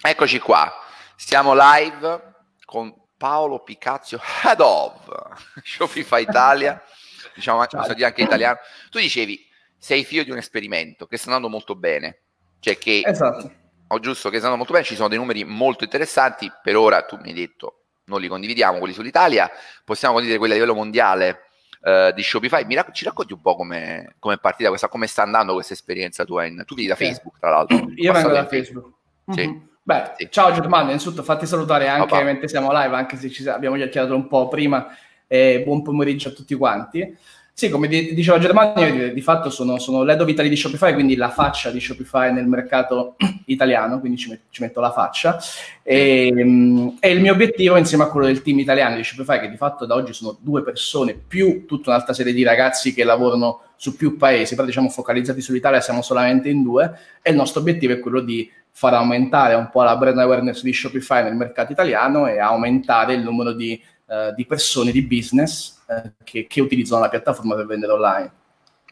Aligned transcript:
Eccoci 0.00 0.38
qua, 0.38 0.72
siamo 1.16 1.54
live 1.54 2.34
con 2.64 2.94
Paolo 3.16 3.64
Picazio, 3.64 4.20
head 4.44 4.60
of 4.60 4.94
Shopify 5.64 6.22
Italia, 6.22 6.80
diciamo 7.34 7.58
anche, 7.58 8.22
italiano. 8.22 8.58
Tu 8.90 9.00
dicevi, 9.00 9.44
sei 9.76 10.04
figlio 10.04 10.22
di 10.22 10.30
un 10.30 10.36
esperimento 10.36 11.06
che 11.06 11.16
sta 11.16 11.26
andando 11.26 11.48
molto 11.48 11.74
bene, 11.74 12.20
cioè 12.60 12.78
che, 12.78 13.02
esatto. 13.04 13.52
ho 13.88 13.98
giusto 13.98 14.30
che 14.30 14.36
sta 14.36 14.46
andando 14.46 14.58
molto 14.58 14.72
bene, 14.72 14.84
ci 14.84 14.94
sono 14.94 15.08
dei 15.08 15.18
numeri 15.18 15.42
molto 15.42 15.82
interessanti, 15.82 16.48
per 16.62 16.76
ora 16.76 17.02
tu 17.02 17.16
mi 17.16 17.30
hai 17.30 17.34
detto 17.34 17.80
non 18.04 18.20
li 18.20 18.28
condividiamo, 18.28 18.78
quelli 18.78 18.94
sull'Italia, 18.94 19.50
possiamo 19.84 20.14
condividere 20.14 20.38
quelli 20.38 20.54
a 20.54 20.64
livello 20.64 20.78
mondiale 20.78 21.48
uh, 21.80 22.12
di 22.12 22.22
Shopify. 22.22 22.64
Mi 22.64 22.76
rac- 22.76 22.92
ci 22.92 23.04
racconti 23.04 23.32
un 23.32 23.40
po' 23.40 23.56
come 23.56 24.14
è 24.20 24.38
partita 24.38 24.68
questa, 24.68 24.88
come 24.88 25.08
sta 25.08 25.22
andando 25.22 25.54
questa 25.54 25.74
esperienza 25.74 26.24
tua? 26.24 26.44
In, 26.44 26.62
tu 26.64 26.74
vieni 26.74 26.88
da 26.88 26.96
Facebook, 26.96 27.40
tra 27.40 27.50
l'altro. 27.50 27.90
Io 27.96 28.12
vengo 28.12 28.30
da 28.30 28.46
Facebook. 28.46 28.92
Sì. 29.30 29.46
Mm-hmm. 29.46 29.66
Beh, 29.88 30.12
sì. 30.18 30.28
ciao 30.30 30.52
Germano, 30.52 30.88
innanzitutto 30.88 31.22
fatti 31.22 31.46
salutare 31.46 31.88
anche 31.88 32.14
oh, 32.14 32.22
mentre 32.22 32.46
siamo 32.46 32.70
live, 32.70 32.94
anche 32.94 33.16
se 33.16 33.30
ci 33.30 33.48
abbiamo 33.48 33.76
chiacchierato 33.76 34.14
un 34.14 34.28
po' 34.28 34.46
prima. 34.46 34.86
Eh, 35.26 35.62
buon 35.64 35.80
pomeriggio 35.80 36.28
a 36.28 36.32
tutti 36.32 36.54
quanti. 36.54 37.16
Sì, 37.54 37.70
come 37.70 37.88
di- 37.88 38.12
diceva 38.12 38.38
Germano, 38.38 38.78
io 38.84 38.92
di, 38.92 39.14
di 39.14 39.22
fatto 39.22 39.48
sono, 39.48 39.78
sono 39.78 40.02
l'head 40.02 40.20
of 40.20 40.28
Italy 40.28 40.50
di 40.50 40.56
Shopify, 40.56 40.92
quindi 40.92 41.16
la 41.16 41.30
faccia 41.30 41.70
di 41.70 41.80
Shopify 41.80 42.30
nel 42.30 42.46
mercato 42.46 43.16
italiano, 43.46 43.98
quindi 43.98 44.18
ci, 44.18 44.28
met- 44.28 44.42
ci 44.50 44.60
metto 44.60 44.80
la 44.80 44.92
faccia. 44.92 45.38
E, 45.82 46.30
um, 46.36 46.98
e, 47.00 47.10
il 47.10 47.22
mio 47.22 47.32
obiettivo, 47.32 47.78
insieme 47.78 48.04
a 48.04 48.08
quello 48.08 48.26
del 48.26 48.42
team 48.42 48.58
italiano 48.58 48.94
di 48.94 49.02
Shopify, 49.02 49.40
che 49.40 49.48
di 49.48 49.56
fatto 49.56 49.86
da 49.86 49.94
oggi 49.94 50.12
sono 50.12 50.36
due 50.38 50.62
persone, 50.62 51.14
più 51.14 51.64
tutta 51.64 51.88
un'altra 51.88 52.12
serie 52.12 52.34
di 52.34 52.42
ragazzi 52.42 52.92
che 52.92 53.04
lavorano 53.04 53.62
su 53.76 53.96
più 53.96 54.18
paesi, 54.18 54.54
però 54.54 54.66
diciamo 54.66 54.90
focalizzati 54.90 55.40
sull'Italia 55.40 55.80
siamo 55.80 56.02
solamente 56.02 56.50
in 56.50 56.62
due, 56.62 56.92
e 57.22 57.30
il 57.30 57.36
nostro 57.36 57.60
obiettivo 57.60 57.94
è 57.94 58.00
quello 58.00 58.20
di 58.20 58.50
far 58.78 58.94
aumentare 58.94 59.54
un 59.54 59.70
po' 59.70 59.82
la 59.82 59.96
brand 59.96 60.18
awareness 60.18 60.62
di 60.62 60.72
Shopify 60.72 61.24
nel 61.24 61.34
mercato 61.34 61.72
italiano 61.72 62.28
e 62.28 62.38
aumentare 62.38 63.14
il 63.14 63.24
numero 63.24 63.52
di 63.52 63.82
uh, 64.04 64.32
di 64.36 64.46
persone, 64.46 64.92
di 64.92 65.02
business 65.02 65.80
uh, 65.86 66.12
che, 66.22 66.46
che, 66.46 66.60
utilizzano 66.60 67.00
la 67.00 67.08
piattaforma 67.08 67.56
per 67.56 67.66
vendere 67.66 67.90
online. 67.90 68.30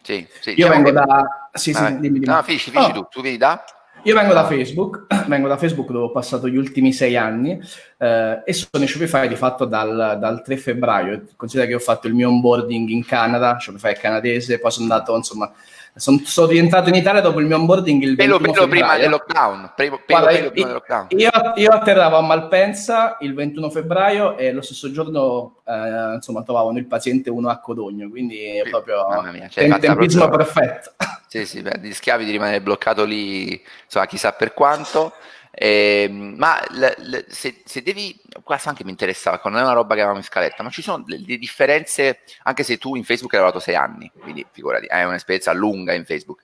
Sì, 0.02 0.26
sì, 0.40 0.50
Io 0.50 0.54
diciamo 0.56 0.74
vengo 0.74 0.88
che... 0.88 1.06
da... 1.06 1.50
Sì, 1.52 1.72
sì, 1.72 1.84
dimmi, 2.00 2.18
dimmi. 2.18 2.26
No, 2.26 2.42
finisci, 2.42 2.70
finisci 2.70 2.90
oh. 2.90 2.94
tu, 2.94 3.06
tu 3.10 3.20
vieni 3.20 3.36
da... 3.36 3.64
Io 4.02 4.14
vengo 4.14 4.34
da 4.34 4.44
Facebook, 4.44 5.06
vengo 5.26 5.46
da 5.46 5.56
Facebook 5.56 5.90
dove 5.90 6.06
ho 6.06 6.10
passato 6.10 6.48
gli 6.48 6.56
ultimi 6.56 6.92
sei 6.92 7.16
anni 7.16 7.60
eh, 7.98 8.42
e 8.44 8.52
sono 8.52 8.82
in 8.82 8.88
Shopify 8.88 9.28
di 9.28 9.36
fatto 9.36 9.66
dal, 9.66 10.16
dal, 10.20 10.42
3 10.42 10.56
febbraio. 10.56 11.26
Considera 11.36 11.68
che 11.68 11.74
ho 11.76 11.80
fatto 11.80 12.08
il 12.08 12.14
mio 12.14 12.28
onboarding 12.28 12.88
in 12.88 13.04
Canada, 13.04 13.58
Shopify 13.60 13.92
è 13.92 13.96
canadese, 13.96 14.58
poi 14.58 14.70
sono 14.72 14.92
andato 14.92 15.16
insomma 15.16 15.52
sono, 15.96 16.20
sono, 16.24 16.48
rientrato 16.48 16.88
in 16.90 16.94
Italia 16.94 17.20
dopo 17.20 17.40
il 17.40 17.46
mio 17.46 17.56
onboarding 17.56 18.02
il 18.02 18.16
pelo, 18.16 18.38
21 18.38 18.52
pelo 18.52 18.68
prima 18.68 18.96
del 18.96 19.10
lockdown. 19.10 19.72
Pelo, 19.74 20.00
Guarda, 20.06 20.28
pelo 20.28 20.50
prima 20.50 20.66
del 20.66 20.74
lockdown. 20.74 21.06
Io, 21.10 21.30
io, 21.54 21.70
atterravo 21.70 22.16
a 22.16 22.20
Malpensa 22.20 23.16
il 23.20 23.34
21 23.34 23.70
febbraio 23.70 24.36
e 24.36 24.52
lo 24.52 24.60
stesso 24.60 24.90
giorno 24.90 25.62
eh, 25.66 26.14
insomma 26.14 26.42
trovavano 26.42 26.78
il 26.78 26.86
paziente 26.86 27.30
uno 27.30 27.48
a 27.48 27.58
Codogno, 27.58 28.08
quindi 28.08 28.58
è 28.58 28.68
proprio 28.68 29.06
mia, 29.32 29.48
cioè, 29.48 29.68
tem- 29.68 29.80
tempismo 29.80 30.28
proprio... 30.28 30.44
perfetto. 30.44 30.92
Sì, 31.28 31.44
sì, 31.44 31.60
beh, 31.60 31.80
gli 31.82 31.92
schiavi 31.92 32.24
di 32.24 32.30
rimanere 32.30 32.60
bloccato 32.60 33.04
lì, 33.04 33.60
insomma, 33.84 34.06
chissà 34.06 34.32
per 34.32 34.54
quanto. 34.54 35.12
Eh, 35.58 36.06
ma 36.10 36.62
l- 36.68 36.94
l- 36.98 37.24
se, 37.28 37.62
se, 37.64 37.82
devi, 37.82 38.14
questo 38.42 38.68
anche 38.68 38.84
mi 38.84 38.90
interessava, 38.90 39.40
non 39.44 39.56
è 39.56 39.62
una 39.62 39.72
roba 39.72 39.94
che 39.94 40.00
avevamo 40.00 40.18
in 40.18 40.24
scaletta, 40.24 40.62
ma 40.62 40.68
ci 40.68 40.82
sono 40.82 41.02
delle 41.02 41.38
differenze, 41.38 42.20
anche 42.42 42.62
se 42.62 42.76
tu 42.76 42.94
in 42.94 43.04
Facebook 43.04 43.32
hai 43.32 43.40
lavorato 43.40 43.64
sei 43.64 43.74
anni, 43.74 44.12
quindi 44.20 44.44
figurati, 44.52 44.84
hai 44.86 45.06
un'esperienza 45.06 45.54
lunga 45.54 45.94
in 45.94 46.04
Facebook. 46.04 46.42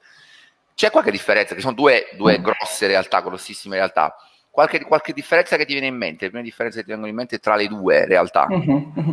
C'è 0.74 0.90
qualche 0.90 1.10
differenza? 1.10 1.55
Che 1.55 1.60
sono 1.60 1.74
due, 1.74 2.08
due 2.16 2.38
mm. 2.38 2.42
grosse 2.42 2.86
realtà, 2.86 3.20
grossissime 3.20 3.77
realtà. 3.77 4.16
Qualche, 4.48 4.80
qualche, 4.80 5.12
differenza 5.12 5.56
che 5.58 5.66
ti 5.66 5.72
viene 5.72 5.88
in 5.88 5.96
mente? 5.96 6.24
Le 6.24 6.30
prime 6.30 6.44
differenze 6.44 6.78
che 6.78 6.84
ti 6.84 6.90
vengono 6.90 7.10
in 7.10 7.16
mente 7.16 7.38
tra 7.38 7.55
le 7.55 7.68
due 7.68 8.06
realtà? 8.06 8.46
Mm-hmm. 8.48 9.12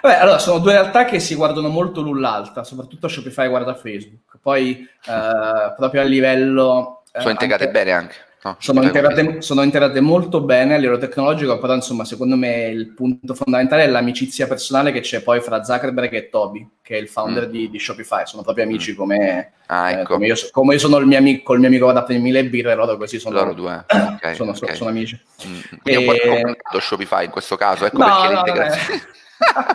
Beh, 0.00 0.16
allora, 0.16 0.38
sono 0.38 0.60
due 0.60 0.72
realtà 0.74 1.04
che 1.04 1.18
si 1.18 1.34
guardano 1.34 1.68
molto 1.68 2.02
l'un 2.02 2.20
l'altra, 2.20 2.62
soprattutto 2.62 3.08
Shopify 3.08 3.48
guarda 3.48 3.74
Facebook. 3.74 4.38
Poi, 4.40 4.88
eh, 5.06 5.74
proprio 5.76 6.02
a 6.02 6.04
livello... 6.04 7.02
Eh, 7.12 7.18
sono 7.18 7.32
integrate 7.32 7.64
anche... 7.64 7.76
bene 7.76 7.92
anche 7.92 8.28
No, 8.42 8.56
sono, 8.58 8.82
integrate, 8.82 9.42
sono, 9.42 9.62
integrate, 9.62 10.00
molto 10.00 10.40
bene 10.40 10.74
a 10.74 10.78
livello 10.78 10.96
tecnologico, 10.96 11.58
però 11.58 11.74
insomma 11.74 12.06
secondo 12.06 12.36
me 12.36 12.68
il 12.68 12.94
punto 12.94 13.34
fondamentale 13.34 13.84
è 13.84 13.86
l'amicizia 13.86 14.46
personale 14.46 14.92
che 14.92 15.00
c'è 15.00 15.20
poi 15.22 15.42
fra 15.42 15.62
Zuckerberg 15.62 16.10
e 16.14 16.30
Toby, 16.30 16.66
che 16.80 16.96
è 16.96 16.98
il 16.98 17.08
founder 17.08 17.48
mm. 17.48 17.50
di, 17.50 17.68
di, 17.68 17.78
Shopify, 17.78 18.22
sono 18.24 18.42
proprio 18.42 18.64
amici 18.64 18.92
mm. 18.92 18.96
come, 18.96 19.52
ah, 19.66 19.90
ecco. 19.90 20.00
eh, 20.00 20.04
come, 20.04 20.26
io, 20.26 20.34
come, 20.52 20.72
io, 20.72 20.80
sono 20.80 20.96
il 20.96 21.06
mio 21.06 21.18
amico, 21.18 21.42
col 21.42 21.58
mio 21.58 21.68
amico 21.68 21.92
da 21.92 22.02
prendere 22.02 22.30
mille 22.30 22.48
birre, 22.48 22.74
loro 22.74 22.96
così 22.96 23.18
sono, 23.18 23.34
loro 23.34 23.52
due. 23.52 23.84
Okay, 24.20 24.34
sono, 24.34 24.52
okay. 24.52 24.74
sono, 24.74 24.88
amici. 24.88 25.20
Mm. 25.46 25.60
Quindi 25.82 26.04
e... 26.04 26.06
un 26.08 26.16
po' 26.16 26.28
complicato 26.28 26.80
Shopify 26.80 27.24
in 27.26 27.30
questo 27.30 27.56
caso, 27.56 27.84
ecco 27.84 27.98
no, 27.98 28.04
perché 28.06 28.22
no, 28.22 28.32
l'integrazione... 28.32 29.02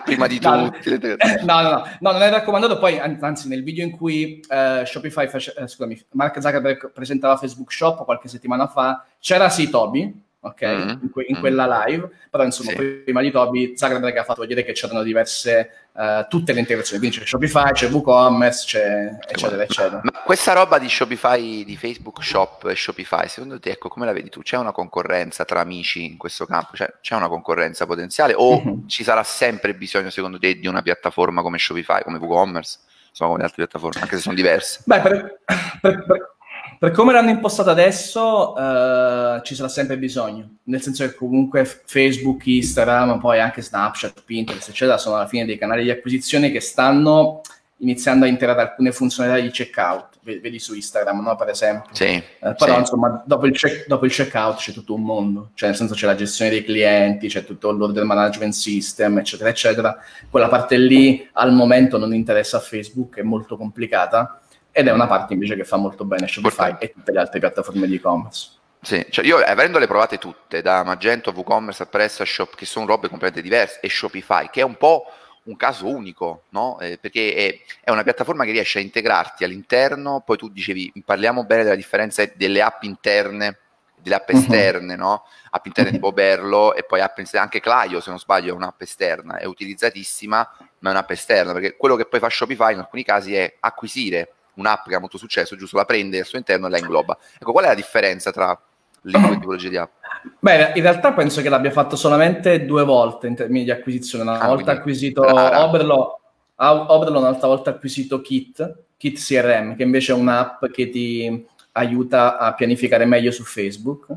prima 0.04 0.28
di 0.28 0.40
no, 0.42 0.70
tutti. 0.70 0.90
No, 1.44 1.62
no, 1.62 1.70
no, 1.70 1.84
no, 2.00 2.12
non 2.12 2.22
è 2.22 2.30
raccomandato. 2.30 2.78
Poi, 2.78 3.00
anzi, 3.00 3.48
nel 3.48 3.64
video 3.64 3.84
in 3.84 3.92
cui 3.92 4.44
uh, 4.48 4.86
Shopify, 4.86 5.28
face, 5.28 5.54
uh, 5.58 5.68
scusami, 5.68 6.00
Mark 6.12 6.42
Zuckerberg 6.42 6.92
presentava 6.92 7.38
Facebook 7.38 7.72
Shop 7.72 8.04
qualche 8.06 8.28
settimana 8.28 8.68
fa, 8.68 9.06
c'era 9.20 9.50
sì 9.50 9.70
Toby, 9.70 10.25
ok, 10.46 10.62
mm-hmm. 10.62 10.90
in, 11.02 11.10
que- 11.12 11.26
in, 11.28 11.40
quella 11.40 11.84
live, 11.86 12.10
però 12.30 12.44
insomma, 12.44 12.72
sì. 12.72 13.02
prima 13.04 13.22
di 13.22 13.32
Toby, 13.32 13.76
Zuckerberg 13.76 14.16
ha 14.18 14.24
fatto 14.24 14.42
vedere 14.42 14.64
che 14.64 14.74
c'erano 14.74 15.02
diverse, 15.02 15.88
uh, 15.94 16.28
tutte 16.30 16.54
le 16.54 16.60
integrazioni, 16.60 17.00
quindi 17.00 17.18
c'è 17.18 17.26
Shopify, 17.26 17.72
c'è 17.72 17.90
WooCommerce, 17.90 18.66
c'è 18.66 19.18
eccetera, 19.28 19.64
eccetera. 19.64 20.02
Ma 20.04 20.22
questa 20.24 20.54
roba 20.54 20.78
di 20.78 20.88
Shopify, 20.88 21.64
di 21.66 21.76
Facebook 21.76 22.24
Shop 22.24 22.68
e 22.68 22.76
Shopify, 22.76 23.28
secondo 23.28 23.60
te, 23.60 23.72
ecco, 23.72 23.90
come 23.90 24.06
la 24.06 24.14
vedi 24.14 24.30
tu? 24.30 24.42
C'è 24.42 24.58
una 24.58 24.72
concorrenza 24.72 25.46
tra 25.46 25.62
amici 25.62 26.06
in 26.06 26.18
questo 26.18 26.46
campo? 26.46 26.76
Cioè, 26.76 26.94
c'è 27.02 27.16
una 27.16 27.28
concorrenza 27.28 27.88
potenziale 27.88 28.34
o 28.36 28.62
mm-hmm. 28.62 28.88
ci 28.88 29.04
sarà 29.04 29.24
sempre 29.24 29.74
bisogno, 29.74 30.12
secondo 30.12 30.38
te, 30.38 30.60
di 30.60 30.68
una 30.68 30.84
piattaforma 30.84 31.42
come 31.42 31.58
Shopify, 31.58 32.04
come 32.04 32.20
WooCommerce? 32.20 32.80
Insomma, 33.10 33.30
come 33.32 33.44
le 33.44 33.50
altre 33.50 33.66
piattaforme, 33.66 34.02
anche 34.02 34.16
se 34.18 34.22
sono 34.22 34.36
diverse. 34.36 34.82
Beh, 34.86 35.00
per, 35.00 35.40
per, 35.82 36.06
per 36.06 36.35
per 36.78 36.92
come 36.92 37.14
l'hanno 37.14 37.30
impostato 37.30 37.70
adesso, 37.70 38.54
uh, 38.54 39.42
ci 39.42 39.56
sarà 39.56 39.68
sempre 39.68 39.98
bisogno, 39.98 40.58
nel 40.64 40.82
senso 40.82 41.06
che 41.06 41.16
comunque 41.16 41.66
Facebook, 41.66 42.46
Instagram, 42.46 43.20
poi 43.20 43.40
anche 43.40 43.62
Snapchat, 43.62 44.24
Pinterest, 44.26 44.70
eccetera, 44.70 44.98
sono 44.98 45.16
alla 45.16 45.28
fine 45.28 45.46
dei 45.46 45.58
canali 45.58 45.84
di 45.84 45.90
acquisizione 45.90 46.52
che 46.52 46.60
stanno 46.60 47.42
iniziando 47.78 48.26
a 48.26 48.28
integrare 48.28 48.62
alcune 48.62 48.92
funzionalità 48.92 49.42
di 49.42 49.52
checkout, 49.52 50.20
vedi 50.24 50.60
su 50.60 50.74
Instagram, 50.74 51.22
no? 51.22 51.36
per 51.36 51.50
esempio. 51.50 51.94
Sì, 51.94 52.06
eh, 52.06 52.24
però 52.40 52.74
sì. 52.74 52.80
insomma, 52.80 53.24
dopo 53.26 53.46
il, 53.46 53.54
check, 53.54 53.88
dopo 53.88 54.06
il, 54.06 54.12
checkout 54.12 54.58
c'è 54.58 54.72
tutto 54.72 54.94
un 54.94 55.04
mondo, 55.04 55.52
cioè 55.56 55.70
nel 55.70 55.78
senso 55.78 55.94
c'è 55.94 56.06
la 56.06 56.16
gestione 56.16 56.52
dei 56.52 56.64
clienti, 56.64 57.28
c'è 57.28 57.44
tutto 57.44 57.72
l'order 57.72 58.06
management 58.06 58.54
system, 58.54 59.18
eccetera, 59.18 59.50
eccetera. 59.50 59.98
Quella 60.30 60.48
parte 60.48 60.78
lì 60.78 61.28
al 61.34 61.54
momento 61.54 61.98
non 61.98 62.14
interessa 62.14 62.58
a 62.58 62.62
Facebook, 62.62 63.18
è 63.18 63.24
molto 63.24 63.58
complicata 63.58 64.40
ed 64.78 64.88
è 64.88 64.92
una 64.92 65.08
parte 65.08 65.32
invece 65.32 65.56
che 65.56 65.64
fa 65.64 65.78
molto 65.78 66.04
bene 66.04 66.28
Shopify 66.28 66.76
e 66.80 66.92
tutte 66.92 67.14
le 67.14 67.20
altre 67.20 67.40
piattaforme 67.40 67.88
di 67.88 67.96
e-commerce. 67.96 68.50
Sì, 68.82 69.06
cioè 69.10 69.24
io 69.24 69.38
avendole 69.38 69.88
provate 69.88 70.18
tutte, 70.18 70.62
da 70.62 70.84
Magento, 70.84 71.32
WooCommerce 71.34 71.84
a 71.84 71.86
PrestaShop, 71.86 72.56
che 72.56 72.66
sono 72.66 72.86
robe 72.86 73.08
completamente 73.08 73.42
diverse, 73.42 73.80
e 73.82 73.88
Shopify, 73.88 74.50
che 74.50 74.60
è 74.60 74.64
un 74.66 74.76
po' 74.76 75.06
un 75.44 75.56
caso 75.56 75.88
unico, 75.88 76.44
no? 76.50 76.78
eh, 76.82 76.98
perché 77.00 77.34
è, 77.34 77.60
è, 77.86 77.92
una 77.92 78.04
piattaforma 78.04 78.44
che 78.44 78.52
riesce 78.52 78.80
a 78.80 78.82
integrarti 78.82 79.46
all'interno, 79.46 80.22
poi 80.26 80.36
tu 80.36 80.50
dicevi, 80.50 80.92
parliamo 81.06 81.46
bene 81.46 81.64
della 81.64 81.76
differenza 81.76 82.30
delle 82.36 82.62
app 82.62 82.84
interne, 82.84 83.60
delle 83.96 84.16
app 84.16 84.30
mhm. 84.30 84.38
esterne, 84.40 84.94
uh-huh. 84.96 85.00
no? 85.00 85.24
App 85.52 85.66
interne 85.68 85.92
uh-huh. 85.92 85.96
tipo 85.96 86.12
Berlo 86.12 86.76
e 86.76 86.84
poi 86.84 87.00
app 87.00 87.18
esterne, 87.18 87.46
anche 87.46 87.62
Clio, 87.62 88.02
se 88.02 88.10
non 88.10 88.20
sbaglio, 88.20 88.52
è 88.52 88.56
un'app 88.58 88.82
esterna, 88.82 89.38
è 89.38 89.46
utilizzatissima, 89.46 90.58
ma 90.80 90.90
è 90.90 90.92
un'app 90.92 91.12
esterna, 91.12 91.54
perché 91.54 91.78
quello 91.78 91.96
che 91.96 92.08
poi 92.08 92.20
fa 92.20 92.30
Shopify 92.30 92.74
in 92.74 92.80
alcuni 92.80 93.06
casi 93.06 93.36
è 93.36 93.56
acquisire 93.62 94.35
un'app 94.56 94.88
che 94.88 94.96
ha 94.96 95.00
molto 95.00 95.18
successo, 95.18 95.56
giusto 95.56 95.78
la 95.78 95.86
prende 95.86 96.20
al 96.20 96.26
suo 96.26 96.38
interno 96.38 96.68
e 96.68 96.70
la 96.70 96.78
ingloba. 96.78 97.18
Ecco, 97.40 97.52
qual 97.52 97.66
è 97.66 97.68
la 97.68 97.74
differenza 97.74 98.32
tra 98.32 98.60
le 99.02 99.20
due 99.20 99.30
tipologie 99.40 99.70
di 99.70 99.78
app? 99.78 99.92
Beh, 100.40 100.72
in 100.76 100.82
realtà 100.82 101.14
penso 101.14 101.42
che 101.42 101.50
l'abbia 101.50 101.72
fatto 101.72 101.96
solamente 101.96 102.66
due 102.66 102.84
volte 102.84 103.28
in 103.28 103.36
termini 103.36 103.64
di 103.64 103.72
acquisizione. 103.72 104.24
Una 104.24 104.40
ah, 104.40 104.48
volta 104.48 104.72
acquisito 104.72 105.22
Oberlo, 105.22 106.20
Oberlo, 106.56 107.20
un'altra 107.20 107.48
volta 107.48 107.72
acquisito 107.72 108.22
Kit, 108.22 108.84
Kit 108.98 109.20
CRM, 109.20 109.76
che 109.76 109.84
invece 109.84 110.14
è 110.14 110.16
un'app 110.16 110.66
che 110.68 110.90
ti 110.90 111.46
aiuta 111.74 112.38
a 112.38 112.54
pianificare 112.54 113.06
meglio 113.06 113.32
su 113.32 113.44
Facebook. 113.44 114.08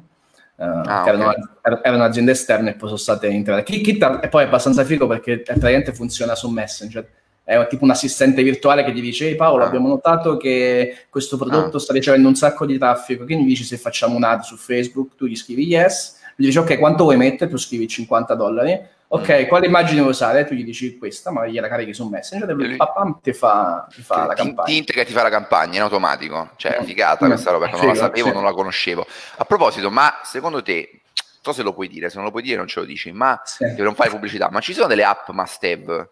Uh, 0.59 0.65
ah, 0.65 1.03
che 1.05 1.09
erano, 1.11 1.29
okay. 1.29 1.81
erano, 1.85 2.03
aziende 2.03 2.33
esterne 2.33 2.71
e 2.71 2.75
poi 2.75 2.89
sono 2.89 2.99
state 2.99 3.29
integrate. 3.29 3.63
Kit, 3.63 3.85
Kit 3.85 4.05
è 4.21 4.29
poi 4.29 4.45
abbastanza 4.45 4.83
figo 4.85 5.07
perché 5.07 5.41
praticamente 5.41 5.93
funziona 5.93 6.35
su 6.35 6.49
Messenger 6.49 7.09
è 7.49 7.67
tipo 7.67 7.85
un 7.85 7.91
assistente 7.91 8.43
virtuale 8.43 8.85
che 8.85 8.93
ti 8.93 9.01
dice 9.01 9.27
ehi 9.27 9.35
Paolo 9.35 9.63
ah. 9.63 9.67
abbiamo 9.67 9.89
notato 9.89 10.37
che 10.37 11.07
questo 11.09 11.39
prodotto 11.39 11.79
ah. 11.79 11.81
sta 11.81 11.95
ricevendo 11.95 12.29
un 12.29 12.35
sacco 12.35 12.67
di 12.67 12.77
traffico 12.77 13.25
che 13.25 13.35
mi 13.37 13.45
dici 13.45 13.65
se 13.65 13.79
facciamo 13.79 14.17
un 14.17 14.25
ad 14.25 14.43
su 14.43 14.57
Facebook 14.57 15.15
tu 15.17 15.25
gli 15.25 15.35
scrivi 15.35 15.67
yes 15.67 16.17
gli 16.37 16.45
dici 16.45 16.59
ok 16.59 16.79
quanto 16.79 17.05
vuoi 17.05 17.17
mettere 17.17 17.51
tu 17.51 17.57
scrivi 17.57 17.89
50 17.89 18.35
dollari 18.35 18.79
ok, 19.11 19.47
quale 19.47 19.65
immagine 19.65 20.01
vuoi 20.01 20.13
usare? 20.13 20.45
Tu 20.45 20.53
gli 20.53 20.65
dici 20.65 20.99
questa, 20.99 21.31
ma 21.31 21.47
gliela 21.47 21.67
carichi 21.67 21.95
su 21.95 22.07
Messenger 22.07 22.51
e 22.51 22.53
lui 22.53 22.77
papam, 22.77 23.21
ti 23.23 23.33
fa, 23.33 23.87
ti 23.91 24.03
fa 24.03 24.27
la 24.27 24.35
campagna. 24.35 24.69
Ti 24.69 24.77
integra 24.77 25.05
ti 25.05 25.13
fa 25.13 25.23
la 25.23 25.31
campagna 25.31 25.77
in 25.77 25.81
automatico. 25.81 26.51
Cioè, 26.57 26.81
mm. 26.83 26.85
figata 26.85 27.25
mm. 27.25 27.29
questa 27.29 27.51
roba, 27.51 27.69
non 27.69 27.81
figa, 27.81 27.93
la 27.93 27.99
sapevo, 27.99 28.29
sì. 28.29 28.35
non 28.35 28.45
la 28.45 28.53
conoscevo. 28.53 29.07
A 29.39 29.45
proposito, 29.47 29.91
ma 29.91 30.21
secondo 30.25 30.63
te, 30.63 31.01
so 31.41 31.55
se 31.55 31.63
lo 31.63 31.73
puoi 31.73 31.89
dire, 31.89 32.11
se 32.11 32.17
non 32.17 32.27
lo 32.27 32.31
puoi 32.31 32.43
dire 32.43 32.59
non 32.59 32.67
ce 32.67 32.81
lo 32.81 32.85
dici, 32.85 33.11
ma 33.11 33.41
sì. 33.47 33.65
non 33.79 33.95
fare 33.95 34.11
pubblicità, 34.11 34.51
ma 34.51 34.61
ci 34.61 34.75
sono 34.75 34.89
delle 34.89 35.05
app 35.05 35.31
must 35.31 35.65
have 35.65 36.11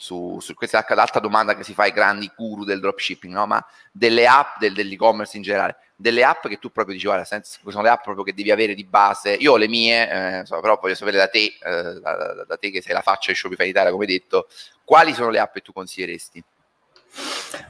su, 0.00 0.38
su 0.40 0.54
questa 0.54 0.86
è 0.86 0.94
l'altra 0.94 1.18
domanda 1.18 1.56
che 1.56 1.64
si 1.64 1.74
fa 1.74 1.82
ai 1.82 1.90
grandi 1.90 2.30
guru 2.36 2.64
del 2.64 2.78
dropshipping, 2.78 3.34
no? 3.34 3.46
ma 3.46 3.66
delle 3.90 4.28
app 4.28 4.58
del, 4.60 4.72
dell'e-commerce 4.72 5.36
in 5.36 5.42
generale, 5.42 5.76
delle 5.96 6.22
app 6.22 6.46
che 6.46 6.58
tu 6.58 6.70
proprio 6.70 6.94
dici, 6.94 7.06
guarda, 7.06 7.24
senza, 7.24 7.58
sono 7.66 7.82
le 7.82 7.88
app 7.88 8.04
proprio 8.04 8.22
che 8.22 8.32
devi 8.32 8.52
avere 8.52 8.74
di 8.74 8.84
base, 8.84 9.34
io 9.34 9.52
ho 9.52 9.56
le 9.56 9.66
mie, 9.66 10.38
eh, 10.38 10.46
so, 10.46 10.60
però 10.60 10.78
voglio 10.80 10.94
sapere 10.94 11.16
da 11.16 11.26
te, 11.26 11.58
eh, 11.60 12.00
da, 12.00 12.44
da, 12.46 12.56
te 12.56 12.70
che 12.70 12.80
sei 12.80 12.94
la 12.94 13.02
faccia 13.02 13.32
di 13.32 13.36
Shopify 13.36 13.68
Italia, 13.68 13.90
come 13.90 14.06
detto, 14.06 14.46
quali 14.84 15.12
sono 15.14 15.30
le 15.30 15.40
app 15.40 15.52
che 15.52 15.62
tu 15.62 15.72
consiglieresti? 15.72 16.44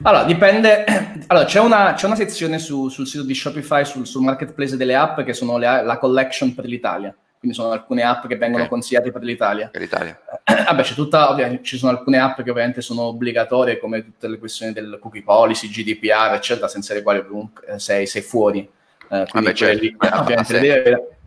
Allora, 0.03 0.23
dipende. 0.23 0.85
Allora, 1.27 1.45
c'è 1.45 1.59
una, 1.59 1.93
c'è 1.93 2.07
una 2.07 2.15
sezione 2.15 2.57
su, 2.59 2.89
sul 2.89 3.05
sito 3.05 3.23
di 3.23 3.35
Shopify, 3.35 3.85
sul, 3.85 4.07
sul, 4.07 4.23
marketplace 4.23 4.77
delle 4.77 4.95
app, 4.95 5.21
che 5.21 5.33
sono 5.33 5.57
le, 5.57 5.83
la 5.83 5.97
collection 5.97 6.55
per 6.55 6.65
l'Italia 6.65 7.15
quindi 7.39 7.55
sono 7.55 7.71
alcune 7.71 8.03
app 8.03 8.27
che 8.27 8.35
vengono 8.35 8.63
okay. 8.63 8.67
consigliate 8.67 9.11
per 9.11 9.23
l'Italia. 9.23 9.69
Per 9.69 9.79
l'Italia. 9.79 10.19
Vabbè, 10.43 10.83
c'è 10.83 10.93
tutta, 10.93 11.31
ovviamente, 11.31 11.63
ci 11.63 11.77
sono 11.77 11.91
alcune 11.91 12.19
app 12.19 12.41
che 12.41 12.49
ovviamente 12.49 12.81
sono 12.81 13.03
obbligatorie, 13.03 13.79
come 13.79 14.03
tutte 14.03 14.27
le 14.27 14.37
questioni 14.37 14.73
del 14.73 14.97
cookie 15.01 15.23
policy, 15.23 15.69
GDPR, 15.69 16.33
eccetera, 16.33 16.67
senza 16.67 16.93
le 16.93 17.01
quali 17.01 17.23
eh, 17.65 17.79
sei, 17.79 18.05
sei 18.07 18.21
fuori. 18.21 18.69
Eh, 19.09 19.25
Vabbè, 19.31 19.53
certo. 19.53 19.81
lì, 19.81 19.95
ovviamente. 19.97 21.17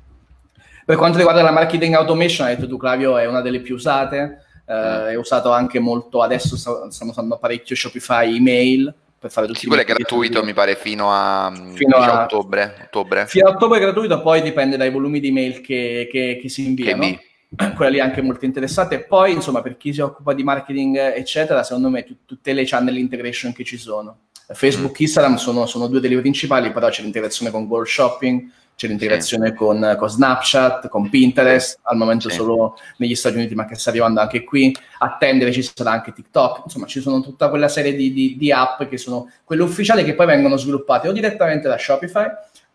Per 0.84 0.96
quanto 0.96 1.16
riguarda 1.16 1.40
la 1.42 1.50
marketing 1.50 1.94
automation, 1.94 2.46
hai 2.46 2.56
detto 2.56 2.68
tu, 2.68 2.76
Clavio, 2.76 3.16
è 3.16 3.26
una 3.26 3.40
delle 3.40 3.60
più 3.60 3.74
usate. 3.74 4.44
Eh, 4.66 4.74
mm. 4.74 5.06
è 5.06 5.14
usato 5.14 5.50
anche 5.50 5.78
molto, 5.78 6.20
adesso 6.20 6.56
stanno 6.56 7.10
usando 7.10 7.38
parecchio 7.38 7.74
Shopify 7.74 8.36
email, 8.36 8.94
per 9.22 9.30
fare 9.30 9.46
tutti 9.46 9.60
sì, 9.60 9.66
quello 9.68 9.82
è 9.82 9.84
gratuito 9.84 10.42
mi 10.42 10.52
pare 10.52 10.74
fino 10.74 11.12
a, 11.12 11.52
fino 11.74 11.96
a 11.96 12.24
ottobre, 12.24 12.74
ottobre, 12.86 13.26
fino 13.28 13.46
a 13.46 13.50
ottobre 13.52 13.78
è 13.78 13.80
gratuito 13.80 14.20
poi 14.20 14.42
dipende 14.42 14.76
dai 14.76 14.90
volumi 14.90 15.20
di 15.20 15.30
mail 15.30 15.60
che, 15.60 16.08
che, 16.10 16.40
che 16.42 16.48
si 16.48 16.66
inviano. 16.66 17.02
Che 17.02 17.72
quella 17.76 17.90
lì 17.92 17.98
è 17.98 18.00
anche 18.00 18.20
molto 18.20 18.46
interessante 18.46 19.04
poi 19.04 19.34
insomma 19.34 19.62
per 19.62 19.76
chi 19.76 19.92
si 19.92 20.00
occupa 20.00 20.32
di 20.32 20.42
marketing 20.42 20.96
eccetera 20.96 21.62
secondo 21.62 21.88
me 21.88 22.02
t- 22.02 22.16
tutte 22.26 22.52
le 22.52 22.64
channel 22.64 22.96
integration 22.96 23.52
che 23.52 23.62
ci 23.62 23.76
sono. 23.76 24.16
Facebook 24.48 24.94
e 24.98 25.02
mm. 25.02 25.04
Instagram 25.04 25.36
sono, 25.36 25.66
sono, 25.66 25.86
due 25.86 26.00
delle 26.00 26.18
principali 26.18 26.72
però 26.72 26.88
c'è 26.88 27.02
l'integrazione 27.02 27.52
con 27.52 27.68
Google 27.68 27.86
Shopping 27.86 28.50
c'è 28.74 28.88
l'integrazione 28.88 29.48
sì. 29.48 29.54
con, 29.54 29.96
con, 29.98 30.08
Snapchat, 30.08 30.88
con 30.88 31.08
Pinterest, 31.08 31.78
al 31.82 31.96
momento 31.96 32.28
sì. 32.28 32.36
solo 32.36 32.76
negli 32.96 33.14
Stati 33.14 33.36
Uniti, 33.36 33.54
ma 33.54 33.64
che 33.64 33.74
sta 33.74 33.90
arrivando 33.90 34.20
anche 34.20 34.44
qui. 34.44 34.74
Attendere 34.98 35.52
ci 35.52 35.62
sarà 35.62 35.92
anche 35.92 36.12
TikTok, 36.12 36.62
insomma, 36.64 36.86
ci 36.86 37.00
sono 37.00 37.20
tutta 37.20 37.48
quella 37.48 37.68
serie 37.68 37.94
di, 37.94 38.12
di, 38.12 38.36
di 38.36 38.52
app 38.52 38.82
che 38.84 38.98
sono 38.98 39.30
quelle 39.44 39.62
ufficiali 39.62 40.04
che 40.04 40.14
poi 40.14 40.26
vengono 40.26 40.56
sviluppate 40.56 41.08
o 41.08 41.12
direttamente 41.12 41.68
da 41.68 41.78
Shopify 41.78 42.26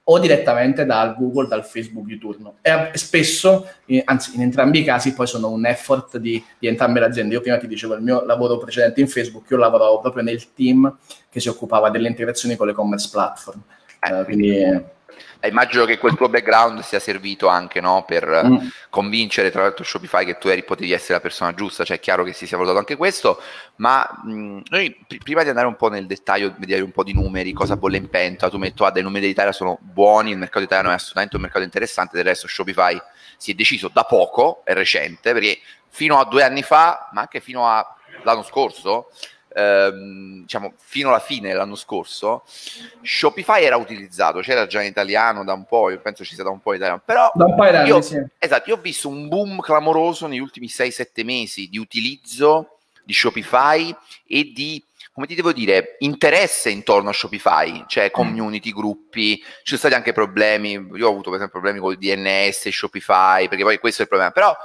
o 0.09 0.19
direttamente 0.19 0.85
dal 0.85 1.15
Google, 1.17 1.47
dal 1.47 1.65
Facebook 1.65 2.05
di 2.05 2.17
turno. 2.17 2.55
E 2.61 2.91
spesso, 2.93 3.67
anzi 4.05 4.35
in 4.35 4.41
entrambi 4.41 4.79
i 4.79 4.83
casi, 4.85 5.13
poi 5.13 5.27
sono 5.27 5.49
un 5.49 5.65
effort 5.65 6.17
di, 6.17 6.41
di, 6.57 6.67
entrambe 6.67 7.01
le 7.01 7.07
aziende. 7.07 7.33
Io 7.33 7.41
prima 7.41 7.57
ti 7.57 7.67
dicevo 7.67 7.95
il 7.95 8.01
mio 8.01 8.23
lavoro 8.23 8.57
precedente 8.57 9.01
in 9.01 9.09
Facebook, 9.09 9.49
io 9.49 9.57
lavoravo 9.57 9.99
proprio 9.99 10.23
nel 10.23 10.53
team 10.53 10.97
che 11.29 11.41
si 11.41 11.49
occupava 11.49 11.89
delle 11.89 12.07
integrazioni 12.07 12.55
con 12.55 12.67
l'e-commerce 12.67 13.09
platform. 13.11 13.61
Eh, 13.99 14.23
quindi 14.23 14.57
eh, 14.57 14.83
immagino 15.47 15.85
che 15.85 15.97
quel 15.97 16.15
tuo 16.15 16.29
background 16.29 16.81
sia 16.81 16.99
servito 16.99 17.47
anche 17.47 17.79
no, 17.79 18.03
per 18.05 18.43
mm. 18.45 18.67
convincere 18.89 19.51
tra 19.51 19.61
l'altro 19.61 19.83
Shopify 19.83 20.25
che 20.25 20.37
tu 20.37 20.47
eri, 20.47 20.63
potevi 20.63 20.91
essere 20.91 21.13
la 21.15 21.19
persona 21.19 21.53
giusta, 21.53 21.83
cioè 21.83 21.97
è 21.97 21.99
chiaro 21.99 22.23
che 22.23 22.33
si 22.33 22.47
sia 22.47 22.57
valutato 22.57 22.79
anche 22.79 22.95
questo, 22.95 23.41
ma 23.77 24.07
mh, 24.23 24.61
noi 24.69 24.97
pr- 25.07 25.23
prima 25.23 25.43
di 25.43 25.49
andare 25.49 25.67
un 25.67 25.75
po' 25.75 25.89
nel 25.89 26.07
dettaglio, 26.07 26.53
vedere 26.57 26.81
un 26.81 26.91
po' 26.91 27.03
di 27.03 27.13
numeri, 27.13 27.53
cosa 27.53 27.77
bolle 27.77 27.97
in 27.97 28.09
pentola, 28.09 28.51
tu 28.51 28.57
metto, 28.57 28.85
ah, 28.85 28.91
dei 28.91 29.03
numeri 29.03 29.27
d'Italia 29.27 29.51
sono 29.51 29.77
buoni, 29.81 30.31
il 30.31 30.37
mercato 30.37 30.63
italiano 30.63 30.91
è 30.91 30.95
assolutamente 30.95 31.35
un 31.35 31.41
mercato 31.41 31.63
interessante, 31.63 32.15
del 32.15 32.25
resto 32.25 32.47
Shopify 32.47 32.99
si 33.37 33.51
è 33.51 33.53
deciso 33.53 33.89
da 33.91 34.03
poco, 34.03 34.61
è 34.65 34.73
recente, 34.73 35.33
perché 35.33 35.59
fino 35.89 36.19
a 36.19 36.25
due 36.25 36.43
anni 36.43 36.63
fa, 36.63 37.09
ma 37.13 37.21
anche 37.21 37.39
fino 37.39 37.67
all'anno 37.67 38.43
scorso, 38.43 39.09
ehm, 39.53 40.41
diciamo, 40.41 40.73
fino 40.77 41.09
alla 41.09 41.19
fine 41.19 41.49
dell'anno 41.49 41.75
scorso, 41.75 42.43
Shopify 43.01 43.63
era 43.63 43.77
utilizzato, 43.77 44.39
c'era 44.39 44.67
già 44.67 44.81
in 44.81 44.89
italiano 44.89 45.43
da 45.43 45.53
un 45.53 45.65
po', 45.65 45.89
io 45.89 45.99
penso 45.99 46.23
ci 46.23 46.35
sia 46.35 46.43
da 46.43 46.49
un 46.49 46.61
po' 46.61 46.71
in 46.71 46.77
italiano, 46.77 47.01
però 47.03 47.31
da 47.33 47.45
un 47.45 47.55
po' 47.55 47.63
anni, 47.63 47.87
io, 47.87 48.01
sì. 48.01 48.21
esatto, 48.37 48.69
io 48.69 48.75
ho 48.75 48.81
visto 48.81 49.07
un 49.09 49.27
boom 49.27 49.59
clamoroso 49.59 50.27
negli 50.27 50.39
ultimi 50.39 50.67
6-7 50.67 51.23
mesi 51.23 51.67
di 51.69 51.77
utilizzo 51.77 52.77
di 53.03 53.13
Shopify 53.13 53.95
e 54.25 54.51
di 54.53 54.83
come 55.17 55.29
ti 55.29 55.33
devo 55.33 55.51
dire, 55.51 55.95
interesse 56.01 56.69
intorno 56.69 57.09
a 57.09 57.11
Shopify, 57.11 57.85
cioè 57.87 58.05
mm. 58.05 58.11
community, 58.11 58.71
gruppi, 58.71 59.37
ci 59.37 59.43
sono 59.63 59.79
stati 59.79 59.95
anche 59.95 60.13
problemi, 60.13 60.73
io 60.73 61.07
ho 61.07 61.09
avuto 61.09 61.31
per 61.31 61.39
esempio 61.39 61.59
problemi 61.59 61.79
con 61.79 61.91
il 61.91 61.97
DNS, 61.97 62.67
Shopify, 62.69 63.47
perché 63.47 63.63
poi 63.63 63.79
questo 63.79 64.01
è 64.01 64.03
il 64.03 64.09
problema, 64.09 64.31
però 64.31 64.55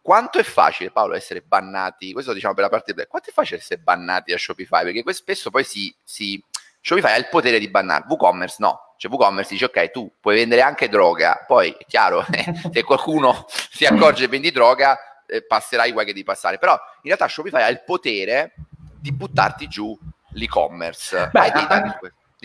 quanto 0.00 0.38
è 0.38 0.42
facile, 0.42 0.90
Paolo, 0.90 1.14
essere 1.14 1.42
bannati? 1.42 2.12
Questo 2.12 2.32
diciamo 2.32 2.54
per 2.54 2.64
la 2.64 2.70
parte 2.70 2.94
black. 2.94 3.08
Quanto 3.08 3.30
è 3.30 3.32
facile 3.32 3.58
essere 3.58 3.80
bannati 3.80 4.30
da 4.30 4.38
Shopify? 4.38 4.82
Perché 4.84 5.12
spesso 5.12 5.50
poi 5.50 5.64
si, 5.64 5.94
si 6.02 6.42
Shopify 6.80 7.12
ha 7.12 7.16
il 7.16 7.28
potere 7.28 7.58
di 7.58 7.68
bannare, 7.68 8.04
WooCommerce 8.08 8.56
no. 8.60 8.94
Cioè 8.96 9.10
WooCommerce 9.10 9.52
dice 9.52 9.66
ok, 9.66 9.90
tu 9.90 10.12
puoi 10.20 10.36
vendere 10.36 10.62
anche 10.62 10.88
droga, 10.88 11.44
poi 11.46 11.70
è 11.78 11.84
chiaro, 11.86 12.24
se 12.72 12.82
qualcuno 12.82 13.46
si 13.48 13.84
accorge 13.84 14.24
che 14.24 14.28
vendi 14.28 14.50
droga, 14.50 14.98
eh, 15.26 15.44
passerai 15.44 15.92
guai 15.92 16.06
che 16.06 16.12
devi 16.12 16.24
passare. 16.24 16.58
Però 16.58 16.72
in 16.72 17.02
realtà 17.02 17.28
Shopify 17.28 17.62
ha 17.62 17.68
il 17.68 17.82
potere 17.84 18.54
di 19.00 19.12
buttarti 19.12 19.68
giù 19.68 19.96
l'e-commerce. 20.32 21.28
Beh, 21.32 21.50
a, 21.50 21.98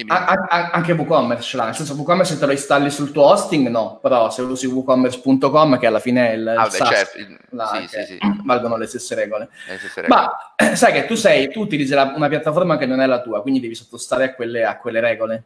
a, 0.08 0.26
a, 0.26 0.70
anche 0.72 0.94
WooCommerce 0.94 1.44
ce 1.44 1.58
l'ha, 1.58 1.66
nel 1.66 1.76
senso 1.76 1.94
WooCommerce 1.94 2.34
se 2.34 2.40
te 2.40 2.46
lo 2.48 2.52
installi 2.52 2.90
sul 2.90 3.12
tuo 3.12 3.26
hosting 3.26 3.68
no, 3.68 4.00
però 4.02 4.32
se 4.32 4.42
usi 4.42 4.66
WooCommerce.com 4.66 5.78
che 5.78 5.86
alla 5.86 6.00
fine 6.00 6.32
è 6.32 6.34
il, 6.34 6.48
ah, 6.48 6.66
il 6.66 6.72
beh, 6.72 6.78
certo. 6.78 7.18
là, 7.50 7.86
sì, 7.88 7.88
sì, 7.88 8.06
sì. 8.06 8.18
valgono 8.44 8.76
le 8.78 8.88
stesse 8.88 9.14
regole. 9.14 9.50
Le 9.68 9.78
stesse 9.78 10.02
regole. 10.02 10.22
Ma 10.22 10.76
sai 10.76 10.94
che 10.94 11.06
tu 11.06 11.14
sei, 11.14 11.52
tu 11.52 11.62
utilizzi 11.62 11.94
la, 11.94 12.12
una 12.16 12.28
piattaforma 12.28 12.78
che 12.78 12.88
non 12.88 13.02
è 13.02 13.06
la 13.06 13.22
tua, 13.22 13.44
quindi 13.44 13.60
devi 13.60 13.76
sottostare 13.76 14.24
a 14.24 14.34
quelle, 14.34 14.66
a 14.66 14.78
quelle 14.78 15.00
regole. 15.00 15.44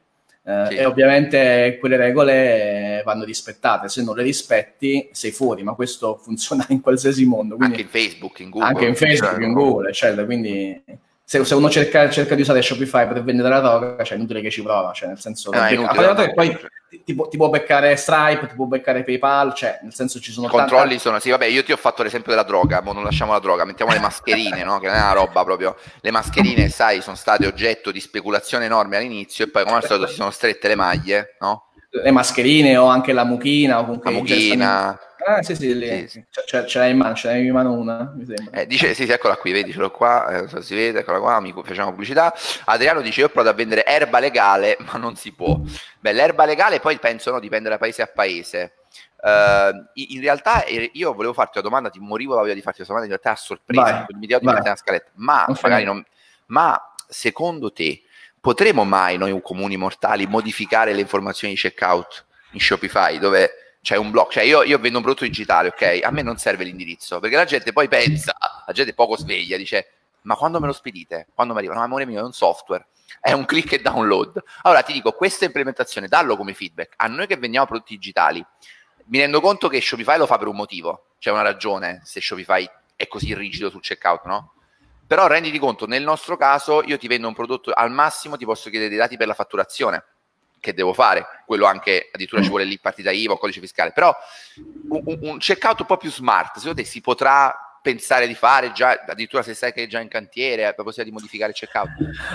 Eh, 0.47 0.77
e 0.77 0.85
ovviamente 0.85 1.75
quelle 1.77 1.97
regole 1.97 3.01
vanno 3.03 3.25
rispettate, 3.25 3.89
se 3.89 4.01
non 4.01 4.15
le 4.15 4.23
rispetti 4.23 5.09
sei 5.11 5.31
fuori, 5.31 5.61
ma 5.61 5.73
questo 5.73 6.15
funziona 6.23 6.65
in 6.69 6.79
qualsiasi 6.79 7.25
mondo. 7.25 7.57
Quindi, 7.57 7.81
anche 7.81 7.85
in 7.85 7.89
Facebook, 7.89 8.39
in 8.39 8.49
Google. 8.51 8.67
Anche 8.69 8.85
in 8.85 8.95
Facebook, 8.95 9.33
cioè, 9.35 9.43
in 9.43 9.51
Google, 9.51 9.89
eccetera. 9.89 10.23
Quindi 10.23 10.83
se, 11.29 11.43
se, 11.43 11.55
uno 11.55 11.69
cerca, 11.69 12.09
cerca, 12.09 12.35
di 12.35 12.41
usare 12.41 12.61
Shopify 12.61 13.05
per 13.05 13.21
vendere 13.21 13.49
la 13.49 13.59
droga, 13.59 14.01
cioè 14.01 14.13
è 14.13 14.17
inutile 14.17 14.39
che 14.39 14.49
ci 14.49 14.61
prova, 14.61 14.93
cioè 14.93 15.09
nel 15.09 15.19
senso... 15.19 15.51
Eh, 15.51 15.75
becca, 15.75 16.13
no, 16.13 16.33
poi 16.33 16.57
ti, 16.87 17.03
ti, 17.03 17.13
può, 17.13 17.27
ti, 17.27 17.35
può 17.35 17.49
beccare 17.49 17.97
Stripe, 17.97 18.47
ti 18.47 18.55
può 18.55 18.63
beccare 18.63 19.03
PayPal, 19.03 19.53
cioè 19.53 19.79
nel 19.83 19.93
senso 19.93 20.21
ci 20.21 20.31
sono... 20.31 20.47
I 20.47 20.49
controlli 20.49 20.87
tante... 20.87 20.99
sono... 20.99 21.19
Sì, 21.19 21.29
vabbè, 21.29 21.47
io 21.47 21.65
ti 21.65 21.73
ho 21.73 21.75
fatto 21.75 22.01
l'esempio 22.01 22.31
della 22.31 22.45
droga, 22.45 22.81
ma 22.81 22.93
non 22.93 23.03
lasciamo 23.03 23.33
la 23.33 23.39
droga, 23.39 23.65
mettiamo 23.65 23.91
le 23.91 23.99
mascherine, 23.99 24.63
no? 24.63 24.79
Che 24.79 24.87
non 24.87 24.95
è 24.95 25.01
una 25.01 25.11
roba 25.11 25.43
proprio... 25.43 25.75
Le 25.99 26.11
mascherine, 26.11 26.69
sai, 26.69 27.01
sono 27.01 27.17
state 27.17 27.45
oggetto 27.45 27.91
di 27.91 27.99
speculazione 27.99 28.63
enorme 28.63 28.95
all'inizio 28.95 29.43
e 29.43 29.49
poi 29.49 29.65
come 29.65 29.75
al 29.75 29.83
solito 29.83 30.07
si 30.07 30.15
sono 30.15 30.31
strette 30.31 30.69
le 30.69 30.75
maglie, 30.75 31.35
no? 31.41 31.66
Le 31.89 32.11
mascherine 32.11 32.77
o 32.77 32.85
anche 32.85 33.13
la 33.13 33.23
mucchina 33.23 33.79
o 33.79 33.85
comunque... 33.85 34.11
La 34.11 34.17
mucchina... 34.17 34.99
Ah, 35.25 35.41
sì, 35.41 35.55
sì, 35.55 35.77
lì. 35.77 36.07
Sì, 36.07 36.07
sì. 36.07 36.25
Ce, 36.45 36.65
ce 36.67 36.79
l'hai 36.79 36.91
in 36.91 36.97
mano, 36.97 37.13
ce 37.13 37.27
l'hai 37.27 37.45
in 37.45 37.51
mano 37.51 37.73
una, 37.73 38.13
mi 38.15 38.25
sembra. 38.25 38.61
Eh, 38.61 38.65
dice, 38.65 38.93
sì, 38.93 39.05
sì, 39.05 39.11
eccola 39.11 39.35
qui, 39.35 39.51
vedi, 39.51 39.73
ce 39.73 39.79
l'ho 39.79 39.91
qua, 39.91 40.27
eh, 40.29 40.47
so 40.47 40.61
si 40.61 40.73
vede, 40.73 40.99
eccola 40.99 41.19
qua, 41.19 41.41
mi 41.41 41.53
facciamo 41.65 41.89
pubblicità. 41.89 42.33
Adriano 42.65 43.01
dice, 43.01 43.21
io 43.21 43.25
ho 43.25 43.29
provato 43.29 43.53
a 43.53 43.57
vendere 43.57 43.85
erba 43.85 44.19
legale, 44.19 44.77
ma 44.89 44.97
non 44.97 45.17
si 45.17 45.33
può. 45.33 45.59
Beh, 45.99 46.13
l'erba 46.13 46.45
legale 46.45 46.79
poi 46.79 46.97
penso, 46.97 47.31
no, 47.31 47.39
dipende 47.39 47.67
da 47.67 47.77
paese 47.77 48.01
a 48.03 48.07
paese. 48.07 48.73
Uh, 49.19 49.83
in 49.95 50.21
realtà 50.21 50.63
io 50.67 51.11
volevo 51.13 51.33
farti 51.33 51.57
una 51.57 51.67
domanda, 51.67 51.89
ti 51.89 51.99
morivo 51.99 52.35
la 52.35 52.41
voglia 52.41 52.53
di 52.53 52.61
farti 52.61 52.83
questa 52.83 52.93
domanda, 52.93 53.13
in 53.13 53.19
realtà 53.19 53.41
a 53.41 53.43
sorpresa, 53.43 54.05
mi 54.17 54.27
di 54.27 54.37
una 54.39 54.75
scaletta, 54.75 55.09
ma 55.15 55.45
non 55.47 55.57
magari 55.61 55.83
non... 55.83 56.05
Ma 56.47 56.79
secondo 57.07 57.73
te 57.73 58.03
potremo 58.47 58.85
mai 58.85 59.17
noi 59.17 59.37
comuni 59.41 59.75
mortali 59.75 60.25
modificare 60.25 60.93
le 60.93 61.01
informazioni 61.01 61.53
di 61.53 61.59
checkout 61.59 62.25
in 62.51 62.61
Shopify 62.61 63.19
dove 63.19 63.75
c'è 63.81 63.97
un 63.97 64.09
blocco, 64.09 64.31
cioè 64.31 64.43
io, 64.43 64.63
io, 64.63 64.79
vendo 64.79 64.99
un 64.99 65.03
prodotto 65.03 65.25
digitale, 65.25 65.67
ok? 65.67 65.99
A 66.01 66.11
me 66.11 66.21
non 66.21 66.37
serve 66.37 66.63
l'indirizzo, 66.63 67.19
perché 67.19 67.35
la 67.35 67.43
gente 67.43 67.73
poi 67.73 67.89
pensa, 67.89 68.37
la 68.65 68.71
gente 68.71 68.93
poco 68.93 69.17
sveglia, 69.17 69.57
dice, 69.57 69.87
ma 70.21 70.35
quando 70.35 70.61
me 70.61 70.67
lo 70.67 70.71
spedite? 70.71 71.27
Quando 71.33 71.51
mi 71.51 71.59
arriva? 71.59 71.73
No, 71.73 71.81
amore 71.81 72.05
mio, 72.05 72.21
è 72.21 72.23
un 72.23 72.31
software, 72.31 72.87
è 73.19 73.33
un 73.33 73.43
click 73.43 73.73
e 73.73 73.81
download. 73.81 74.41
Allora 74.61 74.81
ti 74.81 74.93
dico, 74.93 75.11
questa 75.11 75.43
implementazione, 75.43 76.07
dallo 76.07 76.37
come 76.37 76.53
feedback, 76.53 76.93
a 76.95 77.07
noi 77.07 77.27
che 77.27 77.35
vendiamo 77.35 77.65
prodotti 77.65 77.95
digitali, 77.95 78.45
mi 79.07 79.19
rendo 79.19 79.41
conto 79.41 79.67
che 79.67 79.81
Shopify 79.81 80.17
lo 80.17 80.25
fa 80.25 80.37
per 80.37 80.47
un 80.47 80.55
motivo, 80.55 81.07
c'è 81.19 81.31
una 81.31 81.41
ragione 81.41 81.99
se 82.05 82.21
Shopify 82.21 82.65
è 82.95 83.07
così 83.09 83.35
rigido 83.35 83.69
sul 83.69 83.81
checkout, 83.81 84.23
no? 84.23 84.53
Però 85.07 85.25
renditi 85.27 85.57
conto, 85.57 85.87
nel 85.87 86.03
nostro 86.03 86.35
caso 86.35 86.83
io 86.83 86.97
ti 86.97 87.07
vendo 87.07 87.27
un 87.27 87.33
prodotto, 87.33 87.71
al 87.71 87.91
massimo 87.91 88.35
ti 88.35 88.43
posso 88.43 88.69
chiedere 88.69 88.89
dei 88.89 88.97
dati 88.97 89.15
per 89.15 89.27
la 89.27 89.33
fatturazione, 89.33 90.03
che 90.59 90.73
devo 90.73 90.93
fare, 90.93 91.25
quello 91.45 91.65
anche 91.65 92.09
addirittura 92.11 92.41
ci 92.41 92.49
vuole 92.49 92.65
lì 92.65 92.77
partita 92.77 93.11
IVA 93.11 93.33
o 93.33 93.37
codice 93.37 93.61
fiscale, 93.61 93.93
però 93.93 94.13
un, 94.89 95.17
un 95.21 95.37
checkout 95.37 95.79
un 95.79 95.85
po' 95.85 95.97
più 95.97 96.11
smart, 96.11 96.57
secondo 96.57 96.81
te 96.81 96.85
si 96.85 96.99
potrà 96.99 97.66
pensare 97.87 98.27
di 98.27 98.33
fare 98.33 98.73
già, 98.73 99.01
addirittura 99.07 99.41
se 99.41 99.53
sai 99.53 99.71
che 99.71 99.83
è 99.83 99.87
già 99.87 100.01
in 100.01 100.09
cantiere, 100.09 100.63
la 100.63 100.73
possibilità 100.73 101.03
di 101.03 101.11
modificare 101.11 101.51
il 101.51 101.57
checkout? 101.57 101.89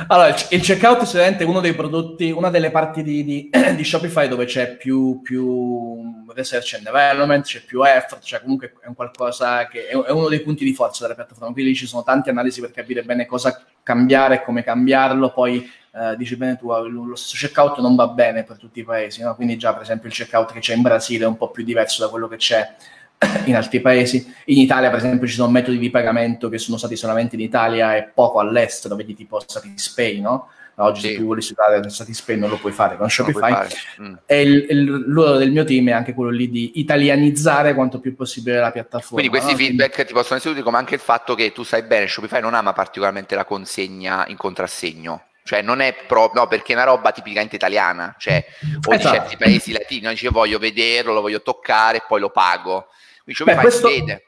Allora, 0.08 0.28
il, 0.28 0.60
checkout 0.62 1.02
è 1.02 1.04
sicuramente 1.04 1.44
uno 1.44 1.60
dei 1.60 1.74
prodotti, 1.74 2.30
una 2.30 2.48
delle 2.48 2.70
parti 2.70 3.02
di, 3.02 3.22
di, 3.22 3.50
di 3.76 3.84
Shopify 3.84 4.28
dove 4.28 4.46
c'è 4.46 4.76
più, 4.76 5.20
più, 5.20 6.24
research 6.34 6.74
and 6.76 6.84
development, 6.84 7.44
c'è 7.44 7.60
più 7.60 7.82
effort, 7.84 8.22
cioè 8.22 8.40
comunque 8.40 8.72
è 8.82 8.86
un 8.86 8.94
qualcosa 8.94 9.66
che 9.68 9.88
è, 9.88 9.94
uno 9.94 10.28
dei 10.28 10.40
punti 10.40 10.64
di 10.64 10.72
forza 10.72 11.02
della 11.02 11.14
piattaforma, 11.14 11.52
quindi 11.52 11.74
ci 11.74 11.86
sono 11.86 12.02
tante 12.02 12.30
analisi 12.30 12.62
per 12.62 12.70
capire 12.70 13.02
bene 13.02 13.26
cosa 13.26 13.62
cambiare 13.82 14.42
come 14.42 14.64
cambiarlo, 14.64 15.32
poi 15.32 15.70
eh, 15.94 16.16
dici 16.16 16.36
bene 16.36 16.56
tu, 16.56 16.68
lo 16.68 17.14
stesso 17.14 17.46
checkout 17.46 17.80
non 17.80 17.94
va 17.94 18.08
bene 18.08 18.44
per 18.44 18.56
tutti 18.56 18.80
i 18.80 18.84
paesi, 18.84 19.20
no? 19.20 19.34
quindi 19.34 19.58
già 19.58 19.74
per 19.74 19.82
esempio 19.82 20.08
il 20.08 20.14
checkout 20.14 20.52
che 20.52 20.60
c'è 20.60 20.74
in 20.74 20.80
Brasile 20.80 21.24
è 21.24 21.28
un 21.28 21.36
po' 21.36 21.50
più 21.50 21.62
diverso 21.62 22.02
da 22.02 22.08
quello 22.08 22.26
che 22.26 22.36
c'è 22.36 22.74
in 23.46 23.56
altri 23.56 23.80
paesi. 23.80 24.34
In 24.46 24.58
Italia, 24.58 24.90
per 24.90 24.98
esempio, 24.98 25.26
ci 25.26 25.34
sono 25.34 25.50
metodi 25.50 25.78
di 25.78 25.90
pagamento 25.90 26.48
che 26.48 26.58
sono 26.58 26.76
stati 26.76 26.96
solamente 26.96 27.36
in 27.36 27.40
Italia 27.40 27.96
e 27.96 28.04
poco 28.04 28.40
all'estero, 28.40 28.96
vedi 28.96 29.14
tipo 29.14 29.42
Satispay, 29.44 30.20
no? 30.20 30.48
Oggi 30.76 31.00
sì. 31.00 31.08
se 31.08 31.16
tu 31.16 31.24
vuoi 31.24 31.36
usare 31.36 31.90
Satispay 31.90 32.38
non 32.38 32.48
lo 32.48 32.56
puoi 32.56 32.72
fare 32.72 32.96
con 32.96 33.08
Shopify. 33.08 33.52
Fare. 33.52 33.68
Mm. 34.00 34.14
E 34.24 34.40
il, 34.40 34.66
il, 34.70 34.84
l'uovo 35.06 35.36
del 35.36 35.52
mio 35.52 35.64
team 35.64 35.88
è 35.88 35.92
anche 35.92 36.14
quello 36.14 36.30
lì 36.30 36.48
di 36.48 36.72
italianizzare 36.76 37.74
quanto 37.74 38.00
più 38.00 38.16
possibile 38.16 38.58
la 38.58 38.72
piattaforma. 38.72 39.20
Quindi 39.20 39.28
questi 39.28 39.52
no? 39.52 39.58
feedback 39.58 39.92
Quindi... 39.92 40.12
ti 40.12 40.18
possono 40.18 40.36
essere 40.36 40.50
utili 40.52 40.64
come 40.64 40.78
anche 40.78 40.94
il 40.94 41.00
fatto 41.00 41.34
che 41.34 41.52
tu 41.52 41.62
sai 41.62 41.82
bene, 41.82 42.06
Shopify 42.06 42.40
non 42.40 42.54
ama 42.54 42.72
particolarmente 42.72 43.34
la 43.34 43.44
consegna 43.44 44.24
in 44.28 44.36
contrassegno. 44.36 45.24
Cioè 45.44 45.60
non 45.60 45.80
è 45.80 45.94
proprio, 46.06 46.42
no, 46.42 46.48
perché 46.48 46.72
è 46.72 46.76
una 46.76 46.84
roba 46.84 47.10
tipicamente 47.10 47.56
italiana, 47.56 48.14
cioè 48.16 48.44
o 48.86 48.94
esatto. 48.94 48.96
di 48.96 49.02
certi 49.02 49.36
paesi 49.36 49.72
latini, 49.72 50.08
dice 50.08 50.28
voglio 50.28 50.58
vederlo, 50.58 51.12
lo 51.12 51.20
voglio 51.20 51.42
toccare 51.42 51.98
e 51.98 52.02
poi 52.06 52.20
lo 52.20 52.30
pago. 52.30 52.86
Quindi 53.24 53.44
Beh, 53.44 53.56
questo... 53.56 53.88
vede. 53.88 54.26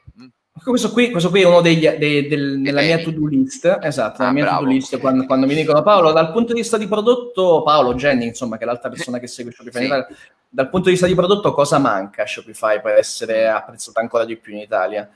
Questo 0.63 0.91
qui, 0.91 1.11
questo 1.11 1.29
qui, 1.29 1.41
è 1.41 1.45
uno 1.45 1.59
degli, 1.59 1.85
dei, 1.87 2.27
del, 2.27 2.61
della 2.61 2.81
mia 2.81 2.97
to-do 2.99 3.27
list, 3.27 3.77
esatto, 3.81 4.23
ah, 4.23 4.31
mia 4.31 4.47
to-do 4.47 4.65
list 4.65 4.97
quando, 4.99 5.25
quando, 5.25 5.45
mi 5.45 5.53
dicono 5.53 5.83
Paolo, 5.83 6.13
dal 6.13 6.31
punto 6.31 6.53
di 6.53 6.61
vista 6.61 6.77
di 6.77 6.87
prodotto, 6.87 7.61
Paolo 7.61 7.93
Jenny, 7.93 8.27
insomma, 8.27 8.57
che 8.57 8.63
è 8.63 8.65
l'altra 8.65 8.89
persona 8.89 9.19
che 9.19 9.27
segue 9.27 9.51
Shopify, 9.51 9.83
sì. 9.83 10.15
dal 10.47 10.69
punto 10.69 10.85
di 10.85 10.91
vista 10.91 11.07
di 11.07 11.13
prodotto 11.13 11.53
cosa 11.53 11.77
manca 11.77 12.23
a 12.23 12.25
Shopify 12.25 12.81
per 12.81 12.95
essere 12.95 13.49
apprezzato 13.49 13.99
ancora 13.99 14.23
di 14.23 14.37
più 14.37 14.53
in 14.53 14.59
Italia? 14.59 15.07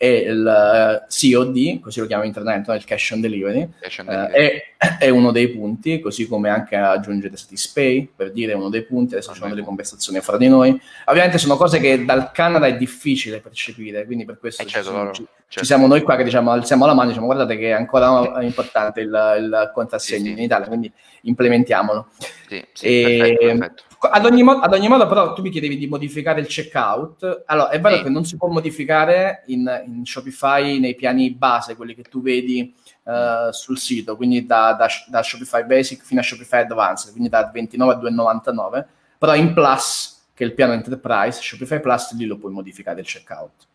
E 0.00 0.18
il 0.18 0.46
eh, 0.46 1.06
COD, 1.08 1.80
così 1.80 1.98
lo 1.98 2.06
chiamo 2.06 2.22
internet, 2.22 2.68
il 2.68 2.84
cash 2.84 3.10
on 3.10 3.20
delivery, 3.20 3.68
cash 3.80 3.98
on 3.98 4.06
delivery. 4.06 4.32
Eh, 4.32 4.76
è, 4.76 4.96
è, 5.00 5.08
uno 5.08 5.32
dei 5.32 5.48
punti, 5.48 5.98
così 5.98 6.28
come 6.28 6.50
anche 6.50 6.76
aggiungere 6.76 7.36
Satispay, 7.36 8.08
per 8.14 8.30
dire 8.30 8.52
uno 8.54 8.68
dei 8.68 8.84
punti, 8.84 9.14
adesso 9.14 9.32
ci 9.32 9.38
sono 9.40 9.50
delle 9.50 9.64
conversazioni 9.64 10.20
fra 10.20 10.36
di 10.36 10.46
noi. 10.46 10.80
Ovviamente 11.06 11.38
sono 11.38 11.56
cose 11.56 11.80
che 11.80 12.04
dal 12.04 12.30
Canada 12.30 12.68
è 12.68 12.76
difficile 12.76 13.40
percepire, 13.40 14.06
quindi 14.06 14.24
per 14.24 14.38
questo 14.38 14.62
eh, 14.62 14.66
ci, 14.66 14.72
certo, 14.74 14.90
sono, 14.90 15.10
ci, 15.10 15.24
certo. 15.24 15.60
ci, 15.60 15.64
siamo 15.64 15.88
noi 15.88 16.02
qua 16.02 16.14
che 16.14 16.22
diciamo, 16.22 16.52
alziamo 16.52 16.86
la 16.86 16.94
mano 16.94 17.06
e 17.06 17.08
diciamo 17.08 17.26
guardate 17.26 17.58
che 17.58 17.70
è 17.70 17.72
ancora 17.72 18.40
importante 18.40 19.00
il, 19.00 19.36
il 19.40 19.70
contrassegno 19.74 20.26
sì, 20.26 20.26
sì. 20.26 20.32
in 20.32 20.38
Italia, 20.38 20.68
quindi 20.68 20.92
implementiamolo. 21.22 22.08
Sì, 22.46 22.64
sì, 22.72 22.86
e, 22.86 23.16
perfetto, 23.18 23.46
perfetto. 23.46 23.82
Ad 24.00 24.24
ogni, 24.24 24.42
mo- 24.42 24.60
ad 24.60 24.72
ogni, 24.72 24.86
modo, 24.86 25.06
però, 25.08 25.32
tu 25.32 25.42
mi 25.42 25.50
chiedevi 25.50 25.76
di 25.76 25.88
modificare 25.88 26.40
il 26.40 26.46
checkout. 26.46 27.44
Allora, 27.46 27.70
è 27.70 27.80
vero 27.80 27.96
sì. 27.96 28.02
che 28.04 28.08
non 28.08 28.24
si 28.24 28.36
può 28.36 28.48
modificare 28.48 29.42
in, 29.46 29.82
in, 29.86 30.04
Shopify 30.04 30.78
nei 30.78 30.94
piani 30.94 31.32
base, 31.32 31.74
quelli 31.74 31.94
che 31.94 32.02
tu 32.02 32.22
vedi 32.22 32.74
uh, 33.04 33.50
sul 33.50 33.76
sito, 33.76 34.16
quindi 34.16 34.46
da, 34.46 34.74
da, 34.74 34.88
da, 35.08 35.22
Shopify 35.22 35.64
Basic 35.64 36.04
fino 36.04 36.20
a 36.20 36.22
Shopify 36.22 36.60
Advanced, 36.60 37.10
quindi 37.10 37.28
da 37.28 37.50
29 37.52 37.94
a 37.94 37.96
2,99. 37.98 38.84
Però 39.18 39.34
in 39.34 39.52
Plus, 39.52 40.26
che 40.32 40.44
è 40.44 40.46
il 40.46 40.54
piano 40.54 40.74
Enterprise, 40.74 41.40
Shopify 41.42 41.80
Plus, 41.80 42.14
lì 42.14 42.24
lo 42.26 42.36
puoi 42.36 42.52
modificare 42.52 43.00
il 43.00 43.06
checkout. 43.06 43.66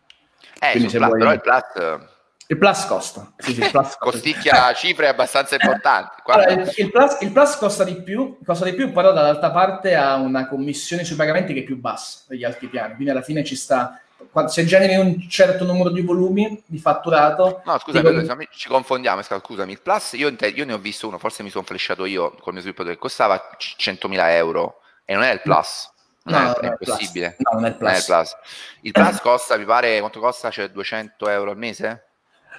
Eh, 0.58 0.70
quindi 0.70 0.88
se 0.88 0.96
Plus, 0.96 1.08
vuoi... 1.08 1.18
però 1.18 1.32
il 1.34 1.40
Plus 1.40 2.12
il 2.46 2.58
plus 2.58 2.84
costa. 2.84 3.32
Sì, 3.38 3.54
sì, 3.54 3.60
il 3.62 3.70
plus 3.70 3.96
Costicchia 3.96 4.70
eh. 4.70 4.74
cifre 4.74 5.08
abbastanza 5.08 5.54
importanti. 5.54 6.20
Allora, 6.26 6.50
il, 6.50 6.72
il, 6.76 6.90
plus, 6.90 7.20
il, 7.20 7.32
plus, 7.32 7.56
costa 7.56 7.84
di 7.84 8.02
più, 8.02 8.38
costa 8.44 8.64
di 8.64 8.74
più, 8.74 8.92
però 8.92 9.12
dall'altra 9.12 9.50
parte 9.50 9.94
ha 9.94 10.16
una 10.16 10.46
commissione 10.46 11.04
sui 11.04 11.16
pagamenti 11.16 11.54
che 11.54 11.60
è 11.60 11.64
più 11.64 11.78
bassa 11.78 12.20
degli 12.28 12.44
altri 12.44 12.66
piani. 12.66 12.94
Quindi 12.94 13.10
alla 13.10 13.22
fine 13.22 13.44
ci 13.44 13.56
sta. 13.56 13.98
Se 14.46 14.64
generi 14.64 14.96
un 14.96 15.28
certo 15.28 15.64
numero 15.64 15.90
di 15.90 16.02
volumi 16.02 16.62
di 16.66 16.78
fatturato. 16.78 17.62
No, 17.64 17.78
scusa, 17.78 18.00
dico... 18.00 18.46
ci 18.50 18.68
confondiamo. 18.68 19.22
Scusami, 19.22 19.72
il 19.72 19.80
plus 19.80 20.12
io, 20.12 20.34
io, 20.38 20.64
ne 20.64 20.72
ho 20.72 20.78
visto 20.78 21.08
uno, 21.08 21.18
forse 21.18 21.42
mi 21.42 21.50
sono 21.50 21.64
flashato 21.64 22.04
io 22.04 22.34
col 22.40 22.52
mio 22.52 22.60
sviluppatore, 22.60 22.94
che 22.94 23.00
costava 23.00 23.40
100.000 23.58 24.30
euro 24.30 24.80
e 25.04 25.14
non 25.14 25.22
è 25.22 25.32
il 25.32 25.40
plus. 25.40 25.90
No, 26.24 26.38
no, 26.40 26.54
è, 26.54 26.74
possibile. 26.78 27.36
No, 27.38 27.58
non 27.58 27.66
è 27.66 27.68
il 27.68 27.76
plus. 27.76 27.88
Non 27.88 27.94
è 27.94 27.98
il 27.98 28.04
plus. 28.04 28.36
Il 28.80 28.92
plus 28.92 29.20
costa, 29.20 29.56
mi 29.56 29.64
pare, 29.64 29.98
quanto 30.00 30.20
costa? 30.20 30.50
Cioè 30.50 30.68
200 30.68 31.28
euro 31.28 31.50
al 31.50 31.58
mese? 31.58 32.08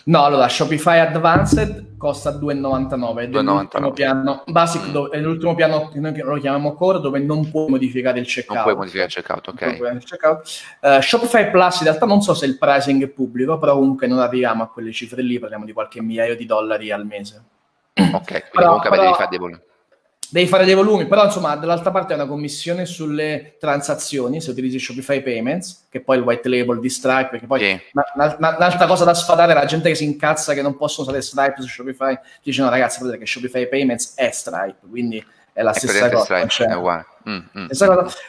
No, 0.06 0.24
allora 0.24 0.48
Shopify 0.48 1.00
Advanced 1.00 1.98
costa 1.98 2.32
2,99 2.32 3.30
2,99 3.30 3.94
piano 3.94 4.44
Basic 4.46 4.88
mm. 4.88 4.92
dove, 4.92 5.18
è 5.18 5.20
l'ultimo 5.20 5.56
piano 5.56 5.90
che 5.90 6.00
noi 6.00 6.16
lo 6.18 6.38
chiamiamo 6.38 6.74
Core 6.74 7.00
dove 7.00 7.20
non 7.20 7.50
puoi 7.50 7.70
modificare 7.70 8.20
il 8.20 8.28
checkout. 8.28 8.56
Non 8.56 8.64
puoi 8.64 8.76
modificare 8.76 9.08
il 9.08 9.14
checkout, 9.14 9.48
ok. 9.48 9.62
Il 9.94 10.04
checkout. 10.04 10.48
Uh, 10.82 11.02
Shopify 11.02 11.50
Plus 11.50 11.80
in 11.80 11.88
realtà 11.88 12.06
non 12.06 12.22
so 12.22 12.34
se 12.34 12.46
il 12.46 12.58
pricing 12.58 13.04
è 13.04 13.08
pubblico, 13.08 13.58
però 13.58 13.76
comunque 13.76 14.08
non 14.08 14.20
arriviamo 14.20 14.64
a 14.64 14.68
quelle 14.68 14.92
cifre 14.92 15.22
lì, 15.22 15.40
parliamo 15.40 15.66
di 15.66 15.74
qualche 15.74 16.02
migliaio 16.02 16.36
di 16.36 16.46
dollari 16.46 16.92
al 16.92 17.06
mese. 17.06 17.44
Ok, 17.96 18.28
quindi 18.28 18.50
però, 18.52 18.66
comunque 18.68 18.90
però, 18.90 19.02
avete 19.02 19.06
dei 19.06 19.14
fatti 19.14 19.38
devi 20.30 20.48
fare 20.48 20.66
dei 20.66 20.74
volumi, 20.74 21.06
però 21.06 21.26
insomma 21.26 21.56
dall'altra 21.56 21.92
parte 21.92 22.14
è 22.14 22.16
una 22.16 22.26
commissione 22.26 22.86
sulle 22.86 23.56
transazioni, 23.60 24.42
se 24.42 24.52
utilizzi 24.52 24.80
Shopify 24.80 25.22
Payments, 25.22 25.88
che 25.90 26.02
poi 26.02 26.18
il 26.18 26.24
white 26.24 26.48
label 26.50 26.80
di 26.80 26.90
Stripe, 26.90 27.30
perché 27.30 27.46
poi 27.46 27.60
sì. 27.60 27.82
un'altra 27.94 28.86
cosa 28.88 29.04
da 29.04 29.14
sfadare 29.14 29.52
è 29.52 29.56
la 29.56 29.66
gente 29.66 29.90
che 29.90 29.96
si 29.96 30.06
incazza 30.06 30.54
che 30.54 30.62
non 30.62 30.78
possono 30.78 31.08
usare 31.08 31.22
Stripe 31.22 31.62
su 31.62 31.68
Shopify, 31.68 32.18
dice 32.42 32.62
no 32.62 32.70
ragazzi, 32.70 33.00
vedete 33.00 33.20
che 33.20 33.26
Shopify 33.26 33.68
Payments 33.68 34.14
è 34.16 34.30
Stripe, 34.32 34.80
quindi 34.90 35.24
è 35.54 35.62
la 35.62 35.72
è 35.72 35.78
stessa 35.78 36.10
cosa. 36.10 36.24
Stripe, 36.24 36.48
cioè, 36.50 36.68
è 36.68 36.76
uguale. 36.76 37.06
Mm, 37.30 37.34
mm, 37.34 37.64
mm. 37.64 37.68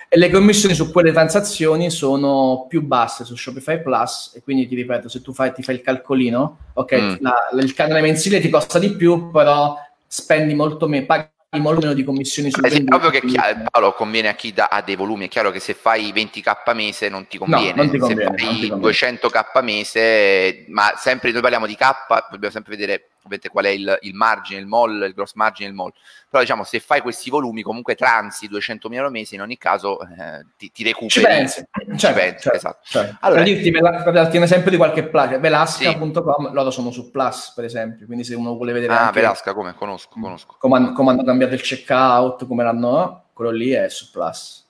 E 0.08 0.18
le 0.18 0.30
commissioni 0.30 0.74
su 0.74 0.90
quelle 0.92 1.12
transazioni 1.12 1.90
sono 1.90 2.66
più 2.68 2.82
basse 2.82 3.24
su 3.24 3.36
Shopify 3.36 3.82
Plus 3.82 4.32
e 4.34 4.42
quindi 4.42 4.68
ti 4.68 4.74
ripeto, 4.74 5.08
se 5.08 5.22
tu 5.22 5.32
fai, 5.34 5.52
ti 5.52 5.62
fai 5.62 5.76
il 5.76 5.80
calcolino, 5.82 6.58
ok, 6.74 7.00
mm. 7.00 7.14
la, 7.20 7.34
il 7.60 7.74
canale 7.74 8.00
mensile 8.00 8.40
ti 8.40 8.48
costa 8.48 8.78
di 8.78 8.94
più, 8.94 9.30
però 9.30 9.76
spendi 10.06 10.54
molto 10.54 10.86
meno, 10.86 11.06
paghi 11.06 11.34
molto 11.60 11.80
meno 11.80 11.94
di 11.94 12.04
commissioni 12.04 12.50
sul. 12.50 12.64
È 12.64 12.94
ovvio 12.94 13.10
che 13.10 13.20
chiaro, 13.20 13.64
Paolo 13.70 13.92
conviene 13.94 14.28
a 14.28 14.34
chi 14.34 14.52
da, 14.52 14.68
ha 14.70 14.82
dei 14.82 14.96
volumi, 14.96 15.26
è 15.26 15.28
chiaro 15.28 15.50
che 15.50 15.60
se 15.60 15.74
fai 15.74 16.12
20k 16.12 16.74
mese 16.74 17.08
non 17.08 17.26
ti 17.26 17.38
conviene, 17.38 17.74
no, 17.74 17.82
non 17.82 17.90
ti 17.90 17.98
conviene 17.98 18.36
se 18.38 18.44
fai 18.44 18.70
200k 18.70 19.62
mese, 19.62 20.64
ma 20.68 20.94
sempre 20.96 21.32
noi 21.32 21.40
parliamo 21.40 21.66
di 21.66 21.76
k, 21.76 21.84
dobbiamo 22.30 22.52
sempre 22.52 22.76
vedere 22.76 23.10
ovviamente 23.26 23.48
qual 23.48 23.64
è 23.66 23.68
il, 23.68 23.98
il, 24.02 24.14
margine, 24.14 24.60
il 24.60 24.66
mall, 24.66 25.04
il 25.04 25.12
gross 25.12 25.34
margine, 25.34 25.68
il 25.68 25.74
mall. 25.74 25.92
Però 26.28 26.42
diciamo, 26.42 26.64
se 26.64 26.80
fai 26.80 27.00
questi 27.00 27.28
volumi, 27.28 27.62
comunque 27.62 27.94
transi 27.94 28.48
200.000 28.48 28.94
euro 28.94 29.10
mese, 29.10 29.34
in 29.34 29.42
ogni 29.42 29.58
caso 29.58 30.00
eh, 30.00 30.46
ti, 30.56 30.70
ti, 30.72 30.82
recuperi. 30.82 31.10
Ci 31.10 31.20
pensi, 31.20 31.60
ci 31.60 31.98
certo, 31.98 32.18
pensi, 32.18 32.42
certo, 32.42 32.56
esatto. 32.56 32.78
Certo. 32.82 33.16
Allora, 33.20 33.42
per 33.42 33.52
dirti, 33.52 33.70
per 33.70 34.12
darti 34.12 34.36
un 34.36 34.42
esempio 34.44 34.70
di 34.70 34.76
qualche 34.76 35.04
plugin, 35.04 35.40
velasca.com, 35.40 36.46
sì. 36.46 36.52
loro 36.54 36.70
sono 36.70 36.90
su 36.90 37.10
Plus, 37.10 37.52
per 37.54 37.64
esempio, 37.64 38.06
quindi 38.06 38.24
se 38.24 38.34
uno 38.34 38.54
vuole 38.54 38.72
vedere 38.72 38.92
Ah, 38.92 39.10
Velasca, 39.10 39.52
come? 39.52 39.74
Conosco, 39.74 40.18
conosco. 40.20 40.56
Come 40.58 40.76
hanno, 40.76 40.92
come 40.92 41.10
hanno 41.10 41.24
cambiato 41.24 41.54
il 41.54 41.60
checkout, 41.60 42.46
come 42.46 42.62
l'hanno, 42.64 43.26
quello 43.32 43.50
lì 43.50 43.70
è 43.70 43.88
su 43.88 44.10
Plus. 44.10 44.64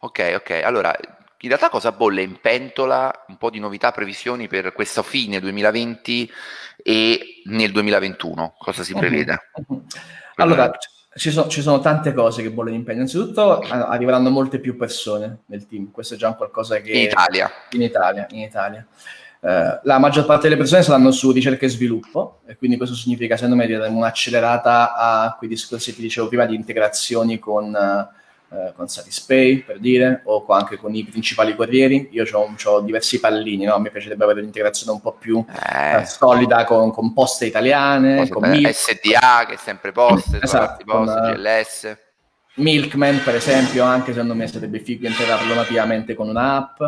Ok, 0.00 0.34
ok, 0.36 0.60
allora 0.62 0.94
in 1.40 1.48
realtà 1.48 1.68
cosa 1.68 1.92
bolle 1.92 2.22
in 2.22 2.38
pentola? 2.40 3.24
Un 3.28 3.36
po' 3.36 3.50
di 3.50 3.58
novità, 3.58 3.92
previsioni 3.92 4.48
per 4.48 4.72
questa 4.72 5.02
fine 5.02 5.38
2020 5.40 6.30
e 6.82 7.42
nel 7.46 7.72
2021? 7.72 8.54
Cosa 8.58 8.82
si 8.82 8.94
prevede? 8.94 9.50
Uh-huh. 9.66 9.84
Allora, 10.36 10.70
ci 11.14 11.30
sono, 11.30 11.48
ci 11.48 11.60
sono, 11.60 11.80
tante 11.80 12.12
cose 12.14 12.42
che 12.42 12.50
bollono 12.50 12.74
in 12.74 12.84
pentola. 12.84 13.08
Innanzitutto 13.08 13.60
arriveranno 13.60 14.30
molte 14.30 14.58
più 14.58 14.76
persone 14.76 15.38
nel 15.46 15.66
team, 15.66 15.90
questo 15.90 16.14
è 16.14 16.16
già 16.16 16.28
un 16.28 16.36
qualcosa 16.36 16.80
che... 16.80 16.90
In 16.92 17.04
Italia. 17.04 17.50
In 17.70 17.82
Italia, 17.82 18.26
in 18.30 18.40
Italia. 18.40 18.86
Uh, 19.38 19.78
la 19.82 19.98
maggior 19.98 20.24
parte 20.24 20.44
delle 20.44 20.56
persone 20.56 20.82
saranno 20.82 21.10
su 21.10 21.30
ricerca 21.30 21.66
e 21.66 21.68
sviluppo 21.68 22.40
e 22.46 22.56
quindi 22.56 22.78
questo 22.78 22.96
significa 22.96 23.36
secondo 23.36 23.54
me 23.54 23.76
un'accelerata 23.76 24.94
a 24.96 25.34
quei 25.36 25.48
discorsi 25.48 25.94
che 25.94 26.00
dicevo 26.00 26.28
prima 26.28 26.46
di 26.46 26.54
integrazioni 26.54 27.38
con... 27.38 27.66
Uh, 27.72 28.24
eh, 28.48 28.72
con 28.76 28.86
Satispay 28.86 29.64
per 29.64 29.80
dire, 29.80 30.20
o 30.24 30.44
anche 30.48 30.76
con 30.76 30.94
i 30.94 31.04
principali 31.04 31.56
corrieri. 31.56 32.08
Io 32.12 32.24
ho 32.32 32.80
diversi 32.80 33.18
pallini, 33.18 33.64
no? 33.64 33.78
mi 33.80 33.90
piacerebbe 33.90 34.22
avere 34.22 34.40
un'integrazione 34.40 34.92
un 34.92 35.00
po' 35.00 35.14
più 35.14 35.44
eh. 35.48 36.00
Eh, 36.00 36.06
solida 36.06 36.64
con, 36.64 36.92
con, 36.92 37.12
poste 37.12 37.46
italiane, 37.46 38.16
poste 38.18 38.32
con 38.32 38.44
SDA 38.44 39.44
che 39.48 39.54
è 39.54 39.58
sempre 39.58 39.90
poste, 39.90 40.38
esatto, 40.40 40.84
poste, 40.84 41.20
con, 41.20 41.32
GLS. 41.32 41.98
Milkman 42.54 43.20
per 43.22 43.34
esempio, 43.34 43.82
anche 43.82 44.12
secondo 44.12 44.34
me 44.34 44.46
sarebbe 44.46 44.78
figo 44.78 45.06
integrarlo 45.06 45.54
nativamente 45.54 46.14
con 46.14 46.28
un'app. 46.28 46.80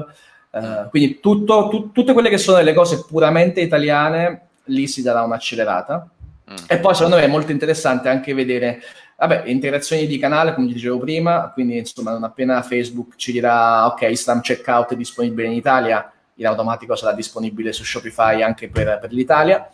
Uh, 0.50 0.88
quindi 0.88 1.20
tutto, 1.20 1.68
tu, 1.68 1.92
tutte 1.92 2.12
quelle 2.12 2.30
che 2.30 2.38
sono 2.38 2.56
delle 2.56 2.72
cose 2.72 3.04
puramente 3.04 3.60
italiane, 3.60 4.48
lì 4.64 4.86
si 4.86 5.02
darà 5.02 5.22
un'accelerata. 5.22 6.08
Mm. 6.50 6.56
E 6.68 6.78
poi 6.78 6.94
secondo 6.94 7.16
me 7.16 7.24
è 7.24 7.28
molto 7.28 7.52
interessante 7.52 8.08
anche 8.08 8.32
vedere 8.32 8.80
Vabbè, 9.20 9.42
integrazioni 9.46 10.06
di 10.06 10.16
canale, 10.16 10.54
come 10.54 10.68
dicevo 10.68 11.00
prima, 11.00 11.50
quindi 11.52 11.78
insomma 11.78 12.12
non 12.12 12.22
appena 12.22 12.62
Facebook 12.62 13.16
ci 13.16 13.32
dirà 13.32 13.84
ok, 13.86 14.02
Instagram 14.02 14.44
Checkout 14.44 14.92
è 14.92 14.96
disponibile 14.96 15.48
in 15.48 15.54
Italia, 15.54 16.08
in 16.34 16.46
automatico 16.46 16.94
sarà 16.94 17.12
disponibile 17.14 17.72
su 17.72 17.82
Shopify 17.82 18.42
anche 18.42 18.68
per, 18.68 18.98
per 19.00 19.10
l'Italia, 19.12 19.68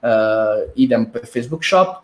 uh, 0.00 0.70
idem 0.74 1.06
per 1.06 1.26
Facebook 1.26 1.64
Shop. 1.64 2.02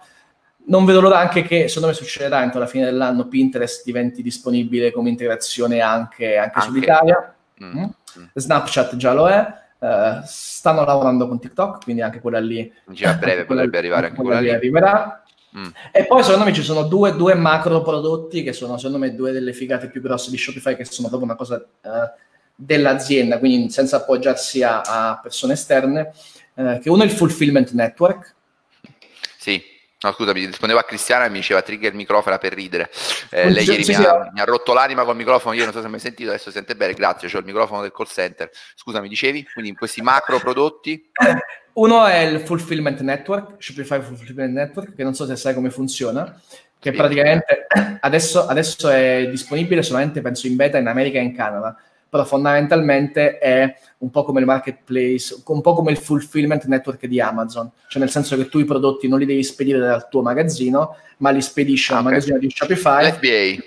Non 0.68 0.86
vedo 0.86 1.02
l'ora 1.02 1.18
anche 1.18 1.42
che, 1.42 1.68
secondo 1.68 1.88
me 1.88 1.92
succederà 1.92 2.42
entro 2.42 2.60
la 2.60 2.66
fine 2.66 2.86
dell'anno, 2.86 3.28
Pinterest 3.28 3.84
diventi 3.84 4.22
disponibile 4.22 4.90
come 4.90 5.10
integrazione 5.10 5.80
anche, 5.80 6.38
anche, 6.38 6.58
anche. 6.58 6.70
sull'Italia. 6.70 7.34
Mm. 7.62 7.78
Mm. 7.78 7.90
Snapchat 8.32 8.96
già 8.96 9.12
lo 9.12 9.28
è. 9.28 9.46
Uh, 9.78 10.22
stanno 10.24 10.82
lavorando 10.82 11.28
con 11.28 11.38
TikTok, 11.38 11.84
quindi 11.84 12.00
anche 12.00 12.20
quella 12.20 12.40
lì. 12.40 12.72
Già 12.86 13.10
a 13.10 13.14
breve 13.14 13.44
potrebbe 13.46 13.76
arrivare 13.76 14.06
anche 14.06 14.22
quella 14.22 14.40
lì. 14.40 14.50
Arriverà. 14.50 15.20
Mm. 15.58 15.68
E 15.90 16.04
poi 16.04 16.22
secondo 16.22 16.44
me 16.44 16.52
ci 16.52 16.62
sono 16.62 16.82
due, 16.82 17.16
due, 17.16 17.34
macro 17.34 17.80
prodotti 17.80 18.42
che 18.42 18.52
sono 18.52 18.76
secondo 18.76 18.98
me 18.98 19.14
due 19.14 19.32
delle 19.32 19.54
figate 19.54 19.88
più 19.88 20.02
grosse 20.02 20.30
di 20.30 20.36
Shopify 20.36 20.76
che 20.76 20.84
sono 20.84 21.08
proprio 21.08 21.28
una 21.28 21.38
cosa 21.38 21.56
uh, 21.56 21.88
dell'azienda, 22.54 23.38
quindi 23.38 23.70
senza 23.70 23.96
appoggiarsi 23.96 24.62
a, 24.62 24.80
a 24.80 25.18
persone 25.22 25.54
esterne, 25.54 26.12
uh, 26.54 26.78
che 26.78 26.90
uno 26.90 27.02
è 27.02 27.06
il 27.06 27.12
Fulfillment 27.12 27.72
Network. 27.72 28.34
Sì, 29.38 29.62
No, 29.98 30.12
scusami, 30.12 30.44
rispondevo 30.44 30.78
a 30.78 30.84
Cristiana 30.84 31.24
e 31.24 31.30
mi 31.30 31.38
diceva 31.38 31.62
trigger 31.62 31.90
il 31.90 31.96
microfono 31.96 32.36
per 32.36 32.52
ridere. 32.52 32.90
Eh, 33.30 33.48
lei 33.48 33.66
ieri 33.66 33.82
mi, 33.86 33.94
ha, 33.94 34.30
mi, 34.30 34.40
ha, 34.40 34.44
rotto 34.44 34.74
l'anima 34.74 35.04
col 35.04 35.16
microfono, 35.16 35.54
io 35.54 35.64
non 35.64 35.72
so 35.72 35.80
se 35.80 35.88
mi 35.88 35.94
hai 35.94 36.00
sentito, 36.00 36.28
adesso 36.28 36.50
sente 36.50 36.76
bene, 36.76 36.92
grazie, 36.92 37.30
ho 37.32 37.38
il 37.38 37.46
microfono 37.46 37.80
del 37.80 37.92
call 37.92 38.06
center. 38.06 38.50
Scusami, 38.74 39.08
dicevi? 39.08 39.48
Quindi 39.50 39.70
in 39.70 39.76
questi 39.76 40.02
macro 40.02 40.38
prodotti? 40.38 41.10
Uno 41.76 42.06
è 42.06 42.20
il 42.20 42.40
Fulfillment 42.40 43.00
Network, 43.00 43.62
Shopify 43.62 44.00
Fulfillment 44.00 44.52
Network, 44.52 44.94
che 44.94 45.02
non 45.02 45.14
so 45.14 45.26
se 45.26 45.36
sai 45.36 45.54
come 45.54 45.70
funziona, 45.70 46.40
che 46.78 46.90
sì. 46.90 46.96
praticamente 46.96 47.66
adesso, 48.00 48.46
adesso 48.46 48.88
è 48.88 49.28
disponibile 49.30 49.82
solamente, 49.82 50.20
penso, 50.20 50.46
in 50.46 50.56
beta 50.56 50.78
in 50.78 50.86
America 50.86 51.18
e 51.18 51.22
in 51.22 51.34
Canada 51.34 51.76
però 52.08 52.24
fondamentalmente 52.24 53.38
è 53.38 53.74
un 53.98 54.10
po' 54.10 54.24
come 54.24 54.40
il 54.40 54.46
marketplace, 54.46 55.42
un 55.44 55.60
po' 55.60 55.74
come 55.74 55.90
il 55.90 55.98
fulfillment 55.98 56.64
network 56.64 57.04
di 57.06 57.20
Amazon, 57.20 57.70
cioè 57.88 58.00
nel 58.00 58.10
senso 58.10 58.36
che 58.36 58.48
tu 58.48 58.58
i 58.58 58.64
prodotti 58.64 59.08
non 59.08 59.18
li 59.18 59.26
devi 59.26 59.42
spedire 59.42 59.78
dal 59.78 60.08
tuo 60.08 60.22
magazzino, 60.22 60.96
ma 61.18 61.30
li 61.30 61.42
spedisci 61.42 61.92
al 61.92 61.98
okay. 61.98 62.10
magazzino 62.10 62.38
di 62.38 62.50
Shopify. 62.50 63.08
L'FBA, 63.08 63.62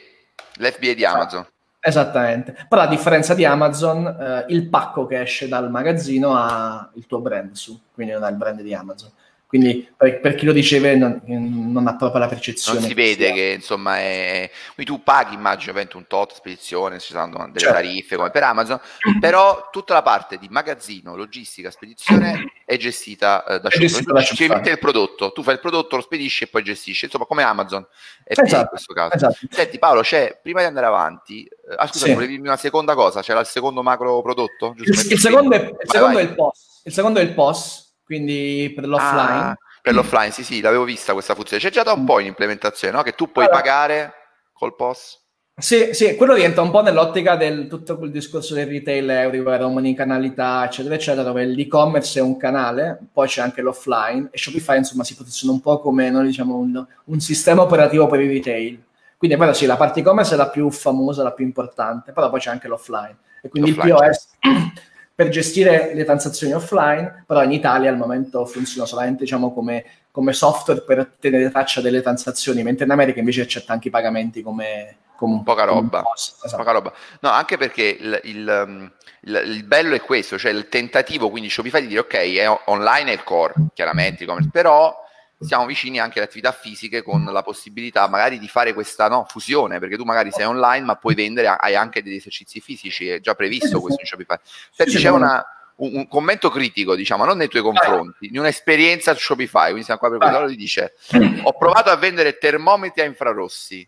l'FBA 0.58 0.94
di 0.94 1.06
Amazon. 1.06 1.46
Esattamente, 1.82 2.58
però 2.68 2.82
a 2.82 2.88
differenza 2.88 3.34
di 3.34 3.46
Amazon, 3.46 4.06
eh, 4.06 4.46
il 4.50 4.68
pacco 4.68 5.06
che 5.06 5.22
esce 5.22 5.48
dal 5.48 5.70
magazzino 5.72 6.36
ha 6.36 6.90
il 6.96 7.06
tuo 7.06 7.22
brand 7.22 7.54
su, 7.54 7.80
quindi 7.94 8.12
non 8.12 8.24
ha 8.24 8.28
il 8.28 8.36
brand 8.36 8.62
di 8.62 8.74
Amazon. 8.74 9.10
Quindi 9.50 9.92
per, 9.98 10.20
per 10.20 10.36
chi 10.36 10.46
lo 10.46 10.52
riceve 10.52 10.96
non, 10.96 11.24
non, 11.26 11.88
ha 11.88 11.96
proprio 11.96 12.20
la 12.20 12.28
percezione. 12.28 12.82
Non 12.82 12.88
si 12.88 12.94
vede 12.94 13.26
sia. 13.26 13.34
che 13.34 13.54
insomma 13.56 13.98
è... 13.98 14.48
Quindi 14.76 14.94
tu 14.94 15.02
paghi 15.02 15.34
immagino 15.34 15.74
un 15.94 16.06
tot 16.06 16.36
spedizione, 16.36 17.00
ci 17.00 17.14
sono 17.14 17.48
delle 17.48 17.58
certo. 17.58 17.74
tariffe 17.74 18.16
come 18.16 18.30
per 18.30 18.44
Amazon, 18.44 18.80
però 19.20 19.70
tutta 19.72 19.96
la 19.96 20.04
parte 20.04 20.38
di 20.38 20.48
magazzino, 20.52 21.16
logistica, 21.16 21.72
spedizione 21.72 22.52
è 22.64 22.78
gestita 22.78 23.44
eh, 23.44 23.60
da 23.60 23.72
Shopify. 23.72 24.24
Ci 24.24 24.48
mette 24.48 24.70
il 24.70 24.78
prodotto, 24.78 25.32
tu 25.32 25.42
fai 25.42 25.56
il 25.56 25.60
prodotto, 25.60 25.96
lo 25.96 26.04
spedisci 26.04 26.44
e 26.44 26.48
poi 26.48 26.62
gestisci, 26.62 27.06
insomma 27.06 27.26
come 27.26 27.42
Amazon 27.42 27.84
è 28.24 28.40
esatto, 28.40 28.62
in 28.62 28.68
questo 28.68 28.94
caso. 28.94 29.16
Esatto. 29.16 29.36
Senti 29.50 29.80
Paolo, 29.80 30.02
c'è, 30.02 30.38
prima 30.40 30.60
di 30.60 30.68
andare 30.68 30.86
avanti, 30.86 31.44
eh, 31.46 31.74
ah 31.76 31.88
scusa, 31.88 32.06
sì. 32.06 32.14
volevi 32.14 32.34
dirmi 32.34 32.50
una 32.50 32.58
seconda 32.58 32.94
cosa, 32.94 33.24
c'era 33.24 33.40
il 33.40 33.48
secondo 33.48 33.82
macro 33.82 34.22
prodotto? 34.22 34.76
Il, 34.78 34.90
il, 34.90 35.18
secondo, 35.18 35.56
è, 35.56 35.60
il 35.60 35.72
vai, 35.72 35.88
secondo 35.88 36.14
vai. 36.14 36.24
è 36.24 36.30
il 36.30 36.36
POS, 36.36 36.82
il 36.84 36.94
secondo 36.94 37.20
è 37.20 37.24
il 37.24 37.34
POS 37.34 37.88
quindi 38.10 38.72
per 38.74 38.88
l'offline. 38.88 39.40
Ah, 39.40 39.58
per 39.84 39.94
l'offline, 39.94 40.32
sì, 40.32 40.44
sì, 40.44 40.62
l'avevo 40.62 40.84
vista 40.84 41.14
questa 41.14 41.36
funzione. 41.36 41.62
C'è 41.62 41.70
già 41.70 41.84
da 41.84 41.94
un 41.94 42.06
po' 42.06 42.20
in 42.20 42.26
implementazione, 42.26 42.96
no? 42.96 43.04
Che 43.04 43.12
tu 43.12 43.32
puoi 43.32 43.46
allora, 43.46 43.62
pagare 43.62 44.14
col 44.52 44.76
POS. 44.76 45.20
Sì, 45.56 45.94
sì, 45.94 46.16
quello 46.16 46.34
rientra 46.34 46.64
un 46.64 46.72
po' 46.72 46.82
nell'ottica 46.82 47.36
del 47.36 47.68
tutto 47.68 48.00
quel 48.00 48.10
discorso 48.10 48.56
del 48.56 48.66
retail 48.66 49.08
everywhere, 49.12 49.64
omnicanalità, 49.64 50.66
eccetera, 50.66 50.96
eccetera, 50.96 51.22
dove 51.22 51.46
l'e-commerce 51.46 52.18
è 52.18 52.24
un 52.24 52.36
canale, 52.36 52.98
poi 53.14 53.28
c'è 53.28 53.42
anche 53.42 53.62
l'offline 53.62 54.30
e 54.32 54.38
Shopify, 54.40 54.78
insomma, 54.78 55.04
si 55.04 55.16
posiziona 55.16 55.54
un 55.54 55.62
po' 55.62 55.80
come, 55.80 56.10
noi 56.10 56.26
diciamo, 56.26 56.56
un, 56.56 56.84
un 57.04 57.20
sistema 57.20 57.62
operativo 57.62 58.08
per 58.08 58.22
il 58.22 58.32
retail. 58.32 58.84
Quindi 59.18 59.38
è 59.38 59.40
vero, 59.40 59.54
sì, 59.54 59.68
la 59.68 59.78
parte 59.78 60.00
e-commerce 60.00 60.34
è 60.34 60.38
la 60.38 60.50
più 60.50 60.72
famosa, 60.72 61.22
la 61.22 61.34
più 61.34 61.46
importante, 61.46 62.12
però 62.12 62.32
poi 62.32 62.40
c'è 62.40 62.50
anche 62.50 62.68
l'offline. 62.68 63.18
E 63.44 63.50
quindi 63.50 63.76
l'offline. 63.76 63.96
il 63.96 64.02
POS 64.02 64.28
per 65.20 65.28
gestire 65.28 65.92
le 65.94 66.06
transazioni 66.06 66.54
offline, 66.54 67.26
però 67.28 67.44
in 67.44 67.52
Italia 67.52 67.90
al 67.90 67.98
momento 67.98 68.46
funziona 68.46 68.88
solamente 68.88 69.24
diciamo, 69.24 69.54
come, 69.54 69.84
come, 70.12 70.32
software 70.32 70.80
per 70.80 71.12
tenere 71.20 71.52
traccia 71.52 71.82
delle 71.82 72.02
transazioni, 72.02 72.64
mentre 72.64 72.86
in 72.86 72.92
America 72.92 73.20
invece 73.20 73.42
accetta 73.42 73.74
anche 73.74 73.90
i 73.90 73.92
pagamenti 73.92 74.42
come, 74.42 74.96
come 75.18 75.42
poca 75.44 75.66
roba. 75.66 76.06
Esatto. 76.16 76.56
poca 76.56 76.72
roba. 76.72 76.94
No, 77.20 77.32
anche 77.32 77.58
perché 77.58 77.98
il, 78.00 78.22
il, 78.24 78.64
um, 78.66 78.90
il, 79.24 79.42
il, 79.46 79.66
bello 79.66 79.94
è 79.94 80.00
questo, 80.00 80.38
cioè 80.38 80.54
il 80.54 80.70
tentativo, 80.70 81.30
quindi 81.30 81.50
Shopify 81.50 81.82
di 81.82 81.88
dire 81.88 82.00
ok, 82.00 82.14
è 82.14 82.62
online 82.68 83.12
è 83.12 83.14
il 83.16 83.24
core, 83.26 83.56
chiaramente, 83.74 84.26
però 84.50 85.06
siamo 85.40 85.66
vicini 85.66 86.00
anche 86.00 86.20
alle 86.20 86.28
attività 86.28 86.52
fisiche 86.52 87.02
con 87.02 87.24
la 87.24 87.42
possibilità 87.42 88.08
magari 88.10 88.40
di 88.40 88.48
fare 88.48 88.74
questa 88.74 89.08
no, 89.08 89.26
fusione, 89.28 89.80
perché 89.80 89.96
tu 89.96 90.04
magari 90.04 90.32
sei 90.32 90.46
online 90.46 90.86
ma 90.86 90.96
puoi 90.96 91.16
vendere, 91.16 91.48
hai 91.48 91.76
anche 91.76 92.04
degli 92.04 92.16
esercizi 92.16 92.60
fisici, 92.60 93.08
è 93.08 93.20
già 93.20 93.36
previsto 93.36 93.80
questo 93.80 94.02
in 94.02 94.08
Shopify. 94.08 94.38
Senti, 94.72 94.98
c'è 94.98 95.10
una, 95.10 95.44
un, 95.78 95.96
un, 95.96 96.08
commento 96.08 96.50
critico, 96.50 96.96
diciamo, 96.96 97.24
non 97.24 97.38
nei 97.38 97.48
tuoi 97.48 97.64
confronti, 97.64 98.28
di 98.30 98.38
un'esperienza 98.38 99.14
su 99.14 99.22
Shopify, 99.22 99.68
quindi 99.68 99.84
siamo 99.84 100.00
qua 100.00 100.10
per 100.10 100.18
quello, 100.18 100.48
ti 100.48 100.58
dice, 100.58 100.96
ho 101.44 101.58
provato 101.58 101.90
a 101.90 101.96
vendere 101.96 102.38
termometri 102.38 103.02
a 103.02 103.06
infrarossi, 103.06 103.88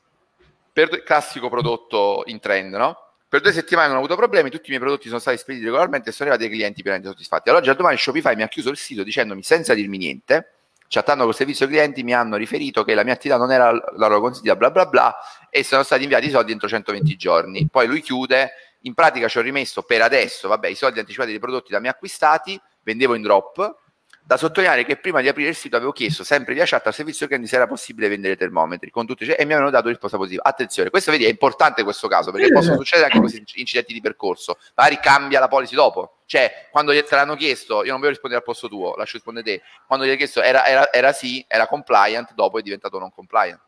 per 0.72 1.04
classico 1.04 1.50
prodotto 1.50 2.24
in 2.28 2.40
trend, 2.40 2.74
no? 2.76 2.98
Per 3.28 3.42
due 3.42 3.54
settimane 3.54 3.88
non 3.88 3.98
ho 3.98 4.00
avuto 4.00 4.16
problemi, 4.16 4.50
tutti 4.50 4.68
i 4.68 4.70
miei 4.70 4.82
prodotti 4.82 5.08
sono 5.08 5.20
stati 5.20 5.38
spediti 5.38 5.64
regolarmente 5.64 6.10
e 6.10 6.12
sono 6.14 6.30
arrivati 6.30 6.50
ai 6.50 6.58
clienti 6.58 6.82
pienamente 6.82 7.12
soddisfatti. 7.12 7.50
Allora, 7.50 7.64
già 7.64 7.74
domani 7.74 7.98
Shopify 7.98 8.36
mi 8.36 8.44
ha 8.44 8.50
chiuso 8.50 8.70
il 8.70 8.78
sito 8.78 9.04
dicendomi 9.04 9.42
senza 9.42 9.74
dirmi 9.74 9.98
niente, 9.98 10.61
chattando 10.92 11.24
col 11.24 11.34
servizio 11.34 11.68
clienti 11.68 12.04
mi 12.04 12.14
hanno 12.14 12.36
riferito 12.36 12.84
che 12.84 12.94
la 12.94 13.06
mia 13.06 13.14
attività 13.14 13.40
non 13.40 13.50
era 13.50 13.72
la 13.72 14.08
loro 14.08 14.20
consigliata, 14.20 14.58
bla 14.58 14.72
bla 14.72 14.86
bla, 14.88 15.16
e 15.50 15.64
sono 15.64 15.84
stati 15.84 16.04
inviati 16.04 16.28
i 16.28 16.30
soldi 16.30 16.52
entro 16.52 16.68
120 16.68 17.16
giorni. 17.16 17.70
Poi 17.72 17.88
lui 17.88 18.02
chiude, 18.02 18.52
in 18.82 18.94
pratica 18.94 19.30
ci 19.30 19.38
ho 19.38 19.42
rimesso 19.42 19.84
per 19.84 20.02
adesso, 20.02 20.50
vabbè, 20.50 20.68
i 20.68 20.76
soldi 20.76 21.00
anticipati 21.00 21.30
dei 21.30 21.40
prodotti 21.40 21.72
da 21.72 21.80
me 21.80 21.88
acquistati, 21.88 22.60
vendevo 22.84 23.16
in 23.16 23.22
drop, 23.22 23.81
da 24.24 24.38
sottolineare 24.38 24.86
che 24.86 24.98
prima 24.98 25.22
di 25.22 25.28
aprire 25.28 25.50
il 25.50 25.56
sito 25.56 25.76
avevo 25.76 25.92
chiesto 25.92 26.24
sempre 26.24 26.54
via 26.54 26.66
chat 26.66 26.88
al 26.88 26.94
servizio 26.94 27.28
clienti 27.28 27.48
se 27.48 27.56
era 27.56 27.68
possibile 27.68 28.08
vendere 28.08 28.36
termometri 28.38 28.90
con 28.90 29.06
tutti, 29.06 29.26
cioè, 29.26 29.36
e 29.38 29.46
mi 29.46 29.52
avevano 29.52 29.72
dato 29.72 29.90
risposta 29.90 30.18
positiva. 30.18 30.44
Attenzione, 30.44 30.90
questo 30.90 31.12
vedi 31.12 31.26
è 31.26 31.30
importante 31.30 31.84
questo 31.84 32.08
caso 32.08 32.32
perché 32.32 32.52
possono 32.52 32.78
succedere 32.78 33.08
anche 33.08 33.20
questi 33.20 33.44
incidenti 33.56 33.94
di 33.94 34.02
percorso. 34.02 34.58
Magari 34.76 35.00
cambia 35.02 35.40
la 35.40 35.48
policy 35.48 35.76
dopo. 35.76 36.18
Cioè, 36.26 36.70
quando 36.72 36.94
te 36.94 37.16
l'hanno 37.16 37.36
chiesto, 37.36 37.84
io 37.84 37.92
non 37.92 38.00
voglio 38.00 38.12
rispondere 38.12 38.42
al 38.42 38.48
posto 38.48 38.70
tuo, 38.70 38.96
lascio 38.96 39.14
rispondere 39.16 39.46
te. 39.46 39.62
Quando 39.86 40.06
gli 40.06 40.10
hai 40.10 40.18
chiesto 40.18 40.42
era, 40.42 40.66
era, 40.66 40.92
era 40.94 41.12
sì, 41.12 41.44
era 41.48 41.68
compliant, 41.68 42.34
dopo 42.34 42.58
è 42.58 42.62
diventato 42.62 43.00
non 43.00 43.12
compliant. 43.12 43.60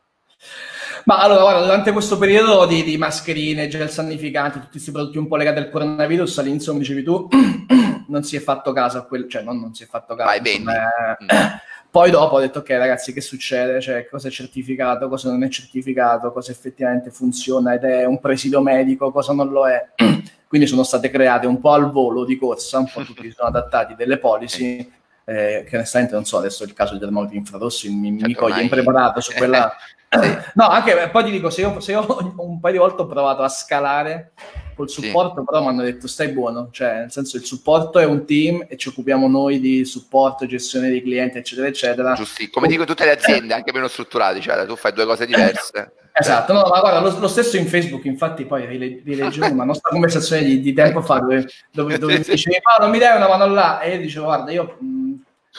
Ma 1.04 1.18
allora, 1.18 1.42
guarda, 1.42 1.60
durante 1.60 1.92
questo 1.92 2.16
periodo 2.16 2.66
di, 2.66 2.82
di 2.82 2.96
mascherine, 2.96 3.68
gel 3.68 3.90
sanificanti, 3.90 4.58
tutti 4.58 4.72
questi 4.72 4.90
prodotti 4.90 5.18
un 5.18 5.28
po' 5.28 5.36
legati 5.36 5.58
al 5.58 5.70
coronavirus, 5.70 6.38
all'inizio, 6.38 6.72
come 6.72 6.84
dicevi 6.84 7.02
tu, 7.02 7.28
non 8.14 8.22
si 8.22 8.36
è 8.36 8.40
fatto 8.40 8.72
caso 8.72 8.98
a 8.98 9.02
quello, 9.02 9.26
cioè 9.26 9.42
non, 9.42 9.60
non 9.60 9.74
si 9.74 9.82
è 9.82 9.86
fatto 9.86 10.14
caso. 10.14 10.28
Vai, 10.28 10.38
insomma, 10.38 10.72
eh, 11.18 11.24
mm. 11.24 11.28
Poi 11.94 12.10
dopo 12.10 12.34
ho 12.34 12.40
detto, 12.40 12.58
ok 12.58 12.70
ragazzi, 12.70 13.12
che 13.12 13.20
succede? 13.20 13.80
Cioè, 13.80 14.08
cosa 14.08 14.26
è 14.26 14.30
certificato, 14.30 15.08
cosa 15.08 15.30
non 15.30 15.44
è 15.44 15.48
certificato, 15.48 16.32
cosa 16.32 16.50
effettivamente 16.50 17.10
funziona 17.10 17.74
ed 17.74 17.84
è 17.84 18.04
un 18.04 18.18
presidio 18.18 18.60
medico, 18.60 19.12
cosa 19.12 19.32
non 19.32 19.50
lo 19.50 19.68
è. 19.68 19.90
Quindi 20.48 20.66
sono 20.66 20.82
state 20.82 21.08
create 21.10 21.46
un 21.46 21.60
po' 21.60 21.70
al 21.70 21.92
volo 21.92 22.24
di 22.24 22.36
corsa, 22.36 22.78
un 22.78 22.90
po' 22.92 23.02
tutti 23.04 23.30
sono 23.30 23.48
adattati 23.48 23.94
delle 23.94 24.18
policy 24.18 24.90
eh, 25.24 25.64
che 25.68 25.76
onestamente 25.76 26.14
non 26.14 26.24
so, 26.24 26.38
adesso 26.38 26.64
il 26.64 26.72
caso 26.72 26.94
di 26.94 26.98
termometri 26.98 27.36
infrarossi 27.36 27.88
mi, 27.88 28.10
certo, 28.10 28.26
mi 28.26 28.34
coglie 28.34 28.62
impreparato 28.62 29.20
su 29.20 29.32
quella... 29.32 29.72
no, 30.54 30.68
anche 30.68 31.08
poi 31.10 31.24
ti 31.24 31.30
dico, 31.30 31.50
se 31.50 31.62
io, 31.62 31.80
se 31.80 31.92
io, 31.92 32.06
un 32.38 32.60
paio 32.60 32.72
di 32.72 32.78
volte 32.78 33.02
ho 33.02 33.06
provato 33.06 33.42
a 33.42 33.48
scalare 33.48 34.32
col 34.74 34.90
supporto, 34.90 35.40
sì. 35.40 35.44
però 35.44 35.62
mi 35.62 35.68
hanno 35.68 35.82
detto 35.82 36.08
stai 36.08 36.28
buono, 36.28 36.68
cioè 36.72 37.00
nel 37.00 37.12
senso 37.12 37.36
il 37.36 37.44
supporto 37.44 37.98
è 37.98 38.04
un 38.04 38.24
team 38.24 38.66
e 38.68 38.76
ci 38.76 38.88
occupiamo 38.88 39.28
noi 39.28 39.60
di 39.60 39.84
supporto, 39.84 40.46
gestione 40.46 40.88
dei 40.88 41.02
clienti, 41.02 41.38
eccetera, 41.38 41.68
eccetera. 41.68 42.12
Giusti, 42.14 42.50
come 42.50 42.68
dico 42.68 42.84
tutte 42.84 43.04
le 43.04 43.12
aziende, 43.12 43.54
anche 43.54 43.72
meno 43.72 43.88
strutturate, 43.88 44.40
cioè 44.40 44.66
tu 44.66 44.76
fai 44.76 44.92
due 44.92 45.06
cose 45.06 45.26
diverse. 45.26 45.92
Esatto, 46.16 46.52
no, 46.52 46.60
ma 46.68 46.78
guarda, 46.78 47.00
lo, 47.00 47.18
lo, 47.18 47.26
stesso 47.26 47.56
in 47.56 47.66
Facebook, 47.66 48.04
infatti 48.04 48.44
poi 48.44 48.66
rileggevo 48.66 49.46
una 49.52 49.64
nostra 49.64 49.90
conversazione 49.90 50.44
di, 50.44 50.60
di 50.60 50.72
tempo 50.72 51.02
fa 51.02 51.18
dove, 51.18 51.48
dove, 51.72 51.98
dove 51.98 52.18
dicevi, 52.20 52.58
Paolo 52.62 52.88
mi 52.88 53.00
dai 53.00 53.16
una 53.16 53.26
mano 53.26 53.46
là? 53.46 53.80
E 53.80 53.94
io 53.94 53.98
dicevo, 53.98 54.26
guarda, 54.26 54.52
io 54.52 54.76
mh, 54.78 55.03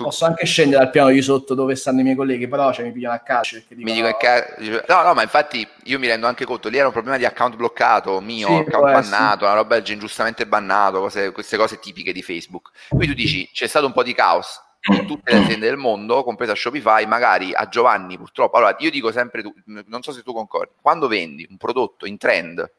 posso 0.04 0.26
anche 0.26 0.46
scendere 0.46 0.84
dal 0.84 0.92
piano 0.92 1.10
di 1.10 1.22
sotto 1.22 1.54
dove 1.54 1.76
stanno 1.76 2.02
i 2.02 2.04
miei 2.04 2.16
colleghi, 2.16 2.48
però 2.48 2.72
cioè, 2.74 2.86
mi 2.86 2.92
pigliano 2.92 3.16
a 3.16 3.20
calcio. 3.20 3.62
Mi 3.70 3.94
dico 3.94 4.08
no, 4.08 4.18
ca- 4.18 4.56
no, 4.88 5.04
no, 5.04 5.14
ma 5.14 5.22
infatti 5.22 5.68
io 5.84 6.00
mi 6.00 6.08
rendo 6.08 6.28
anche 6.28 6.46
conto, 6.46 6.70
lì 6.70 6.78
era 6.78 6.88
un 6.88 6.94
problema 6.94 7.18
di 7.18 7.26
account 7.26 7.56
bloccato 7.56 8.20
mio, 8.20 8.48
sì, 8.48 8.54
account 8.54 8.92
bannato, 8.92 9.46
una 9.46 9.54
roba 9.54 9.78
ingiustamente 9.78 10.46
bannato, 10.46 11.00
cose, 11.00 11.32
queste 11.32 11.58
cose 11.58 11.80
tipiche 11.80 12.12
di 12.12 12.22
Facebook. 12.22 12.72
Quindi 12.90 13.08
tu 13.08 13.14
dici, 13.14 13.50
c'è 13.54 13.68
stato 13.68 13.86
un 13.86 13.94
po' 13.94 14.04
di 14.04 14.14
caos, 14.14 14.62
in 14.88 15.06
tutte 15.06 15.32
le 15.32 15.44
aziende 15.44 15.66
del 15.68 15.78
mondo, 15.78 16.24
compresa 16.24 16.54
Shopify, 16.54 17.06
magari 17.06 17.54
a 17.54 17.68
Giovanni 17.68 18.18
purtroppo. 18.18 18.58
Allora, 18.58 18.76
io 18.80 18.92
dico 18.92 19.12
sempre, 19.12 19.44
non 19.66 20.02
so 20.02 20.12
se 20.12 20.22
tu 20.22 20.34
concordi, 20.34 20.74
quando 20.82 21.08
vendi 21.08 21.48
un 21.50 21.58
prodotto 21.58 22.06
in 22.06 22.18
trend 22.18 22.70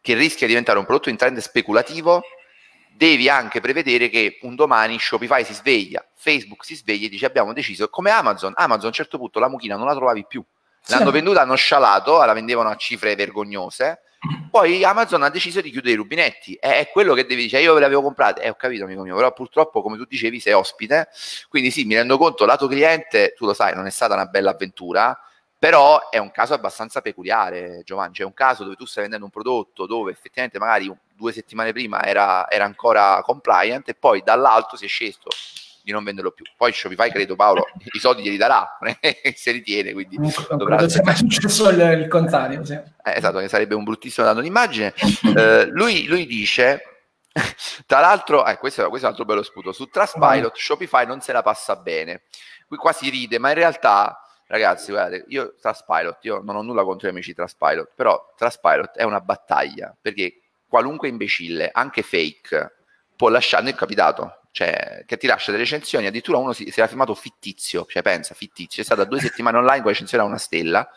che 0.00 0.14
rischia 0.14 0.46
di 0.46 0.52
diventare 0.52 0.78
un 0.78 0.84
prodotto 0.84 1.08
in 1.08 1.16
trend 1.16 1.38
speculativo, 1.38 2.22
devi 2.96 3.28
anche 3.28 3.60
prevedere 3.60 4.08
che 4.08 4.38
un 4.42 4.54
domani 4.54 4.98
Shopify 4.98 5.44
si 5.44 5.52
sveglia, 5.52 6.04
Facebook 6.14 6.64
si 6.64 6.74
sveglia 6.74 7.06
e 7.06 7.08
dice 7.08 7.26
abbiamo 7.26 7.52
deciso, 7.52 7.88
come 7.88 8.10
Amazon, 8.10 8.52
Amazon 8.56 8.84
a 8.84 8.88
un 8.88 8.92
certo 8.92 9.18
punto 9.18 9.38
la 9.38 9.48
mucchina 9.48 9.76
non 9.76 9.86
la 9.86 9.94
trovavi 9.94 10.24
più, 10.26 10.42
l'hanno 10.86 11.06
sì. 11.06 11.12
venduta, 11.12 11.42
hanno 11.42 11.54
scialato, 11.54 12.24
la 12.24 12.32
vendevano 12.32 12.70
a 12.70 12.76
cifre 12.76 13.14
vergognose, 13.14 14.00
poi 14.50 14.82
Amazon 14.82 15.22
ha 15.22 15.28
deciso 15.28 15.60
di 15.60 15.70
chiudere 15.70 15.92
i 15.92 15.96
rubinetti, 15.96 16.54
è, 16.54 16.88
quello 16.90 17.14
che 17.14 17.26
devi 17.26 17.46
dire, 17.46 17.60
io 17.60 17.74
ve 17.74 17.80
l'avevo 17.80 18.02
comprate, 18.02 18.42
eh, 18.42 18.48
ho 18.48 18.54
capito 18.54 18.84
amico 18.84 19.02
mio, 19.02 19.14
però 19.14 19.32
purtroppo 19.32 19.82
come 19.82 19.96
tu 19.96 20.04
dicevi 20.04 20.40
sei 20.40 20.54
ospite, 20.54 21.08
quindi 21.48 21.70
sì, 21.70 21.84
mi 21.84 21.94
rendo 21.94 22.16
conto, 22.16 22.44
lato 22.46 22.66
cliente, 22.66 23.34
tu 23.36 23.44
lo 23.44 23.52
sai, 23.52 23.74
non 23.74 23.86
è 23.86 23.90
stata 23.90 24.14
una 24.14 24.26
bella 24.26 24.50
avventura, 24.50 25.18
però 25.58 26.10
è 26.10 26.18
un 26.18 26.30
caso 26.30 26.54
abbastanza 26.54 27.00
peculiare, 27.00 27.82
Giovanni. 27.82 28.12
C'è 28.12 28.24
un 28.24 28.34
caso 28.34 28.62
dove 28.62 28.76
tu 28.76 28.84
stai 28.84 29.02
vendendo 29.02 29.24
un 29.26 29.32
prodotto 29.32 29.86
dove 29.86 30.12
effettivamente 30.12 30.58
magari 30.58 30.94
due 31.16 31.32
settimane 31.32 31.72
prima 31.72 32.04
era, 32.04 32.48
era 32.50 32.64
ancora 32.64 33.20
compliant 33.22 33.88
e 33.88 33.94
poi 33.94 34.22
dall'alto 34.22 34.76
si 34.76 34.84
è 34.84 34.88
sceso 34.88 35.28
di 35.82 35.92
non 35.92 36.02
venderlo 36.02 36.32
più. 36.32 36.44
Poi 36.56 36.72
Shopify, 36.72 37.10
credo 37.10 37.36
Paolo, 37.36 37.66
i 37.94 37.98
soldi 37.98 38.22
glieli 38.22 38.36
darà, 38.36 38.76
se 39.34 39.52
li 39.52 39.62
tiene, 39.62 39.92
quindi 39.92 40.18
non 40.18 40.32
dovrà... 40.56 40.88
sia 40.88 41.02
mai 41.04 41.16
successo 41.16 41.68
il, 41.70 41.80
il 41.80 42.08
contrario. 42.08 42.64
Sì. 42.64 42.74
Eh, 42.74 42.92
esatto, 43.04 43.38
che 43.38 43.48
sarebbe 43.48 43.74
un 43.74 43.84
bruttissimo 43.84 44.26
dato 44.26 44.40
d'immagine. 44.40 44.92
Eh, 45.36 45.66
lui, 45.66 46.06
lui 46.06 46.26
dice, 46.26 46.82
tra 47.86 48.00
l'altro, 48.00 48.44
eh, 48.46 48.58
questo, 48.58 48.88
questo, 48.88 49.06
è 49.06 49.10
un 49.10 49.16
altro 49.16 49.24
bello 49.24 49.44
sputo, 49.44 49.72
su 49.72 49.86
Trustpilot 49.86 50.56
Shopify 50.56 51.06
non 51.06 51.20
se 51.20 51.32
la 51.32 51.42
passa 51.42 51.76
bene. 51.76 52.22
Qui 52.66 52.76
qua 52.76 52.92
si 52.92 53.08
ride, 53.08 53.38
ma 53.38 53.50
in 53.50 53.54
realtà 53.54 54.20
Ragazzi, 54.48 54.92
guardate, 54.92 55.24
io 55.28 55.56
Trustpilot, 55.60 56.18
io 56.24 56.40
non 56.40 56.54
ho 56.54 56.62
nulla 56.62 56.84
contro 56.84 57.08
gli 57.08 57.10
amici 57.10 57.34
Trustpilot, 57.34 57.92
però 57.96 58.32
Trustpilot 58.36 58.96
è 58.96 59.02
una 59.02 59.20
battaglia, 59.20 59.96
perché 60.00 60.40
qualunque 60.68 61.08
imbecille, 61.08 61.70
anche 61.72 62.02
fake, 62.02 62.76
può 63.16 63.28
lasciare, 63.28 63.68
è 63.70 63.74
capitato, 63.74 64.42
cioè, 64.50 65.04
che 65.06 65.16
ti 65.16 65.26
lascia 65.26 65.50
delle 65.50 65.64
recensioni, 65.64 66.06
addirittura 66.06 66.38
uno 66.38 66.52
si, 66.52 66.70
si 66.70 66.78
era 66.78 66.88
firmato 66.88 67.14
fittizio, 67.14 67.86
cioè 67.88 68.02
pensa, 68.02 68.34
fittizio, 68.34 68.82
è 68.82 68.84
stata 68.84 69.04
due 69.04 69.20
settimane 69.20 69.58
online 69.58 69.78
con 69.78 69.86
la 69.86 69.92
recensione 69.92 70.24
a 70.24 70.26
una 70.26 70.38
stella, 70.38 70.88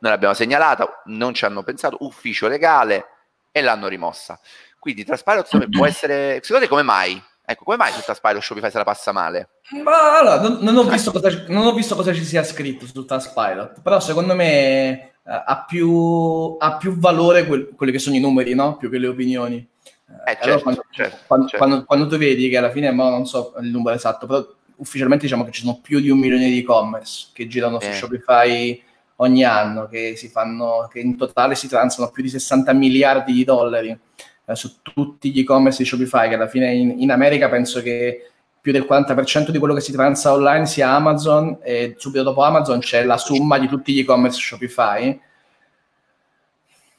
noi 0.00 0.12
l'abbiamo 0.12 0.34
segnalata, 0.34 1.02
non 1.06 1.34
ci 1.34 1.44
hanno 1.44 1.62
pensato, 1.62 1.96
ufficio 2.00 2.48
legale 2.48 3.06
e 3.50 3.60
l'hanno 3.60 3.88
rimossa. 3.88 4.38
Quindi 4.78 5.04
Trustpilot 5.04 5.68
può 5.68 5.84
essere, 5.86 6.40
secondo 6.42 6.64
te 6.64 6.68
come 6.68 6.82
mai? 6.82 7.22
Ecco, 7.50 7.64
come 7.64 7.78
mai 7.78 7.90
Spy 7.92 8.34
lo 8.34 8.42
Shopify 8.42 8.70
se 8.70 8.76
la 8.76 8.84
passa 8.84 9.10
male? 9.10 9.48
Ma 9.82 10.18
allora, 10.18 10.38
non, 10.38 10.58
non, 10.60 10.76
ho 10.76 10.82
visto 10.84 11.10
cosa, 11.10 11.30
non 11.48 11.64
ho 11.64 11.72
visto 11.72 11.96
cosa 11.96 12.12
ci 12.12 12.22
sia 12.22 12.44
scritto 12.44 12.84
su 12.84 13.06
Taskpilot, 13.06 13.80
però 13.80 14.00
secondo 14.00 14.34
me 14.34 15.17
ha, 15.28 15.64
più, 15.66 16.56
ha, 16.58 16.76
più, 16.76 16.96
valore 16.96 17.46
quel, 17.46 17.70
quelli 17.76 17.92
che 17.92 17.98
sono 17.98 18.16
i 18.16 18.20
numeri, 18.20 18.54
no? 18.54 18.76
Più 18.76 18.90
che 18.90 18.98
le 18.98 19.08
opinioni. 19.08 19.56
Eh, 19.56 20.32
certo, 20.32 20.44
allora, 20.44 20.62
quando, 20.62 20.84
certo, 20.90 21.16
quando, 21.26 21.46
certo. 21.48 21.64
Quando, 21.64 21.84
quando, 21.84 22.06
tu 22.06 22.16
vedi 22.16 22.48
che 22.48 22.56
alla 22.56 22.70
fine, 22.70 22.90
ma 22.90 23.10
non 23.10 23.26
so 23.26 23.54
il 23.60 23.68
numero 23.68 23.94
esatto, 23.94 24.26
però 24.26 24.46
ufficialmente 24.76 25.24
diciamo 25.24 25.44
che 25.44 25.50
ci 25.50 25.60
sono 25.60 25.80
più 25.82 26.00
di 26.00 26.08
un 26.08 26.18
milione 26.18 26.48
di 26.48 26.58
e-commerce 26.58 27.28
che 27.32 27.46
girano 27.46 27.78
eh. 27.80 27.92
su 27.92 27.98
Shopify 27.98 28.82
ogni 29.16 29.44
anno, 29.44 29.86
che, 29.88 30.16
si 30.16 30.28
fanno, 30.28 30.88
che 30.90 31.00
in 31.00 31.16
totale 31.16 31.54
si 31.54 31.68
transano 31.68 32.10
più 32.10 32.22
di 32.22 32.28
60 32.28 32.72
miliardi 32.72 33.32
di 33.32 33.44
dollari 33.44 33.96
eh, 34.44 34.54
su 34.54 34.80
tutti 34.82 35.30
gli 35.30 35.40
e-commerce 35.40 35.82
di 35.82 35.88
Shopify, 35.88 36.28
che 36.28 36.34
alla 36.36 36.48
fine 36.48 36.72
in, 36.72 36.94
in, 37.00 37.10
America 37.10 37.48
penso 37.48 37.82
che 37.82 38.30
più 38.60 38.72
del 38.72 38.86
40% 38.88 39.50
di 39.50 39.58
quello 39.58 39.74
che 39.74 39.80
si 39.80 39.92
transa 39.92 40.32
online 40.32 40.66
sia 40.66 40.90
Amazon 40.90 41.58
e 41.62 41.94
subito 41.96 42.22
dopo 42.22 42.42
Amazon 42.42 42.80
c'è 42.80 43.04
la 43.04 43.16
somma 43.16 43.58
di 43.58 43.68
tutti 43.68 43.92
gli 43.92 44.00
e-commerce 44.00 44.38
Shopify. 44.38 45.20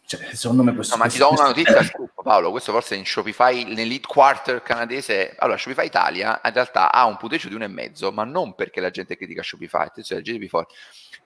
Cioè, 0.06 0.34
secondo 0.34 0.64
me 0.64 0.74
questo... 0.74 0.96
No, 0.96 1.04
ma 1.04 1.10
ti 1.10 1.20
do 1.20 1.30
una 1.30 1.44
notizia 1.44 1.84
scoop, 1.84 2.24
Paolo, 2.24 2.50
questo 2.50 2.72
forse 2.72 2.96
in 2.96 3.06
Shopify, 3.06 3.76
nell'headquarter 3.76 4.64
canadese, 4.64 5.36
allora 5.38 5.56
Shopify 5.56 5.86
Italia 5.86 6.42
in 6.44 6.52
realtà 6.52 6.92
ha 6.92 7.06
un 7.06 7.18
punteggio 7.18 7.48
di 7.48 7.56
1,5, 7.56 8.12
ma 8.12 8.24
non 8.24 8.56
perché 8.56 8.82
la 8.82 8.90
gente 8.90 9.16
critica 9.16 9.44
Shopify, 9.44 9.86
attenzione, 9.86 10.24
GDP 10.24 10.48
forte, 10.48 10.74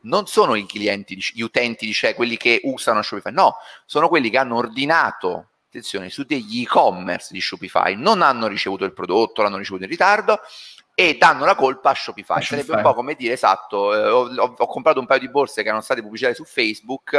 non 0.01 0.27
sono 0.27 0.55
i 0.55 0.65
clienti, 0.65 1.17
gli 1.33 1.39
utenti, 1.39 1.93
cioè 1.93 2.13
quelli 2.13 2.35
che 2.35 2.59
usano 2.63 3.01
Shopify, 3.01 3.31
no, 3.31 3.55
sono 3.85 4.09
quelli 4.09 4.29
che 4.29 4.37
hanno 4.37 4.57
ordinato 4.57 5.51
attenzione, 5.73 6.09
su 6.09 6.23
degli 6.23 6.61
e-commerce 6.61 7.29
di 7.31 7.41
Shopify 7.41 7.95
non 7.95 8.21
hanno 8.21 8.45
ricevuto 8.47 8.85
il 8.85 8.93
prodotto, 8.93 9.41
l'hanno 9.41 9.57
ricevuto 9.57 9.83
in 9.83 9.89
ritardo 9.89 10.39
e 10.93 11.17
danno 11.19 11.45
la 11.45 11.55
colpa 11.55 11.89
a 11.89 11.95
Shopify. 11.95 12.37
A 12.37 12.41
Sarebbe 12.41 12.67
Shopify. 12.67 12.85
un 12.85 12.91
po' 12.91 12.93
come 12.93 13.15
dire, 13.15 13.33
esatto, 13.33 13.95
eh, 13.95 14.07
ho, 14.07 14.53
ho, 14.55 14.67
comprato 14.67 14.99
un 14.99 15.07
paio 15.07 15.19
di 15.19 15.29
borse 15.29 15.63
che 15.63 15.67
erano 15.67 15.81
state 15.81 16.01
pubblicate 16.01 16.35
su 16.35 16.45
Facebook, 16.45 17.13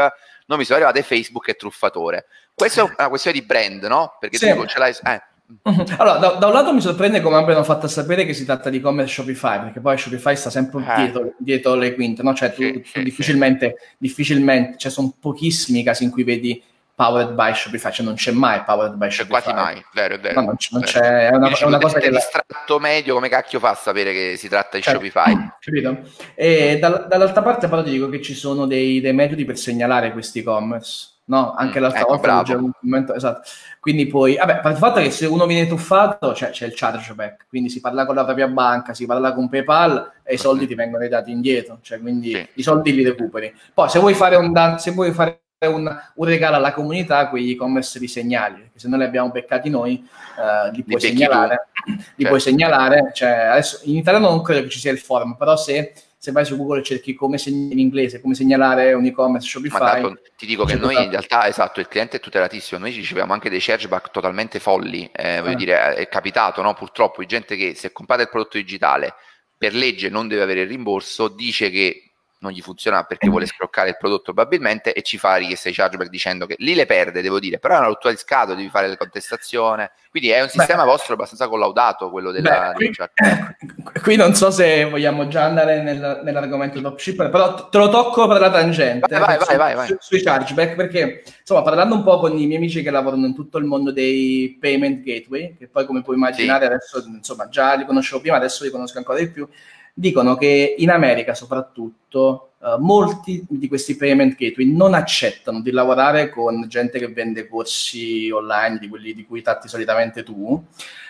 non 0.46 0.58
mi 0.58 0.64
sono 0.64 0.78
arrivate, 0.78 1.02
Facebook 1.02 1.48
è 1.48 1.56
truffatore. 1.56 2.26
Questa 2.54 2.82
è 2.82 2.94
una 2.96 3.08
questione 3.08 3.38
di 3.38 3.44
brand, 3.44 3.82
no? 3.84 4.16
Perché 4.20 4.36
sì. 4.36 4.52
tu 4.52 4.64
ce 4.66 4.78
l'hai... 4.78 4.94
Eh. 5.04 5.22
Allora, 5.98 6.16
da, 6.16 6.30
da, 6.36 6.46
un 6.46 6.52
lato 6.54 6.72
mi 6.72 6.80
sorprende 6.80 7.20
come 7.20 7.36
abbiano 7.36 7.62
fatto 7.64 7.84
a 7.84 7.88
sapere 7.88 8.24
che 8.24 8.32
si 8.32 8.46
tratta 8.46 8.70
di 8.70 8.78
e-commerce 8.78 9.12
Shopify, 9.12 9.60
perché 9.60 9.80
poi 9.80 9.98
Shopify 9.98 10.34
sta 10.36 10.48
sempre 10.48 10.82
eh. 10.82 10.94
dietro, 10.96 11.34
dietro, 11.38 11.74
le 11.74 11.94
quinte, 11.94 12.22
no? 12.22 12.32
Cioè, 12.32 12.54
tu, 12.54 12.80
tu 12.80 13.02
difficilmente, 13.02 13.76
difficilmente, 13.98 14.78
cioè, 14.78 14.90
sono 14.90 15.12
pochissimi 15.20 15.80
i 15.80 15.82
casi 15.82 16.04
in 16.04 16.10
cui 16.10 16.22
vedi 16.22 16.62
powered 16.94 17.33
by 17.33 17.52
Shopify, 17.54 17.90
cioè 17.90 18.04
non 18.04 18.14
c'è 18.14 18.30
mai 18.30 18.62
powered 18.62 18.94
by 18.94 19.11
Shopify. 19.11 19.40
C'è 19.40 19.42
quasi 19.42 19.52
mai, 19.52 19.85
vero, 19.92 20.14
è 20.14 20.20
vero. 20.20 20.40
No, 20.40 20.46
non, 20.46 20.57
c- 20.57 20.68
non 20.70 20.83
c'è, 20.83 21.28
è 21.28 21.35
una, 21.35 21.48
è 21.48 21.64
una 21.64 21.78
cosa 21.78 21.98
che... 21.98 22.11
L'estratto 22.11 22.78
medio, 22.78 23.14
come 23.14 23.28
cacchio 23.28 23.59
fa 23.59 23.70
a 23.70 23.74
sapere 23.74 24.12
che 24.12 24.37
si 24.37 24.48
tratta 24.48 24.76
di 24.76 24.83
cioè, 24.83 24.94
Shopify? 24.94 25.35
Capito? 25.59 25.98
E 26.35 26.78
dal, 26.78 27.07
dall'altra 27.09 27.42
parte 27.42 27.68
però 27.68 27.83
ti 27.83 27.90
dico 27.90 28.09
che 28.09 28.22
ci 28.22 28.35
sono 28.35 28.66
dei, 28.66 29.00
dei 29.00 29.12
metodi 29.12 29.44
per 29.44 29.59
segnalare 29.59 30.12
questi 30.12 30.38
e-commerce. 30.40 31.12
No, 31.26 31.54
anche 31.54 31.78
mm, 31.78 31.83
l'altra 31.83 32.00
ecco, 32.00 32.09
volta 32.09 32.42
c'è 32.42 32.54
un 32.54 32.70
commento, 32.78 33.14
esatto. 33.14 33.48
Quindi 33.80 34.07
poi, 34.07 34.37
vabbè, 34.37 34.68
il 34.68 34.76
fatto 34.76 35.00
che 35.00 35.11
se 35.11 35.24
uno 35.24 35.46
viene 35.46 35.66
truffato, 35.66 36.35
cioè, 36.35 36.50
c'è 36.50 36.66
il 36.66 36.74
chargeback, 36.74 37.46
quindi 37.48 37.70
si 37.70 37.80
parla 37.80 38.04
con 38.04 38.14
la 38.14 38.24
propria 38.24 38.46
banca, 38.46 38.92
si 38.92 39.07
parla 39.07 39.33
con 39.33 39.48
PayPal 39.48 40.12
e 40.22 40.35
i 40.35 40.38
soldi 40.38 40.66
ti 40.66 40.74
vengono 40.74 41.09
dati 41.09 41.30
indietro, 41.30 41.78
cioè 41.80 41.98
quindi 41.98 42.33
sì. 42.33 42.48
i 42.54 42.62
soldi 42.62 42.94
li 42.94 43.02
recuperi. 43.02 43.54
Poi 43.72 43.88
se 43.88 44.00
vuoi 44.00 44.12
fare 44.12 44.37
un 44.37 44.52
dan- 44.52 44.78
se 44.78 44.90
vuoi 44.90 45.12
fare 45.12 45.43
un, 45.66 46.00
un, 46.14 46.24
regalo 46.27 46.57
alla 46.57 46.72
comunità 46.72 47.29
quegli 47.29 47.50
e-commerce 47.50 47.98
li 47.98 48.09
segnali, 48.09 48.61
perché 48.61 48.79
se 48.79 48.88
non 48.88 48.98
li 48.98 49.05
abbiamo 49.05 49.31
beccati 49.31 49.70
noi, 49.70 50.07
eh, 50.38 50.70
li 50.72 50.83
puoi 50.83 51.00
segnalare. 51.00 51.68
Li 51.85 51.94
certo. 51.96 52.29
puoi 52.29 52.40
segnalare. 52.40 53.11
Cioè, 53.12 53.31
adesso, 53.31 53.81
in 53.85 53.96
italiano 53.96 54.29
non 54.29 54.42
credo 54.42 54.62
che 54.62 54.70
ci 54.70 54.79
sia 54.79 54.92
il 54.92 54.98
forum, 54.98 55.35
però 55.37 55.57
se, 55.57 55.92
se 56.16 56.33
vai 56.33 56.44
su 56.44 56.57
Google 56.57 56.81
e 56.81 56.83
cerchi 56.83 57.14
come 57.14 57.38
segnalare 57.38 57.72
in 57.72 57.79
inglese, 57.79 58.20
come 58.20 58.35
segnalare 58.35 58.92
un 58.92 59.05
e-commerce 59.05 59.48
Shopify. 59.48 59.79
Ma 59.79 59.90
tanto, 59.90 60.20
ti 60.37 60.46
dico 60.46 60.64
che 60.64 60.77
noi 60.77 60.96
in 61.03 61.11
realtà, 61.11 61.46
esatto, 61.46 61.81
il 61.81 61.88
cliente 61.88 62.16
è 62.16 62.20
tutelatissimo, 62.20 62.81
noi 62.81 62.92
riceviamo 62.92 63.33
anche 63.33 63.50
dei 63.50 63.61
chargeback 63.61 64.11
totalmente 64.11 64.59
folli, 64.61 65.09
eh, 65.12 65.40
voglio 65.40 65.53
eh. 65.53 65.57
dire, 65.57 65.94
è 65.94 66.09
capitato, 66.09 66.62
no? 66.62 66.74
purtroppo, 66.74 67.20
di 67.20 67.27
gente 67.27 67.57
che 67.57 67.74
se 67.74 67.92
comprate 67.92 68.22
il 68.22 68.29
prodotto 68.29 68.57
digitale 68.57 69.14
per 69.57 69.74
legge 69.74 70.09
non 70.09 70.29
deve 70.29 70.42
avere 70.42 70.62
il 70.62 70.68
rimborso, 70.68 71.29
dice 71.29 71.70
che 71.70 72.13
non 72.44 72.52
gli 72.52 72.61
funziona 72.61 73.04
perché 73.04 73.28
vuole 73.28 73.46
scroccare 73.46 73.88
il 73.88 73.96
prodotto 73.96 74.33
probabilmente 74.33 74.92
e 74.92 75.02
ci 75.02 75.16
fa 75.16 75.37
richiesta 75.37 75.68
di 75.68 75.74
chargeback 75.74 76.11
dicendo 76.11 76.46
che 76.46 76.57
lì 76.59 76.74
le 76.74 76.85
perde, 76.85 77.22
devo 77.22 77.40
dire, 77.40 77.59
però 77.59 77.74
è 77.74 77.78
una 77.78 77.87
rottura 77.87 78.12
di 78.12 78.18
scatole, 78.18 78.57
devi 78.57 78.68
fare 78.68 78.87
la 78.87 78.96
contestazione, 78.96 79.92
quindi 80.11 80.28
è 80.28 80.42
un 80.42 80.48
sistema 80.48 80.85
Beh, 80.85 80.90
vostro 80.90 81.14
abbastanza 81.14 81.48
collaudato 81.48 82.11
quello 82.11 82.30
della... 82.30 82.72
Beh, 82.76 82.90
qui, 82.90 82.92
qui, 84.02 84.16
non 84.16 84.35
so 84.35 84.50
se 84.50 84.85
vogliamo 84.85 85.26
già 85.28 85.44
andare 85.44 85.83
nel, 85.83 86.20
nell'argomento 86.22 86.78
dropshipper, 86.78 87.30
però 87.30 87.68
te 87.68 87.78
lo 87.78 87.88
tocco 87.88 88.28
per 88.28 88.40
la 88.40 88.50
tangente. 88.50 89.18
Vai, 89.18 89.38
vai, 89.38 89.57
vai, 89.57 89.74
vai, 89.74 89.87
su, 89.87 89.96
sui 89.98 90.22
chargeback, 90.22 90.74
perché 90.74 91.22
insomma 91.40 91.62
parlando 91.62 91.94
un 91.94 92.02
po' 92.02 92.18
con 92.18 92.37
i 92.37 92.46
miei 92.46 92.59
amici 92.59 92.83
che 92.83 92.90
lavorano 92.90 93.26
in 93.26 93.35
tutto 93.35 93.59
il 93.59 93.64
mondo 93.64 93.90
dei 93.90 94.57
payment 94.61 95.02
gateway, 95.02 95.57
che 95.57 95.68
poi 95.68 95.87
come 95.87 96.02
puoi 96.02 96.16
immaginare 96.16 96.66
sì. 96.66 96.72
adesso 96.72 97.09
insomma 97.09 97.48
già 97.48 97.74
li 97.74 97.87
conoscevo 97.87 98.20
prima, 98.20 98.37
adesso 98.37 98.64
li 98.64 98.70
conosco 98.70 98.98
ancora 98.98 99.18
di 99.18 99.30
più, 99.30 99.48
dicono 99.94 100.37
che 100.37 100.74
in 100.76 100.90
America 100.90 101.35
soprattutto 101.35 102.50
uh, 102.59 102.80
molti 102.80 103.44
di 103.48 103.68
questi 103.68 103.96
payment 103.96 104.35
gateway 104.35 104.68
non 104.70 104.92
accettano 104.92 105.61
di 105.61 105.70
lavorare 105.70 106.30
con 106.30 106.66
gente 106.68 106.98
che 106.98 107.09
vende 107.09 107.46
corsi 107.46 108.28
online, 108.30 108.78
di 108.78 108.88
quelli 108.88 109.14
di 109.14 109.24
cui 109.24 109.40
tratti 109.40 109.68
solitamente 109.68 110.24
tu, 110.24 110.62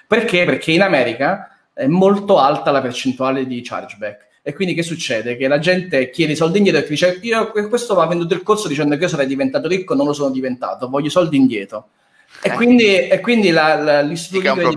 perché? 0.06 0.44
Perché 0.44 0.72
in 0.72 0.82
America 0.82 1.48
è 1.72 1.86
molto 1.86 2.38
alta 2.38 2.70
la 2.70 2.82
percentuale 2.82 3.46
di 3.46 3.62
chargeback. 3.62 4.32
E 4.42 4.52
quindi 4.52 4.74
che 4.74 4.82
succede? 4.82 5.38
Che 5.38 5.48
la 5.48 5.58
gente 5.58 6.10
chiede 6.10 6.32
i 6.32 6.36
soldi 6.36 6.58
indietro 6.58 6.84
e 6.84 6.86
dice 6.86 7.18
io 7.22 7.50
questo 7.50 7.94
mi 7.94 8.02
ha 8.02 8.06
venduto 8.06 8.34
il 8.34 8.42
corso 8.42 8.68
dicendo 8.68 8.94
che 8.96 9.04
io 9.04 9.08
sarei 9.08 9.26
diventato 9.26 9.66
ricco, 9.66 9.94
non 9.94 10.04
lo 10.04 10.12
sono 10.12 10.30
diventato, 10.30 10.90
voglio 10.90 11.06
i 11.06 11.10
soldi 11.10 11.38
indietro. 11.38 11.88
E 12.42 12.50
eh. 12.50 12.52
quindi, 12.52 13.08
e 13.08 13.20
quindi 13.20 13.50
la, 13.50 13.74
la, 13.76 14.00
l'istituto... 14.02 14.70
Gli, 14.70 14.76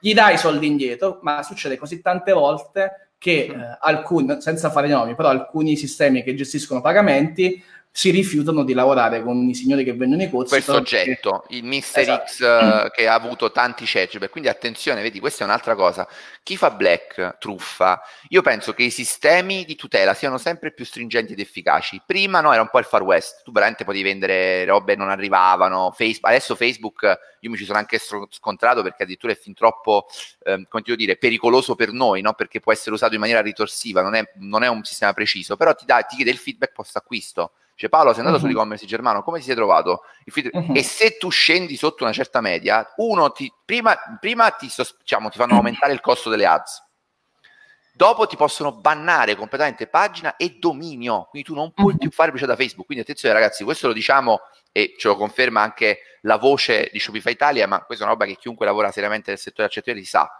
gli 0.00 0.12
dai 0.12 0.34
i 0.34 0.38
soldi 0.38 0.66
indietro, 0.66 1.20
ma 1.22 1.42
succede 1.44 1.76
così 1.76 2.00
tante 2.00 2.32
volte 2.32 3.09
che 3.20 3.44
eh, 3.44 3.54
alcuni, 3.80 4.40
senza 4.40 4.70
fare 4.70 4.88
nomi, 4.88 5.14
però 5.14 5.28
alcuni 5.28 5.76
sistemi 5.76 6.22
che 6.22 6.34
gestiscono 6.34 6.80
pagamenti 6.80 7.62
si 7.92 8.10
rifiutano 8.10 8.62
di 8.62 8.72
lavorare 8.72 9.22
con 9.22 9.48
i 9.48 9.54
signori 9.54 9.82
che 9.84 9.92
vendono 9.94 10.22
i 10.22 10.30
corsi. 10.30 10.50
Quel 10.50 10.62
soggetto, 10.62 11.44
il 11.48 11.64
Mister 11.64 12.02
esatto. 12.02 12.24
X 12.24 12.40
uh, 12.40 12.90
che 12.90 13.08
ha 13.08 13.14
avuto 13.14 13.50
tanti 13.50 13.84
chatbot. 13.84 14.30
Quindi 14.30 14.48
attenzione, 14.48 15.02
vedi, 15.02 15.18
questa 15.18 15.42
è 15.42 15.46
un'altra 15.46 15.74
cosa. 15.74 16.06
Chi 16.42 16.56
fa 16.56 16.70
black, 16.70 17.38
truffa, 17.38 18.00
io 18.28 18.42
penso 18.42 18.72
che 18.74 18.84
i 18.84 18.90
sistemi 18.90 19.64
di 19.64 19.74
tutela 19.74 20.14
siano 20.14 20.38
sempre 20.38 20.72
più 20.72 20.84
stringenti 20.84 21.32
ed 21.32 21.40
efficaci. 21.40 22.00
Prima 22.06 22.40
no, 22.40 22.52
era 22.52 22.62
un 22.62 22.70
po' 22.70 22.78
il 22.78 22.84
far 22.84 23.02
west, 23.02 23.42
tu 23.42 23.50
veramente 23.52 23.84
potevi 23.84 24.04
vendere 24.04 24.64
robe 24.64 24.94
non 24.94 25.10
arrivavano, 25.10 25.90
Facebook, 25.90 26.30
adesso 26.30 26.54
Facebook 26.54 27.18
io 27.40 27.50
mi 27.50 27.56
ci 27.56 27.64
sono 27.64 27.78
anche 27.78 27.98
scontrato 27.98 28.82
perché 28.82 29.02
addirittura 29.02 29.32
è 29.32 29.36
fin 29.36 29.54
troppo, 29.54 30.06
eh, 30.44 30.66
come 30.68 30.82
ti 30.82 30.90
devo 30.90 30.96
dire, 30.96 31.16
pericoloso 31.16 31.74
per 31.74 31.92
noi, 31.92 32.20
no? 32.20 32.34
perché 32.34 32.60
può 32.60 32.72
essere 32.72 32.94
usato 32.94 33.14
in 33.14 33.20
maniera 33.20 33.40
ritorsiva, 33.40 34.02
non 34.02 34.14
è, 34.14 34.22
non 34.36 34.62
è 34.62 34.68
un 34.68 34.84
sistema 34.84 35.12
preciso, 35.12 35.56
però 35.56 35.74
ti, 35.74 35.84
dà, 35.84 36.02
ti 36.02 36.16
chiede 36.16 36.30
il 36.30 36.38
feedback 36.38 36.72
post 36.72 36.96
acquisto 36.96 37.52
cioè, 37.80 37.88
Paolo, 37.88 38.10
sei 38.10 38.18
andato 38.18 38.36
uh-huh. 38.36 38.42
sull'e-commerce 38.42 38.84
germano, 38.84 39.22
come 39.22 39.38
ti 39.38 39.46
sei 39.46 39.54
trovato? 39.54 40.02
Uh-huh. 40.26 40.74
E 40.74 40.82
se 40.82 41.16
tu 41.16 41.30
scendi 41.30 41.76
sotto 41.76 42.04
una 42.04 42.12
certa 42.12 42.42
media, 42.42 42.86
uno 42.96 43.32
ti, 43.32 43.50
prima, 43.64 43.96
prima 44.20 44.50
ti, 44.50 44.70
diciamo, 44.98 45.30
ti 45.30 45.38
fanno 45.38 45.54
aumentare 45.54 45.94
il 45.94 46.02
costo 46.02 46.28
delle 46.28 46.44
ads, 46.44 46.86
dopo 47.94 48.26
ti 48.26 48.36
possono 48.36 48.72
bannare 48.72 49.34
completamente 49.34 49.86
pagina 49.86 50.36
e 50.36 50.58
dominio, 50.58 51.28
quindi 51.30 51.48
tu 51.48 51.54
non 51.54 51.72
puoi 51.72 51.92
uh-huh. 51.92 51.98
più 51.98 52.10
fare 52.10 52.28
pubblicità 52.28 52.54
da 52.54 52.62
Facebook. 52.62 52.84
Quindi 52.84 53.02
attenzione 53.02 53.32
ragazzi, 53.32 53.64
questo 53.64 53.86
lo 53.86 53.94
diciamo 53.94 54.40
e 54.72 54.94
ce 54.98 55.08
lo 55.08 55.16
conferma 55.16 55.62
anche 55.62 56.00
la 56.20 56.36
voce 56.36 56.90
di 56.92 56.98
Shopify 56.98 57.32
Italia, 57.32 57.66
ma 57.66 57.82
questa 57.82 58.04
è 58.04 58.06
una 58.06 58.14
roba 58.14 58.26
che 58.26 58.36
chiunque 58.36 58.66
lavora 58.66 58.92
seriamente 58.92 59.30
nel 59.30 59.38
settore 59.38 59.68
accettorie 59.68 60.04
sa. 60.04 60.30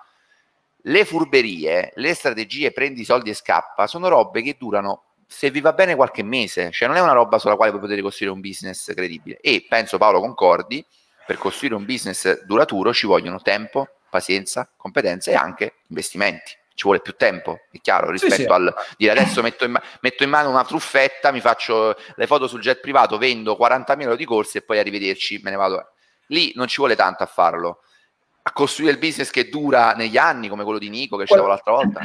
Le 0.83 1.07
furberie, 1.07 1.93
le 1.95 2.13
strategie 2.13 2.71
prendi 2.71 3.01
i 3.01 3.05
soldi 3.05 3.31
e 3.31 3.35
scappa 3.35 3.87
sono 3.87 4.09
robe 4.09 4.43
che 4.43 4.57
durano 4.59 5.05
se 5.33 5.49
vi 5.51 5.61
va 5.61 5.73
bene 5.73 5.95
qualche 5.95 6.25
mese, 6.25 6.73
cioè 6.73 6.89
non 6.89 6.97
è 6.97 7.01
una 7.01 7.13
roba 7.13 7.39
sulla 7.39 7.55
quale 7.55 7.71
voi 7.71 7.81
potete 7.81 8.03
costruire 8.03 8.35
un 8.35 8.41
business 8.41 8.93
credibile. 8.93 9.39
E 9.41 9.65
penso 9.69 9.97
Paolo 9.97 10.19
concordi, 10.19 10.85
per 11.25 11.39
costruire 11.39 11.77
un 11.77 11.85
business 11.85 12.43
duraturo 12.43 12.93
ci 12.93 13.07
vogliono 13.07 13.41
tempo, 13.41 13.87
pazienza, 14.11 14.69
competenze 14.77 15.31
e 15.31 15.35
anche 15.37 15.75
investimenti. 15.87 16.59
Ci 16.75 16.83
vuole 16.83 17.01
più 17.01 17.15
tempo, 17.15 17.61
è 17.71 17.79
chiaro, 17.81 18.11
rispetto 18.11 18.35
sì, 18.35 18.43
sì. 18.43 18.49
al 18.49 18.75
dire 18.97 19.13
adesso 19.13 19.41
metto 19.41 19.65
in, 19.65 19.81
metto 20.01 20.25
in, 20.25 20.31
mano 20.31 20.51
una 20.51 20.65
truffetta, 20.65 21.31
mi 21.31 21.41
faccio 21.41 21.97
le 22.17 22.27
foto 22.27 22.49
sul 22.49 22.61
jet 22.61 22.81
privato, 22.81 23.17
vendo 23.17 23.57
40.000 23.57 24.01
euro 24.01 24.17
di 24.17 24.25
corsi 24.25 24.57
e 24.59 24.63
poi 24.63 24.81
arrivederci, 24.81 25.41
me 25.45 25.51
ne 25.51 25.57
vado. 25.57 25.93
Lì 26.27 26.53
non 26.57 26.67
ci 26.67 26.77
vuole 26.79 26.97
tanto 26.97 27.23
a 27.23 27.27
farlo. 27.27 27.83
A 28.43 28.53
costruire 28.53 28.93
il 28.93 28.99
business 28.99 29.31
che 29.31 29.49
dura 29.49 29.93
negli 29.93 30.17
anni, 30.17 30.49
come 30.49 30.65
quello 30.65 30.79
di 30.81 30.89
Nico 30.89 31.17
che 31.17 31.25
c'era 31.25 31.47
l'altra 31.47 31.73
volta 31.73 32.01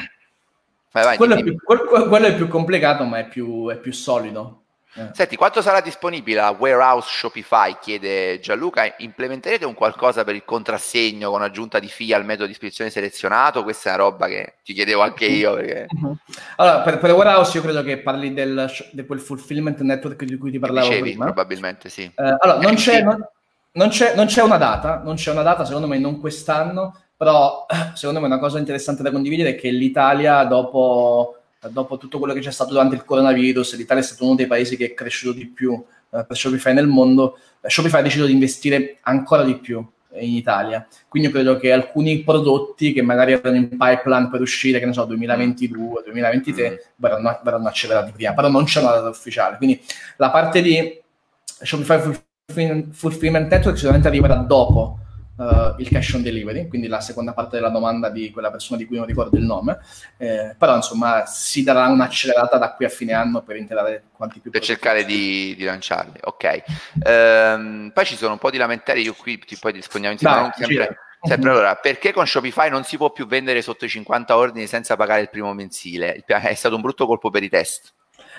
Vai, 0.95 1.03
vai, 1.03 1.17
quello, 1.17 1.35
è 1.35 1.43
più, 1.43 1.57
quello, 1.61 2.25
è 2.25 2.35
più, 2.35 2.47
complicato, 2.47 3.03
ma 3.03 3.19
è 3.19 3.27
più, 3.27 3.67
è 3.69 3.75
più 3.75 3.91
solido. 3.91 4.61
Eh. 4.93 5.09
Senti, 5.11 5.35
quanto 5.35 5.61
sarà 5.61 5.81
disponibile 5.81 6.39
la 6.39 6.55
warehouse 6.57 7.09
Shopify? 7.11 7.75
Chiede 7.81 8.39
Gianluca. 8.39 8.95
Implementerete 8.99 9.65
un 9.65 9.73
qualcosa 9.73 10.23
per 10.23 10.35
il 10.35 10.45
contrassegno 10.45 11.31
con 11.31 11.41
aggiunta 11.41 11.79
di 11.79 11.89
fee 11.89 12.15
al 12.15 12.23
metodo 12.23 12.45
di 12.45 12.53
iscrizione 12.53 12.89
selezionato? 12.89 13.63
Questa 13.63 13.89
è 13.89 13.93
una 13.93 14.03
roba 14.03 14.27
che 14.27 14.53
ti 14.63 14.71
chiedevo 14.71 15.01
anche 15.01 15.25
io. 15.25 15.55
Perché... 15.55 15.87
Uh-huh. 15.89 16.15
Allora, 16.55 16.79
per, 16.79 16.99
per 16.99 17.11
warehouse 17.11 17.57
io 17.57 17.63
credo 17.63 17.83
che 17.83 17.97
parli 17.97 18.33
del, 18.33 18.71
di 18.93 19.05
quel 19.05 19.19
fulfillment 19.19 19.81
network 19.81 20.23
di 20.23 20.37
cui 20.37 20.51
ti 20.51 20.59
parlavo 20.59 20.87
Dicevi, 20.87 21.09
prima. 21.09 21.25
Probabilmente 21.25 21.89
sì. 21.89 22.03
Eh, 22.03 22.35
allora, 22.39 22.59
non 22.61 22.75
c'è, 22.75 23.01
non, 23.01 23.27
non, 23.73 23.89
c'è, 23.89 24.15
non 24.15 24.27
c'è 24.27 24.41
una 24.41 24.55
data, 24.55 25.01
non 25.03 25.15
c'è 25.15 25.31
una 25.31 25.41
data, 25.41 25.65
secondo 25.65 25.87
me 25.87 25.97
non 25.97 26.21
quest'anno, 26.21 27.01
però 27.15 27.65
secondo 27.95 28.19
me 28.19 28.27
una 28.27 28.39
cosa 28.39 28.59
interessante 28.59 29.03
da 29.03 29.11
condividere 29.11 29.51
è 29.51 29.55
che 29.55 29.69
l'Italia 29.69 30.43
dopo, 30.43 31.37
dopo 31.69 31.97
tutto 31.97 32.19
quello 32.19 32.33
che 32.33 32.41
c'è 32.41 32.51
stato 32.51 32.71
durante 32.71 32.95
il 32.95 33.05
coronavirus, 33.05 33.75
l'Italia 33.77 34.03
è 34.03 34.05
stato 34.05 34.25
uno 34.25 34.35
dei 34.35 34.47
paesi 34.47 34.77
che 34.77 34.85
è 34.85 34.93
cresciuto 34.93 35.37
di 35.37 35.47
più 35.47 35.73
eh, 36.11 36.25
per 36.25 36.37
Shopify 36.37 36.73
nel 36.73 36.87
mondo, 36.87 37.37
eh, 37.61 37.69
Shopify 37.69 37.99
ha 37.99 38.03
deciso 38.03 38.25
di 38.25 38.33
investire 38.33 38.97
ancora 39.01 39.43
di 39.43 39.57
più 39.57 39.85
in 40.19 40.33
Italia. 40.33 40.87
Quindi 41.07 41.29
io 41.29 41.35
credo 41.35 41.57
che 41.57 41.71
alcuni 41.71 42.23
prodotti 42.23 42.93
che 42.93 43.01
magari 43.01 43.33
erano 43.33 43.57
in 43.57 43.69
pipeline 43.69 44.29
per 44.29 44.41
uscire, 44.41 44.79
che 44.79 44.85
ne 44.85 44.93
so, 44.93 45.03
2022, 45.05 46.03
2023, 46.05 46.69
mm. 46.69 46.75
verranno, 46.95 47.39
verranno 47.43 47.67
accelerati 47.67 48.11
prima, 48.11 48.33
però 48.33 48.49
non 48.49 48.63
c'è 48.65 48.81
una 48.81 48.91
data 48.91 49.09
ufficiale. 49.09 49.57
Quindi 49.57 49.81
la 50.17 50.29
parte 50.29 50.61
di 50.61 51.01
Shopify 51.43 51.99
Fulfillment 52.91 53.51
Network 53.51 53.75
sicuramente 53.75 54.07
arriverà 54.07 54.35
dopo 54.35 54.99
uh, 55.37 55.75
il 55.77 55.89
cash 55.89 56.13
on 56.13 56.21
delivery, 56.21 56.67
quindi 56.67 56.87
la 56.87 57.01
seconda 57.01 57.33
parte 57.33 57.55
della 57.57 57.69
domanda 57.69 58.09
di 58.09 58.31
quella 58.31 58.51
persona 58.51 58.77
di 58.77 58.85
cui 58.85 58.97
non 58.97 59.05
ricordo 59.05 59.37
il 59.37 59.43
nome, 59.43 59.79
eh, 60.17 60.55
però 60.57 60.75
insomma 60.75 61.25
si 61.25 61.63
darà 61.63 61.87
un'accelerata 61.87 62.57
da 62.57 62.73
qui 62.73 62.85
a 62.85 62.89
fine 62.89 63.13
anno 63.13 63.41
per 63.41 63.55
integrare 63.57 64.03
quanti 64.11 64.39
più... 64.39 64.51
Per 64.51 64.61
cercare 64.61 65.05
di, 65.05 65.55
di, 65.57 65.63
lanciarli, 65.63 66.19
ok. 66.21 66.63
Um, 67.05 67.91
poi 67.93 68.05
ci 68.05 68.15
sono 68.15 68.33
un 68.33 68.39
po' 68.39 68.51
di 68.51 68.57
lamentele, 68.57 68.99
io 68.99 69.13
qui 69.13 69.37
ti 69.39 69.57
poi 69.59 69.73
rispondiamo 69.73 70.13
insieme, 70.13 70.41
Dai, 70.41 70.51
sempre... 70.55 70.99
Sempre 71.25 71.49
allora, 71.49 71.75
perché 71.75 72.13
con 72.13 72.27
Shopify 72.27 72.69
non 72.69 72.83
si 72.83 72.97
può 72.97 73.11
più 73.11 73.25
vendere 73.25 73.63
sotto 73.63 73.85
i 73.85 73.89
50 73.89 74.37
ordini 74.37 74.67
senza 74.67 74.95
pagare 74.95 75.21
il 75.21 75.29
primo 75.31 75.51
mensile? 75.53 76.23
È 76.23 76.53
stato 76.53 76.75
un 76.75 76.81
brutto 76.81 77.07
colpo 77.07 77.31
per 77.31 77.41
i 77.41 77.49
test. 77.49 77.93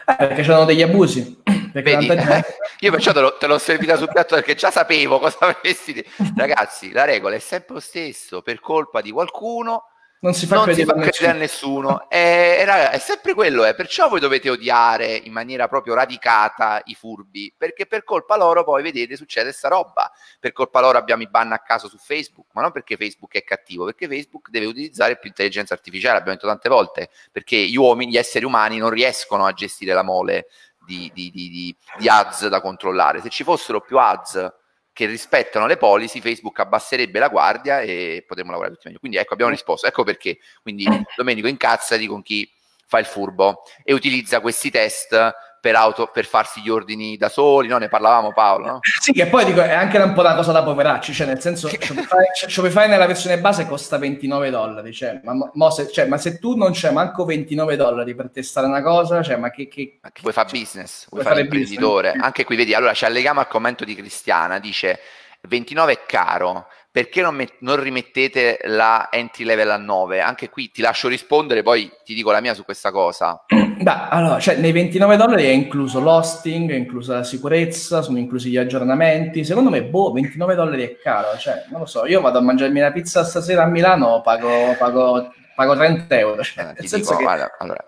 Eh, 0.07 0.15
perché 0.15 0.43
c'erano 0.43 0.65
degli 0.65 0.83
abusi. 0.83 1.43
Vedi, 1.83 2.09
eh, 2.09 2.45
io 2.81 2.91
perciò 2.91 3.13
te, 3.13 3.21
lo, 3.21 3.37
te 3.37 3.47
l'ho 3.47 3.59
servita 3.59 3.97
sul 3.97 4.09
piatto 4.09 4.35
perché 4.35 4.55
già 4.55 4.71
sapevo 4.71 5.19
cosa 5.19 5.39
avresti. 5.41 6.05
Ragazzi, 6.37 6.93
la 6.93 7.05
regola 7.05 7.35
è 7.35 7.41
sempre 7.41 7.75
lo 7.75 7.81
stesso, 7.81 8.43
per 8.43 8.61
colpa 8.61 9.01
di 9.01 9.11
qualcuno 9.11 9.85
non 10.19 10.33
si 10.33 10.47
fa, 10.47 10.57
non 10.57 10.65
credere, 10.65 10.87
si 10.87 10.93
fa 10.93 11.01
credere, 11.01 11.31
a 11.31 11.41
nessuno. 11.41 12.09
è, 12.09 12.65
è, 12.65 12.91
è, 12.91 12.99
sempre 12.99 13.35
quello, 13.35 13.65
è. 13.65 13.75
perciò 13.75 14.09
voi 14.09 14.19
dovete 14.19 14.49
odiare 14.49 15.15
in 15.15 15.31
maniera 15.31 15.69
proprio 15.69 15.95
radicata 15.95 16.81
i 16.87 16.95
furbi, 16.95 17.53
perché 17.57 17.87
per 17.87 18.03
colpa 18.03 18.37
loro 18.37 18.65
poi 18.65 18.83
vedete 18.83 19.15
succede 19.15 19.53
sta 19.53 19.69
roba. 19.69 20.11
Per 20.41 20.53
colpa 20.53 20.81
loro 20.81 20.97
abbiamo 20.97 21.23
i 21.23 21.29
ban 21.29 21.53
a 21.53 21.59
caso 21.59 21.89
su 21.89 21.99
Facebook, 21.99 22.49
ma 22.53 22.63
non 22.63 22.73
perché 22.73 22.97
Facebook 22.97 23.35
è 23.35 23.45
cattivo, 23.45 23.85
perché 23.85 24.09
Facebook 24.09 24.49
deve 24.49 24.67
utilizzare 24.67 25.19
più 25.19 25.29
intelligenza 25.29 25.75
artificiale, 25.75 26.19
abbiamo 26.19 26.35
detto 26.35 26.49
tante 26.49 26.69
volte, 26.71 27.11
perché 27.31 27.57
gli 27.57 27.77
uomini, 27.77 28.13
gli 28.13 28.17
esseri 28.17 28.47
umani 28.47 28.79
non 28.79 28.91
riescono 28.91 29.45
a 29.45 29.53
gestire 29.53 29.93
la 29.93 30.03
mole 30.03 30.47
di, 30.87 31.11
di, 31.13 31.31
di, 31.31 31.77
di 31.99 32.09
ads 32.09 32.47
da 32.49 32.61
controllare. 32.61 33.21
Se 33.21 33.29
ci 33.29 33.45
fossero 33.45 33.81
più 33.81 33.99
ads 33.99 34.53
che 34.93 35.05
rispettano 35.05 35.67
le 35.67 35.77
policy, 35.77 36.21
Facebook 36.21 36.59
abbasserebbe 36.59 37.19
la 37.19 37.29
guardia 37.29 37.81
e 37.81 38.25
potremmo 38.27 38.51
lavorare 38.51 38.75
tutti 38.75 38.87
meglio. 38.87 39.01
Quindi 39.01 39.19
ecco, 39.19 39.35
abbiamo 39.35 39.53
risposto. 39.53 39.87
Ecco 39.87 40.05
perché. 40.05 40.39
Quindi 40.63 40.87
Domenico 41.17 41.49
incazzati 41.49 42.07
con 42.07 42.23
chi 42.23 42.51
fa 42.87 42.99
il 42.99 43.05
furbo 43.05 43.63
e 43.83 43.93
utilizza 43.93 44.41
questi 44.41 44.71
test 44.71 45.35
per, 45.67 45.75
auto, 45.75 46.07
per 46.13 46.27
farsi 46.27 46.61
gli 46.61 46.69
ordini 46.69 47.17
da 47.17 47.29
soli, 47.29 47.67
no? 47.67 47.79
Ne 47.79 47.89
parlavamo 47.89 48.33
Paolo, 48.33 48.67
no? 48.67 48.79
Sì, 49.03 49.13
che 49.13 49.27
poi 49.27 49.45
dico, 49.45 49.61
è 49.63 49.73
anche 49.73 49.99
un 49.99 50.13
po' 50.13 50.21
una 50.21 50.37
cosa 50.37 50.53
da 50.53 50.63
poveracci, 50.63 51.13
cioè 51.13 51.27
nel 51.27 51.41
senso 51.41 51.69
Shopify, 51.69 52.89
nella 52.89 53.07
versione 53.07 53.39
base 53.39 53.67
costa 53.67 53.99
29 53.99 54.51
dollari, 54.51 54.93
cioè 54.93 55.21
ma, 55.25 55.33
ma, 55.53 55.71
se, 55.71 55.91
cioè, 55.91 56.07
ma, 56.07 56.19
se, 56.19 56.39
tu 56.39 56.57
non 56.57 56.71
c'è 56.71 56.93
manco 56.93 57.25
29 57.25 57.75
dollari 57.75 58.15
per 58.15 58.31
testare 58.31 58.67
una 58.67 58.83
cosa, 58.83 59.23
cioè 59.23 59.37
ma 59.37 59.51
che... 59.51 59.67
che, 59.67 59.99
ma 60.01 60.11
vuoi 60.21 60.33
fare 60.33 60.49
business, 60.51 61.09
vuoi, 61.09 61.23
vuoi 61.23 61.35
fare 61.35 61.45
imprenditore, 61.45 62.09
business. 62.11 62.25
anche 62.25 62.45
qui 62.45 62.57
vedi, 62.57 62.75
allora 62.75 62.95
ci 62.95 63.05
alleghiamo 63.05 63.41
al 63.41 63.49
commento 63.49 63.85
di 63.85 63.97
Cristiana, 63.97 64.61
dice 64.61 65.01
29 65.49 65.93
è 65.93 66.01
caro, 66.07 66.69
perché 66.97 67.21
non, 67.21 67.35
met- 67.35 67.57
non, 67.59 67.79
rimettete 67.79 68.61
la 68.65 69.09
entry 69.11 69.45
level 69.45 69.69
a 69.69 69.77
9? 69.77 70.23
Anche 70.23 70.49
qui 70.49 70.71
ti 70.71 70.81
lascio 70.81 71.09
rispondere, 71.09 71.63
poi 71.63 71.93
ti 72.03 72.15
dico 72.15 72.31
la 72.31 72.41
mia 72.41 72.55
su 72.55 72.65
questa 72.65 72.91
cosa. 72.91 73.45
Beh, 73.53 74.09
allora, 74.09 74.41
cioè, 74.41 74.57
nei 74.57 74.73
29 74.73 75.19
dollari 75.19 75.45
è 75.45 75.51
incluso 75.51 76.01
l'hosting, 76.01 76.71
è 76.71 76.75
inclusa 76.75 77.17
la 77.17 77.23
sicurezza, 77.23 78.01
sono 78.01 78.17
inclusi 78.17 78.49
gli 78.49 78.57
aggiornamenti. 78.57 79.45
Secondo 79.45 79.69
me, 79.69 79.83
boh, 79.83 80.11
29 80.13 80.55
dollari 80.55 80.85
è 80.85 80.97
caro. 80.97 81.37
Cioè, 81.37 81.67
non 81.69 81.81
lo 81.81 81.87
so, 81.87 82.07
io 82.07 82.23
vado 82.23 82.39
a 82.39 82.41
mangiarmi 82.41 82.81
la 82.81 82.93
pizza 82.93 83.25
stasera 83.25 83.65
a 83.65 83.67
Milano, 83.67 84.23
pago, 84.23 84.75
pago, 84.79 85.35
pago 85.55 85.75
30 85.77 86.19
euro. 86.19 86.43
Cioè, 86.43 86.73
eh, 86.79 86.81
dico, 86.81 87.15
che, 87.15 87.23
guarda, 87.23 87.57
allora. 87.59 87.85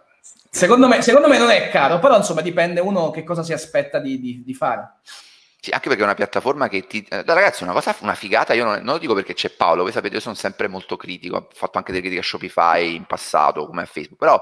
secondo, 0.51 0.87
me, 0.87 1.01
secondo 1.01 1.29
me 1.29 1.38
non 1.38 1.49
è 1.49 1.71
caro, 1.71 1.99
però 1.99 2.14
insomma 2.18 2.42
dipende 2.42 2.81
uno 2.81 3.09
che 3.09 3.25
cosa 3.25 3.42
si 3.42 3.55
aspetta 3.55 4.01
di, 4.01 4.21
di, 4.21 4.42
di 4.44 4.53
fare. 4.53 4.97
Sì, 5.61 5.71
anche 5.71 5.88
perché 5.88 6.03
è 6.03 6.07
una 6.07 6.14
piattaforma 6.14 6.68
che 6.68 6.87
ti... 6.87 7.05
Eh, 7.11 7.25
ragazzi, 7.25 7.64
una 7.64 7.73
cosa, 7.73 7.94
una 8.03 8.14
figata, 8.14 8.55
io 8.55 8.62
non, 8.64 8.75
non, 8.77 8.94
lo 8.94 8.99
dico 8.99 9.12
perché 9.12 9.35
c'è 9.35 9.51
Paolo, 9.51 9.83
voi 9.83 9.90
sapete, 9.90 10.14
io 10.14 10.21
sono 10.21 10.37
sempre 10.37 10.68
molto 10.68 10.97
critico, 10.97 11.37
ho 11.37 11.49
fatto 11.53 11.79
anche 11.79 11.90
delle 11.90 12.01
critiche 12.01 12.23
a 12.25 12.25
Shopify 12.25 12.94
in 12.94 13.07
passato, 13.07 13.66
come 13.66 13.83
a 13.83 13.85
Facebook, 13.85 14.16
però 14.21 14.40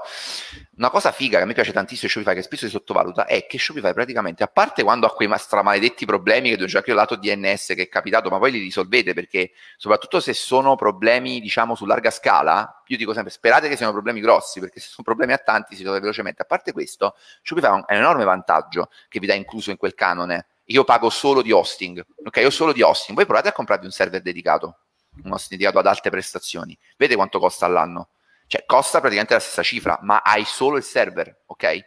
una 0.77 0.91
cosa 0.91 1.11
figa 1.11 1.37
che 1.37 1.43
a 1.43 1.47
me 1.47 1.53
piace 1.53 1.71
tantissimo 1.71 2.07
di 2.07 2.13
Shopify, 2.13 2.35
che 2.35 2.43
spesso 2.43 2.65
si 2.65 2.71
sottovaluta, 2.71 3.25
è 3.25 3.47
che 3.47 3.57
Shopify 3.57 3.93
praticamente, 3.93 4.43
a 4.43 4.47
parte 4.47 4.83
quando 4.83 5.07
ha 5.07 5.11
quei 5.11 5.27
stramaledetti 5.35 6.05
problemi 6.05 6.49
che 6.49 6.55
devo 6.55 6.67
già 6.67 6.83
ho 6.85 6.93
lato 6.93 7.15
DNS 7.15 7.65
che 7.73 7.81
è 7.81 7.89
capitato, 7.89 8.29
ma 8.29 8.37
poi 8.37 8.51
li 8.51 8.59
risolvete 8.59 9.15
perché, 9.15 9.53
soprattutto 9.75 10.19
se 10.19 10.33
sono 10.33 10.75
problemi, 10.75 11.41
diciamo, 11.41 11.73
su 11.73 11.85
larga 11.85 12.11
scala, 12.11 12.83
io 12.85 12.97
dico 12.97 13.13
sempre, 13.13 13.31
sperate 13.31 13.67
che 13.69 13.75
siano 13.75 13.91
problemi 13.91 14.19
grossi, 14.19 14.59
perché 14.59 14.79
se 14.79 14.89
sono 14.89 15.03
problemi 15.03 15.33
a 15.33 15.39
tanti 15.39 15.73
si 15.73 15.79
risolve 15.79 15.99
velocemente. 15.99 16.43
A 16.43 16.45
parte 16.45 16.71
questo, 16.73 17.15
Shopify 17.41 17.69
ha 17.69 17.73
un 17.73 17.85
enorme 17.87 18.23
vantaggio 18.23 18.89
che 19.09 19.19
vi 19.19 19.25
dà 19.25 19.33
incluso 19.33 19.71
in 19.71 19.77
quel 19.77 19.95
canone 19.95 20.45
io 20.67 20.83
pago 20.83 21.09
solo 21.09 21.41
di 21.41 21.51
hosting, 21.51 22.05
ok? 22.25 22.37
Io 22.37 22.49
solo 22.49 22.73
di 22.73 22.81
hosting. 22.81 23.15
Voi 23.15 23.25
provate 23.25 23.49
a 23.49 23.53
comprarvi 23.53 23.85
un 23.85 23.91
server 23.91 24.21
dedicato, 24.21 24.77
un 25.23 25.31
hosting 25.31 25.59
dedicato 25.59 25.79
ad 25.79 25.87
alte 25.87 26.09
prestazioni. 26.09 26.77
Vedete 26.95 27.17
quanto 27.17 27.39
costa 27.39 27.65
all'anno? 27.65 28.09
Cioè, 28.47 28.63
costa 28.65 28.99
praticamente 28.99 29.33
la 29.33 29.39
stessa 29.39 29.63
cifra, 29.63 29.99
ma 30.01 30.21
hai 30.23 30.45
solo 30.45 30.77
il 30.77 30.83
server, 30.83 31.43
ok? 31.47 31.85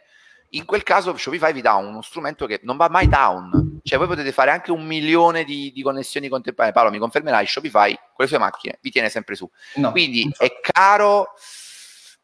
in 0.53 0.65
quel 0.65 0.83
caso 0.83 1.15
Shopify 1.15 1.53
vi 1.53 1.61
dà 1.61 1.75
uno 1.75 2.01
strumento 2.01 2.45
che 2.45 2.59
non 2.63 2.75
va 2.75 2.89
mai 2.89 3.07
down, 3.07 3.79
cioè 3.83 3.97
voi 3.97 4.07
potete 4.07 4.31
fare 4.31 4.51
anche 4.51 4.71
un 4.71 4.85
milione 4.85 5.43
di, 5.43 5.71
di 5.73 5.81
connessioni 5.81 6.27
contemporanee. 6.27 6.73
Paolo 6.73 6.91
mi 6.91 6.97
confermerai, 6.97 7.45
Shopify 7.45 7.93
con 7.93 8.25
le 8.25 8.27
sue 8.27 8.37
macchine 8.37 8.77
vi 8.81 8.91
tiene 8.91 9.09
sempre 9.09 9.35
su. 9.35 9.49
No, 9.75 9.91
Quindi 9.91 10.29
è 10.37 10.59
caro, 10.59 11.29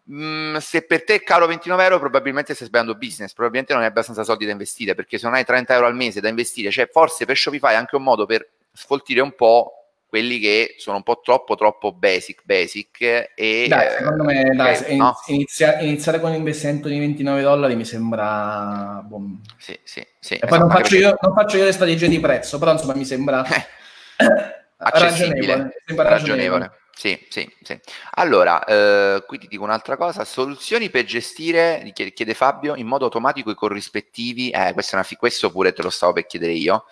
mh, 0.07 0.23
mm, 0.23 0.55
se 0.57 0.81
per 0.83 1.03
te 1.03 1.15
è 1.15 1.23
caro 1.23 1.47
29 1.47 1.83
euro 1.83 1.99
probabilmente 1.99 2.53
stai 2.53 2.67
sbagliando 2.67 2.95
business, 2.97 3.33
probabilmente 3.33 3.73
non 3.73 3.81
hai 3.81 3.87
abbastanza 3.87 4.23
soldi 4.23 4.45
da 4.45 4.51
investire, 4.51 4.95
perché 4.95 5.17
se 5.17 5.25
non 5.25 5.35
hai 5.35 5.45
30 5.45 5.73
euro 5.73 5.87
al 5.87 5.95
mese 5.95 6.21
da 6.21 6.29
investire, 6.29 6.71
cioè 6.71 6.89
forse 6.91 7.25
per 7.25 7.37
Shopify 7.37 7.73
è 7.73 7.75
anche 7.75 7.95
un 7.95 8.03
modo 8.03 8.25
per 8.25 8.47
sfoltire 8.71 9.21
un 9.21 9.33
po' 9.35 9.71
quelli 10.07 10.39
che 10.39 10.75
sono 10.77 10.97
un 10.97 11.03
po' 11.03 11.19
troppo 11.21 11.55
troppo 11.55 11.91
basic 11.91 12.43
basic 12.45 13.31
e 13.35 13.65
dai, 13.67 13.89
secondo 13.97 14.23
me 14.23 14.51
eh, 14.51 14.55
dai, 14.55 14.95
no? 14.95 15.13
inizia, 15.27 15.79
iniziare 15.79 16.21
con 16.21 16.29
un 16.29 16.37
investimento 16.37 16.87
di 16.87 16.97
29 16.97 17.41
dollari 17.41 17.75
mi 17.75 17.83
sembra 17.83 19.03
boh. 19.05 19.21
sì, 19.57 19.77
sì, 19.83 20.05
sì, 20.19 20.35
e 20.35 20.47
poi 20.47 20.59
non 20.59 20.69
faccio, 20.69 20.95
io, 20.95 21.17
non 21.19 21.33
faccio, 21.33 21.57
io, 21.57 21.65
le 21.65 21.73
strategie 21.73 22.07
di 22.07 22.21
prezzo 22.21 22.57
però 22.57 22.71
insomma 22.71 22.95
mi 22.95 23.03
sembra 23.03 23.43
accessibile 24.77 25.75
sembra 25.85 26.07
ragionevole. 26.07 26.59
ragionevole. 26.59 26.71
Sì, 26.97 27.27
sì, 27.29 27.47
sì. 27.61 27.79
Allora, 28.15 28.63
eh, 28.63 29.23
qui 29.27 29.37
ti 29.37 29.47
dico 29.47 29.63
un'altra 29.63 29.97
cosa, 29.97 30.25
soluzioni 30.25 30.89
per 30.89 31.05
gestire, 31.05 31.91
chiede 31.93 32.33
Fabio, 32.33 32.73
in 32.73 32.87
modo 32.87 33.05
automatico 33.05 33.51
i 33.51 33.55
corrispettivi, 33.55 34.49
eh, 34.49 34.73
questo, 34.73 34.99
questo 35.19 35.51
pure 35.51 35.73
te 35.73 35.83
lo 35.83 35.91
stavo 35.91 36.13
per 36.13 36.25
chiedere 36.25 36.53
io, 36.53 36.85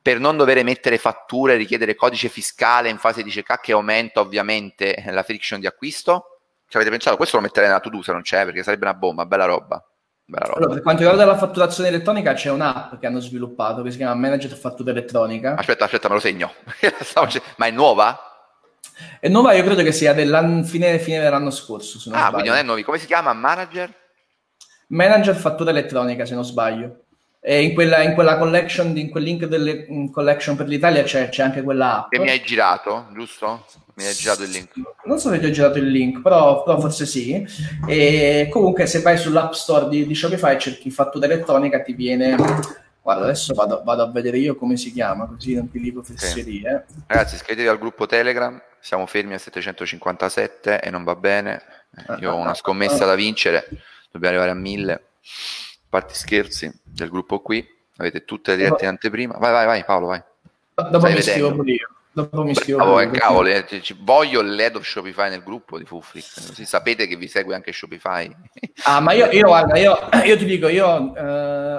per 0.00 0.20
non 0.20 0.36
dover 0.36 0.62
mettere 0.62 0.98
fatture, 0.98 1.56
richiedere 1.56 1.96
codice 1.96 2.28
fiscale 2.28 2.90
in 2.90 2.98
fase 2.98 3.24
di 3.24 3.30
check 3.30 3.60
che 3.60 3.72
aumenta 3.72 4.20
ovviamente 4.20 5.02
la 5.08 5.24
friction 5.24 5.58
di 5.58 5.66
acquisto? 5.66 6.42
Ci 6.68 6.76
avete 6.76 6.92
pensato? 6.92 7.16
Questo 7.16 7.34
lo 7.34 7.42
metterei 7.42 7.68
nella 7.68 7.80
to-do 7.80 8.02
se 8.02 8.12
non 8.12 8.22
c'è, 8.22 8.44
perché 8.44 8.62
sarebbe 8.62 8.84
una 8.84 8.94
bomba, 8.94 9.26
bella 9.26 9.46
roba. 9.46 9.84
Bella 10.24 10.44
roba. 10.44 10.58
Allora, 10.58 10.74
per 10.74 10.82
quanto 10.82 11.02
riguarda 11.02 11.24
la 11.24 11.36
fatturazione 11.36 11.88
elettronica, 11.88 12.34
c'è 12.34 12.52
un'app 12.52 13.00
che 13.00 13.06
hanno 13.08 13.18
sviluppato 13.18 13.82
che 13.82 13.90
si 13.90 13.96
chiama 13.96 14.14
Manager 14.14 14.52
Fattura 14.52 14.92
Elettronica. 14.92 15.56
Aspetta, 15.56 15.86
aspetta, 15.86 16.06
me 16.06 16.14
lo 16.14 16.20
segno. 16.20 16.52
Ma 17.56 17.66
è 17.66 17.70
nuova? 17.72 18.29
È 19.18 19.28
nuova, 19.28 19.52
io 19.52 19.64
credo 19.64 19.82
che 19.82 19.92
sia 19.92 20.12
della 20.12 20.62
fine, 20.62 20.98
fine 20.98 21.20
dell'anno 21.20 21.50
scorso. 21.50 21.98
ah, 21.98 22.00
sbaglio. 22.00 22.30
quindi 22.30 22.48
non 22.48 22.58
è 22.58 22.62
nuovo. 22.62 22.82
Come 22.82 22.98
si 22.98 23.06
chiama? 23.06 23.32
Manager? 23.32 23.94
Manager 24.88 25.36
Fattura 25.36 25.70
Elettronica, 25.70 26.24
se 26.24 26.34
non 26.34 26.44
sbaglio. 26.44 27.04
E 27.42 27.62
in 27.62 27.72
quella, 27.72 28.02
in 28.02 28.12
quella 28.12 28.36
collection, 28.36 28.94
in 28.98 29.08
quel 29.08 29.22
link 29.22 29.46
delle 29.46 29.86
collection 30.12 30.56
per 30.56 30.66
l'Italia 30.66 31.02
c'è, 31.02 31.30
c'è, 31.30 31.42
anche 31.42 31.62
quella 31.62 32.00
app. 32.00 32.10
Che 32.10 32.18
mi 32.18 32.28
hai 32.28 32.42
girato, 32.42 33.06
giusto? 33.14 33.64
Mi 33.94 34.04
hai 34.04 34.12
girato 34.12 34.42
il 34.42 34.50
link. 34.50 34.72
Non 35.04 35.18
so 35.18 35.30
se 35.30 35.38
ti 35.38 35.46
ho 35.46 35.50
girato 35.50 35.78
il 35.78 35.90
link, 35.90 36.20
però, 36.20 36.62
però 36.62 36.78
forse 36.78 37.06
sì. 37.06 37.46
E 37.86 38.48
comunque 38.50 38.84
se 38.86 39.00
vai 39.00 39.16
sull'app 39.16 39.52
store 39.52 39.88
di, 39.88 40.06
di 40.06 40.14
Shopify 40.14 40.54
e 40.54 40.58
cerchi 40.58 40.90
fattura 40.90 41.24
elettronica 41.26 41.80
ti 41.80 41.94
viene... 41.94 42.36
Guarda, 43.10 43.24
adesso 43.24 43.54
vado, 43.54 43.82
vado, 43.84 44.02
a 44.02 44.10
vedere 44.10 44.38
io 44.38 44.54
come 44.54 44.76
si 44.76 44.92
chiama, 44.92 45.26
così 45.26 45.54
non 45.54 45.68
ti 45.68 45.80
dico 45.80 46.00
fesserie. 46.02 46.84
Sì. 46.86 46.94
Ragazzi, 47.06 47.34
iscrivetevi 47.34 47.68
al 47.68 47.78
gruppo 47.78 48.06
Telegram, 48.06 48.60
siamo 48.78 49.04
fermi 49.06 49.34
a 49.34 49.38
757 49.38 50.80
e 50.80 50.90
non 50.90 51.02
va 51.02 51.16
bene. 51.16 51.62
Io 52.20 52.32
ho 52.32 52.36
una 52.36 52.54
scommessa 52.54 53.04
da 53.04 53.16
vincere, 53.16 53.68
dobbiamo 54.12 54.36
arrivare 54.36 54.56
a 54.56 54.60
1000 54.60 55.04
parte 55.88 56.14
scherzi 56.14 56.72
del 56.84 57.10
gruppo 57.10 57.40
qui, 57.40 57.66
avete 57.96 58.24
tutte 58.24 58.52
le 58.52 58.58
dirette 58.58 58.84
in 58.84 58.90
anteprima. 58.90 59.36
Vai, 59.38 59.50
vai, 59.50 59.66
vai, 59.66 59.84
Paolo, 59.84 60.06
vai. 60.06 60.22
Dopo 60.74 60.98
Stai 61.00 61.14
mi 61.14 61.22
scrivo 61.22 61.52
pure 61.52 61.72
io. 61.72 61.88
Dopo 62.12 62.42
mi 62.42 62.54
scrivo 62.54 62.78
Bravo, 62.78 63.00
eh, 63.00 63.10
cavolo, 63.10 63.48
eh, 63.48 63.64
voglio 64.00 64.42
l'head 64.42 64.74
of 64.74 64.84
Shopify 64.84 65.30
nel 65.30 65.44
gruppo 65.44 65.78
di 65.78 65.84
Fufric, 65.84 66.48
così 66.48 66.64
sapete 66.64 67.06
che 67.06 67.16
vi 67.16 67.28
segue 67.28 67.54
anche 67.54 67.72
Shopify. 67.72 68.28
ah, 68.84 69.00
ma 69.00 69.12
io, 69.12 69.30
io 69.30 69.46
guarda, 69.48 69.78
io, 69.78 69.96
io, 70.24 70.36
ti 70.36 70.44
dico, 70.44 70.66
io, 70.66 71.14
eh, 71.14 71.22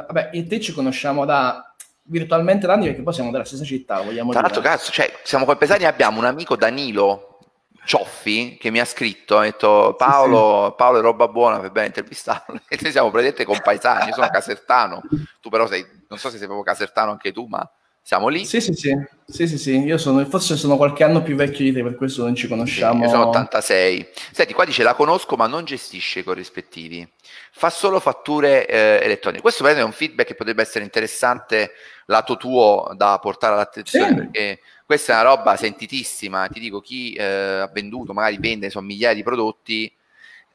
vabbè, 0.08 0.30
io 0.32 0.41
e 0.41 0.48
te 0.48 0.62
ci 0.62 0.72
conosciamo 0.72 1.26
da 1.26 1.65
virtualmente 2.04 2.65
da 2.65 2.74
anni 2.74 2.88
perché 2.88 3.04
poi 3.04 3.13
siamo 3.13 3.32
della 3.32 3.44
stessa 3.44 3.65
città, 3.65 4.02
vogliamo 4.02 4.32
Tra 4.32 4.41
l'altro, 4.41 4.62
cazzo, 4.62 4.91
cioè, 4.91 5.12
siamo 5.24 5.46
compesani 5.46 5.86
abbiamo 5.86 6.20
un 6.20 6.26
amico 6.26 6.56
Danilo 6.56 7.39
Cioffi 7.84 8.58
che 8.60 8.70
mi 8.70 8.80
ha 8.80 8.86
scritto, 8.86 9.38
ha 9.38 9.44
detto 9.44 9.96
Paolo, 9.98 10.63
sì, 10.63 10.70
sì. 10.70 10.76
Paolo 10.78 11.00
è 11.00 11.02
roba 11.02 11.28
buona, 11.28 11.60
per 11.60 11.72
bene 11.72 11.88
intervistarlo. 11.88 12.62
E 12.70 12.78
noi 12.82 12.91
siamo 12.91 13.10
praticamente 13.10 13.44
compaesani, 13.44 14.08
io 14.08 14.13
sono 14.13 14.30
casertano, 14.30 15.02
tu 15.41 15.50
però 15.50 15.67
sei, 15.67 15.86
non 16.08 16.20
so 16.20 16.30
se 16.30 16.38
sei 16.38 16.48
proprio 16.48 16.63
casertano 16.63 17.12
anche 17.12 17.32
tu, 17.32 17.48
ma 17.48 17.70
siamo 18.02 18.28
lì. 18.28 18.46
Sì, 18.46 18.60
sì, 18.60 18.74
sì, 18.74 18.94
sì, 19.26 19.48
sì, 19.48 19.58
sì. 19.58 19.78
io 19.80 19.98
sono, 19.98 20.26
forse 20.26 20.58
sono 20.58 20.76
qualche 20.76 21.04
anno 21.04 21.22
più 21.22 21.36
vecchio 21.36 21.64
di 21.64 21.72
te, 21.72 21.84
per 21.84 21.96
questo 21.96 22.24
non 22.24 22.36
ci 22.36 22.48
conosciamo. 22.48 23.00
Sì, 23.00 23.06
io 23.06 23.10
sono 23.10 23.28
86. 23.28 24.08
Senti, 24.32 24.54
qua 24.54 24.66
dice 24.66 24.84
la 24.84 24.96
conosco 24.96 25.36
ma 25.36 25.48
non 25.48 25.64
gestisce 25.64 26.20
i 26.20 26.24
corrispettivi, 26.24 27.08
fa 27.52 27.70
solo 27.70 28.00
fatture 28.00 28.68
eh, 28.68 29.00
elettroniche. 29.04 29.42
Questo 29.42 29.64
per 29.64 29.78
è 29.78 29.84
un 29.84 29.92
feedback 29.92 30.28
che 30.28 30.36
potrebbe 30.36 30.62
essere 30.62 30.84
interessante 30.84 31.72
lato 32.08 32.38
tuo 32.38 32.92
da 32.96 33.18
portare 33.22 33.54
all'attenzione, 33.54 34.10
sì. 34.10 34.16
perché 34.16 34.60
questa 34.86 35.14
è 35.14 35.22
una 35.22 35.36
roba 35.36 35.56
sentitissima, 35.56 36.48
ti 36.48 36.60
dico 36.60 36.82
chi 36.82 37.14
eh, 37.14 37.24
ha 37.24 37.68
venduto, 37.72 38.12
magari 38.14 38.38
vende 38.40 38.66
insomma, 38.66 38.88
migliaia 38.88 39.16
di 39.16 39.24
prodotti, 39.24 39.90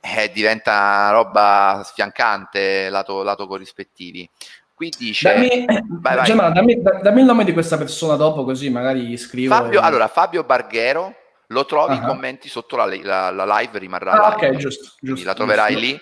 eh, 0.01 0.31
diventa 0.33 0.73
una 0.73 1.11
roba 1.11 1.83
sfiancante 1.85 2.91
lato, 2.91 3.23
lato 3.23 3.47
corrispettivi. 3.47 4.29
Qui 4.77 4.93
dice... 4.99 5.33
Dammi, 5.33 5.65
vai, 6.01 6.17
vai. 6.17 6.25
Gemma, 6.27 6.51
dammi, 6.51 6.83
dammi, 6.83 7.21
il 7.21 7.27
nome 7.27 7.45
di 7.45 7.55
questa 7.55 7.79
persona 7.79 8.15
dopo 8.15 8.45
così 8.45 8.69
magari 8.69 9.17
scrivo... 9.17 9.55
Fabio, 9.55 9.81
e... 9.81 9.83
Allora, 9.83 10.07
Fabio 10.07 10.45
Barghero 10.45 11.15
lo 11.49 11.65
trovi 11.65 11.95
uh-huh. 11.95 12.03
i 12.03 12.07
commenti 12.07 12.49
sotto 12.49 12.77
la, 12.77 12.87
la, 12.87 13.31
la 13.31 13.59
live, 13.59 13.79
rimarrà 13.79 14.13
ah, 14.13 14.35
live. 14.35 14.49
Ok, 14.49 14.57
giusto, 14.57 14.93
giusto. 15.01 15.27
La 15.27 15.35
troverai 15.35 15.73
giusto. 15.73 15.87
lì. 15.87 16.01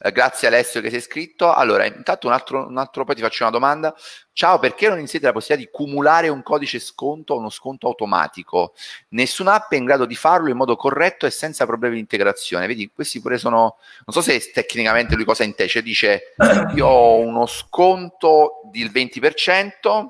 Eh, 0.00 0.12
grazie 0.12 0.48
Alessio 0.48 0.80
che 0.80 0.88
sei 0.88 0.98
iscritto. 0.98 1.52
Allora, 1.52 1.84
intanto 1.84 2.26
un 2.26 2.32
altro, 2.32 2.66
un 2.66 2.78
altro, 2.78 3.04
poi 3.04 3.14
ti 3.14 3.22
faccio 3.22 3.42
una 3.42 3.52
domanda. 3.52 3.94
Ciao, 4.32 4.58
perché 4.58 4.88
non 4.88 4.98
inserite 4.98 5.26
la 5.26 5.32
possibilità 5.32 5.66
di 5.66 5.74
cumulare 5.74 6.28
un 6.28 6.42
codice 6.42 6.78
sconto 6.78 7.34
o 7.34 7.38
uno 7.38 7.48
sconto 7.48 7.86
automatico? 7.86 8.74
Nessuna 9.10 9.54
app 9.54 9.72
è 9.72 9.76
in 9.76 9.86
grado 9.86 10.04
di 10.04 10.14
farlo 10.14 10.50
in 10.50 10.56
modo 10.56 10.76
corretto 10.76 11.24
e 11.24 11.30
senza 11.30 11.64
problemi 11.64 11.94
di 11.94 12.00
integrazione. 12.00 12.66
Vedi, 12.66 12.90
questi 12.94 13.20
pure 13.20 13.38
sono... 13.38 13.76
Non 14.04 14.14
so 14.14 14.20
se 14.20 14.50
tecnicamente 14.52 15.14
lui 15.14 15.24
cosa 15.24 15.42
intende. 15.42 15.82
Dice, 15.82 16.34
io 16.74 16.86
ho 16.86 17.18
uno 17.18 17.46
sconto 17.46 18.60
del 18.70 18.90
20%, 18.90 20.06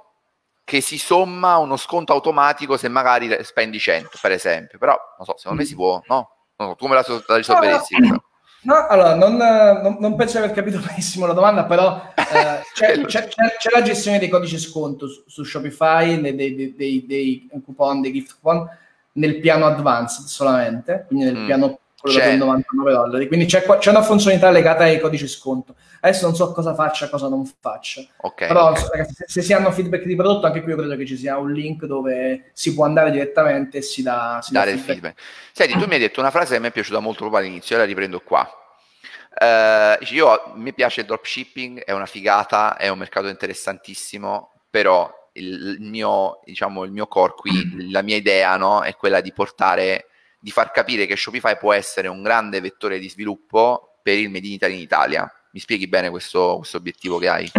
che 0.67 0.81
si 0.81 0.99
somma 0.99 1.53
a 1.53 1.59
uno 1.59 1.77
sconto 1.77 2.13
automatico 2.13 2.77
se 2.77 2.89
magari 2.89 3.45
spendi 3.45 3.79
100, 3.79 4.19
per 4.21 4.33
esempio. 4.33 4.79
Però, 4.79 4.99
non 5.17 5.25
so, 5.25 5.37
secondo 5.37 5.63
me 5.63 5.69
si 5.69 5.77
può, 5.77 6.03
no? 6.09 6.31
Non 6.57 6.71
so, 6.71 6.75
tu 6.75 6.87
me 6.89 6.95
la, 6.97 7.05
la 7.29 7.37
risolveresti? 7.37 8.01
No, 8.01 8.25
no, 8.63 8.87
allora, 8.89 9.15
non, 9.15 9.37
non, 9.37 9.97
non, 10.01 10.17
penso 10.17 10.39
di 10.39 10.45
aver 10.45 10.57
capito 10.57 10.81
benissimo 10.85 11.27
la 11.27 11.35
domanda, 11.35 11.67
però 11.67 12.03
eh, 12.17 12.63
c'è, 12.75 13.01
c'è, 13.03 13.29
c'è, 13.29 13.71
la 13.73 13.83
gestione 13.83 14.19
dei 14.19 14.29
codici 14.29 14.59
sconto 14.59 15.07
su, 15.07 15.23
su 15.29 15.45
Shopify, 15.45 16.21
dei, 16.21 16.35
dei, 16.35 16.75
dei, 16.75 17.07
dei, 17.07 17.49
coupon, 17.65 18.01
dei 18.01 18.13
gift 18.13 18.37
coupon, 18.41 18.69
nel 19.13 19.39
piano 19.39 19.67
advanced 19.67 20.27
solamente, 20.27 21.05
quindi 21.07 21.27
nel 21.27 21.37
mm. 21.37 21.47
piano 21.47 21.79
quello 22.13 22.19
c'è. 22.19 22.37
99 22.37 22.93
dollari. 22.93 23.27
Quindi 23.27 23.47
c'è, 23.47 23.63
c'è, 23.63 23.91
una 23.91 24.03
funzionalità 24.03 24.51
legata 24.51 24.85
ai 24.85 25.01
codici 25.01 25.29
sconto. 25.29 25.75
Adesso 26.01 26.27
non 26.27 26.35
so 26.35 26.53
cosa 26.53 26.75
faccia, 26.75 27.09
cosa 27.09 27.29
non 27.29 27.45
faccia. 27.61 28.03
Okay, 28.17 28.49
Però 28.49 28.71
okay. 28.71 28.83
ragazzi, 28.91 29.15
se, 29.15 29.25
se, 29.27 29.43
si 29.43 29.53
hanno 29.53 29.71
feedback 29.73 30.05
di 30.05 30.15
prodotto, 30.15 30.47
anche 30.47 30.63
qui 30.63 30.73
io 30.73 30.79
credo 30.79 30.97
che 30.97 31.07
ci 31.07 31.17
sia 31.17 31.37
un 31.39 31.53
link 31.53 31.85
dove 31.85 32.51
si 32.53 32.75
può 32.75 32.85
andare 32.85 33.11
direttamente 33.11 33.79
e 33.79 33.83
si 33.83 34.03
dà, 34.03 34.41
si 34.43 34.53
dare 34.53 34.73
il 34.73 34.79
feedback. 34.79 35.21
Senti, 35.53 35.79
tu 35.79 35.87
mi 35.87 35.95
hai 35.95 36.01
detto 36.01 36.21
una 36.21 36.31
frase 36.31 36.55
che 36.55 36.61
mi 36.61 36.69
è 36.69 36.73
piaciuta 36.73 37.01
molto 37.01 37.21
proprio 37.21 37.41
all'inizio, 37.41 37.77
e 37.77 37.79
la 37.79 37.85
riprendo 37.85 38.21
qua. 38.21 38.49
Uh, 39.39 40.03
io, 40.15 40.53
mi 40.55 40.73
piace 40.73 41.01
il 41.01 41.07
dropshipping, 41.07 41.81
è 41.85 41.93
una 41.93 42.07
figata, 42.07 42.77
è 42.77 42.89
un 42.89 42.99
mercato 42.99 43.29
interessantissimo, 43.29 44.53
però 44.71 45.13
il, 45.33 45.77
il 45.81 45.89
mio, 45.89 46.41
diciamo, 46.45 46.85
il 46.85 46.91
mio 46.91 47.07
core 47.07 47.35
qui, 47.37 47.91
la 47.91 48.03
mia 48.03 48.17
idea 48.17 48.57
no, 48.57 48.83
è 48.83 48.95
quella 48.95 49.21
di 49.21 49.33
portare 49.33 50.07
di 50.39 50.51
far 50.51 50.71
capire 50.71 51.07
che 51.07 51.17
Shopify 51.17 51.57
può 51.59 51.73
essere 51.73 52.09
un 52.09 52.23
grande 52.23 52.61
vettore 52.61 52.99
di 52.99 53.09
sviluppo 53.09 53.99
per 54.03 54.19
il 54.19 54.31
Made 54.31 54.47
in 54.47 54.53
Italy 54.53 54.75
in 54.75 54.81
Italia. 54.81 55.31
Mi 55.51 55.61
spieghi 55.61 55.89
bene 55.89 56.11
questo, 56.11 56.57
questo 56.59 56.77
obiettivo 56.77 57.19
che 57.19 57.29
hai? 57.29 57.51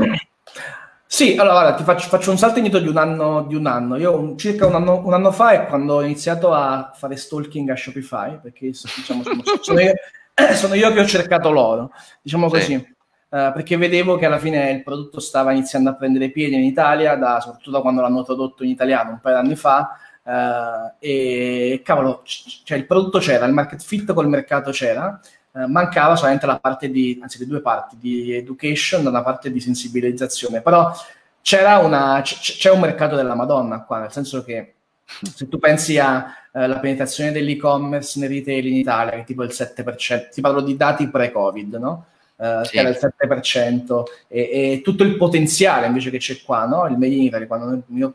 Sì, 1.09 1.37
allora 1.37 1.61
guarda, 1.61 1.73
ti 1.75 1.83
faccio, 1.83 2.09
faccio, 2.09 2.31
un 2.31 2.37
salto 2.37 2.57
indietro 2.57 2.81
di 2.81 2.89
un 2.89 2.97
anno. 2.97 3.43
Di 3.43 3.55
un 3.55 3.65
anno. 3.65 3.95
Io 3.95 4.15
un, 4.15 4.37
circa 4.37 4.67
un 4.67 4.75
anno, 4.75 5.05
un 5.05 5.13
anno, 5.13 5.31
fa 5.31 5.51
è 5.51 5.65
quando 5.65 5.95
ho 5.95 6.03
iniziato 6.03 6.53
a 6.53 6.91
fare 6.93 7.15
stalking 7.15 7.69
a 7.69 7.75
Shopify, 7.75 8.39
perché 8.41 8.67
diciamo, 8.67 9.23
sono, 9.23 9.41
sono, 9.61 9.79
io, 9.79 9.93
sono, 10.53 10.73
io, 10.73 10.91
che 10.91 10.99
ho 10.99 11.05
cercato 11.05 11.49
loro, 11.49 11.91
diciamo 12.21 12.49
così. 12.49 12.75
Sì. 12.75 12.95
Uh, 13.29 13.51
perché 13.51 13.75
vedevo 13.75 14.15
che 14.17 14.25
alla 14.25 14.37
fine 14.37 14.71
il 14.71 14.83
prodotto 14.83 15.19
stava 15.19 15.51
iniziando 15.51 15.89
a 15.89 15.95
prendere 15.95 16.29
piede 16.29 16.55
in 16.55 16.63
Italia, 16.63 17.15
da, 17.15 17.39
soprattutto 17.41 17.81
quando 17.81 18.01
l'hanno 18.01 18.23
tradotto 18.23 18.63
in 18.63 18.69
italiano 18.69 19.11
un 19.11 19.19
paio 19.19 19.39
di 19.39 19.45
anni 19.45 19.55
fa, 19.55 19.97
Uh, 20.27 20.91
e 20.99 21.81
cavolo, 21.85 22.21
c- 22.21 22.63
cioè 22.65 22.77
il 22.77 22.85
prodotto 22.85 23.19
c'era, 23.19 23.45
il 23.45 23.53
market 23.53 23.81
fit 23.81 24.11
col 24.11 24.27
mercato 24.27 24.71
c'era, 24.71 25.17
uh, 25.51 25.67
mancava 25.67 26.17
solamente 26.17 26.45
la 26.45 26.59
parte 26.59 26.91
di, 26.91 27.17
anzi 27.21 27.39
le 27.39 27.47
due 27.47 27.61
parti, 27.61 27.95
di 27.97 28.33
education 28.33 29.03
da 29.03 29.09
una 29.09 29.23
parte 29.23 29.49
di 29.53 29.61
sensibilizzazione, 29.61 30.61
però 30.61 30.91
c'era 31.41 31.77
una, 31.77 32.19
c- 32.23 32.57
c'è 32.57 32.69
un 32.69 32.81
mercato 32.81 33.15
della 33.15 33.35
Madonna 33.35 33.83
qua, 33.83 33.99
nel 33.99 34.11
senso 34.11 34.43
che 34.43 34.73
se 35.05 35.47
tu 35.47 35.59
pensi 35.59 35.97
alla 35.97 36.35
uh, 36.51 36.79
penetrazione 36.81 37.31
dell'e-commerce 37.31 38.19
nel 38.19 38.27
retail 38.27 38.65
in 38.67 38.75
Italia, 38.75 39.13
che 39.13 39.21
è 39.21 39.23
tipo 39.23 39.43
il 39.43 39.53
7%, 39.53 40.29
ti 40.29 40.41
parlo 40.41 40.59
di 40.59 40.75
dati 40.75 41.09
pre-Covid, 41.09 41.75
no? 41.75 42.05
Uh, 42.39 42.63
sì. 42.65 42.73
che 42.73 42.79
era 42.79 42.89
il 42.89 42.99
7%, 43.01 44.03
e, 44.27 44.41
e, 44.41 44.81
tutto 44.83 45.01
il 45.01 45.17
potenziale 45.17 45.87
invece 45.87 46.11
che 46.11 46.19
c'è 46.19 46.39
qua, 46.43 46.65
no? 46.65 46.85
il 46.85 46.95
Made 46.95 47.15
in 47.15 47.23
Italy, 47.23 47.47
quando 47.47 47.81
io 47.95 48.13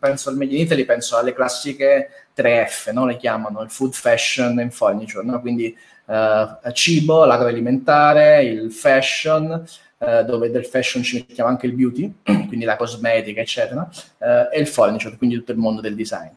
penso 0.00 0.30
al 0.30 0.36
Made 0.36 0.52
in 0.52 0.62
Italy 0.62 0.84
penso 0.84 1.16
alle 1.16 1.32
classiche 1.32 2.10
3F, 2.36 2.92
no? 2.92 3.06
le 3.06 3.16
chiamano 3.16 3.62
il 3.62 3.70
food, 3.70 3.92
fashion 3.92 4.58
and 4.58 4.72
furniture, 4.72 5.24
no? 5.24 5.40
quindi 5.40 5.72
uh, 6.06 6.72
cibo, 6.72 7.24
l'agroalimentare, 7.24 8.42
il 8.42 8.72
fashion, 8.72 9.64
uh, 9.98 10.24
dove 10.24 10.50
del 10.50 10.66
fashion 10.66 11.04
ci 11.04 11.24
mettiamo 11.28 11.48
anche 11.48 11.66
il 11.66 11.74
beauty, 11.74 12.12
quindi 12.48 12.64
la 12.64 12.74
cosmetica, 12.74 13.42
eccetera, 13.42 13.88
e 14.52 14.58
il 14.58 14.66
furniture, 14.66 15.16
quindi 15.16 15.36
tutto 15.36 15.52
il 15.52 15.58
mondo 15.58 15.80
del 15.80 15.94
design. 15.94 16.30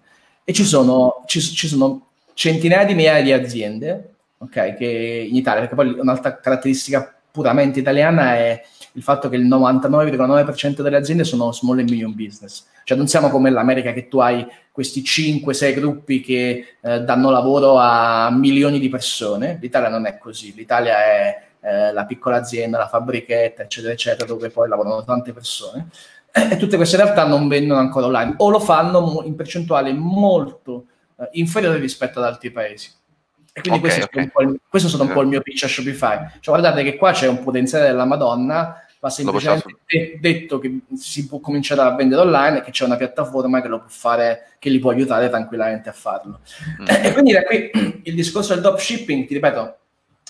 E 0.44 0.54
ci 0.54 0.64
sono, 0.64 1.24
ci, 1.26 1.42
ci 1.42 1.68
sono 1.68 2.06
centinaia 2.36 2.86
di 2.86 2.94
migliaia 2.94 3.24
di 3.24 3.32
aziende 3.32 4.14
okay, 4.38 4.76
che 4.76 5.28
in 5.30 5.36
Italia, 5.36 5.62
perché 5.62 5.76
poi 5.76 6.00
un'altra 6.00 6.40
caratteristica 6.40 7.16
puramente 7.32 7.80
italiana 7.80 8.36
è 8.36 8.64
il 8.94 9.04
fatto 9.04 9.28
che 9.28 9.36
il 9.36 9.46
99,9% 9.46 10.82
delle 10.82 10.96
aziende 10.96 11.26
sono 11.26 11.52
small 11.52 11.80
and 11.80 11.90
medium 11.90 12.16
business. 12.16 12.66
Cioè 12.86 12.98
non 12.98 13.08
siamo 13.08 13.30
come 13.30 13.50
l'America 13.50 13.92
che 13.92 14.08
tu 14.08 14.20
hai 14.20 14.46
questi 14.72 15.02
5-6 15.02 15.74
gruppi 15.74 16.22
che 16.22 16.78
eh, 16.80 17.02
danno 17.02 17.30
lavoro 17.30 17.78
a 17.78 18.32
milioni 18.32 18.80
di 18.80 18.88
persone. 18.88 19.58
L'Italia 19.60 19.90
non 19.90 20.06
è 20.06 20.18
così. 20.18 20.54
L'Italia 20.56 21.04
è 21.04 21.42
eh, 21.60 21.92
la 21.92 22.06
piccola 22.06 22.38
azienda, 22.38 22.78
la 22.78 22.88
fabbrichetta, 22.88 23.64
eccetera, 23.64 23.92
eccetera, 23.92 24.26
dove 24.26 24.50
poi 24.50 24.70
lavorano 24.70 25.04
tante 25.04 25.34
persone. 25.34 25.90
E 26.32 26.58
tutte 26.58 26.78
queste 26.78 26.98
realtà 26.98 27.26
non 27.26 27.48
vendono 27.48 27.80
ancora 27.80 28.06
online 28.06 28.36
o 28.38 28.50
lo 28.50 28.60
fanno 28.60 29.24
in 29.26 29.36
percentuale 29.36 29.92
molto 29.94 30.86
eh, 31.18 31.30
inferiore 31.34 31.80
rispetto 31.80 32.20
ad 32.20 32.26
altri 32.26 32.52
paesi. 32.52 32.92
E 33.58 33.62
quindi 33.62 33.80
okay, 33.80 33.89
questo, 33.89 34.03
okay. 34.03 34.24
È 34.26 34.49
il, 34.49 34.60
questo, 34.68 34.89
è 34.89 34.91
stato 34.91 35.08
un 35.08 35.14
po' 35.14 35.22
il 35.22 35.30
mio 35.30 35.39
pitch 35.39 35.64
a 35.64 35.68
Shopify. 35.70 36.18
Cioè, 36.41 36.60
guardate 36.60 36.84
che 36.84 36.97
qua 36.97 37.14
c'è 37.14 37.28
un 37.28 37.41
potenziale 37.41 37.86
della 37.86 38.03
Madonna, 38.03 38.86
va 38.99 39.10
semplicemente 39.10 39.78
de- 39.86 40.18
detto 40.20 40.60
che 40.60 40.80
si 40.97 41.26
può 41.26 41.39
cominciare 41.39 41.80
a 41.80 41.95
vendere 41.95 42.22
online 42.22 42.58
e 42.58 42.62
che 42.62 42.72
c'è 42.72 42.84
una 42.84 42.97
piattaforma 42.97 43.62
che 43.62 43.70
lo 43.70 43.80
può 43.80 43.88
fare, 43.88 44.56
che 44.60 44.70
li 44.70 44.80
può 44.80 44.91
aiutare 44.91 45.30
tranquillamente 45.30 45.88
a 45.88 45.93
farlo. 45.93 46.41
Mm. 46.82 46.86
E 47.06 47.14
quindi 47.14 47.32
da 47.32 47.43
qui 47.43 48.01
il 48.03 48.14
discorso 48.14 48.53
del 48.53 48.62
dropshipping, 48.62 49.26
ti 49.26 49.36
ripeto, 49.36 49.78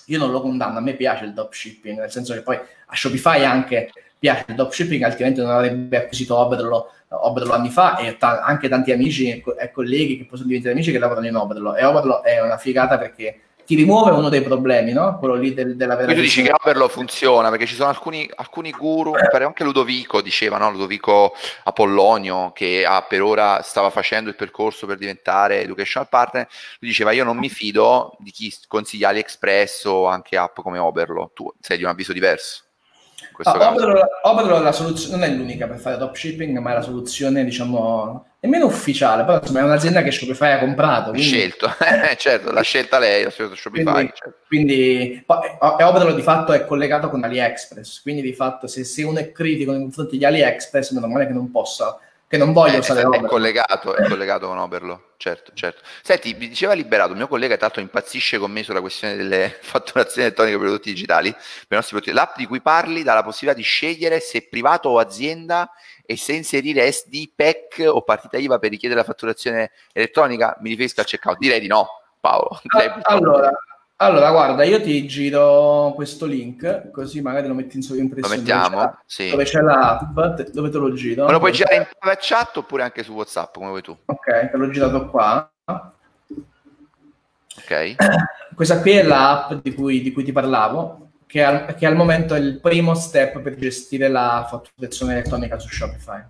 io 0.06 0.20
non 0.20 0.30
lo 0.30 0.42
condanno, 0.42 0.78
a 0.78 0.82
me 0.82 0.94
piace 0.94 1.26
il 1.26 1.34
dropshipping, 1.34 1.98
nel 1.98 2.12
senso 2.12 2.36
che 2.36 2.42
poi 2.42 2.58
a 2.58 2.96
Shopify 2.96 3.44
anche 3.44 3.90
piace 4.26 4.46
il 4.48 4.56
dropshipping, 4.56 5.04
altrimenti 5.04 5.40
non 5.42 5.52
avrebbe 5.52 5.98
acquisito 5.98 6.36
Oberlo, 6.36 6.90
Oberlo 7.10 7.54
anni 7.54 7.70
fa 7.70 7.98
e 7.98 8.18
ta- 8.18 8.42
anche 8.42 8.68
tanti 8.68 8.92
amici 8.92 9.30
e, 9.30 9.42
co- 9.42 9.56
e, 9.56 9.72
colleghi 9.72 10.18
che 10.18 10.26
possono 10.26 10.48
diventare 10.48 10.74
amici 10.74 10.92
che 10.92 10.98
lavorano 10.98 11.28
in 11.28 11.36
Oberlo. 11.36 11.76
E 11.76 11.86
Oberlo 11.86 12.24
è 12.24 12.42
una 12.42 12.58
figata 12.58 12.98
perché 12.98 13.42
ti 13.66 13.76
rimuove 13.76 14.12
uno 14.12 14.30
dei 14.30 14.42
problemi, 14.42 14.94
no? 14.94 15.18
Quello 15.20 15.36
lì 15.36 15.54
del, 15.54 15.76
della 15.76 15.96
vera. 15.96 16.12
Tu 16.12 16.22
dici 16.22 16.42
che 16.42 16.52
Oberlo 16.52 16.88
funziona 16.88 17.50
perché 17.50 17.68
ci 17.68 17.76
sono 17.76 17.90
alcuni, 17.90 18.28
alcuni 18.36 18.72
guru, 18.72 19.14
anche 19.14 19.64
Ludovico 19.64 20.22
diceva, 20.22 20.58
no? 20.58 20.72
Ludovico 20.72 21.34
Apollonio, 21.64 22.52
che 22.52 22.84
ha, 22.84 23.04
per 23.08 23.22
ora 23.22 23.62
stava 23.62 23.92
facendo 23.92 24.30
il 24.30 24.36
percorso 24.36 24.88
per 24.88 24.98
diventare 24.98 25.62
educational 25.62 26.10
partner, 26.10 26.48
lui 26.80 26.90
diceva 26.90 27.12
io 27.12 27.24
non 27.24 27.38
mi 27.38 27.50
fido 27.50 28.16
di 28.20 28.32
chi 28.32 28.52
consiglia 28.68 29.10
AliExpress 29.10 29.86
o 29.86 30.08
anche 30.08 30.36
app 30.36 30.60
come 30.62 30.80
Oberlo, 30.80 31.32
tu 31.36 31.52
sei 31.60 31.78
di 31.78 31.84
un 31.84 31.90
avviso 31.90 32.12
diverso 32.12 32.65
ah. 33.44 33.74
Oberlo, 34.24 34.60
la 34.60 34.72
soluzione 34.72 35.18
non 35.18 35.26
è 35.26 35.32
l'unica 35.34 35.68
per 35.68 35.78
fare 35.78 35.98
dropshipping, 35.98 36.58
ma 36.60 36.72
è 36.72 36.74
la 36.76 36.82
soluzione, 36.82 37.44
diciamo, 37.44 38.26
nemmeno 38.40 38.66
ufficiale, 38.66 39.24
però 39.24 39.40
insomma 39.40 39.60
è 39.60 39.64
un'azienda 39.64 40.02
che 40.02 40.12
Shopify 40.12 40.54
ha 40.54 40.60
comprato. 40.60 41.10
Quindi... 41.12 41.28
Scelto, 41.28 41.68
eh, 41.80 42.16
certo, 42.18 42.52
l'ha 42.52 42.62
scelta 42.62 43.00
lei, 43.00 43.24
ha 43.24 43.30
scelto 43.30 43.56
Shopify. 43.56 43.92
Quindi, 43.94 44.12
certo. 44.14 44.38
quindi 44.48 45.26
Oberlo 45.60 46.14
di 46.14 46.22
fatto 46.22 46.54
è 46.54 46.66
collegato 46.66 47.10
con 47.10 47.24
AliExpress, 47.24 48.02
quindi 48.02 48.22
di 48.22 48.34
fatto 48.34 48.68
se, 48.68 48.84
se 48.84 49.04
uno 49.04 49.20
è 49.20 49.32
critico 49.32 49.72
nei 49.72 49.82
confronti 49.82 50.18
di 50.18 50.26
AliExpress, 50.26 50.92
meno 50.92 51.08
male 51.08 51.28
che 51.28 51.34
non 51.34 51.52
possa 51.52 52.00
che 52.38 52.44
non 52.44 52.54
voglio 52.54 52.76
eh, 52.76 52.80
usare 52.80 53.02
è, 53.02 53.08
è 53.08 53.22
collegato, 53.22 53.96
è 53.96 54.08
collegato 54.08 54.48
con 54.48 54.58
Oberlo, 54.58 55.12
certo, 55.18 55.52
certo. 55.54 55.82
Senti, 56.02 56.36
mi 56.38 56.48
diceva 56.48 56.74
Liberato, 56.74 57.12
il 57.12 57.18
mio 57.18 57.28
collega 57.28 57.58
tanto 57.58 57.80
impazzisce 57.80 58.38
con 58.38 58.52
me 58.52 58.64
sulla 58.64 58.82
questione 58.82 59.16
delle 59.16 59.58
fatturazioni 59.62 60.28
elettroniche 60.28 60.58
per 60.58 60.66
prodotti 60.66 60.90
digitali, 60.92 61.36
per 61.68 61.86
prodotti. 61.86 62.12
L'app 62.12 62.38
di 62.38 62.46
cui 62.46 62.62
parli 62.62 63.04
dà 63.04 63.14
la 63.14 63.24
possibilità 63.24 63.60
di 63.60 63.66
scegliere 63.66 64.20
se 64.20 64.48
privato 64.48 64.90
o 64.90 65.00
azienda 65.00 65.72
e 66.06 66.18
se 66.18 66.34
inserire 66.34 66.92
SD, 66.92 67.32
PEC 67.36 67.86
o 67.88 68.02
partita 68.04 68.38
IVA 68.38 68.60
per 68.60 68.70
richiedere 68.70 69.00
la 69.00 69.06
fatturazione 69.06 69.72
elettronica. 69.92 70.56
Mi 70.60 70.70
riferisco 70.70 71.02
al 71.02 71.08
checkout. 71.08 71.38
Direi 71.38 71.60
di 71.60 71.68
no, 71.68 71.88
Paolo. 72.20 72.62
Allora, 73.04 73.52
allora, 73.98 74.32
guarda, 74.32 74.64
io 74.64 74.82
ti 74.82 75.08
giro 75.08 75.94
questo 75.96 76.26
link, 76.26 76.92
così 76.92 77.22
magari 77.22 77.48
lo 77.48 77.54
metti 77.54 77.78
in 77.78 77.82
sovraimpressione. 77.82 78.36
Lo 78.36 78.42
mettiamo, 78.42 78.78
dove 78.78 78.92
c'è, 78.92 78.98
sì. 79.06 79.30
Dove 79.30 79.44
c'è 79.44 79.62
l'app, 79.62 80.20
dove 80.52 80.70
te 80.70 80.78
lo 80.78 80.94
giro. 80.94 81.26
Me 81.26 81.32
lo 81.32 81.40
puoi 81.40 81.54
girare 81.54 81.78
in 81.78 81.88
private 81.98 82.22
chat 82.22 82.58
oppure 82.58 82.84
anche 82.84 83.04
su 83.04 83.14
WhatsApp, 83.14 83.56
come 83.56 83.70
vuoi 83.70 83.82
tu. 83.82 83.98
Ok, 84.06 84.52
te 84.52 84.58
l'ho 84.58 84.70
girato 84.70 85.08
qua. 85.08 85.50
Ok. 87.58 87.96
Questa 88.54 88.82
qui 88.82 88.92
è 88.92 89.04
l'app 89.04 89.54
di 89.62 89.74
cui, 89.74 90.02
di 90.02 90.12
cui 90.12 90.24
ti 90.24 90.34
parlavo, 90.34 91.12
che 91.26 91.44
al, 91.44 91.76
che 91.76 91.86
al 91.86 91.96
momento 91.96 92.36
è 92.36 92.40
il 92.40 92.60
primo 92.60 92.96
step 92.96 93.40
per 93.40 93.56
gestire 93.56 94.10
la 94.10 94.46
fatturazione 94.50 95.14
elettronica 95.14 95.58
su 95.58 95.70
Shopify 95.70 96.22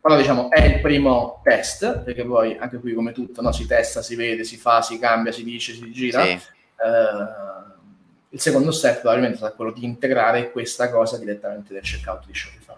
però 0.00 0.16
diciamo 0.16 0.50
è 0.50 0.64
il 0.64 0.80
primo 0.80 1.40
test, 1.44 2.00
perché 2.00 2.24
poi 2.24 2.56
anche 2.58 2.78
qui 2.78 2.94
come 2.94 3.12
tutto 3.12 3.42
no? 3.42 3.52
si 3.52 3.66
testa, 3.66 4.00
si 4.00 4.16
vede, 4.16 4.44
si 4.44 4.56
fa, 4.56 4.80
si 4.80 4.98
cambia, 4.98 5.30
si 5.30 5.44
dice, 5.44 5.74
si 5.74 5.92
gira. 5.92 6.24
Sì. 6.24 6.32
Uh, 6.32 7.68
il 8.30 8.40
secondo 8.40 8.70
step 8.70 9.00
probabilmente 9.00 9.38
sarà 9.38 9.52
quello 9.52 9.72
di 9.72 9.84
integrare 9.84 10.52
questa 10.52 10.88
cosa 10.88 11.18
direttamente 11.18 11.74
nel 11.74 11.82
checkout 11.82 12.24
di 12.24 12.34
Shopify. 12.34 12.74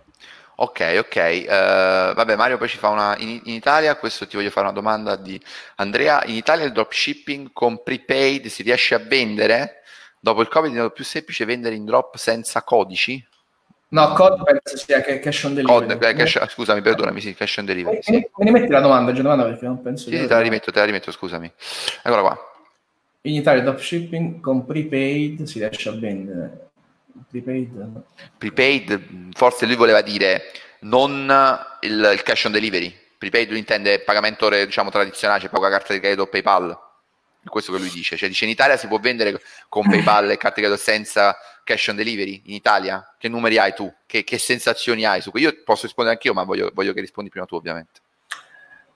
Ok, 0.56 0.96
ok. 0.98 1.44
Uh, 1.44 2.14
vabbè, 2.14 2.36
Mario 2.36 2.58
poi 2.58 2.68
ci 2.68 2.78
fa 2.78 2.88
una... 2.88 3.16
In, 3.18 3.40
in, 3.44 3.54
Italia, 3.54 3.96
questo 3.96 4.26
ti 4.26 4.36
voglio 4.36 4.50
fare 4.50 4.66
una 4.66 4.74
domanda 4.74 5.16
di 5.16 5.40
Andrea. 5.76 6.24
In 6.24 6.34
Italia 6.34 6.64
il 6.64 6.72
dropshipping 6.72 7.50
con 7.52 7.82
prepaid 7.82 8.46
si 8.46 8.62
riesce 8.62 8.94
a 8.94 8.98
vendere? 8.98 9.82
Dopo 10.18 10.40
il 10.40 10.48
Covid 10.48 10.70
è 10.70 10.72
diventato 10.72 10.94
più 10.94 11.04
semplice 11.04 11.44
vendere 11.44 11.74
in 11.74 11.84
drop 11.84 12.16
senza 12.16 12.62
codici? 12.62 13.24
No, 13.92 14.12
COD 14.14 14.42
penso 14.42 14.76
sia 14.78 15.02
che 15.02 15.18
cash 15.18 15.44
on 15.44 15.54
delivery. 15.54 15.86
COD, 15.86 16.02
eh, 16.02 16.14
cash, 16.14 16.48
scusami, 16.48 16.80
perdonami, 16.80 17.20
sì, 17.20 17.34
cash 17.34 17.58
on 17.58 17.66
delivery. 17.66 17.98
Sì. 18.00 18.12
Me, 18.12 18.30
ne 18.36 18.50
metti 18.50 18.68
la 18.68 18.80
domanda, 18.80 19.12
domanda 19.12 19.44
perché 19.44 19.66
non 19.66 19.82
penso 19.82 20.08
sì, 20.08 20.16
sì, 20.16 20.26
te 20.26 20.32
la 20.32 20.40
rimetto, 20.40 20.72
te 20.72 20.78
la 20.78 20.86
rimetto, 20.86 21.10
scusami. 21.12 21.52
Eccola 22.02 22.22
qua. 22.22 22.38
In 23.22 23.34
Italia 23.34 23.62
dropshipping 23.62 24.40
con 24.40 24.64
prepaid 24.64 25.42
si 25.42 25.58
riesce 25.58 25.90
a 25.90 25.92
vendere. 25.92 26.70
Prepaid, 27.30 28.02
prepaid 28.38 29.00
forse 29.34 29.66
lui 29.66 29.76
voleva 29.76 30.00
dire 30.00 30.50
non 30.80 31.30
il, 31.80 32.10
il 32.14 32.22
cash 32.22 32.44
on 32.44 32.52
delivery. 32.52 32.98
Prepaid 33.18 33.50
lui 33.50 33.58
intende 33.58 34.00
pagamento 34.00 34.48
diciamo 34.48 34.88
tradizionale, 34.88 35.40
cioè 35.40 35.50
paga 35.50 35.68
carta 35.68 35.92
di 35.92 36.00
credito 36.00 36.22
o 36.22 36.26
PayPal. 36.28 36.78
È 37.44 37.48
questo 37.48 37.72
che 37.72 37.78
lui 37.78 37.90
dice. 37.90 38.16
Cioè 38.16 38.28
dice 38.28 38.44
in 38.44 38.50
Italia 38.50 38.76
si 38.76 38.86
può 38.86 38.98
vendere 38.98 39.40
con 39.68 39.88
PayPal 39.88 40.30
e 40.30 40.36
carta 40.36 40.60
di 40.60 40.66
credito 40.66 40.80
senza 40.80 41.36
cash 41.64 41.88
on 41.88 41.96
delivery 41.96 42.42
in 42.46 42.54
Italia? 42.54 43.14
Che 43.18 43.28
numeri 43.28 43.58
hai 43.58 43.74
tu? 43.74 43.92
Che, 44.06 44.22
che 44.22 44.38
sensazioni 44.38 45.04
hai 45.04 45.20
su 45.20 45.30
questo? 45.30 45.48
Io 45.48 45.62
posso 45.64 45.86
rispondere 45.86 46.16
anch'io, 46.16 46.34
ma 46.34 46.44
voglio, 46.44 46.70
voglio, 46.72 46.92
che 46.92 47.00
rispondi 47.00 47.30
prima 47.30 47.46
tu, 47.46 47.56
ovviamente. 47.56 48.00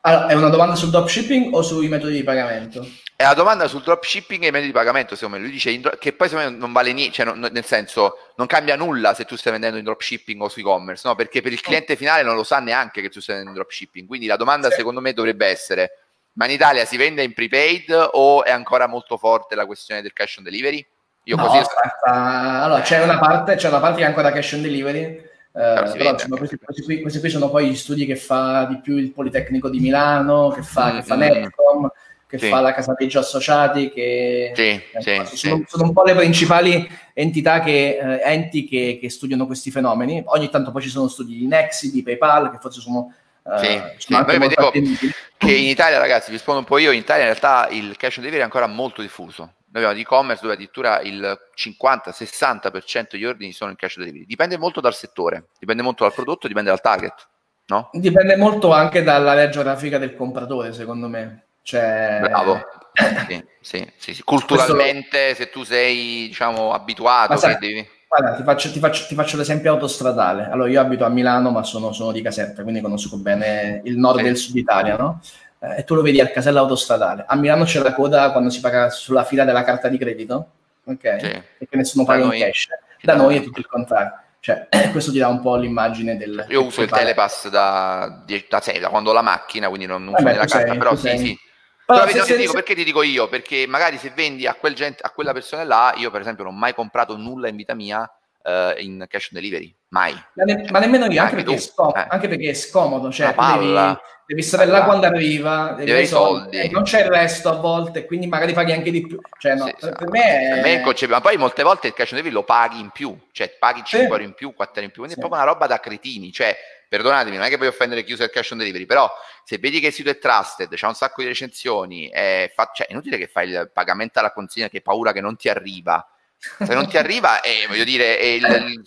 Allora, 0.02 0.28
è 0.28 0.34
una 0.34 0.48
domanda 0.48 0.76
sul 0.76 0.90
dropshipping 0.90 1.52
o 1.52 1.62
sui 1.62 1.88
metodi 1.88 2.14
di 2.14 2.22
pagamento? 2.22 2.86
È 3.16 3.24
una 3.24 3.34
domanda 3.34 3.66
sul 3.66 3.82
dropshipping 3.82 4.44
e 4.44 4.48
i 4.48 4.50
metodi 4.50 4.66
di 4.66 4.72
pagamento, 4.72 5.16
secondo 5.16 5.38
me. 5.38 5.42
Lui 5.42 5.52
dice 5.52 5.80
che 5.98 6.12
poi 6.12 6.28
secondo 6.28 6.50
me 6.50 6.56
non 6.56 6.72
vale 6.72 6.92
niente, 6.92 7.14
cioè 7.14 7.24
non, 7.24 7.48
nel 7.50 7.64
senso 7.64 8.32
non 8.36 8.46
cambia 8.46 8.76
nulla 8.76 9.14
se 9.14 9.24
tu 9.24 9.36
stai 9.36 9.52
vendendo 9.52 9.78
in 9.78 9.84
dropshipping 9.84 10.40
o 10.40 10.48
su 10.48 10.60
e-commerce, 10.60 11.08
no? 11.08 11.16
Perché 11.16 11.40
per 11.40 11.52
il 11.52 11.60
cliente 11.60 11.96
finale 11.96 12.22
non 12.22 12.36
lo 12.36 12.44
sa 12.44 12.60
neanche 12.60 13.00
che 13.00 13.08
tu 13.08 13.20
stai 13.20 13.36
vendendo 13.36 13.58
in 13.58 13.64
dropshipping. 13.64 14.06
Quindi 14.06 14.26
la 14.26 14.36
domanda 14.36 14.68
sì. 14.68 14.76
secondo 14.76 15.00
me 15.00 15.12
dovrebbe 15.12 15.46
essere, 15.46 16.05
ma 16.36 16.44
in 16.46 16.52
Italia 16.52 16.84
si 16.84 16.96
vende 16.96 17.22
in 17.22 17.32
prepaid 17.32 18.10
o 18.12 18.44
è 18.44 18.50
ancora 18.50 18.86
molto 18.86 19.16
forte 19.16 19.54
la 19.54 19.66
questione 19.66 20.02
del 20.02 20.12
cash 20.12 20.36
on 20.36 20.44
delivery? 20.44 20.86
Io 21.24 21.36
no, 21.36 21.46
così... 21.46 21.58
aspetta. 21.58 22.62
Allora, 22.62 22.82
c'è 22.82 23.02
una, 23.02 23.18
parte, 23.18 23.56
c'è 23.56 23.68
una 23.68 23.80
parte 23.80 23.98
che 23.98 24.04
è 24.04 24.06
ancora 24.06 24.30
cash 24.30 24.52
on 24.52 24.62
delivery, 24.62 25.00
eh, 25.00 25.28
però, 25.52 26.10
insomma, 26.10 26.36
questi, 26.36 26.58
questi, 26.58 26.82
qui, 26.82 27.00
questi, 27.00 27.20
qui, 27.20 27.30
sono 27.30 27.48
poi 27.48 27.70
gli 27.70 27.74
studi 27.74 28.04
che 28.04 28.16
fa 28.16 28.66
di 28.66 28.78
più 28.80 28.96
il 28.96 29.12
Politecnico 29.12 29.70
di 29.70 29.80
Milano, 29.80 30.50
che 30.50 30.62
fa, 30.62 30.92
mm, 30.92 30.96
che 30.96 31.02
fa 31.02 31.16
mm, 31.16 31.18
Netcom, 31.18 31.90
che 32.28 32.38
sì. 32.38 32.48
fa 32.48 32.60
la 32.60 32.74
Casa 32.74 32.94
dei 32.96 33.10
Associati, 33.12 33.90
che 33.90 34.52
sì, 34.54 34.62
eh, 34.62 35.24
sì, 35.24 35.36
sono, 35.36 35.64
sono, 35.66 35.84
un 35.84 35.92
po' 35.94 36.04
le 36.04 36.14
principali 36.14 36.86
entità 37.14 37.60
che, 37.60 37.98
eh, 37.98 38.20
enti 38.30 38.66
che, 38.66 38.98
che, 39.00 39.08
studiano 39.08 39.46
questi 39.46 39.70
fenomeni. 39.70 40.22
Ogni 40.26 40.50
tanto 40.50 40.70
poi 40.70 40.82
ci 40.82 40.90
sono 40.90 41.08
studi 41.08 41.38
di 41.38 41.46
Nexi, 41.46 41.90
di 41.90 42.02
PayPal, 42.02 42.50
che 42.50 42.58
forse 42.60 42.80
sono... 42.80 43.14
Uh, 43.46 43.58
sì, 43.58 43.80
sono 43.98 44.28
sì. 44.28 44.38
Dico 44.48 44.70
che 44.70 45.54
in 45.54 45.68
Italia, 45.68 45.98
ragazzi, 45.98 46.26
vi 46.26 46.36
rispondo 46.36 46.60
un 46.60 46.66
po' 46.66 46.78
io, 46.78 46.90
in 46.90 46.98
Italia 46.98 47.22
in 47.22 47.28
realtà 47.28 47.68
il 47.70 47.96
cash 47.96 48.16
on 48.16 48.22
delivery 48.22 48.40
è 48.40 48.44
ancora 48.44 48.66
molto 48.66 49.02
diffuso 49.02 49.52
noi 49.76 49.84
abbiamo 49.84 49.92
l'e-commerce 49.92 50.40
dove 50.40 50.54
addirittura 50.54 51.00
il 51.02 51.38
50-60% 51.54 53.08
degli 53.10 53.24
ordini 53.26 53.52
sono 53.52 53.70
in 53.70 53.76
cash 53.76 53.98
delivery. 53.98 54.24
Dipende 54.24 54.56
molto 54.56 54.80
dal 54.80 54.94
settore, 54.94 55.48
dipende 55.58 55.82
molto 55.82 56.04
dal 56.04 56.14
prodotto, 56.14 56.48
dipende 56.48 56.70
dal 56.70 56.80
target. 56.80 57.28
No? 57.66 57.90
Dipende 57.92 58.36
molto 58.36 58.72
anche 58.72 59.02
dall'area 59.02 59.48
geografica 59.50 59.98
del 59.98 60.14
compratore, 60.14 60.72
secondo 60.72 61.08
me. 61.08 61.48
Cioè, 61.62 62.20
Bravo, 62.22 62.64
sì, 63.28 63.44
sì, 63.60 63.92
sì, 63.96 64.14
sì. 64.14 64.22
Culturalmente, 64.22 65.34
Questo... 65.34 65.42
se 65.42 65.50
tu 65.50 65.62
sei 65.64 66.28
diciamo, 66.28 66.72
abituato, 66.72 67.36
sai, 67.36 67.58
devi... 67.58 67.86
Guarda, 68.08 68.36
ti 68.36 68.42
faccio, 68.44 68.70
ti, 68.70 68.78
faccio, 68.78 69.06
ti 69.06 69.14
faccio, 69.14 69.36
l'esempio 69.36 69.72
autostradale. 69.72 70.48
Allora, 70.50 70.68
io 70.68 70.80
abito 70.80 71.04
a 71.04 71.08
Milano, 71.08 71.50
ma 71.50 71.64
sono, 71.64 71.92
sono 71.92 72.12
di 72.12 72.22
Caserta, 72.22 72.62
quindi 72.62 72.80
conosco 72.80 73.16
bene 73.16 73.80
il 73.84 73.98
nord 73.98 74.24
e 74.24 74.28
il 74.28 74.36
sud 74.36 74.56
Italia, 74.56 74.96
no? 74.96 75.20
Eh, 75.58 75.78
e 75.78 75.84
tu 75.84 75.94
lo 75.94 76.02
vedi 76.02 76.20
al 76.20 76.30
casello 76.30 76.60
autostradale. 76.60 77.24
A 77.26 77.34
Milano 77.36 77.64
c'è 77.64 77.80
la 77.80 77.92
coda 77.92 78.30
quando 78.30 78.50
si 78.50 78.60
paga 78.60 78.90
sulla 78.90 79.24
fila 79.24 79.44
della 79.44 79.64
carta 79.64 79.88
di 79.88 79.98
credito, 79.98 80.50
ok? 80.84 81.16
Sì. 81.20 81.42
Perché 81.58 81.76
nessuno 81.76 82.04
paga 82.04 82.24
in 82.24 82.40
cash. 82.40 82.68
Da 83.02 83.16
noi 83.16 83.36
è 83.36 83.42
tutto 83.42 83.58
il 83.58 83.66
contrario. 83.66 84.20
Cioè, 84.38 84.68
questo 84.92 85.10
ti 85.10 85.18
dà 85.18 85.26
un 85.26 85.40
po' 85.40 85.56
l'immagine 85.56 86.16
del... 86.16 86.46
Io 86.50 86.64
uso 86.64 86.82
il 86.82 86.90
telepass 86.90 87.48
da, 87.48 88.22
da, 88.24 88.62
da, 88.80 88.88
quando 88.88 89.10
ho 89.10 89.12
la 89.12 89.22
macchina, 89.22 89.68
quindi 89.68 89.86
non 89.86 90.06
uso 90.06 90.22
la 90.22 90.44
carta, 90.44 90.76
però 90.76 90.94
sì, 90.94 91.18
sì. 91.18 91.38
Però 91.86 92.06
se, 92.08 92.22
ti 92.22 92.36
dico, 92.36 92.52
perché 92.52 92.74
ti 92.74 92.82
dico 92.82 93.02
io? 93.02 93.28
Perché 93.28 93.64
magari 93.68 93.96
se 93.96 94.10
vendi 94.14 94.46
a, 94.46 94.54
quel 94.54 94.74
gente, 94.74 95.02
a 95.02 95.10
quella 95.10 95.32
persona 95.32 95.62
là, 95.62 95.94
io 95.96 96.10
per 96.10 96.20
esempio 96.20 96.42
non 96.42 96.54
ho 96.54 96.56
mai 96.56 96.74
comprato 96.74 97.16
nulla 97.16 97.48
in 97.48 97.54
vita 97.54 97.74
mia 97.74 98.10
uh, 98.46 98.80
in 98.80 99.04
cash 99.08 99.30
on 99.30 99.40
delivery, 99.40 99.74
mai. 99.88 100.12
Ma, 100.34 100.44
ne, 100.44 100.66
ma 100.70 100.78
nemmeno 100.80 101.06
io, 101.06 101.22
anche, 101.22 101.36
perché, 101.36 101.58
scom- 101.58 101.96
eh. 101.96 102.06
anche 102.08 102.26
perché, 102.28 102.50
è 102.50 102.54
scomodo, 102.54 103.12
cioè 103.12 103.34
devi, 103.34 103.98
devi, 104.26 104.42
stare 104.42 104.66
là 104.66 104.82
quando 104.82 105.06
arriva, 105.06 105.74
devi 105.76 105.90
avere 105.90 106.06
i 106.06 106.08
soldi, 106.08 106.56
soldi. 106.56 106.72
non 106.72 106.82
c'è 106.82 107.02
il 107.02 107.08
resto 107.08 107.50
a 107.50 107.54
volte, 107.54 108.04
quindi 108.04 108.26
magari 108.26 108.52
paghi 108.52 108.72
anche 108.72 108.90
di 108.90 109.06
più. 109.06 109.20
Cioè, 109.38 109.54
no, 109.54 109.66
sì, 109.66 109.74
per, 109.78 109.92
per, 109.94 110.08
me 110.08 110.24
è... 110.24 110.48
per 110.54 110.62
me 110.62 110.68
è 110.74 110.76
inconcepibile, 110.78 111.18
ma 111.18 111.20
poi 111.20 111.36
molte 111.36 111.62
volte 111.62 111.88
il 111.88 111.94
cash 111.94 112.10
on 112.10 112.18
delivery 112.18 112.34
lo 112.34 112.44
paghi 112.44 112.80
in 112.80 112.90
più, 112.90 113.16
cioè 113.32 113.54
paghi 113.58 113.82
5 113.84 113.98
sì. 113.98 114.04
euro 114.04 114.22
in 114.22 114.34
più, 114.34 114.54
4 114.54 114.74
euro 114.74 114.84
in 114.86 114.90
più, 114.90 115.02
quindi 115.02 115.14
sì. 115.14 115.18
è 115.18 115.22
proprio 115.22 115.42
una 115.42 115.52
roba 115.52 115.66
da 115.66 115.80
cretini, 115.80 116.32
cioè 116.32 116.56
perdonatemi, 116.88 117.36
non 117.36 117.44
è 117.44 117.48
che 117.48 117.56
voglio 117.56 117.70
offendere 117.70 118.04
chi 118.04 118.12
usa 118.12 118.24
il 118.24 118.30
cash 118.30 118.50
on 118.50 118.58
delivery, 118.58 118.86
però 118.86 119.10
se 119.44 119.58
vedi 119.58 119.80
che 119.80 119.88
il 119.88 119.92
sito 119.92 120.10
è 120.10 120.18
trusted, 120.18 120.74
c'è 120.74 120.86
un 120.86 120.94
sacco 120.94 121.22
di 121.22 121.28
recensioni, 121.28 122.08
è, 122.08 122.50
fa, 122.54 122.70
cioè, 122.74 122.86
è 122.86 122.92
inutile 122.92 123.18
che 123.18 123.26
fai 123.26 123.48
il 123.48 123.70
pagamento 123.72 124.18
alla 124.18 124.32
consegna 124.32 124.68
che 124.68 124.80
paura 124.80 125.12
che 125.12 125.20
non 125.20 125.36
ti 125.36 125.48
arriva. 125.48 126.06
Se 126.38 126.74
non 126.74 126.86
ti 126.86 126.98
arriva, 126.98 127.40
eh, 127.40 127.64
voglio 127.66 127.84
dire, 127.84 128.14
il, 128.14 128.44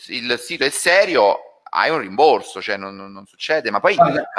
il, 0.08 0.30
il, 0.30 0.40
sito 0.40 0.66
è 0.66 0.70
serio, 0.70 1.49
hai 1.72 1.90
un 1.90 2.00
rimborso, 2.00 2.62
cioè 2.62 2.78
non, 2.78 2.96
non, 2.96 3.26
succede, 3.26 3.70
ma 3.70 3.80
poi... 3.80 3.96
Guarda, 3.96 4.30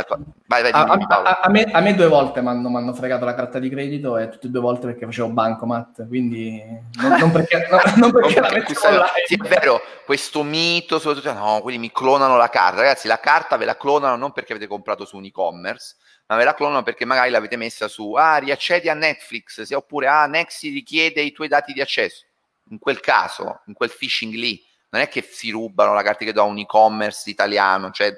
vai, 0.46 0.62
vai, 0.62 0.72
dimmi, 0.72 1.04
a, 1.08 1.22
a, 1.22 1.40
a, 1.42 1.50
me, 1.50 1.62
a, 1.62 1.80
me, 1.80 1.94
due 1.94 2.08
volte 2.08 2.40
mi 2.42 2.48
hanno 2.48 2.92
fregato 2.92 3.24
la 3.24 3.34
carta 3.34 3.58
di 3.58 3.68
credito 3.68 4.16
e 4.16 4.28
tutte 4.28 4.48
e 4.48 4.50
due 4.50 4.60
volte 4.60 4.86
perché 4.86 5.04
facevo 5.04 5.28
bancomat, 5.28 6.06
quindi 6.08 6.62
non, 7.00 7.18
non 7.18 7.30
perché, 7.30 7.66
no, 7.70 7.80
non 7.96 8.10
perché, 8.10 8.40
perché 8.40 8.74
la 8.82 9.06
Sì, 9.26 9.34
è 9.34 9.48
vero, 9.48 9.80
questo 10.04 10.42
mito, 10.42 10.98
soprattutto, 10.98 11.32
no, 11.32 11.60
quelli 11.62 11.78
mi 11.78 11.92
clonano 11.92 12.36
la 12.36 12.48
carta. 12.48 12.80
Ragazzi, 12.80 13.06
la 13.06 13.20
carta 13.20 13.56
ve 13.56 13.64
la 13.64 13.76
clonano 13.76 14.16
non 14.16 14.32
perché 14.32 14.52
avete 14.52 14.66
comprato 14.66 15.04
su 15.04 15.16
un 15.16 15.24
e-commerce, 15.24 15.96
ma 16.26 16.36
ve 16.36 16.44
la 16.44 16.54
clonano 16.54 16.82
perché 16.82 17.04
magari 17.04 17.30
l'avete 17.30 17.56
messa 17.56 17.86
su, 17.86 18.12
ah, 18.14 18.38
riaccedi 18.38 18.88
a 18.88 18.94
Netflix, 18.94 19.62
se, 19.62 19.74
oppure, 19.74 20.08
ah, 20.08 20.26
Nexi 20.26 20.70
richiede 20.70 21.20
i 21.20 21.32
tuoi 21.32 21.48
dati 21.48 21.72
di 21.72 21.80
accesso 21.80 22.24
in 22.70 22.78
quel 22.78 23.00
caso, 23.00 23.62
in 23.66 23.74
quel 23.74 23.90
phishing 23.90 24.34
lì, 24.34 24.62
non 24.90 25.02
è 25.02 25.08
che 25.08 25.22
si 25.22 25.50
rubano 25.50 25.94
la 25.94 26.02
carta 26.02 26.24
che 26.24 26.32
do 26.32 26.42
a 26.42 26.44
un 26.44 26.58
e-commerce 26.58 27.30
italiano, 27.30 27.90
cioè 27.90 28.12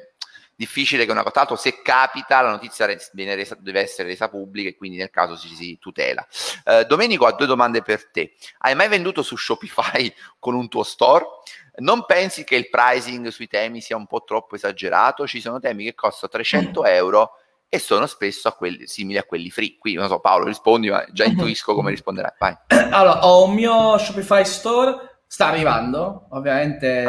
difficile 0.54 1.04
che 1.04 1.10
una 1.10 1.22
cosa, 1.22 1.34
tanto 1.34 1.56
se 1.56 1.82
capita 1.82 2.40
la 2.40 2.50
notizia 2.50 2.86
resa, 2.86 3.10
deve 3.12 3.80
essere 3.80 4.08
resa 4.08 4.28
pubblica 4.28 4.68
e 4.68 4.76
quindi 4.76 4.96
nel 4.96 5.10
caso 5.10 5.36
si, 5.36 5.48
si 5.54 5.78
tutela. 5.80 6.26
Uh, 6.64 6.84
Domenico 6.84 7.26
ha 7.26 7.32
due 7.32 7.46
domande 7.46 7.82
per 7.82 8.10
te. 8.10 8.34
Hai 8.58 8.74
mai 8.74 8.88
venduto 8.88 9.22
su 9.22 9.36
Shopify 9.36 10.12
con 10.38 10.54
un 10.54 10.68
tuo 10.68 10.82
store? 10.82 11.26
Non 11.76 12.04
pensi 12.04 12.44
che 12.44 12.54
il 12.54 12.68
pricing 12.68 13.28
sui 13.28 13.48
temi 13.48 13.80
sia 13.80 13.96
un 13.96 14.06
po' 14.06 14.22
troppo 14.24 14.54
esagerato? 14.54 15.26
Ci 15.26 15.40
sono 15.40 15.58
temi 15.58 15.84
che 15.84 15.94
costano 15.94 16.30
300 16.30 16.84
euro 16.84 17.30
e 17.68 17.78
sono 17.78 18.06
spesso 18.06 18.48
a 18.48 18.52
quelli, 18.52 18.86
simili 18.86 19.18
a 19.18 19.24
quelli 19.24 19.50
free. 19.50 19.78
Qui 19.78 19.94
non 19.94 20.06
so, 20.06 20.20
Paolo, 20.20 20.44
rispondi, 20.44 20.90
ma 20.90 21.04
già 21.10 21.24
intuisco 21.24 21.74
come 21.74 21.90
risponderai. 21.90 22.32
Vai. 22.38 22.56
Allora, 22.92 23.24
ho 23.24 23.44
un 23.44 23.54
mio 23.54 23.96
Shopify 23.96 24.44
Store, 24.44 25.11
sta 25.32 25.46
arrivando, 25.46 26.26
ovviamente. 26.32 27.06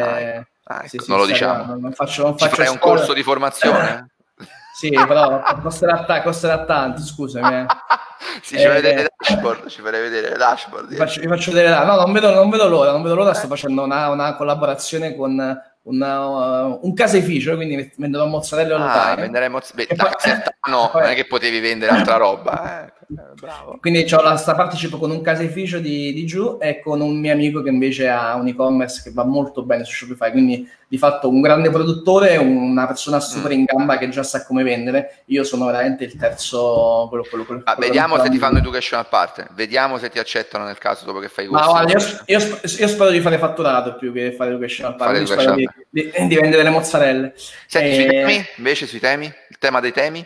Ah, 0.64 0.76
ecco, 0.78 0.88
sì, 0.88 0.98
sì, 0.98 1.10
non 1.10 1.18
lo 1.18 1.26
diciamo. 1.26 1.74
Non 1.74 1.92
faccio, 1.92 2.22
non 2.22 2.38
faccio 2.38 2.64
Ci 2.64 2.70
un 2.70 2.78
corso 2.78 3.12
di 3.12 3.22
formazione? 3.22 4.12
sì, 4.74 4.88
però 5.06 5.42
costerà, 5.60 6.04
t- 6.04 6.22
costerà 6.22 6.64
tanto, 6.64 7.02
scusami. 7.02 7.54
Eh. 7.54 7.66
sì, 8.40 8.56
ci 8.56 8.62
eh, 8.62 8.68
vedere 8.68 9.02
le 9.02 9.10
dashboard, 9.14 9.66
ci 9.68 9.82
farei 9.82 10.00
vedere 10.00 10.30
le 10.30 10.36
dashboard. 10.36 10.88
Vi 10.88 10.96
faccio, 10.96 11.20
vi 11.20 11.26
faccio 11.26 11.52
vedere, 11.52 11.84
no, 11.84 11.96
non 11.96 12.12
vedo, 12.14 12.32
non 12.32 12.48
vedo 12.48 12.66
l'ora, 12.66 12.92
non 12.92 13.02
vedo 13.02 13.14
l'ora, 13.14 13.34
sto 13.34 13.46
facendo 13.46 13.82
una, 13.82 14.08
una 14.08 14.34
collaborazione 14.36 15.14
con 15.14 15.60
una, 15.82 16.26
uh, 16.26 16.80
un 16.82 16.94
caseificio, 16.94 17.56
quindi 17.56 17.92
venderò 17.98 18.24
mozzarella 18.24 18.76
online. 18.76 19.12
Ah, 19.12 19.14
vendere 19.16 19.50
mozzarella. 19.50 20.14
no, 20.70 20.90
non 20.94 21.02
è 21.02 21.14
che 21.14 21.26
potevi 21.26 21.60
vendere 21.60 21.92
altra 21.92 22.16
roba. 22.16 22.86
Eh. 22.86 22.92
Eh, 23.18 23.34
bravo. 23.40 23.78
Quindi 23.80 24.06
ho 24.12 24.22
la, 24.22 24.36
sta 24.36 24.54
partecipo 24.54 24.98
con 24.98 25.10
un 25.10 25.20
caseificio 25.20 25.78
di, 25.78 26.12
di 26.12 26.26
giù 26.26 26.58
e 26.60 26.80
con 26.80 27.00
un 27.00 27.18
mio 27.18 27.32
amico 27.32 27.62
che 27.62 27.70
invece 27.70 28.08
ha 28.08 28.34
un 28.34 28.48
e-commerce 28.48 29.02
che 29.02 29.12
va 29.12 29.24
molto 29.24 29.62
bene 29.62 29.84
su 29.84 29.92
Shopify, 29.92 30.30
quindi 30.30 30.68
di 30.86 30.98
fatto 30.98 31.28
un 31.28 31.40
grande 31.40 31.70
produttore, 31.70 32.36
una 32.36 32.86
persona 32.86 33.18
super 33.20 33.50
mm. 33.50 33.58
in 33.58 33.64
gamba 33.64 33.98
che 33.98 34.08
già 34.08 34.22
sa 34.22 34.44
come 34.44 34.62
vendere. 34.62 35.22
Io 35.26 35.42
sono 35.44 35.66
veramente 35.66 36.04
il 36.04 36.16
terzo. 36.16 37.06
Quello, 37.08 37.24
quello, 37.28 37.44
quello, 37.44 37.62
ah, 37.64 37.76
vediamo 37.78 38.20
se 38.22 38.30
ti 38.30 38.38
fanno 38.38 38.58
education 38.58 39.00
a 39.00 39.04
parte, 39.04 39.48
vediamo 39.54 39.98
se 39.98 40.10
ti 40.10 40.18
accettano 40.18 40.64
nel 40.64 40.78
caso 40.78 41.04
dopo 41.04 41.18
che 41.18 41.28
fai 41.28 41.46
questo. 41.46 41.66
Ma 41.66 41.82
guarda, 41.82 41.98
io, 41.98 42.38
io, 42.38 42.60
io, 42.62 42.88
spero 42.88 43.10
di 43.10 43.20
fare 43.20 43.38
fatturato 43.38 43.96
più 43.96 44.12
che 44.12 44.32
fare 44.32 44.50
education 44.50 44.92
a 44.92 44.94
parte. 44.94 45.26
Spero 45.26 45.54
di, 45.54 45.68
di, 45.90 46.12
di, 46.28 46.34
vendere 46.36 46.62
le 46.62 46.70
mozzarelle. 46.70 47.32
Senti, 47.66 47.90
e... 47.90 47.94
sui 47.94 48.06
temi, 48.06 48.44
invece 48.56 48.86
sui 48.86 49.00
temi, 49.00 49.24
il 49.26 49.58
tema 49.58 49.80
dei 49.80 49.92
temi? 49.92 50.24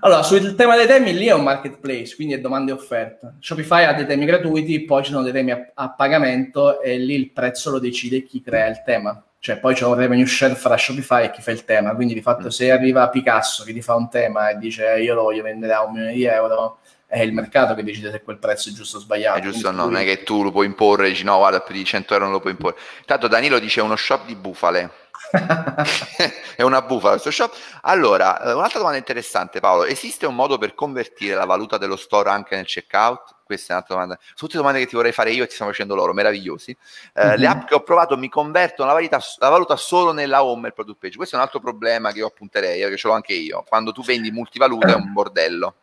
Allora, 0.00 0.22
sul 0.22 0.54
tema 0.54 0.76
dei 0.76 0.86
temi 0.86 1.12
lì 1.12 1.26
è 1.26 1.34
un 1.34 1.42
marketplace, 1.42 2.14
quindi 2.14 2.34
è 2.34 2.40
domanda 2.40 2.72
e 2.72 2.74
offerta. 2.74 3.34
Shopify 3.40 3.84
ha 3.84 3.92
dei 3.92 4.06
temi 4.06 4.24
gratuiti, 4.24 4.84
poi 4.84 5.04
ci 5.04 5.10
sono 5.10 5.22
dei 5.22 5.32
temi 5.32 5.50
a, 5.50 5.70
a 5.74 5.90
pagamento 5.90 6.80
e 6.80 6.98
lì 6.98 7.14
il 7.14 7.30
prezzo 7.30 7.70
lo 7.70 7.78
decide 7.78 8.24
chi 8.24 8.40
crea 8.42 8.68
il 8.68 8.82
tema. 8.84 9.22
Cioè 9.38 9.58
poi 9.58 9.74
c'è 9.74 9.84
un 9.84 9.94
revenue 9.94 10.24
share 10.24 10.54
fra 10.54 10.76
Shopify 10.76 11.24
e 11.24 11.30
chi 11.32 11.42
fa 11.42 11.50
il 11.50 11.64
tema, 11.64 11.94
quindi 11.94 12.14
di 12.14 12.22
fatto 12.22 12.46
mm. 12.46 12.50
se 12.50 12.70
arriva 12.70 13.08
Picasso 13.08 13.64
che 13.64 13.72
ti 13.72 13.82
fa 13.82 13.96
un 13.96 14.08
tema 14.08 14.50
e 14.50 14.58
dice 14.58 15.00
io 15.00 15.14
lo 15.14 15.22
voglio 15.22 15.42
vendere 15.42 15.72
a 15.72 15.82
un 15.82 15.92
milione 15.92 16.12
di 16.12 16.24
euro, 16.24 16.78
è 17.06 17.20
il 17.20 17.32
mercato 17.32 17.74
che 17.74 17.82
decide 17.82 18.12
se 18.12 18.22
quel 18.22 18.38
prezzo 18.38 18.68
è 18.68 18.72
giusto 18.72 18.98
o 18.98 19.00
sbagliato. 19.00 19.38
È 19.38 19.42
giusto 19.42 19.68
o 19.68 19.72
no, 19.72 19.84
non 19.84 19.96
è 19.96 20.04
che 20.04 20.22
tu 20.22 20.44
lo 20.44 20.52
puoi 20.52 20.66
imporre 20.66 21.08
dici 21.08 21.24
no, 21.24 21.38
guarda, 21.38 21.60
più 21.60 21.74
di 21.74 21.84
100 21.84 22.12
euro 22.12 22.24
non 22.26 22.34
lo 22.34 22.40
puoi 22.40 22.52
imporre. 22.52 22.76
Tanto 23.04 23.26
Danilo 23.26 23.58
dice 23.58 23.80
uno 23.80 23.96
shop 23.96 24.26
di 24.26 24.36
bufale 24.36 25.01
è 26.56 26.62
una 26.62 26.82
bufala 26.82 27.12
questo 27.12 27.30
shop. 27.30 27.54
Allora, 27.82 28.40
eh, 28.42 28.52
un'altra 28.52 28.78
domanda 28.78 28.98
interessante, 28.98 29.60
Paolo. 29.60 29.84
Esiste 29.84 30.26
un 30.26 30.34
modo 30.34 30.58
per 30.58 30.74
convertire 30.74 31.34
la 31.34 31.46
valuta 31.46 31.78
dello 31.78 31.96
store 31.96 32.30
anche 32.30 32.54
nel 32.54 32.66
checkout? 32.66 33.36
Questa 33.44 33.72
è 33.72 33.76
un'altra 33.76 33.94
domanda. 33.94 34.18
Sono 34.20 34.34
tutte 34.36 34.56
domande 34.56 34.80
che 34.80 34.86
ti 34.86 34.94
vorrei 34.94 35.12
fare 35.12 35.30
io 35.32 35.44
e 35.44 35.46
ti 35.46 35.54
stiamo 35.54 35.70
facendo 35.70 35.94
loro, 35.94 36.12
meravigliosi. 36.12 36.76
Eh, 37.14 37.24
mm-hmm. 37.24 37.36
Le 37.36 37.46
app 37.46 37.66
che 37.66 37.74
ho 37.74 37.82
provato 37.82 38.16
mi 38.16 38.28
convertono 38.28 38.88
la 38.88 38.94
valuta, 38.94 39.20
la 39.38 39.48
valuta 39.48 39.76
solo 39.76 40.12
nella 40.12 40.44
home 40.44 40.64
e 40.64 40.68
il 40.68 40.74
product 40.74 40.98
page. 40.98 41.16
Questo 41.16 41.36
è 41.36 41.38
un 41.38 41.44
altro 41.44 41.60
problema 41.60 42.12
che 42.12 42.18
io 42.18 42.26
appunterei, 42.26 42.80
perché 42.80 42.96
ce 42.96 43.08
l'ho 43.08 43.14
anche 43.14 43.32
io. 43.32 43.64
Quando 43.66 43.92
tu 43.92 44.02
vendi 44.02 44.30
multivaluta 44.30 44.88
è 44.88 44.94
un 44.94 45.12
bordello. 45.12 45.74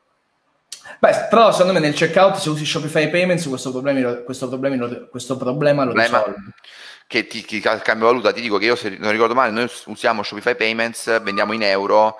Beh, 0.98 1.28
però 1.30 1.52
secondo 1.52 1.74
me 1.74 1.80
nel 1.80 1.94
checkout 1.94 2.38
se 2.38 2.50
usi 2.50 2.66
Shopify 2.66 3.10
Payments 3.10 3.48
questo, 3.48 3.72
problemi, 3.72 4.24
questo, 4.24 4.48
problemi, 4.48 5.08
questo 5.10 5.38
problema 5.38 5.84
lo 5.84 5.92
problema. 5.92 6.24
Che 7.10 7.26
ti, 7.26 7.44
ti 7.44 7.60
cambia 7.60 8.06
valuta, 8.06 8.32
ti 8.32 8.40
dico 8.40 8.60
che 8.60 8.66
io 8.66 8.76
se 8.76 8.96
non 9.00 9.10
ricordo 9.10 9.34
male, 9.34 9.50
noi 9.50 9.68
usiamo 9.86 10.22
Shopify 10.22 10.56
Payments, 10.56 11.24
vendiamo 11.24 11.54
in 11.54 11.64
euro, 11.64 12.18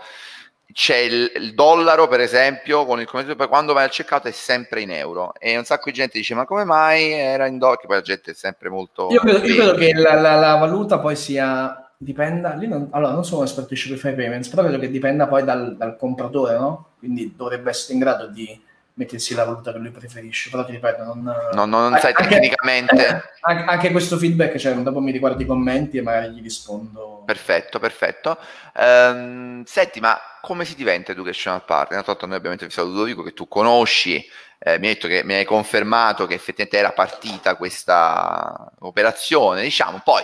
c'è 0.74 0.96
il, 0.96 1.32
il 1.36 1.54
dollaro 1.54 2.08
per 2.08 2.22
esempio, 2.22 2.88
con 2.88 3.00
il 3.00 3.08
poi 3.08 3.48
quando 3.48 3.74
vai 3.74 3.84
al 3.84 3.92
checkout 3.92 4.26
è 4.26 4.32
sempre 4.32 4.82
in 4.82 4.90
euro. 4.90 5.36
E 5.38 5.56
un 5.56 5.64
sacco 5.64 5.92
di 5.92 5.96
gente 5.96 6.18
dice 6.18 6.34
ma 6.34 6.46
come 6.46 6.64
mai? 6.64 7.12
Era 7.12 7.46
in 7.46 7.60
dollaro, 7.60 7.82
che 7.82 7.86
poi 7.86 7.98
la 7.98 8.02
gente 8.02 8.32
è 8.32 8.34
sempre 8.34 8.70
molto... 8.70 9.10
Io 9.12 9.20
credo, 9.20 9.46
io 9.46 9.56
credo 9.58 9.74
che 9.76 9.94
la, 9.94 10.16
la, 10.16 10.36
la, 10.38 10.56
valuta 10.56 10.98
poi 10.98 11.16
sia, 11.16 11.92
dipenda, 11.96 12.56
non, 12.56 12.88
allora 12.90 13.14
non 13.14 13.24
sono 13.24 13.42
un 13.42 13.46
esperto 13.46 13.76
di 13.76 13.80
Shopify 13.80 14.16
Payments, 14.16 14.50
però 14.50 14.64
credo 14.64 14.80
che 14.80 14.90
dipenda 14.90 15.28
poi 15.28 15.44
dal, 15.44 15.78
dal 15.78 15.98
compratore, 15.98 16.58
no? 16.58 16.94
Quindi 16.98 17.36
dovrebbe 17.38 17.70
essere 17.70 17.94
in 17.94 18.00
grado 18.00 18.26
di 18.26 18.60
mettersi 19.00 19.34
la 19.34 19.46
valuta 19.46 19.72
che 19.72 19.78
lui 19.78 19.92
preferisce. 19.92 20.50
Però 20.50 20.66
ti 20.66 20.74
ripeto, 20.74 21.04
non, 21.06 21.24
no, 21.54 21.66
non 21.66 21.98
sai 22.00 22.14
anche, 22.14 22.28
tecnicamente. 22.28 23.24
Anche, 23.42 23.64
anche, 23.64 23.92
questo 23.92 24.18
feedback, 24.18 24.58
cioè, 24.58 24.74
dopo 24.76 25.00
mi 25.00 25.12
riguardo 25.12 25.42
i 25.42 25.46
commenti 25.46 25.98
e 25.98 26.02
magari 26.02 26.34
gli 26.34 26.42
rispondo. 26.42 27.24
Perfetto, 27.26 27.80
perfetto. 27.80 28.38
Um, 28.76 29.64
senti, 29.64 30.02
ma 30.02 30.20
come 30.42 30.66
si 30.66 30.76
diventa 30.76 31.14
educational 31.14 31.64
partner? 31.64 32.04
Tanto 32.04 32.26
noi 32.26 32.36
abbiamo 32.36 32.54
intervistato 32.54 32.90
Ludovico 32.90 33.24
che 33.24 33.34
tu 33.34 33.48
conosci. 33.48 34.18
Eh, 34.60 34.78
mi 34.78 34.88
hai 34.88 34.94
detto 34.94 35.08
che 35.08 35.24
mi 35.24 35.36
hai 35.36 35.46
confermato 35.46 36.28
che 36.28 36.34
effettivamente 36.34 36.78
era 36.78 36.92
partita 36.92 37.56
questa 37.56 38.70
operazione, 38.80 39.62
diciamo, 39.64 40.02
poi 40.04 40.22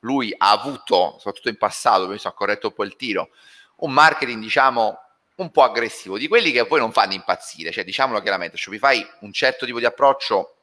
lui 0.00 0.32
ha 0.36 0.50
avuto, 0.50 1.14
soprattutto 1.16 1.48
in 1.48 1.56
passato, 1.56 2.06
mi 2.06 2.18
ha 2.22 2.32
corretto 2.32 2.66
un 2.66 2.74
po' 2.74 2.84
il 2.84 2.96
tiro, 2.96 3.30
un 3.76 3.92
marketing, 3.92 4.42
diciamo, 4.42 5.07
un 5.38 5.50
po' 5.50 5.62
aggressivo, 5.62 6.18
di 6.18 6.28
quelli 6.28 6.50
che 6.50 6.66
poi 6.66 6.80
non 6.80 6.92
fanno 6.92 7.12
impazzire, 7.12 7.70
cioè 7.70 7.84
diciamolo 7.84 8.20
chiaramente, 8.20 8.56
Shopify 8.56 9.06
un 9.20 9.32
certo 9.32 9.66
tipo 9.66 9.78
di 9.78 9.84
approccio 9.84 10.54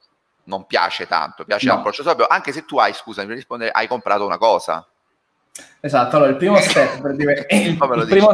non 0.45 0.65
piace 0.65 1.07
tanto, 1.07 1.45
piace 1.45 1.67
no. 1.67 1.75
l'approccio 1.75 2.03
sobrio, 2.03 2.27
anche 2.27 2.51
se 2.51 2.65
tu 2.65 2.77
hai, 2.77 2.93
scusa, 2.93 3.23
mi 3.23 3.33
rispondere, 3.33 3.71
hai 3.71 3.87
comprato 3.87 4.25
una 4.25 4.37
cosa. 4.37 4.85
Esatto, 5.79 6.17
allora 6.17 6.31
il 6.31 6.37
primo 6.37 6.59
step 6.59 7.01
per, 7.01 7.15
div- 7.15 7.45
il, 7.49 7.67
il, 7.69 8.07
primo, 8.07 8.31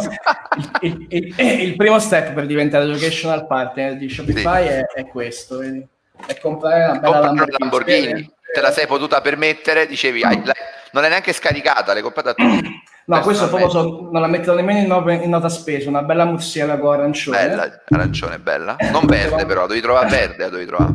il, 0.82 1.08
il, 1.10 1.76
primo, 1.76 2.00
step 2.00 2.34
per 2.34 2.48
diventare 2.48 2.86
educational 2.86 3.46
partner 3.46 3.96
di 3.96 4.10
Shopify 4.10 4.64
sì. 4.64 4.70
è, 4.70 4.86
è, 4.86 5.08
questo, 5.08 5.60
vedi? 5.60 5.88
è 6.26 6.40
comprare 6.40 6.86
una 6.86 7.00
bella 7.00 7.20
Lamborghini. 7.20 7.58
Lamborghini. 7.60 8.34
Te 8.54 8.62
la 8.62 8.72
sei 8.72 8.88
potuta 8.88 9.22
permettere, 9.22 9.88
dicevi, 9.88 10.24
hai, 10.24 10.42
non 10.92 11.04
è 11.04 11.10
neanche 11.10 11.34
scaricata, 11.34 11.94
l'hai 11.94 12.02
comprata 12.02 12.34
tu. 12.34 12.44
No, 13.06 13.20
questo 13.22 13.48
proprio 13.48 13.70
so, 13.70 14.10
non 14.12 14.22
la 14.22 14.28
metto 14.28 14.54
nemmeno 14.54 14.80
in, 14.80 14.88
no, 14.88 15.12
in, 15.12 15.30
nota 15.30 15.50
spesa, 15.50 15.90
una 15.90 16.04
bella 16.04 16.26
muzziela 16.26 16.78
con 16.78 16.94
arancione. 16.94 17.38
Bella, 17.38 17.82
arancione, 17.90 18.40
bella. 18.40 18.76
Non 18.92 19.06
verde 19.06 19.46
però, 19.46 19.68
devi 19.68 19.82
trovare 19.82 20.10
verde, 20.10 20.50
devi 20.50 20.66
trovare. 20.66 20.94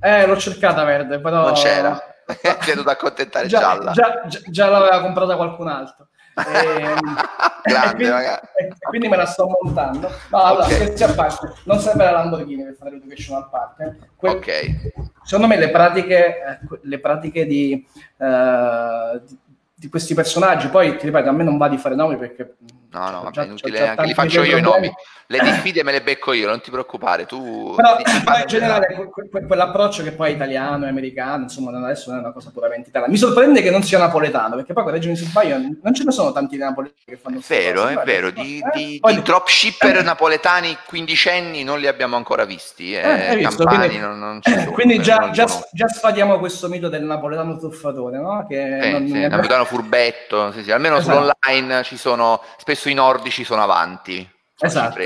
Eh, 0.00 0.26
l'ho 0.26 0.36
cercata 0.36 0.84
verde, 0.84 1.20
però... 1.20 1.44
Non 1.44 1.54
c'era. 1.54 1.98
Ti 2.24 2.70
è 2.70 2.74
dovuto 2.74 2.90
accontentare 2.90 3.46
già, 3.46 3.58
gialla. 3.58 3.90
Già, 3.92 4.22
già, 4.26 4.38
già 4.46 4.68
l'aveva 4.68 5.00
comprata 5.00 5.36
qualcun 5.36 5.68
altro. 5.68 6.08
E, 6.36 6.82
ehm, 6.82 7.16
Grande, 7.62 7.94
quindi, 8.54 8.74
e 8.74 8.86
quindi, 8.88 9.08
me 9.08 9.16
la 9.16 9.26
sto 9.26 9.48
montando. 9.62 10.10
No, 10.30 10.38
allora, 10.38 10.64
okay. 10.64 10.76
scherzi 10.76 11.04
a 11.04 11.12
parte, 11.12 11.52
non 11.64 11.78
serve 11.78 12.04
la 12.04 12.10
Lamborghini 12.10 12.64
per 12.64 12.74
fare 12.74 12.90
l'educational 12.90 13.48
partner. 13.50 13.96
Que- 14.16 14.30
ok. 14.30 15.02
Secondo 15.22 15.46
me 15.46 15.56
le 15.58 15.70
pratiche, 15.70 16.42
eh, 16.42 16.58
le 16.82 16.98
pratiche 16.98 17.46
di, 17.46 17.86
uh, 18.18 19.20
di 19.24 19.38
di 19.84 19.90
questi 19.90 20.14
personaggi. 20.14 20.68
Poi 20.68 20.96
ti 20.96 21.06
ripeto, 21.06 21.28
a 21.28 21.32
me 21.32 21.44
non 21.44 21.58
va 21.58 21.68
di 21.68 21.76
fare 21.76 21.94
nomi 21.94 22.16
perché. 22.16 22.54
No, 22.94 23.10
no, 23.10 23.22
vabbè, 23.22 23.44
inutile, 23.44 23.88
anche 23.88 24.06
li 24.06 24.14
faccio 24.14 24.42
io 24.44 24.56
i 24.56 24.60
nomi. 24.60 24.92
Le 25.26 25.38
diffide 25.40 25.82
me 25.82 25.90
le 25.90 26.02
becco 26.02 26.32
io, 26.32 26.46
non 26.46 26.60
ti 26.60 26.70
preoccupare. 26.70 27.24
Tu 27.24 27.74
però, 27.74 27.96
però 27.96 28.38
in 28.38 28.46
generale 28.46 28.86
que- 29.10 29.28
que- 29.30 29.46
quell'approccio 29.46 30.02
che 30.02 30.12
poi 30.12 30.30
è 30.30 30.34
italiano 30.34 30.84
e 30.84 30.90
americano, 30.90 31.44
insomma, 31.44 31.76
adesso 31.76 32.10
non 32.10 32.18
è 32.18 32.22
una 32.22 32.32
cosa 32.32 32.50
puramente 32.52 32.90
italiana. 32.90 33.10
Mi 33.10 33.18
sorprende 33.18 33.62
che 33.62 33.70
non 33.70 33.82
sia 33.82 33.98
napoletano, 33.98 34.56
perché 34.56 34.74
poi 34.74 34.84
correggimi 34.84 35.16
se 35.16 35.24
sbaglio, 35.24 35.56
non 35.56 35.94
ce 35.94 36.04
ne 36.04 36.12
sono 36.12 36.30
tanti 36.30 36.58
napoletani 36.58 37.00
che 37.06 37.16
fanno 37.16 37.40
vero, 37.46 37.82
cose, 37.82 38.00
è 38.00 38.04
vero, 38.04 38.30
di, 38.30 38.58
eh? 38.58 38.70
di, 38.76 38.98
poi, 39.00 39.14
di 39.14 39.22
dropshipper 39.22 39.96
eh. 39.96 40.02
napoletani 40.02 40.76
quindicenni 40.86 41.64
non 41.64 41.80
li 41.80 41.86
abbiamo 41.86 42.16
ancora 42.16 42.44
visti. 42.44 42.94
Eh, 42.94 43.30
eh 43.30 43.36
visto, 43.36 43.64
quindi, 43.64 43.96
non, 43.96 44.18
non 44.18 44.40
sono, 44.42 44.72
quindi 44.72 45.00
già, 45.00 45.30
già, 45.30 45.46
già, 45.72 45.88
sfadiamo 45.88 46.38
questo 46.38 46.68
mito 46.68 46.90
del 46.90 47.02
napoletano 47.02 47.56
truffatore, 47.56 48.18
no? 48.18 48.44
Che 48.46 48.78
eh, 48.78 48.90
non, 48.90 49.06
sì, 49.08 49.20
napoletano 49.20 49.64
furbetto, 49.64 50.52
sì, 50.52 50.64
sì. 50.64 50.70
almeno 50.70 50.98
esatto. 50.98 51.16
sull'online 51.18 51.82
ci 51.82 51.96
sono, 51.96 52.42
spesso 52.58 52.83
i 52.90 52.94
nordici 52.94 53.44
sono 53.44 53.62
avanti. 53.62 54.28
Esatto. 54.58 55.00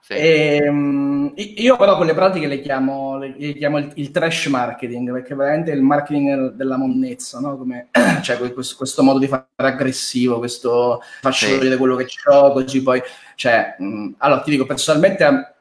Sì. 0.00 0.12
E, 0.14 0.68
um, 0.68 1.32
io 1.36 1.76
però 1.76 1.96
quelle 1.96 2.14
pratiche 2.14 2.48
le 2.48 2.60
chiamo, 2.60 3.16
le, 3.16 3.32
chiamo 3.54 3.78
il, 3.78 3.92
il, 3.94 4.10
trash 4.10 4.46
marketing, 4.46 5.12
perché 5.12 5.34
veramente 5.34 5.70
è 5.70 5.74
il 5.74 5.82
marketing 5.82 6.52
della 6.52 6.76
monnezza, 6.76 7.38
no? 7.38 7.56
Come, 7.56 7.88
cioè 8.22 8.36
questo, 8.38 8.76
questo, 8.76 9.02
modo 9.02 9.20
di 9.20 9.28
fare 9.28 9.46
aggressivo, 9.54 10.38
questo 10.38 11.00
faccio 11.20 11.46
sì. 11.46 11.52
vedere 11.52 11.76
quello 11.76 11.96
che 11.96 12.08
ho, 12.24 12.52
così 12.52 12.82
poi... 12.82 13.00
Cioè, 13.36 13.76
mh, 13.78 14.14
allora 14.18 14.40
ti 14.40 14.50
dico, 14.50 14.66
personalmente 14.66 15.24
a, 15.24 15.54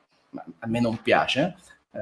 a 0.60 0.68
me 0.68 0.80
non 0.82 1.00
piace, 1.02 1.56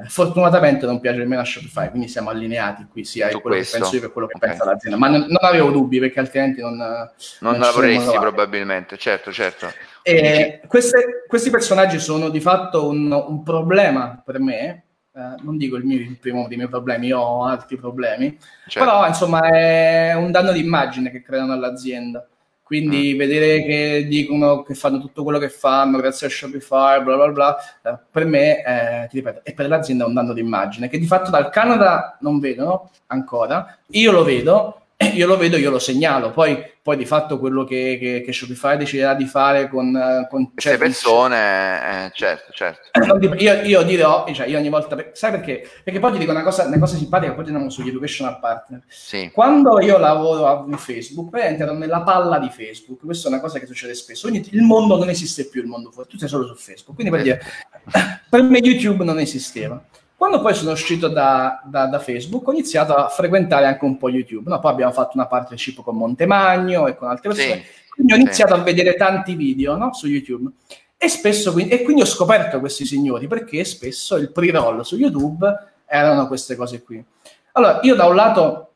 eh, 0.03 0.07
fortunatamente 0.09 0.85
non 0.85 0.99
piace 0.99 1.19
nemmeno 1.19 1.41
a 1.41 1.45
Shopify, 1.45 1.89
quindi 1.89 2.07
siamo 2.07 2.29
allineati 2.29 2.87
qui 2.89 3.03
sia 3.03 3.27
quello 3.27 3.55
questo. 3.55 3.75
che 3.75 3.81
penso 3.81 3.95
io 3.95 4.01
che 4.01 4.11
quello 4.11 4.27
che 4.27 4.35
okay. 4.35 4.49
pensa 4.49 4.65
l'azienda. 4.65 4.97
Ma 4.97 5.07
non, 5.07 5.21
non, 5.21 5.37
avevo 5.41 5.69
dubbi 5.69 5.99
perché 5.99 6.19
altrimenti 6.19 6.61
non. 6.61 6.75
Non, 6.77 7.07
non 7.39 7.59
lavoreresti 7.59 8.17
probabilmente, 8.17 8.97
certo, 8.97 9.31
certo. 9.31 9.71
E 10.01 10.61
queste, 10.67 11.25
questi 11.27 11.49
personaggi 11.49 11.99
sono 11.99 12.29
di 12.29 12.39
fatto 12.39 12.87
un, 12.87 13.11
un 13.11 13.43
problema 13.43 14.21
per 14.23 14.39
me. 14.39 14.83
Eh, 15.13 15.35
non 15.41 15.57
dico 15.57 15.77
il, 15.77 15.83
mio, 15.83 15.99
il 15.99 16.17
primo 16.19 16.47
dei 16.47 16.57
miei 16.57 16.69
problemi, 16.69 17.07
io 17.07 17.19
ho 17.19 17.45
altri 17.45 17.75
problemi, 17.77 18.37
certo. 18.67 18.87
però 18.87 19.07
insomma 19.07 19.49
è 19.49 20.13
un 20.13 20.31
danno 20.31 20.51
di 20.51 20.59
immagine 20.59 21.09
che 21.09 21.23
creano 21.23 21.53
all'azienda. 21.53 22.27
Quindi 22.67 23.13
mm. 23.13 23.17
vedere 23.17 23.63
che 23.63 24.05
dicono 24.09 24.61
che 24.61 24.73
fanno 24.73 24.99
tutto 24.99 25.23
quello 25.23 25.39
che 25.39 25.47
fanno 25.47 25.99
grazie 25.99 26.27
a 26.27 26.29
Shopify, 26.29 27.01
bla 27.01 27.15
bla 27.15 27.29
bla, 27.29 27.57
eh, 27.81 27.97
per 28.11 28.25
me, 28.25 28.61
eh, 28.61 29.07
ti 29.07 29.15
ripeto, 29.15 29.39
e 29.45 29.53
per 29.53 29.69
l'azienda 29.69 30.03
è 30.03 30.07
un 30.07 30.13
danno 30.13 30.33
d'immagine 30.33 30.89
che 30.89 30.99
di 30.99 31.05
fatto 31.05 31.31
dal 31.31 31.49
Canada 31.49 32.17
non 32.19 32.39
vedono 32.39 32.91
ancora. 33.07 33.77
Io 33.91 34.11
lo 34.11 34.25
vedo, 34.25 34.81
io 35.13 35.27
lo 35.27 35.37
vedo, 35.37 35.57
io 35.57 35.69
lo 35.69 35.79
segnalo. 35.79 36.31
Poi 36.31 36.75
poi 36.87 36.95
di 36.95 37.05
fatto 37.05 37.37
quello 37.37 37.65
che, 37.65 37.97
che, 37.99 38.21
che 38.25 38.31
Shopify 38.31 38.77
deciderà 38.77 39.13
di 39.13 39.25
fare 39.25 39.67
con, 39.67 40.25
con 40.29 40.53
queste 40.53 40.77
persone, 40.77 42.05
eh, 42.05 42.11
certo, 42.13 42.53
certo. 42.53 43.35
Io, 43.39 43.61
io 43.63 43.81
dirò, 43.81 44.25
cioè 44.31 44.47
io 44.47 44.57
ogni 44.57 44.69
volta, 44.69 44.95
sai 45.11 45.31
perché? 45.31 45.67
Perché 45.83 45.99
poi 45.99 46.13
ti 46.13 46.19
dico 46.19 46.31
una 46.31 46.43
cosa, 46.43 46.63
una 46.63 46.79
cosa 46.79 46.95
simpatica, 46.95 47.33
poi 47.33 47.43
andiamo 47.43 47.69
sugli 47.69 47.89
educational 47.89 48.39
partner. 48.39 48.83
Sì. 48.87 49.29
Quando 49.33 49.81
io 49.81 49.97
lavoro 49.97 50.45
a 50.45 50.77
Facebook, 50.77 51.29
poi 51.29 51.41
entro 51.41 51.73
nella 51.73 52.03
palla 52.03 52.39
di 52.39 52.49
Facebook, 52.49 53.03
questa 53.03 53.27
è 53.27 53.31
una 53.33 53.41
cosa 53.41 53.59
che 53.59 53.65
succede 53.65 53.93
spesso, 53.93 54.29
quindi 54.29 54.47
il 54.53 54.61
mondo 54.61 54.97
non 54.97 55.09
esiste 55.09 55.49
più, 55.49 55.59
il 55.59 55.67
mondo 55.67 55.91
fuori, 55.91 56.07
tu 56.07 56.17
sei 56.17 56.29
solo 56.29 56.47
su 56.47 56.55
Facebook, 56.55 56.95
quindi 56.95 57.11
per 57.11 57.21
dire, 57.21 57.41
per 58.29 58.43
me 58.43 58.59
YouTube 58.59 59.03
non 59.03 59.19
esisteva. 59.19 59.83
Quando 60.17 60.41
poi 60.41 60.55
sono 60.55 60.71
uscito 60.71 61.09
da, 61.09 61.61
da, 61.63 61.85
da, 61.85 61.99
Facebook 61.99 62.47
ho 62.47 62.51
iniziato 62.51 62.95
a 62.95 63.07
frequentare 63.07 63.67
anche 63.67 63.85
un 63.85 63.97
po' 63.97 64.09
YouTube. 64.09 64.49
No? 64.49 64.59
Poi 64.59 64.71
abbiamo 64.71 64.91
fatto 64.91 65.11
una 65.13 65.27
partnership 65.27 65.83
con 65.83 65.95
Montemagno 65.95 66.87
e 66.87 66.95
con 66.95 67.07
altre 67.07 67.29
persone. 67.29 67.55
Sì, 67.57 67.63
quindi 67.91 68.13
ho 68.13 68.15
iniziato 68.15 68.55
sì. 68.55 68.59
a 68.59 68.63
vedere 68.63 68.95
tanti 68.95 69.35
video 69.35 69.77
no? 69.77 69.93
su 69.93 70.07
YouTube. 70.07 70.49
E, 70.97 71.07
spesso, 71.07 71.55
e 71.55 71.83
quindi 71.83 72.01
ho 72.01 72.05
scoperto 72.05 72.59
questi 72.59 72.83
signori 72.83 73.27
perché 73.27 73.63
spesso 73.63 74.15
il 74.15 74.31
pre-roll 74.31 74.81
su 74.81 74.97
YouTube 74.97 75.47
erano 75.85 76.25
queste 76.25 76.55
cose 76.55 76.81
qui. 76.81 77.03
Allora, 77.51 77.79
io 77.83 77.93
da 77.93 78.05
un 78.07 78.15
lato 78.15 78.71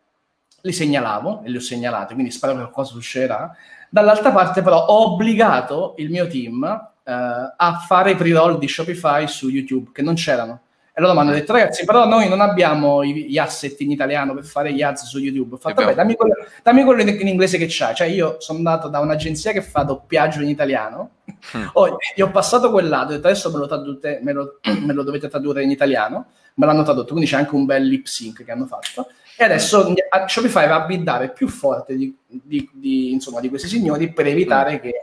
li 0.61 0.71
segnalavo 0.71 1.41
e 1.43 1.49
li 1.49 1.57
ho 1.57 1.61
segnalati, 1.61 2.13
quindi 2.13 2.31
spero 2.31 2.53
che 2.53 2.59
qualcosa 2.59 2.91
succederà. 2.91 3.51
Dall'altra 3.89 4.31
parte, 4.31 4.61
però, 4.61 4.85
ho 4.85 5.13
obbligato 5.13 5.95
il 5.97 6.11
mio 6.11 6.27
team 6.27 6.63
eh, 7.03 7.11
a 7.11 7.83
fare 7.87 8.11
i 8.11 8.15
pre-roll 8.15 8.59
di 8.59 8.67
Shopify 8.67 9.27
su 9.27 9.49
YouTube, 9.49 9.89
che 9.91 10.03
non 10.03 10.13
c'erano. 10.13 10.61
E 10.93 10.99
loro 10.99 11.13
mi 11.13 11.19
hanno 11.19 11.31
detto, 11.31 11.53
ragazzi, 11.53 11.85
però 11.85 12.05
noi 12.05 12.27
non 12.27 12.41
abbiamo 12.41 13.01
gli 13.05 13.37
asset 13.37 13.79
in 13.79 13.91
italiano 13.91 14.33
per 14.33 14.43
fare 14.43 14.73
gli 14.73 14.81
ads 14.81 15.05
su 15.05 15.19
YouTube. 15.19 15.55
Ho 15.55 15.57
fatto, 15.57 15.81
vabbè, 15.81 15.95
dammi 15.95 16.15
quello, 16.15 16.35
dammi 16.61 16.83
quello 16.83 17.01
in 17.01 17.27
inglese 17.27 17.57
che 17.57 17.67
c'hai. 17.69 17.95
Cioè, 17.95 18.07
io 18.07 18.35
sono 18.39 18.57
andato 18.57 18.89
da 18.89 18.99
un'agenzia 18.99 19.53
che 19.53 19.61
fa 19.61 19.83
doppiaggio 19.83 20.41
in 20.41 20.49
italiano, 20.49 21.11
mm. 21.55 21.67
oh, 21.73 21.97
gli 22.13 22.19
ho 22.19 22.29
passato 22.29 22.71
quel 22.71 22.89
lato, 22.89 23.13
ho 23.13 23.15
detto, 23.15 23.27
adesso 23.27 23.49
me 23.51 23.59
lo, 23.59 23.67
tradute, 23.67 24.19
me, 24.21 24.33
lo, 24.33 24.59
me 24.63 24.91
lo, 24.91 25.03
dovete 25.03 25.29
tradurre 25.29 25.63
in 25.63 25.69
italiano, 25.69 26.25
me 26.55 26.65
l'hanno 26.65 26.83
tradotto, 26.83 27.13
quindi 27.13 27.29
c'è 27.29 27.37
anche 27.37 27.55
un 27.55 27.65
bel 27.65 27.85
lip 27.85 28.05
sync 28.05 28.43
che 28.43 28.51
hanno 28.51 28.65
fatto. 28.65 29.07
E 29.37 29.45
adesso 29.45 29.89
mm. 29.89 29.93
Shopify 30.27 30.67
va 30.67 30.83
a 30.83 30.85
biddare 30.85 31.29
più 31.29 31.47
forte 31.47 31.95
di, 31.95 32.13
di, 32.27 32.69
di, 32.73 33.13
insomma, 33.13 33.39
di 33.39 33.47
questi 33.47 33.69
signori 33.69 34.11
per 34.11 34.27
evitare 34.27 34.73
mm. 34.73 34.79
che 34.79 34.93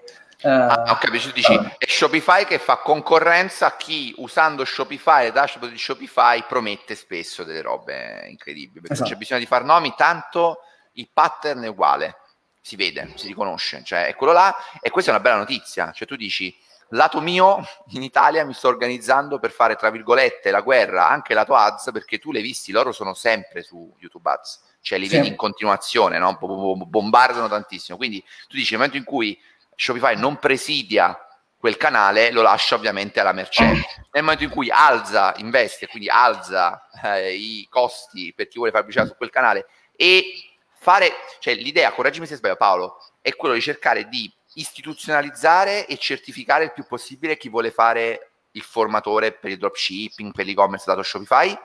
Uh, 0.40 0.48
ah, 0.48 0.84
ok, 0.92 1.20
tu 1.20 1.32
dici 1.32 1.52
uh, 1.52 1.68
è 1.78 1.86
Shopify 1.88 2.44
che 2.44 2.60
fa 2.60 2.76
concorrenza 2.76 3.66
a 3.66 3.76
chi 3.76 4.14
usando 4.18 4.64
Shopify 4.64 5.26
e 5.26 5.32
dashboard 5.32 5.72
di 5.72 5.78
Shopify 5.78 6.44
promette 6.46 6.94
spesso 6.94 7.42
delle 7.42 7.60
robe 7.60 8.24
incredibili 8.28 8.78
perché 8.78 8.92
esatto. 8.92 9.10
c'è 9.10 9.16
bisogno 9.16 9.40
di 9.40 9.46
far 9.46 9.64
nomi, 9.64 9.94
tanto 9.96 10.60
il 10.92 11.08
pattern 11.12 11.64
è 11.64 11.68
uguale, 11.68 12.18
si 12.60 12.76
vede, 12.76 13.10
si 13.16 13.26
riconosce, 13.26 13.82
cioè 13.82 14.06
è 14.06 14.14
quello 14.14 14.32
là 14.32 14.54
e 14.80 14.90
questa 14.90 15.10
è 15.10 15.14
una 15.14 15.22
bella 15.22 15.38
notizia, 15.38 15.90
cioè 15.90 16.06
tu 16.06 16.14
dici 16.14 16.56
lato 16.90 17.20
mio 17.20 17.60
in 17.88 18.04
Italia 18.04 18.44
mi 18.44 18.54
sto 18.54 18.68
organizzando 18.68 19.40
per 19.40 19.50
fare 19.50 19.74
tra 19.74 19.90
virgolette 19.90 20.52
la 20.52 20.60
guerra 20.60 21.08
anche 21.08 21.34
lato 21.34 21.56
ads 21.56 21.90
perché 21.92 22.18
tu 22.18 22.30
l'hai 22.30 22.42
visti, 22.42 22.70
loro 22.70 22.92
sono 22.92 23.12
sempre 23.12 23.64
su 23.64 23.92
YouTube 23.98 24.30
ads, 24.30 24.60
cioè 24.82 24.98
li 24.98 25.08
sì. 25.08 25.16
vedi 25.16 25.26
in 25.26 25.36
continuazione, 25.36 26.16
no? 26.18 26.38
bombardano 26.38 27.48
tantissimo, 27.48 27.96
quindi 27.96 28.22
tu 28.46 28.56
dici 28.56 28.70
nel 28.70 28.82
momento 28.82 28.96
in 28.96 29.04
cui 29.04 29.36
Shopify 29.80 30.16
non 30.16 30.38
presidia 30.40 31.16
quel 31.56 31.76
canale, 31.76 32.32
lo 32.32 32.42
lascia 32.42 32.74
ovviamente 32.74 33.20
alla 33.20 33.32
mercé. 33.32 33.64
Nel 34.10 34.24
momento 34.24 34.42
in 34.42 34.50
cui 34.50 34.70
alza, 34.70 35.34
investe, 35.36 35.86
quindi 35.86 36.08
alza 36.08 36.88
eh, 37.04 37.32
i 37.34 37.66
costi 37.70 38.32
per 38.34 38.48
chi 38.48 38.56
vuole 38.56 38.72
fare 38.72 38.82
pubblicità 38.82 39.08
su 39.08 39.16
quel 39.16 39.30
canale 39.30 39.66
e 39.94 40.32
fare, 40.72 41.12
cioè 41.38 41.54
l'idea, 41.54 41.92
correggimi 41.92 42.26
se 42.26 42.34
sbaglio 42.34 42.56
Paolo, 42.56 42.96
è 43.20 43.36
quello 43.36 43.54
di 43.54 43.60
cercare 43.60 44.08
di 44.08 44.30
istituzionalizzare 44.54 45.86
e 45.86 45.96
certificare 45.96 46.64
il 46.64 46.72
più 46.72 46.84
possibile 46.84 47.36
chi 47.36 47.48
vuole 47.48 47.70
fare 47.70 48.30
il 48.52 48.62
formatore 48.62 49.30
per 49.30 49.52
il 49.52 49.58
dropshipping, 49.58 50.32
per 50.32 50.44
l'e-commerce 50.44 50.86
dato 50.88 51.04
Shopify 51.04 51.56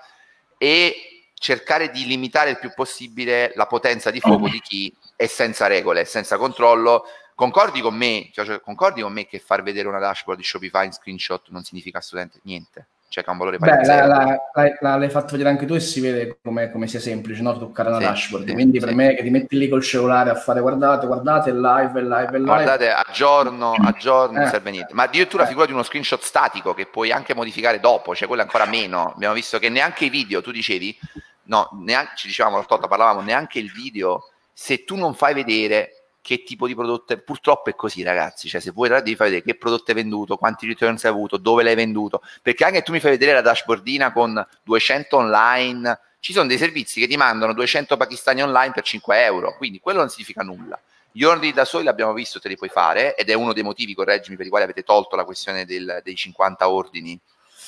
e 0.60 1.24
cercare 1.34 1.90
di 1.90 2.06
limitare 2.06 2.52
il 2.52 2.60
più 2.60 2.72
possibile 2.76 3.54
la 3.56 3.66
potenza 3.66 4.12
di 4.12 4.20
fuoco 4.20 4.48
di 4.48 4.62
chi 4.62 4.96
è 5.16 5.26
senza 5.26 5.66
regole, 5.66 6.06
senza 6.06 6.38
controllo, 6.38 7.06
Concordi 7.36 7.82
con 7.82 7.96
me, 7.96 8.30
cioè, 8.32 8.60
concordi 8.62 9.02
con 9.02 9.12
me 9.12 9.26
che 9.26 9.40
far 9.40 9.64
vedere 9.64 9.88
una 9.88 10.00
dashboard 10.00 10.40
di 10.40 10.46
Shopify 10.46 10.86
in 10.86 10.92
screenshot 10.92 11.50
non 11.50 11.64
significa 11.64 11.98
assolutamente 11.98 12.40
niente? 12.44 12.88
Cioè 13.14 13.24
che 13.24 13.30
ha 13.30 13.34
un 13.34 13.38
valore 13.38 13.60
Beh, 13.60 13.86
la, 13.86 14.08
la, 14.08 14.40
la, 14.80 14.96
l'hai 14.96 15.10
fatto 15.10 15.34
vedere 15.34 15.50
anche 15.50 15.68
tu 15.68 15.76
e 15.76 15.80
si 15.80 16.02
vede 16.02 16.40
come, 16.42 16.72
come 16.72 16.88
sia 16.88 17.00
semplice 17.00 17.44
no? 17.44 17.56
toccare 17.56 17.90
una 17.90 18.00
sì, 18.00 18.06
dashboard. 18.06 18.48
Sì, 18.48 18.54
Quindi 18.54 18.80
sì. 18.80 18.86
per 18.86 18.96
me 18.96 19.14
che 19.14 19.22
ti 19.22 19.30
metti 19.30 19.56
lì 19.56 19.70
col 19.70 19.84
cellulare 19.84 20.32
a 20.32 20.36
fare 20.36 20.62
guardate, 20.62 21.06
guardate, 21.06 21.52
live, 21.52 22.02
live, 22.02 22.32
live. 22.32 22.44
Guardate, 22.44 22.92
aggiorno, 22.92 23.74
aggiorno, 23.74 24.38
eh. 24.38 24.42
non 24.42 24.50
serve 24.50 24.72
niente. 24.72 24.96
Ma 24.96 25.04
addirittura 25.04 25.44
eh. 25.44 25.48
figura 25.48 25.68
di 25.68 25.74
uno 25.74 25.84
screenshot 25.84 26.24
statico 26.24 26.74
che 26.74 26.88
puoi 26.88 27.12
anche 27.12 27.36
modificare 27.36 27.80
dopo, 27.80 28.16
cioè 28.16 28.28
quello 28.28 28.42
ancora 28.42 28.66
meno. 28.66 29.14
Abbiamo 29.14 29.36
visto 29.36 29.60
che 29.60 29.70
neanche 29.70 30.06
i 30.06 30.10
video, 30.10 30.42
tu 30.42 30.50
dicevi, 30.50 30.98
no, 31.44 31.70
neanche, 31.84 32.14
ci 32.16 32.26
dicevamo 32.26 32.64
volta, 32.68 32.88
parlavamo, 32.88 33.22
neanche 33.22 33.60
il 33.60 33.72
video, 33.72 34.30
se 34.52 34.86
tu 34.86 34.96
non 34.96 35.14
fai 35.14 35.36
vedere 35.36 36.03
che 36.24 36.44
tipo 36.44 36.66
di 36.66 36.74
prodotto. 36.74 37.16
Purtroppo 37.18 37.70
è 37.70 37.76
così, 37.76 38.02
ragazzi. 38.02 38.48
Cioè, 38.48 38.62
se 38.62 38.72
vuoi 38.72 38.88
devi 38.88 39.16
far 39.16 39.28
vedere 39.28 39.44
che 39.44 39.56
prodotto 39.56 39.92
hai 39.92 39.98
venduto, 39.98 40.38
quanti 40.38 40.66
returns 40.66 41.04
hai 41.04 41.12
avuto, 41.12 41.38
dove 41.38 41.64
l'hai 41.64 41.76
venduto. 41.76 42.24
Perché 42.42 42.64
anche 42.64 42.82
tu 42.82 42.94
mi 42.94 43.02
fai 43.02 43.12
vedere 43.12 43.34
la 43.34 43.42
dashboardina 43.42 44.14
con 44.14 44.44
200 44.64 45.18
online. 45.18 46.00
Ci 46.20 46.32
sono 46.32 46.48
dei 46.48 46.58
servizi 46.58 47.02
che 47.02 47.08
ti 47.08 47.18
mandano 47.18 47.54
200 47.54 47.98
pakistani 47.98 48.42
online 48.42 48.72
per 48.72 48.84
5 48.84 49.24
euro, 49.26 49.58
quindi 49.58 49.82
quello 49.82 50.00
non 50.00 50.10
significa 50.10 50.42
nulla. 50.42 50.80
Gli 51.12 51.24
ordini 51.24 51.52
da 51.52 51.66
soli 51.66 51.84
l'abbiamo 51.84 52.14
visto, 52.14 52.40
te 52.40 52.48
li 52.48 52.56
puoi 52.56 52.70
fare, 52.70 53.16
ed 53.16 53.30
è 53.30 53.34
uno 53.34 53.52
dei 53.52 53.62
motivi, 53.62 53.94
correggimi, 53.94 54.38
per 54.38 54.46
i 54.46 54.50
quali 54.50 54.64
avete 54.64 54.84
tolto 54.84 55.18
la 55.18 55.26
questione 55.26 55.66
del, 55.66 56.00
dei 56.02 56.16
50 56.16 56.70
ordini 56.70 57.20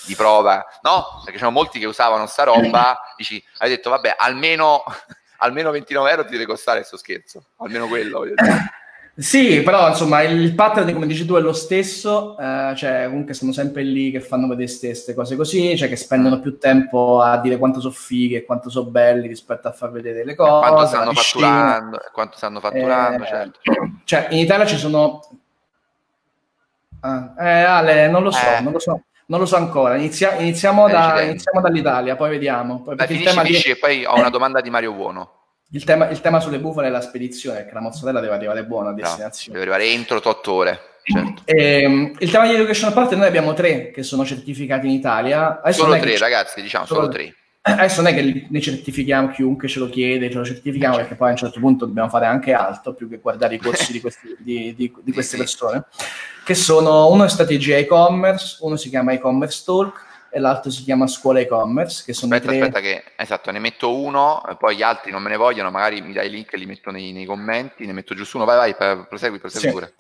di 0.05 0.15
prova, 0.15 0.65
no? 0.83 1.19
Perché 1.23 1.37
c'erano 1.37 1.51
molti 1.51 1.77
che 1.77 1.85
usavano 1.85 2.25
sta 2.27 2.43
roba, 2.43 2.97
dici, 3.17 3.43
hai 3.57 3.69
detto, 3.69 3.89
vabbè, 3.89 4.15
almeno, 4.17 4.83
almeno 5.37 5.71
29 5.71 6.09
euro 6.09 6.25
ti 6.25 6.31
deve 6.31 6.45
costare 6.45 6.79
questo 6.79 6.97
scherzo, 6.97 7.43
almeno 7.57 7.87
quello. 7.87 8.19
Voglio 8.19 8.33
dire. 8.35 8.69
Sì, 9.17 9.61
però 9.61 9.87
insomma 9.87 10.23
il 10.23 10.53
pattern, 10.55 10.91
come 10.91 11.07
dici 11.07 11.25
tu, 11.25 11.35
è 11.35 11.39
lo 11.39 11.53
stesso, 11.53 12.37
eh, 12.37 12.73
cioè 12.75 13.05
comunque 13.05 13.33
sono 13.33 13.53
sempre 13.53 13.81
lì 13.81 14.11
che 14.11 14.19
fanno 14.19 14.45
vedere 14.45 14.69
queste 14.77 15.13
cose 15.13 15.37
così, 15.37 15.77
cioè 15.77 15.87
che 15.87 15.95
spendono 15.95 16.41
più 16.41 16.57
tempo 16.57 17.21
a 17.21 17.37
dire 17.37 17.57
quanto 17.57 17.79
sono 17.79 17.93
fighe 17.93 18.39
e 18.39 18.43
quanto 18.43 18.69
sono 18.69 18.89
belli 18.89 19.29
rispetto 19.29 19.69
a 19.69 19.71
far 19.71 19.91
vedere 19.91 20.25
le 20.25 20.35
cose. 20.35 20.67
quanto 20.67 20.85
stanno 20.85 21.13
fatturando, 21.13 22.01
quanto 22.11 22.35
stanno 22.35 22.59
fatturando, 22.59 23.23
eh, 23.23 23.27
certo. 23.27 23.59
Cioè 24.03 24.27
in 24.31 24.39
Italia 24.39 24.65
ci 24.65 24.77
sono... 24.77 25.21
Ah, 26.99 27.33
eh, 27.39 27.61
Ale, 27.61 28.09
non 28.09 28.21
lo 28.21 28.31
so, 28.31 28.45
eh. 28.45 28.59
non 28.59 28.73
lo 28.73 28.79
so. 28.79 29.01
Non 29.27 29.39
lo 29.39 29.45
so 29.45 29.55
ancora, 29.55 29.95
Inizia- 29.95 30.35
iniziamo, 30.35 30.87
da, 30.87 31.21
iniziamo, 31.21 31.59
dall'Italia, 31.61 32.15
poi 32.15 32.29
vediamo. 32.29 32.83
Poi, 32.83 32.95
Beh, 32.95 33.07
finisci, 33.07 33.39
finisci 33.39 33.63
di... 33.65 33.71
e 33.71 33.77
poi 33.77 34.05
ho 34.05 34.15
una 34.15 34.29
domanda 34.29 34.61
di 34.61 34.69
Mario 34.69 34.93
Buono. 34.93 35.31
Il 35.71 35.83
tema, 35.83 36.09
il 36.09 36.21
tema 36.21 36.39
sulle 36.39 36.59
bufale 36.59 36.87
è 36.87 36.91
la 36.91 37.01
spedizione, 37.01 37.65
che 37.65 37.73
la 37.73 37.81
mozzarella 37.81 38.19
deve 38.19 38.35
arrivare 38.35 38.65
buona 38.65 38.89
a 38.89 38.93
destinazione. 38.93 39.57
No, 39.57 39.63
deve 39.63 39.75
arrivare 39.75 39.97
entro 39.97 40.21
8 40.23 40.53
ore. 40.53 40.79
Certo. 41.01 41.41
E, 41.45 41.81
ehm, 41.81 42.15
il 42.19 42.31
tema 42.31 42.47
di 42.47 42.53
education 42.53 42.93
parte 42.93 43.15
noi 43.15 43.27
abbiamo 43.27 43.53
tre 43.53 43.91
che 43.91 44.03
sono 44.03 44.25
certificati 44.25 44.87
in 44.87 44.93
Italia. 44.93 45.61
Adesso 45.61 45.83
solo 45.83 45.97
tre, 45.99 46.17
ragazzi, 46.17 46.61
diciamo 46.61 46.85
solo, 46.85 47.01
solo 47.01 47.13
tre. 47.13 47.35
Adesso 47.67 48.03
non 48.03 48.11
è 48.11 48.13
che 48.13 48.45
ne 48.47 48.61
certifichiamo 48.61 49.29
chiunque 49.29 49.67
ce 49.67 49.79
lo 49.79 49.89
chiede, 49.89 50.29
ce 50.29 50.37
lo 50.37 50.45
certifichiamo 50.45 50.97
perché 50.97 51.15
poi 51.15 51.29
a 51.29 51.31
un 51.31 51.37
certo 51.37 51.59
punto 51.59 51.87
dobbiamo 51.87 52.09
fare 52.09 52.27
anche 52.27 52.53
altro 52.53 52.93
più 52.93 53.09
che 53.09 53.17
guardare 53.17 53.55
i 53.55 53.57
corsi 53.57 53.91
di, 53.91 53.99
questi, 53.99 54.35
di, 54.37 54.75
di, 54.75 54.93
di 55.01 55.11
queste 55.11 55.35
persone. 55.35 55.85
Che 56.43 56.53
sono 56.53 57.09
uno 57.09 57.23
è 57.23 57.29
strategia 57.29 57.77
e-commerce, 57.77 58.57
uno 58.61 58.75
si 58.75 58.89
chiama 58.89 59.13
e-commerce 59.13 59.63
talk 59.65 60.04
e 60.35 60.39
l'altro 60.39 60.69
si 60.69 60.83
chiama 60.83 61.07
Scuola 61.07 61.39
e-commerce. 61.39 62.03
Che 62.05 62.11
sono 62.11 62.35
aspetta, 62.35 62.51
tre... 62.51 62.61
aspetta, 62.61 62.81
che 62.81 63.03
esatto, 63.15 63.51
ne 63.51 63.59
metto 63.59 63.95
uno, 63.95 64.41
poi 64.59 64.75
gli 64.75 64.81
altri 64.81 65.09
non 65.09 65.23
me 65.23 65.29
ne 65.29 65.37
vogliono, 65.37 65.71
magari 65.71 66.01
mi 66.01 66.11
dai 66.11 66.25
il 66.25 66.33
link 66.33 66.51
e 66.51 66.57
li 66.57 66.65
metto 66.65 66.91
nei, 66.91 67.13
nei 67.13 67.23
commenti, 67.23 67.85
ne 67.85 67.93
metto 67.93 68.13
giusto 68.13 68.35
uno, 68.35 68.45
vai, 68.45 68.75
vai, 68.77 69.05
prosegui, 69.07 69.39
prosegui 69.39 69.67
sì. 69.67 69.71
pure. 69.71 69.93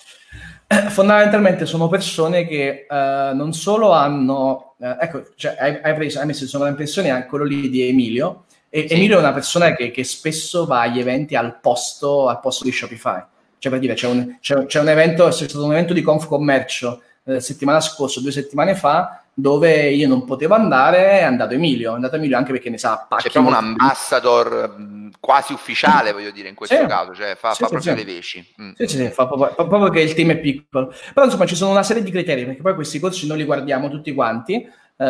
Eh, 0.67 0.89
fondamentalmente 0.89 1.65
sono 1.65 1.87
persone 1.87 2.45
che 2.45 2.85
uh, 2.89 3.33
non 3.33 3.53
solo 3.53 3.91
hanno, 3.93 4.75
uh, 4.75 4.97
ecco, 4.99 5.23
cioè, 5.37 5.55
hai, 5.57 5.79
hai, 5.81 5.93
preso, 5.93 6.19
hai 6.19 6.25
messo 6.25 6.43
in 6.43 6.49
sovraimpressione 6.49 7.09
anche 7.11 7.27
quello 7.27 7.45
lì 7.45 7.69
di 7.69 7.87
Emilio, 7.87 8.43
e 8.69 8.89
sì. 8.89 8.93
Emilio 8.95 9.15
è 9.15 9.19
una 9.21 9.31
persona 9.31 9.73
che, 9.73 9.89
che, 9.89 10.03
spesso 10.03 10.65
va 10.65 10.81
agli 10.81 10.99
eventi 10.99 11.37
al 11.37 11.61
posto, 11.61 12.27
al 12.27 12.41
posto 12.41 12.65
di 12.65 12.73
Shopify. 12.73 13.23
Cioè, 13.57 13.71
per 13.71 13.79
dire, 13.79 13.93
c'è 13.93 14.07
un, 14.07 14.35
c'è, 14.41 14.65
c'è 14.65 14.81
un 14.81 14.89
evento, 14.89 15.29
c'è 15.29 15.47
stato 15.47 15.63
un 15.63 15.71
evento 15.71 15.93
di 15.93 16.01
Conf 16.01 16.27
Commercio 16.27 17.01
eh, 17.23 17.39
settimana 17.39 17.79
scorsa, 17.79 18.19
due 18.19 18.31
settimane 18.31 18.75
fa, 18.75 19.24
dove 19.37 19.89
io 19.89 20.07
non 20.07 20.23
potevo 20.23 20.55
andare, 20.55 21.19
è 21.19 21.23
andato 21.23 21.53
Emilio, 21.53 21.91
è 21.91 21.95
andato 21.95 22.15
Emilio 22.15 22.37
anche 22.37 22.53
perché 22.53 22.69
ne 22.69 22.77
sa 22.77 23.05
pacchi. 23.07 23.23
C'è 23.23 23.31
proprio 23.31 23.57
un 23.57 23.63
ambassador 23.65 24.75
quasi 25.19 25.51
ufficiale, 25.51 26.13
voglio 26.13 26.31
dire, 26.31 26.47
in 26.47 26.55
questo 26.55 26.77
sì. 26.77 26.85
caso, 26.85 27.13
cioè 27.13 27.35
fa, 27.35 27.51
sì, 27.53 27.63
fa 27.63 27.67
sì, 27.67 27.73
proprio 27.73 27.95
le 27.95 28.05
veci. 28.05 28.53
Mm. 28.61 28.71
Sì, 28.75 28.87
sì, 28.87 28.97
sì, 28.97 29.09
fa 29.09 29.27
proprio, 29.27 29.53
fa 29.53 29.65
proprio, 29.65 29.89
che 29.89 29.99
il 29.99 30.13
team 30.13 30.31
è 30.31 30.37
piccolo. 30.37 30.93
Però 31.13 31.25
insomma 31.25 31.45
ci 31.45 31.55
sono 31.55 31.71
una 31.71 31.83
serie 31.83 32.01
di 32.01 32.11
criteri, 32.11 32.45
perché 32.45 32.61
poi 32.61 32.75
questi 32.75 32.97
corsi 32.97 33.27
noi 33.27 33.37
li 33.37 33.43
guardiamo 33.43 33.89
tutti 33.89 34.13
quanti, 34.13 34.65
uh, 34.95 35.03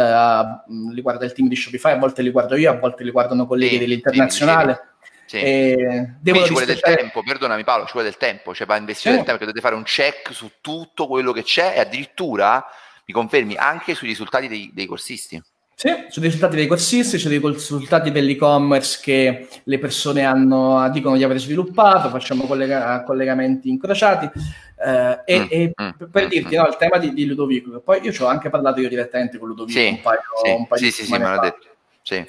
li 0.91 1.01
guarda 1.01 1.25
il 1.25 1.33
team 1.33 1.47
di 1.47 1.55
Shopify, 1.55 1.91
a 1.91 1.97
volte 1.97 2.23
li 2.23 2.31
guardo 2.31 2.55
io, 2.55 2.71
a 2.71 2.79
volte 2.79 3.03
li 3.03 3.11
guardano 3.11 3.45
colleghi 3.45 3.77
dell'internazionale. 3.77 4.89
Sì. 5.27 5.37
E 5.37 6.13
ci 6.23 6.49
vuole 6.49 6.65
del 6.65 6.79
tempo, 6.79 7.21
perdonami 7.23 7.63
Paolo, 7.63 7.85
ci 7.85 7.93
vuole 7.93 8.07
del 8.07 8.17
tempo, 8.17 8.55
cioè 8.55 8.65
va 8.65 8.77
investire 8.77 9.15
del 9.15 9.23
tempo 9.23 9.39
perché 9.39 9.53
dovete 9.53 9.61
fare 9.61 9.75
un 9.75 9.83
check 9.83 10.33
su 10.33 10.49
tutto 10.61 11.07
quello 11.07 11.31
che 11.31 11.43
c'è 11.43 11.73
e 11.75 11.79
addirittura 11.79 12.65
mi 13.05 13.13
confermi 13.13 13.55
anche 13.55 13.93
sui 13.93 14.07
risultati 14.07 14.47
dei, 14.47 14.71
dei 14.73 14.85
corsisti? 14.85 15.41
Sì, 15.77 15.89
sui 16.07 16.21
risultati 16.21 16.55
dei 16.55 16.67
corsisti, 16.67 17.17
sui 17.17 17.37
risultati 17.37 18.09
dell'e-commerce 18.09 18.99
che 19.03 19.47
le 19.61 19.77
persone 19.77 20.23
hanno, 20.23 20.89
dicono 20.89 21.17
di 21.17 21.23
aver 21.23 21.37
sviluppato, 21.37 22.09
facciamo 22.09 22.45
collega- 22.45 23.03
collegamenti 23.03 23.69
incrociati. 23.69 24.31
Eh, 24.77 25.21
e, 25.25 25.39
mm, 25.39 25.45
e 25.49 25.73
mm, 25.81 25.89
per 26.09 26.25
mm, 26.25 26.29
dirti 26.29 26.55
mm. 26.55 26.59
no, 26.59 26.67
il 26.67 26.77
tema 26.77 26.97
di, 26.97 27.13
di, 27.13 27.25
Ludovico, 27.25 27.81
poi 27.81 27.99
io 28.01 28.13
ci 28.13 28.21
ho 28.21 28.27
anche 28.27 28.49
parlato 28.49 28.79
io 28.79 28.87
direttamente 28.87 29.37
con 29.37 29.49
Ludovico 29.49 29.77
sì, 29.77 29.87
un 29.87 30.01
paio, 30.01 30.19
sì, 30.41 30.49
un 30.51 30.67
paio 30.67 30.79
sì, 30.79 30.85
di 30.85 30.91
sì, 30.91 31.05
sì, 31.05 31.11
me 31.11 31.19
l'ha 31.19 31.39
detto. 31.39 31.67
Sì. 32.01 32.25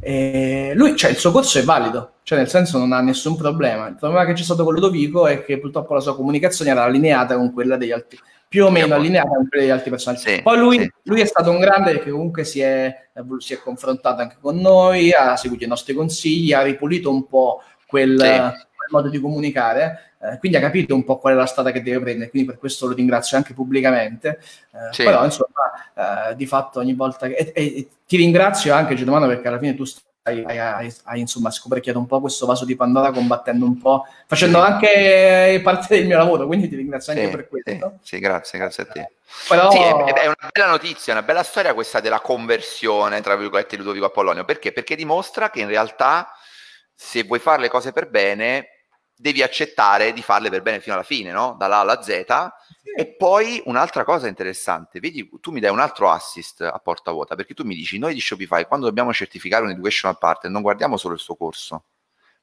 E 0.00 0.72
lui, 0.74 0.94
cioè, 0.94 1.10
il 1.10 1.16
suo 1.16 1.30
corso 1.32 1.58
è 1.58 1.62
valido, 1.62 2.14
cioè 2.24 2.38
nel 2.38 2.48
senso 2.48 2.78
non 2.78 2.92
ha 2.92 3.00
nessun 3.00 3.36
problema. 3.36 3.88
Il 3.88 3.96
problema 3.96 4.26
che 4.26 4.34
c'è 4.34 4.42
stato 4.42 4.64
con 4.64 4.74
Ludovico 4.74 5.26
è 5.26 5.44
che 5.44 5.58
purtroppo 5.58 5.94
la 5.94 6.00
sua 6.00 6.14
comunicazione 6.14 6.70
era 6.70 6.82
allineata 6.82 7.36
con 7.36 7.52
quella 7.54 7.76
degli 7.76 7.92
altri, 7.92 8.18
più 8.52 8.66
o 8.66 8.70
meno 8.70 8.94
allineata 8.94 9.30
con 9.30 9.48
quelle 9.48 9.64
degli 9.64 9.72
altri 9.72 9.88
personaggi. 9.88 10.28
Sì, 10.28 10.42
Poi 10.42 10.58
lui, 10.58 10.78
sì. 10.78 10.92
lui, 11.04 11.22
è 11.22 11.24
stato 11.24 11.48
un 11.50 11.58
grande 11.58 11.92
perché 11.92 12.10
comunque 12.10 12.44
si 12.44 12.60
è, 12.60 13.08
si 13.38 13.54
è, 13.54 13.58
confrontato 13.58 14.20
anche 14.20 14.36
con 14.38 14.58
noi, 14.58 15.10
ha 15.10 15.36
seguito 15.36 15.64
i 15.64 15.68
nostri 15.68 15.94
consigli, 15.94 16.52
ha 16.52 16.60
ripulito 16.60 17.10
un 17.10 17.26
po' 17.26 17.62
quel, 17.86 18.20
sì. 18.20 18.26
quel 18.26 18.88
modo 18.90 19.08
di 19.08 19.18
comunicare, 19.18 20.16
eh, 20.20 20.38
quindi 20.38 20.58
ha 20.58 20.60
capito 20.60 20.94
un 20.94 21.02
po' 21.02 21.16
qual 21.16 21.32
è 21.32 21.36
la 21.36 21.46
strada 21.46 21.70
che 21.70 21.82
deve 21.82 22.00
prendere, 22.00 22.28
quindi 22.28 22.50
per 22.50 22.58
questo 22.58 22.86
lo 22.86 22.92
ringrazio 22.92 23.38
anche 23.38 23.54
pubblicamente. 23.54 24.38
Eh, 24.70 25.02
però 25.02 25.24
insomma, 25.24 26.28
eh, 26.30 26.36
di 26.36 26.44
fatto 26.44 26.78
ogni 26.80 26.92
volta 26.92 27.28
che... 27.28 27.34
E, 27.36 27.52
e, 27.54 27.88
ti 28.06 28.18
ringrazio 28.18 28.74
anche 28.74 28.94
Germano 28.94 29.26
perché 29.28 29.48
alla 29.48 29.58
fine 29.58 29.74
tu 29.74 29.84
stai 29.84 30.02
hai, 30.22 30.44
hai, 30.44 30.94
hai, 31.04 31.20
insomma 31.20 31.50
scoperchiato 31.50 31.98
un 31.98 32.06
po' 32.06 32.20
questo 32.20 32.46
vaso 32.46 32.64
di 32.64 32.76
Pandora 32.76 33.10
combattendo 33.10 33.64
un 33.64 33.78
po', 33.78 34.06
facendo 34.26 34.62
sì. 34.62 34.70
anche 34.70 35.60
parte 35.64 35.96
del 35.96 36.06
mio 36.06 36.16
lavoro, 36.16 36.46
quindi 36.46 36.68
ti 36.68 36.76
ringrazio 36.76 37.12
anche 37.12 37.24
sì, 37.24 37.30
per 37.30 37.48
questo. 37.48 37.98
Sì, 38.02 38.14
sì, 38.14 38.18
grazie, 38.20 38.58
grazie 38.58 38.82
a 38.84 38.86
te. 38.86 39.10
Però... 39.48 39.70
Sì, 39.70 39.78
è, 39.78 40.12
è, 40.12 40.26
una 40.26 40.48
bella 40.52 40.68
notizia, 40.68 41.12
una 41.12 41.22
bella 41.22 41.42
storia 41.42 41.74
questa 41.74 42.00
della 42.00 42.20
conversione, 42.20 43.20
tra 43.20 43.34
virgolette, 43.34 43.74
di 43.74 43.82
Ludovico 43.82 44.06
Apollonio, 44.06 44.44
perché? 44.44 44.72
Perché 44.72 44.94
dimostra 44.94 45.50
che 45.50 45.60
in 45.60 45.68
realtà 45.68 46.32
se 46.94 47.24
vuoi 47.24 47.40
fare 47.40 47.60
le 47.62 47.68
cose 47.68 47.90
per 47.90 48.08
bene, 48.08 48.68
devi 49.22 49.42
accettare 49.42 50.12
di 50.12 50.20
farle 50.20 50.50
per 50.50 50.62
bene 50.62 50.80
fino 50.80 50.96
alla 50.96 51.04
fine, 51.04 51.30
no? 51.30 51.54
Dalla 51.56 51.76
A 51.76 51.80
alla 51.80 52.02
Z, 52.02 52.08
e 52.94 53.06
poi 53.16 53.62
un'altra 53.66 54.02
cosa 54.02 54.26
interessante, 54.26 54.98
vedi, 54.98 55.30
tu 55.40 55.52
mi 55.52 55.60
dai 55.60 55.70
un 55.70 55.78
altro 55.78 56.10
assist 56.10 56.60
a 56.60 56.78
porta 56.82 57.12
vuota, 57.12 57.36
perché 57.36 57.54
tu 57.54 57.64
mi 57.64 57.76
dici, 57.76 57.98
noi 57.98 58.14
di 58.14 58.20
Shopify, 58.20 58.66
quando 58.66 58.86
dobbiamo 58.86 59.12
certificare 59.12 59.62
un 59.62 59.70
educational 59.70 60.18
partner, 60.18 60.50
non 60.50 60.60
guardiamo 60.60 60.96
solo 60.96 61.14
il 61.14 61.20
suo 61.20 61.36
corso, 61.36 61.84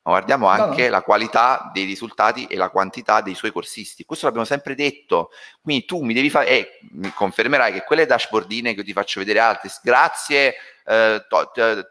ma 0.04 0.12
guardiamo 0.12 0.48
anche 0.48 0.84
no, 0.84 0.86
no. 0.86 0.92
la 0.92 1.02
qualità 1.02 1.70
dei 1.74 1.84
risultati 1.84 2.46
e 2.46 2.56
la 2.56 2.70
quantità 2.70 3.20
dei 3.20 3.36
suoi 3.36 3.52
corsisti. 3.52 4.06
Questo 4.06 4.26
l'abbiamo 4.26 4.48
sempre 4.48 4.74
detto. 4.74 5.32
Quindi 5.62 5.84
tu 5.84 6.02
mi 6.02 6.14
devi 6.14 6.30
fare, 6.30 6.48
e 6.48 6.56
eh, 6.56 6.70
mi 6.94 7.12
confermerai 7.12 7.74
che 7.74 7.84
quelle 7.84 8.06
dashboardine 8.06 8.72
che 8.72 8.80
io 8.80 8.86
ti 8.86 8.94
faccio 8.94 9.20
vedere 9.20 9.40
altre, 9.40 9.70
grazie 9.84 10.56
eh, 10.86 11.26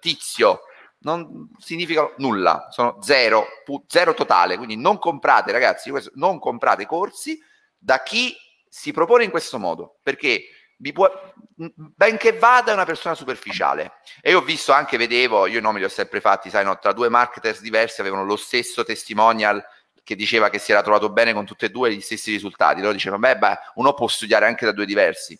tizio, 0.00 0.62
non 1.00 1.50
significano 1.58 2.12
nulla, 2.16 2.68
sono 2.70 2.98
zero, 3.00 3.46
pu- 3.64 3.84
zero 3.86 4.14
totale. 4.14 4.56
Quindi 4.56 4.76
non 4.76 4.98
comprate, 4.98 5.52
ragazzi, 5.52 5.92
non 6.14 6.38
comprate 6.38 6.86
corsi 6.86 7.38
da 7.76 8.02
chi 8.02 8.34
si 8.68 8.92
propone 8.92 9.24
in 9.24 9.30
questo 9.30 9.58
modo, 9.58 9.98
perché 10.02 10.44
può, 10.92 11.10
benché 11.54 12.32
vada 12.32 12.70
è 12.70 12.74
una 12.74 12.84
persona 12.84 13.14
superficiale. 13.14 13.92
E 14.20 14.30
io 14.30 14.38
ho 14.38 14.42
visto 14.42 14.72
anche, 14.72 14.96
vedevo, 14.96 15.46
io 15.46 15.60
non 15.60 15.72
me 15.72 15.78
li 15.78 15.84
ho 15.84 15.90
sempre 15.90 16.20
fatti, 16.20 16.50
sai, 16.50 16.64
no, 16.64 16.78
tra 16.78 16.92
due 16.92 17.08
marketers 17.08 17.60
diversi 17.60 18.00
avevano 18.00 18.24
lo 18.24 18.36
stesso 18.36 18.84
testimonial 18.84 19.64
che 20.02 20.16
diceva 20.16 20.48
che 20.48 20.58
si 20.58 20.72
era 20.72 20.82
trovato 20.82 21.10
bene 21.10 21.34
con 21.34 21.44
tutte 21.44 21.66
e 21.66 21.70
due 21.70 21.94
gli 21.94 22.00
stessi 22.00 22.30
risultati. 22.30 22.80
Loro 22.80 22.94
dicevano, 22.94 23.20
beh, 23.20 23.36
beh, 23.36 23.58
uno 23.74 23.92
può 23.92 24.08
studiare 24.08 24.46
anche 24.46 24.64
da 24.64 24.72
due 24.72 24.86
diversi 24.86 25.38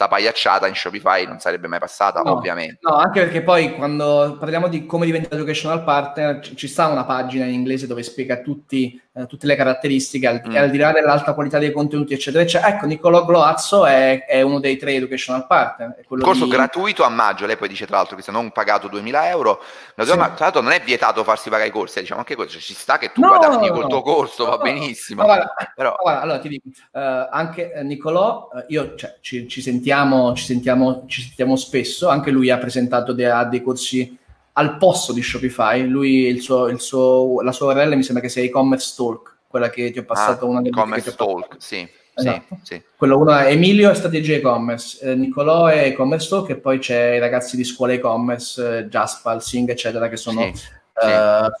sta 0.00 0.08
pagliacciata 0.08 0.66
in 0.66 0.74
Shopify 0.74 1.26
non 1.26 1.40
sarebbe 1.40 1.68
mai 1.68 1.78
passata, 1.78 2.22
no, 2.22 2.32
ovviamente. 2.32 2.78
No, 2.80 2.94
anche 2.94 3.20
perché 3.20 3.42
poi 3.42 3.74
quando 3.74 4.36
parliamo 4.40 4.68
di 4.68 4.86
come 4.86 5.04
diventare 5.04 5.36
educational 5.36 5.84
partner, 5.84 6.40
ci, 6.40 6.56
ci 6.56 6.68
sta 6.68 6.86
una 6.86 7.04
pagina 7.04 7.44
in 7.44 7.52
inglese 7.52 7.86
dove 7.86 8.02
spiega 8.02 8.40
tutti, 8.40 8.98
eh, 9.12 9.26
tutte 9.26 9.46
le 9.46 9.56
caratteristiche, 9.56 10.26
al, 10.28 10.40
mm. 10.46 10.54
al, 10.54 10.70
di 10.70 10.78
là 10.78 10.92
dell'alta 10.92 11.34
qualità 11.34 11.58
dei 11.58 11.72
contenuti, 11.72 12.14
eccetera, 12.14 12.44
eccetera. 12.44 12.74
Ecco, 12.74 12.86
Niccolò 12.86 13.24
Gloazzo 13.24 13.84
è, 13.84 14.24
è, 14.24 14.40
uno 14.42 14.60
dei 14.60 14.76
tre 14.76 14.94
educational 14.94 15.48
partner. 15.48 15.96
Corso 16.06 16.44
di... 16.44 16.50
gratuito 16.50 17.02
a 17.02 17.08
maggio, 17.08 17.44
lei 17.46 17.56
poi 17.56 17.68
dice 17.68 17.86
tra 17.86 17.96
l'altro 17.96 18.14
che 18.14 18.22
se 18.22 18.30
non 18.30 18.52
pagato 18.52 18.86
2000 18.86 19.28
euro, 19.28 19.60
sì. 19.96 20.04
tra 20.04 20.34
l'altro 20.38 20.60
non 20.60 20.70
è 20.70 20.80
vietato 20.80 21.24
farsi 21.24 21.50
pagare 21.50 21.68
i 21.68 21.72
corsi, 21.72 22.00
diciamo 22.00 22.20
anche 22.20 22.36
questo, 22.36 22.52
cioè, 22.54 22.62
ci 22.62 22.74
sta 22.74 22.98
che 22.98 23.10
tu 23.12 23.20
no, 23.20 23.28
guadagni 23.28 23.66
no, 23.66 23.74
col 23.74 23.88
tuo 23.88 24.02
corso, 24.02 24.44
va 24.46 24.58
benissimo. 24.58 25.24
Guarda, 25.24 25.54
Però... 25.74 25.96
guarda, 26.00 26.20
allora 26.20 26.38
ti 26.38 26.48
dico, 26.48 26.68
uh, 26.68 27.00
anche 27.30 27.72
uh, 27.74 27.84
Niccolò, 27.84 28.48
io 28.68 28.94
cioè, 28.94 29.16
ci, 29.20 29.48
ci, 29.48 29.60
sentiamo, 29.60 30.34
ci 30.34 30.44
sentiamo 30.44 31.04
ci 31.06 31.22
sentiamo 31.22 31.56
spesso, 31.56 32.08
anche 32.08 32.30
lui 32.30 32.50
ha 32.50 32.58
presentato 32.58 33.12
dei, 33.12 33.26
ha 33.26 33.44
dei 33.44 33.60
corsi 33.60 34.18
al 34.60 34.76
posto 34.76 35.12
di 35.12 35.22
Shopify, 35.22 35.86
lui, 35.86 36.26
il 36.26 36.42
suo, 36.42 36.68
il 36.68 36.80
suo, 36.80 37.40
la 37.40 37.52
sua 37.52 37.72
URL 37.72 37.96
mi 37.96 38.02
sembra 38.02 38.22
che 38.22 38.28
sia 38.28 38.42
e-commerce 38.42 38.92
talk, 38.94 39.38
quella 39.48 39.70
che 39.70 39.90
ti 39.90 39.98
ho 39.98 40.04
passato, 40.04 40.44
ah, 40.44 40.48
una 40.48 40.60
delle 40.60 40.74
Commerce 40.74 41.14
Talk, 41.14 41.56
sì. 41.58 41.88
Esatto. 42.12 42.58
Sì, 42.62 42.74
sì. 42.74 42.82
Quello 42.96 43.18
uno 43.18 43.34
è 43.34 43.50
Emilio 43.50 43.90
è 43.90 43.94
strategia 43.94 44.34
e-commerce, 44.34 45.00
eh, 45.00 45.14
Nicolò 45.14 45.66
è 45.66 45.84
e-commerce 45.86 46.28
talk 46.28 46.50
e 46.50 46.56
poi 46.56 46.78
c'è 46.78 47.14
i 47.14 47.18
ragazzi 47.18 47.56
di 47.56 47.64
scuola 47.64 47.94
e-commerce, 47.94 48.78
eh, 48.78 48.84
Jaspal, 48.88 49.42
Sing, 49.42 49.70
eccetera, 49.70 50.08
che 50.08 50.18
sono 50.18 50.42
sì, 50.52 50.62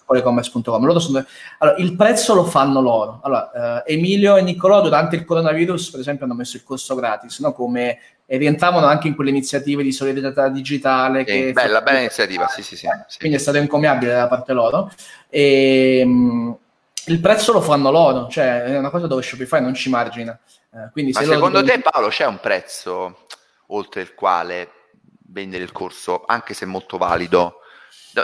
scuolecommerce.com. 0.02 0.84
Loro 0.84 0.98
sono... 0.98 1.24
Allora, 1.58 1.78
il 1.78 1.96
prezzo 1.96 2.34
lo 2.34 2.44
fanno 2.44 2.80
loro. 2.80 3.20
Allora, 3.22 3.82
uh, 3.86 3.90
Emilio 3.90 4.36
e 4.36 4.42
Nicolò 4.42 4.82
durante 4.82 5.16
il 5.16 5.24
coronavirus, 5.24 5.90
per 5.90 6.00
esempio, 6.00 6.26
hanno 6.26 6.34
messo 6.34 6.56
il 6.56 6.64
corso 6.64 6.94
gratis, 6.94 7.38
no? 7.40 7.52
come 7.52 7.98
e 8.32 8.36
rientravano 8.36 8.86
anche 8.86 9.08
in 9.08 9.16
quelle 9.16 9.30
iniziative 9.30 9.82
di 9.82 9.90
solidarietà 9.90 10.48
digitale. 10.50 11.24
Sì, 11.24 11.24
che 11.24 11.52
bella, 11.52 11.82
bella 11.82 11.98
iniziativa, 11.98 12.46
sì, 12.46 12.62
sì, 12.62 12.76
sì, 12.76 12.86
sì, 13.08 13.18
Quindi 13.18 13.36
è 13.36 13.40
stato 13.40 13.58
incommiabile 13.58 14.12
da 14.12 14.28
parte 14.28 14.52
loro. 14.52 14.88
E, 15.28 16.04
mh, 16.04 16.56
il 17.06 17.18
prezzo 17.18 17.52
lo 17.52 17.60
fanno 17.60 17.90
loro, 17.90 18.28
cioè 18.28 18.62
è 18.62 18.78
una 18.78 18.90
cosa 18.90 19.08
dove 19.08 19.22
Shopify 19.22 19.60
non 19.60 19.74
ci 19.74 19.88
margina. 19.88 20.38
Eh, 20.72 20.90
quindi 20.92 21.10
Ma 21.10 21.22
se 21.22 21.26
secondo 21.26 21.60
te, 21.64 21.80
Paolo, 21.80 22.06
c'è 22.06 22.24
un 22.24 22.38
prezzo 22.38 23.26
oltre 23.66 24.02
il 24.02 24.14
quale 24.14 24.70
vendere 25.26 25.64
il 25.64 25.72
corso, 25.72 26.22
anche 26.24 26.54
se 26.54 26.66
molto 26.66 26.98
valido? 26.98 27.56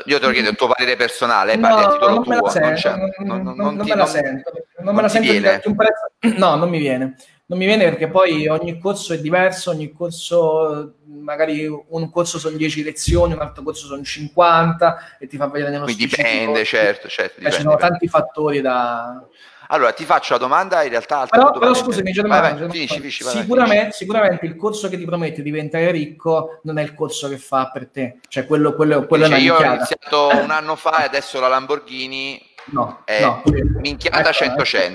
Io 0.04 0.20
te 0.20 0.26
lo 0.26 0.30
chiedo 0.30 0.50
il 0.50 0.56
tuo 0.56 0.68
parere 0.68 0.94
personale, 0.94 1.56
no, 1.56 1.66
parli 1.68 1.84
a 1.84 2.08
non 2.08 2.22
tuo. 2.22 2.32
Me 2.32 2.40
la 2.42 2.50
sento, 2.50 2.90
non, 3.24 3.42
non, 3.42 3.56
non, 3.56 3.74
non, 3.74 3.86
me 3.86 3.94
la 3.96 4.06
sento. 4.06 4.52
Non 4.78 4.94
me 4.94 5.02
la 5.02 5.08
sento 5.08 5.32
di 5.32 5.60
un 5.64 5.74
prezzo. 5.74 6.38
No, 6.38 6.54
non 6.54 6.68
mi 6.68 6.78
viene 6.78 7.16
non 7.48 7.58
mi 7.58 7.66
viene 7.66 7.84
perché 7.84 8.08
poi 8.08 8.48
ogni 8.48 8.78
corso 8.78 9.12
è 9.12 9.20
diverso, 9.20 9.70
ogni 9.70 9.92
corso, 9.92 10.94
magari 11.04 11.66
un 11.66 12.10
corso 12.10 12.40
sono 12.40 12.56
10 12.56 12.82
lezioni, 12.82 13.34
un 13.34 13.40
altro 13.40 13.62
corso 13.62 13.86
sono 13.86 14.02
50 14.02 15.16
e 15.20 15.28
ti 15.28 15.36
fa 15.36 15.46
vedere 15.46 15.70
nello 15.70 15.84
Quindi 15.84 16.06
dipende, 16.06 16.64
certo, 16.64 17.08
certo. 17.08 17.34
Dipende, 17.36 17.56
ci 17.56 17.62
sono 17.62 17.76
tanti 17.76 18.08
fattori 18.08 18.60
da... 18.60 19.24
Allora, 19.68 19.92
ti 19.92 20.04
faccio 20.04 20.32
la 20.32 20.38
domanda 20.40 20.82
in 20.82 20.90
realtà... 20.90 21.26
Però, 21.26 21.52
però 21.52 21.72
scusami, 21.72 22.12
finisci, 22.12 23.10
sicuramente, 23.10 23.92
sicuramente, 23.92 24.46
il 24.46 24.56
corso 24.56 24.88
che 24.88 24.96
ti 24.96 25.04
promette 25.04 25.42
di 25.42 25.50
diventare 25.50 25.92
ricco 25.92 26.60
non 26.64 26.78
è 26.78 26.82
il 26.82 26.94
corso 26.94 27.28
che 27.28 27.38
fa 27.38 27.70
per 27.72 27.88
te. 27.88 28.18
Cioè, 28.28 28.46
quello, 28.46 28.74
quello, 28.74 29.06
quello 29.06 29.26
Dice, 29.26 29.36
è 29.36 29.40
una 29.40 29.58
Io 29.60 29.70
ho 29.70 29.74
iniziato 29.74 30.28
un 30.42 30.50
anno 30.50 30.74
fa 30.74 31.02
e 31.02 31.04
adesso 31.04 31.38
la 31.38 31.48
Lamborghini 31.48 32.45
No, 32.66 33.02
eh, 33.04 33.20
no. 33.20 33.42
minchiata 33.80 34.30
100-100. 34.30 34.94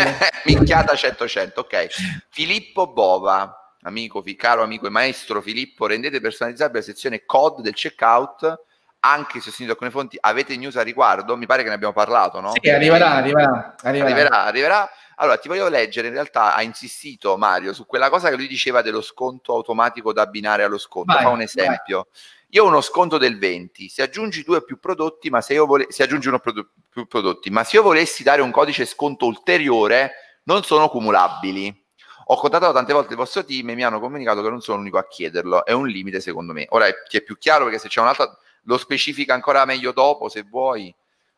minchiata 0.44 0.94
100-100, 0.94 1.52
ok. 1.56 1.86
Filippo 2.30 2.92
Bova, 2.92 3.76
amico, 3.82 4.22
caro 4.36 4.62
amico 4.62 4.86
e 4.86 4.90
maestro 4.90 5.40
Filippo, 5.40 5.86
rendete 5.86 6.20
personalizzabile 6.20 6.78
la 6.78 6.84
sezione 6.84 7.24
COD 7.24 7.60
del 7.60 7.74
checkout 7.74 8.62
anche 9.04 9.40
se 9.40 9.50
ho 9.50 9.52
sentito 9.52 9.72
alcune 9.72 9.90
fonti, 9.90 10.16
avete 10.18 10.56
news 10.56 10.76
a 10.76 10.82
riguardo? 10.82 11.36
Mi 11.36 11.44
pare 11.44 11.62
che 11.62 11.68
ne 11.68 11.74
abbiamo 11.74 11.92
parlato, 11.92 12.40
no? 12.40 12.52
Sì, 12.58 12.70
arriverà, 12.70 13.12
arriverà, 13.12 13.76
arriverà. 13.82 14.06
arriverà, 14.06 14.44
arriverà. 14.44 14.90
Allora, 15.16 15.38
ti 15.38 15.48
voglio 15.48 15.68
leggere, 15.68 16.08
in 16.08 16.14
realtà 16.14 16.54
ha 16.54 16.62
insistito 16.62 17.36
Mario 17.36 17.72
su 17.72 17.86
quella 17.86 18.10
cosa 18.10 18.30
che 18.30 18.36
lui 18.36 18.48
diceva 18.48 18.82
dello 18.82 19.00
sconto 19.00 19.54
automatico 19.54 20.12
da 20.12 20.22
abbinare 20.22 20.64
allo 20.64 20.78
sconto. 20.78 21.12
Vai, 21.14 21.22
Fa 21.22 21.28
un 21.28 21.40
esempio. 21.40 22.06
Vai. 22.10 22.20
Io 22.50 22.64
ho 22.64 22.68
uno 22.68 22.80
sconto 22.80 23.18
del 23.18 23.38
20, 23.38 23.88
se 23.88 24.02
aggiungi 24.02 24.44
due 24.44 24.58
o 24.58 24.60
più 24.62 24.78
prodotti, 24.78 25.28
ma 25.28 25.40
se 25.40 25.54
io 25.54 25.66
vole- 25.66 25.86
se 25.88 26.04
aggiungi 26.04 26.28
uno 26.28 26.38
prodo- 26.38 26.68
più 26.88 27.06
prodotti, 27.06 27.50
ma 27.50 27.64
se 27.64 27.76
io 27.76 27.82
volessi 27.82 28.22
dare 28.22 28.42
un 28.42 28.52
codice 28.52 28.84
sconto 28.86 29.26
ulteriore, 29.26 30.12
non 30.44 30.62
sono 30.62 30.88
cumulabili. 30.88 31.82
Ho 32.26 32.36
contattato 32.36 32.72
tante 32.72 32.92
volte 32.92 33.10
il 33.12 33.18
vostro 33.18 33.44
team 33.44 33.70
e 33.70 33.74
mi 33.74 33.82
hanno 33.84 34.00
comunicato 34.00 34.40
che 34.40 34.48
non 34.48 34.60
sono 34.60 34.78
l'unico 34.78 34.98
a 34.98 35.06
chiederlo, 35.06 35.64
è 35.64 35.72
un 35.72 35.88
limite 35.88 36.20
secondo 36.20 36.52
me. 36.52 36.66
Ora 36.70 36.86
è, 36.86 36.94
ti 37.08 37.16
è 37.16 37.22
più 37.22 37.36
chiaro 37.36 37.64
perché 37.64 37.78
se 37.80 37.88
c'è 37.88 38.00
un'altra, 38.00 38.30
lo 38.62 38.78
specifica 38.78 39.34
ancora 39.34 39.64
meglio 39.64 39.92
dopo 39.92 40.28
se 40.28 40.42
vuoi. 40.42 40.94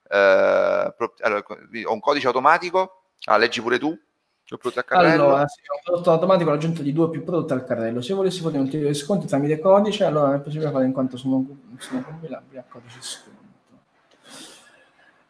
Eh, 0.08 0.94
pro- 0.96 1.14
allora, 1.20 1.42
ho 1.84 1.92
un 1.92 2.00
codice 2.00 2.26
automatico, 2.26 3.05
ah, 3.24 3.36
leggi 3.36 3.60
pure 3.60 3.78
tu. 3.78 3.98
Allora, 4.90 5.44
se 5.48 5.60
ho 5.66 5.74
un 5.74 5.80
prodotto 5.82 6.12
automatico 6.12 6.50
l'aggiunta 6.50 6.80
di 6.80 6.92
due 6.92 7.06
o 7.06 7.10
più 7.10 7.24
prodotti 7.24 7.52
al 7.52 7.64
carrello. 7.64 8.00
Se 8.00 8.14
volessi 8.14 8.42
fare 8.42 8.56
un 8.56 8.64
ulteriore 8.64 8.94
sconti 8.94 9.26
tramite 9.26 9.58
codice, 9.58 10.04
allora 10.04 10.36
è 10.36 10.40
possibile 10.40 10.70
fare 10.70 10.84
in 10.84 10.92
quanto 10.92 11.16
sono, 11.16 11.44
sono 11.78 12.02
compilabili 12.02 12.56
a 12.58 12.64
codice 12.68 12.98
sconto. 13.00 13.36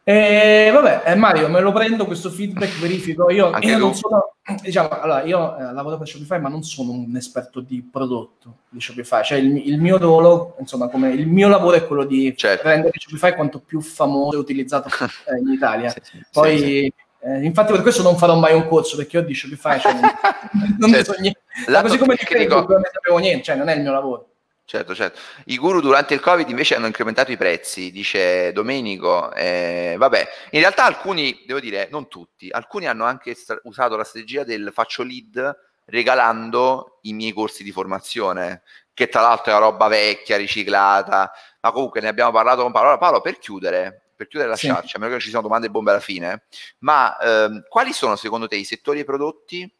E 0.03 0.69
vabbè, 0.71 1.01
eh, 1.05 1.15
Mario, 1.15 1.49
me 1.49 1.59
lo 1.59 1.73
prendo 1.73 2.05
questo 2.05 2.29
feedback, 2.29 2.77
verifico. 2.79 3.29
Io, 3.29 3.51
io 3.59 3.77
non 3.77 3.93
sono, 3.93 4.35
diciamo, 4.61 4.87
allora, 4.87 5.23
io 5.23 5.57
eh, 5.57 5.73
lavoro 5.73 5.97
per 5.97 6.07
Shopify, 6.07 6.39
ma 6.39 6.47
non 6.47 6.63
sono 6.63 6.91
un 6.91 7.13
esperto 7.17 7.59
di 7.59 7.81
prodotto 7.91 8.59
di 8.69 8.79
Shopify. 8.79 9.23
Cioè, 9.23 9.39
il, 9.39 9.67
il 9.67 9.81
mio 9.81 9.97
ruolo, 9.97 10.55
insomma, 10.59 10.87
come 10.87 11.09
il 11.09 11.27
mio 11.27 11.49
lavoro 11.49 11.75
è 11.75 11.85
quello 11.85 12.05
di 12.05 12.33
certo. 12.37 12.67
rendere 12.67 12.93
Shopify 12.95 13.33
quanto 13.33 13.59
più 13.59 13.81
famoso 13.81 14.37
e 14.37 14.39
utilizzato 14.39 14.87
eh, 15.27 15.39
in 15.39 15.49
Italia. 15.49 15.89
sì, 15.89 15.99
sì, 16.03 16.25
Poi. 16.31 16.57
Sì, 16.57 16.93
eh, 17.19 17.43
infatti 17.43 17.71
per 17.71 17.81
questo 17.81 18.03
non 18.03 18.17
farò 18.17 18.35
mai 18.35 18.53
un 18.53 18.67
corso 18.67 18.95
perché 18.95 19.17
io 19.17 19.23
dico 19.23 19.47
che 19.47 19.55
fai, 19.55 19.79
cioè, 19.79 19.93
non 20.77 20.89
certo. 20.91 21.13
so 21.13 21.19
niente. 21.19 21.41
Così 21.81 21.97
come 21.97 22.15
ti 22.15 22.37
dico, 22.37 22.65
non 22.67 22.81
ne 22.81 22.89
sapevo 22.91 23.17
niente, 23.17 23.43
cioè 23.43 23.55
non 23.55 23.69
è 23.69 23.75
il 23.75 23.81
mio 23.81 23.91
lavoro. 23.91 24.29
Certo, 24.63 24.93
certo. 24.93 25.19
I 25.45 25.57
guru 25.57 25.79
durante 25.79 26.13
il 26.13 26.19
Covid 26.19 26.49
invece 26.49 26.75
hanno 26.75 26.87
incrementato 26.87 27.31
i 27.31 27.37
prezzi, 27.37 27.89
dice 27.89 28.51
Domenico. 28.51 29.33
Eh, 29.33 29.95
vabbè, 29.97 30.27
in 30.51 30.59
realtà 30.59 30.83
alcuni, 30.83 31.43
devo 31.45 31.61
dire, 31.61 31.87
non 31.89 32.09
tutti, 32.09 32.49
alcuni 32.51 32.85
hanno 32.85 33.05
anche 33.05 33.33
st- 33.33 33.61
usato 33.63 33.95
la 33.95 34.03
strategia 34.03 34.43
del 34.43 34.71
faccio 34.73 35.03
lead 35.03 35.55
regalando 35.85 36.99
i 37.03 37.13
miei 37.13 37.31
corsi 37.31 37.63
di 37.63 37.71
formazione, 37.71 38.63
che 38.93 39.07
tra 39.07 39.21
l'altro 39.21 39.53
è 39.53 39.55
una 39.55 39.67
roba 39.67 39.87
vecchia, 39.87 40.35
riciclata, 40.35 41.31
ma 41.61 41.71
comunque 41.71 42.01
ne 42.01 42.09
abbiamo 42.09 42.31
parlato 42.31 42.61
con 42.63 42.73
Paolo. 42.73 42.97
Paolo, 42.97 43.21
per 43.21 43.39
chiudere, 43.39 44.06
per 44.17 44.27
chiudere 44.27 44.49
la 44.49 44.57
sì. 44.57 44.67
a 44.67 44.81
meno 44.95 45.05
che 45.05 45.09
non 45.09 45.19
ci 45.19 45.29
siano 45.29 45.43
domande 45.43 45.69
bombe 45.69 45.91
alla 45.91 45.99
fine, 45.99 46.45
ma 46.79 47.17
ehm, 47.17 47.65
quali 47.69 47.93
sono 47.93 48.15
secondo 48.15 48.47
te 48.47 48.55
i 48.55 48.65
settori 48.65 48.97
e 48.97 49.01
i 49.03 49.05
prodotti 49.05 49.71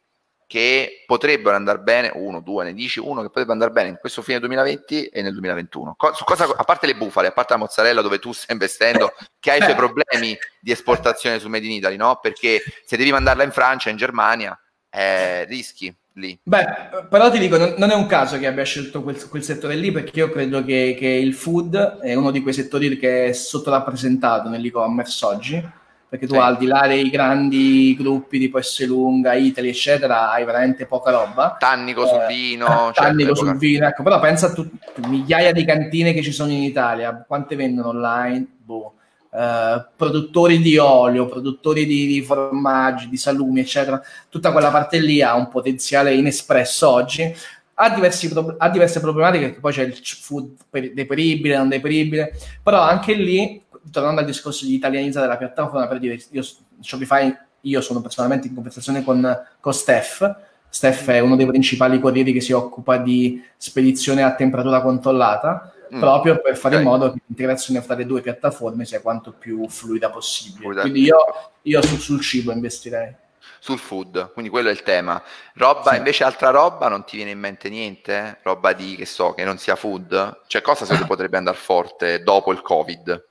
che 0.46 1.04
potrebbero 1.06 1.58
andare 1.58 1.80
bene, 1.80 2.10
uno, 2.14 2.40
due, 2.40 2.64
ne 2.64 2.74
dici 2.74 3.00
uno 3.00 3.22
che 3.22 3.28
potrebbe 3.28 3.52
andare 3.52 3.72
bene 3.72 3.90
in 3.90 3.98
questo 3.98 4.22
fine 4.22 4.40
2020 4.40 5.08
e 5.08 5.22
nel 5.22 5.34
2021. 5.34 5.96
Co- 5.98 6.16
cosa, 6.24 6.46
a 6.46 6.64
parte 6.64 6.86
le 6.86 6.96
bufale, 6.96 7.28
a 7.28 7.32
parte 7.34 7.54
la 7.54 7.60
mozzarella 7.60 8.02
dove 8.02 8.20
tu 8.20 8.32
stai 8.32 8.56
investendo, 8.56 9.14
che 9.40 9.52
hai 9.52 9.60
i 9.60 9.64
suoi 9.64 9.76
problemi 9.76 10.38
di 10.62 10.72
esportazione 10.72 11.40
su 11.40 11.50
Made 11.50 11.66
in 11.66 11.72
Italy, 11.74 11.98
no? 11.98 12.20
Perché 12.22 12.62
se 12.86 12.96
devi 12.96 13.12
mandarla 13.12 13.44
in 13.44 13.52
Francia, 13.52 13.90
in 13.90 13.98
Germania, 13.98 14.58
eh, 14.90 15.44
rischi 15.46 15.94
lì. 16.18 16.38
Beh, 16.44 16.66
però 17.10 17.32
ti 17.32 17.40
dico, 17.40 17.58
non, 17.58 17.76
non, 17.78 17.92
è 17.92 17.96
un 17.96 18.06
caso 18.06 18.38
che 18.38 18.48
abbia 18.48 18.64
scelto 18.64 19.02
quel, 19.02 19.28
quel 19.30 19.44
settore 19.44 19.76
lì, 19.76 19.92
perché 19.92 20.20
io 20.20 20.30
credo 20.30 20.64
che, 20.64 20.96
che, 20.98 21.08
il 21.08 21.34
food 21.34 22.00
è 22.00 22.14
uno 22.14 22.32
di 22.32 22.42
quei 22.42 22.54
settori 22.54 22.98
che 22.98 23.28
è 23.28 23.34
sottorappresentato 23.34 24.50
nell'e-commerce 24.50 25.26
oggi, 25.26 25.70
perché 26.10 26.26
tu 26.26 26.34
sì. 26.34 26.40
al 26.40 26.58
di 26.58 26.66
là 26.66 26.88
dei 26.88 27.10
grandi 27.10 27.96
gruppi 27.98 28.40
tipo 28.40 28.58
Esselunga, 28.58 29.34
Italy, 29.34 29.70
eccetera, 29.70 30.32
hai 30.32 30.46
veramente 30.46 30.86
poca 30.86 31.12
roba. 31.12 31.56
Tannico 31.60 32.06
eh, 32.06 32.08
sul 32.08 32.26
vino. 32.28 32.92
Tannico 32.94 33.36
certo, 33.36 33.46
sul 33.46 33.58
vino, 33.58 33.88
ecco, 33.88 34.04
però 34.04 34.20
pensa 34.20 34.48
a 34.48 34.54
tutte 34.54 35.08
migliaia 35.08 35.52
di 35.52 35.66
cantine 35.66 36.14
che 36.14 36.24
ci 36.24 36.32
sono 36.32 36.52
in 36.52 36.64
Italia, 36.64 37.24
quante 37.28 37.56
vendono 37.56 37.90
online? 37.90 38.46
Boh 38.58 38.94
eh, 39.32 39.86
produttori 39.96 40.60
di 40.60 40.78
olio, 40.78 41.28
produttori 41.28 41.86
di, 41.86 42.08
di, 42.08 42.22
formaggi, 42.22 43.10
di 43.10 43.18
salumi, 43.18 43.62
eccetera, 43.62 44.02
tutta 44.30 44.52
quella 44.52 44.70
parte 44.72 45.00
lì 45.00 45.22
ha 45.22 45.36
un 45.36 45.50
potenziale 45.50 46.14
inespresso 46.14 46.90
oggi. 46.90 47.36
Ha, 47.80 47.90
diversi, 47.94 48.34
ha 48.58 48.70
diverse 48.70 49.00
problematiche, 49.00 49.54
che 49.54 49.60
poi 49.60 49.72
c'è 49.72 49.84
il 49.84 49.96
food 49.96 50.56
deperibile, 50.94 51.58
non 51.58 51.70
deperibile, 51.70 52.34
però 52.64 52.82
anche 52.82 53.14
lì, 53.14 53.64
tornando 53.92 54.22
al 54.22 54.26
discorso 54.26 54.66
di 54.66 54.74
italianizzare 54.74 55.28
la 55.28 55.38
piattaforma, 55.38 55.88
per 55.88 56.00
dire, 56.00 56.20
io 56.32 56.44
Shopify, 56.80 57.32
io 57.62 57.82
sono 57.82 58.02
personalmente 58.02 58.48
in 58.48 58.56
conversazione 58.56 59.04
con, 59.04 59.46
con 59.60 59.74
Steph, 59.74 60.46
Steph 60.70 61.10
è 61.10 61.20
uno 61.20 61.36
dei 61.36 61.46
principali 61.46 62.00
corrieri 62.00 62.34
che 62.34 62.42
si 62.42 62.52
occupa 62.52 62.98
di 62.98 63.42
spedizione 63.56 64.24
a 64.24 64.36
temperatura 64.36 64.82
controllata, 64.82 65.74
mm. 65.94 66.00
proprio 66.00 66.42
per 66.42 66.58
fare 66.58 66.76
okay. 66.76 66.86
in 66.86 66.92
modo 66.92 67.12
che 67.12 67.22
l'integrazione 67.26 67.82
fra 67.82 67.96
le 67.96 68.06
due 68.06 68.22
piattaforme 68.22 68.86
sia 68.86 69.02
quanto 69.02 69.32
più 69.32 69.68
fluida 69.68 70.10
possibile. 70.10 70.60
Fluida. 70.62 70.82
Quindi 70.82 71.04
io, 71.04 71.18
io 71.62 71.82
sul, 71.82 72.00
sul, 72.00 72.22
cibo 72.22 72.52
investirei. 72.52 73.16
Sul 73.60 73.80
food, 73.80 74.32
quindi 74.34 74.52
quello 74.52 74.70
è 74.70 74.72
il 74.72 74.84
tema. 74.84 75.22
Roba, 75.56 75.92
sì. 75.92 75.98
invece 75.98 76.24
altra 76.24 76.50
roba, 76.50 76.88
non 76.88 77.04
ti 77.06 77.16
viene 77.16 77.32
in 77.32 77.40
mente 77.40 77.70
niente? 77.70 78.40
Roba 78.44 78.74
di, 78.74 78.96
che 78.96 79.06
so, 79.06 79.34
che 79.34 79.44
non 79.44 79.58
sia 79.58 79.76
food? 79.76 80.42
Cioè 80.48 80.62
cosa 80.62 80.86
se 80.86 81.04
potrebbe 81.08 81.38
andare 81.38 81.58
forte 81.58 82.22
dopo 82.24 82.52
il 82.52 82.62
Covid? 82.62 83.26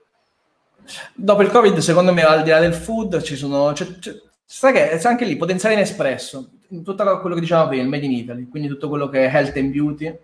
Dopo 1.14 1.42
il 1.42 1.50
Covid, 1.50 1.78
secondo 1.78 2.12
me, 2.12 2.22
al 2.22 2.42
di 2.42 2.50
là 2.50 2.60
del 2.60 2.74
food, 2.74 3.22
ci 3.22 3.36
sono... 3.36 3.72
C'è, 3.72 3.98
c'è, 3.98 4.12
sai 4.44 4.72
che 4.72 5.00
anche 5.06 5.24
lì 5.24 5.36
potenziale 5.36 5.74
in 5.74 5.80
espresso, 5.80 6.50
tutto 6.84 7.20
quello 7.20 7.34
che 7.34 7.40
dicevamo 7.40 7.68
prima, 7.68 7.82
il 7.82 7.88
Made 7.88 8.04
in 8.04 8.12
Italy, 8.12 8.48
quindi 8.48 8.68
tutto 8.68 8.88
quello 8.88 9.08
che 9.08 9.26
è 9.26 9.34
health 9.34 9.56
and 9.56 9.70
beauty, 9.70 10.16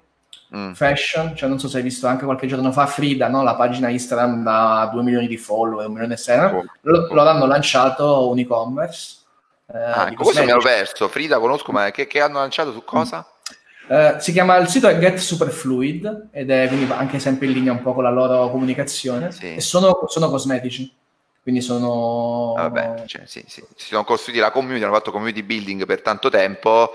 mm. 0.55 0.72
fashion, 0.72 1.34
cioè 1.36 1.48
non 1.48 1.59
so 1.59 1.68
se 1.68 1.78
hai 1.78 1.82
visto 1.82 2.07
anche 2.07 2.24
qualche 2.24 2.46
giorno 2.46 2.72
fa 2.72 2.86
Frida, 2.86 3.28
no? 3.28 3.42
la 3.42 3.55
pagina 3.55 3.88
Instagram 3.88 4.42
da 4.42 4.88
2 4.92 5.03
milioni 5.03 5.26
di 5.26 5.36
follower, 5.36 5.86
1 5.86 5.92
milione 5.92 6.14
e 6.14 6.16
6, 6.16 6.38
oh, 6.38 6.64
lo, 6.82 7.09
oh. 7.11 7.20
hanno 7.20 7.46
lanciato 7.46 8.28
un 8.28 8.38
e-commerce. 8.38 9.18
Eh, 9.72 9.78
ah, 9.78 10.12
questo 10.14 10.44
mi 10.44 10.50
ero 10.50 10.61
perso, 10.61 11.09
Frida 11.09 11.38
conosco, 11.38 11.72
ma 11.72 11.90
che, 11.90 12.07
che 12.07 12.20
hanno 12.20 12.38
lanciato 12.38 12.72
su 12.72 12.84
cosa? 12.84 13.26
Uh, 13.88 14.18
si 14.18 14.32
chiama 14.32 14.57
il 14.59 14.68
sito 14.68 14.86
è 14.86 14.96
Get 14.96 15.16
Superfluid 15.16 16.28
ed 16.30 16.50
è 16.50 16.68
quindi 16.68 16.90
anche 16.92 17.18
sempre 17.18 17.46
in 17.46 17.53
linea 17.53 17.72
un 17.72 17.82
po' 17.82 17.92
con 17.92 18.05
la 18.05 18.11
loro 18.11 18.48
comunicazione 18.48 19.32
sì. 19.32 19.57
e 19.57 19.61
sono, 19.61 20.05
sono 20.07 20.30
cosmetici 20.30 20.90
quindi 21.42 21.61
sono... 21.61 22.55
Ah, 22.57 22.68
vabbè, 22.68 23.05
cioè, 23.07 23.22
sì, 23.26 23.42
sì. 23.48 23.64
si 23.74 23.86
sono 23.88 24.05
costruiti 24.05 24.38
la 24.38 24.53
community, 24.53 24.84
hanno 24.84 24.94
fatto 24.94 25.11
community 25.11 25.42
building 25.42 25.86
per 25.86 26.00
tanto 26.00 26.30
tempo 26.30 26.92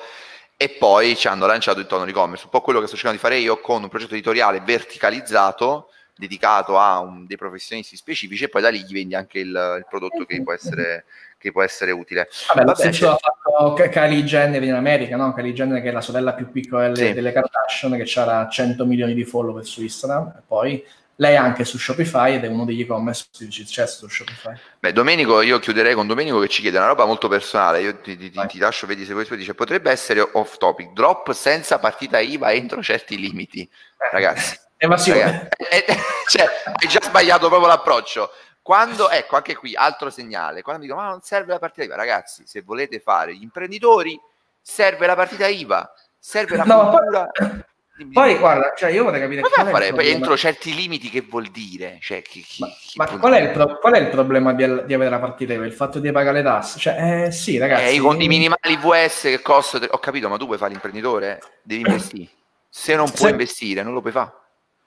e 0.58 0.70
poi 0.70 1.16
ci 1.16 1.28
hanno 1.28 1.46
lanciato 1.46 1.80
il 1.80 1.86
tono 1.86 2.04
di 2.04 2.10
e-commerce, 2.10 2.46
un 2.46 2.50
po' 2.50 2.62
quello 2.62 2.80
che 2.80 2.88
sto 2.88 2.96
cercando 2.96 3.18
di 3.18 3.24
fare 3.24 3.38
io 3.38 3.60
con 3.60 3.84
un 3.84 3.90
progetto 3.90 4.16
editoriale 4.16 4.60
verticalizzato 4.62 5.90
dedicato 6.18 6.80
a 6.80 7.00
un, 7.00 7.28
dei 7.28 7.38
professionisti 7.38 7.96
specifici 7.96 8.46
e 8.46 8.50
poi 8.50 8.64
da 8.64 8.70
lì 8.70 8.84
gli 8.84 8.94
vendi 8.94 9.14
anche 9.14 9.38
il, 9.38 9.50
il 9.50 9.86
prodotto 9.88 10.26
che 10.26 10.42
può 10.42 10.52
essere, 10.52 11.06
che 11.38 11.52
può 11.52 11.62
essere 11.62 11.92
utile. 11.92 12.28
Vabbè, 12.48 12.66
lo 12.66 12.76
stesso 12.76 13.12
ha 13.12 13.18
fatto 13.18 13.74
Kylie 13.90 14.24
Jenner 14.24 14.64
in 14.64 14.74
America, 14.74 15.16
no? 15.16 15.32
Kylie 15.34 15.54
Jenner 15.54 15.82
che 15.82 15.90
è 15.90 15.92
la 15.92 16.02
sorella 16.02 16.34
più 16.34 16.50
piccola 16.52 16.90
delle, 16.90 17.08
sì. 17.08 17.14
delle 17.14 17.32
Kardashian 17.32 17.96
che 17.96 18.20
ha 18.20 18.50
100 18.50 18.86
milioni 18.86 19.14
di 19.14 19.24
follower 19.24 19.64
su 19.64 19.82
Instagram 19.84 20.34
e 20.38 20.42
poi 20.46 20.84
lei 21.20 21.34
è 21.34 21.38
anche 21.38 21.66
su 21.66 21.78
Shopify 21.78 22.36
ed 22.36 22.44
è 22.44 22.48
uno 22.48 22.64
degli 22.64 22.82
e-commerce 22.82 23.28
più 23.36 23.48
di 23.48 23.52
successo 23.52 24.08
su 24.08 24.08
Shopify. 24.08 24.54
Beh, 24.80 24.94
Domenico, 24.94 25.42
io 25.42 25.58
chiuderei 25.58 25.96
con 25.96 26.06
Domenico 26.06 26.40
che 26.40 26.48
ci 26.48 26.62
chiede 26.62 26.78
una 26.78 26.88
roba 26.88 27.06
molto 27.06 27.28
personale. 27.28 27.82
Io 27.82 28.00
ti, 28.00 28.16
ti, 28.18 28.32
ti 28.32 28.58
lascio, 28.60 28.86
vedi 28.86 29.04
se 29.04 29.14
poi 29.14 29.38
dice: 29.38 29.56
potrebbe 29.56 29.90
essere 29.90 30.22
off 30.22 30.58
topic, 30.58 30.92
drop 30.92 31.32
senza 31.32 31.80
partita 31.80 32.20
IVA 32.20 32.52
entro 32.52 32.84
certi 32.84 33.18
limiti. 33.18 33.62
Eh. 33.62 34.10
Ragazzi, 34.12 34.60
evasione. 34.78 35.22
Ragazzi, 35.22 35.56
eh, 35.70 35.86
eh, 35.88 35.98
cioè, 36.30 36.48
hai 36.66 36.88
già 36.88 37.02
sbagliato 37.02 37.48
proprio 37.48 37.68
l'approccio. 37.68 38.32
Quando, 38.62 39.10
ecco, 39.10 39.38
anche 39.38 39.56
qui, 39.56 39.76
altro 39.76 40.12
segnale, 40.12 40.62
quando 40.62 40.84
dico, 40.84 40.94
ma 40.94 41.08
non 41.08 41.22
serve 41.22 41.54
la 41.54 41.60
partita 41.60 41.86
IVA, 41.86 41.96
ragazzi, 41.96 42.44
se 42.46 42.62
volete 42.62 43.00
fare 43.00 43.34
gli 43.34 43.42
imprenditori, 43.42 44.20
serve 44.62 45.08
la 45.08 45.16
partita 45.16 45.48
IVA, 45.48 45.92
serve 46.20 46.58
la 46.58 46.64
no, 46.64 46.90
cultura. 46.90 47.28
Poi 47.32 47.76
poi 48.12 48.38
guarda, 48.38 48.74
cioè 48.78 48.92
io 48.92 49.04
vorrei 49.04 49.20
capire 49.20 49.42
Come 49.42 49.72
fare? 49.72 49.92
Poi 49.92 50.10
entro 50.10 50.38
certi 50.38 50.76
limiti 50.76 51.10
che 51.10 51.22
vuol 51.22 51.48
dire? 51.48 51.98
Cioè, 52.00 52.22
chi, 52.22 52.42
chi, 52.42 52.62
ma, 52.62 52.68
chi 52.68 52.98
ma 52.98 53.18
qual, 53.18 53.34
è 53.34 53.52
pro- 53.52 53.80
qual, 53.80 53.94
è 53.94 54.00
il 54.00 54.10
problema 54.10 54.54
di, 54.54 54.86
di, 54.86 54.94
avere 54.94 55.10
la 55.10 55.20
partita 55.20 55.54
IVA? 55.54 55.66
Il 55.66 55.74
fatto 55.74 56.00
di 56.00 56.12
pagare 56.12 56.38
le 56.38 56.44
tasse? 56.44 56.80
Cioè, 56.80 57.26
eh, 57.26 57.32
sì, 57.32 57.58
ragazzi. 57.58 57.84
Eh, 57.86 57.94
i, 57.94 58.24
i 58.24 58.28
minimali 58.28 58.78
VS 58.78 59.22
che 59.22 59.42
costano. 59.42 59.88
Ho 59.90 59.98
capito, 59.98 60.30
ma 60.30 60.38
tu 60.38 60.46
puoi 60.46 60.58
fare 60.58 60.72
l'imprenditore? 60.72 61.40
Devi 61.64 61.82
investire. 61.88 62.30
Se 62.70 62.96
non 62.96 63.08
puoi 63.08 63.28
Se... 63.28 63.30
investire, 63.30 63.82
non 63.82 63.94
lo 63.94 64.02
puoi 64.02 64.14
fare. 64.14 64.32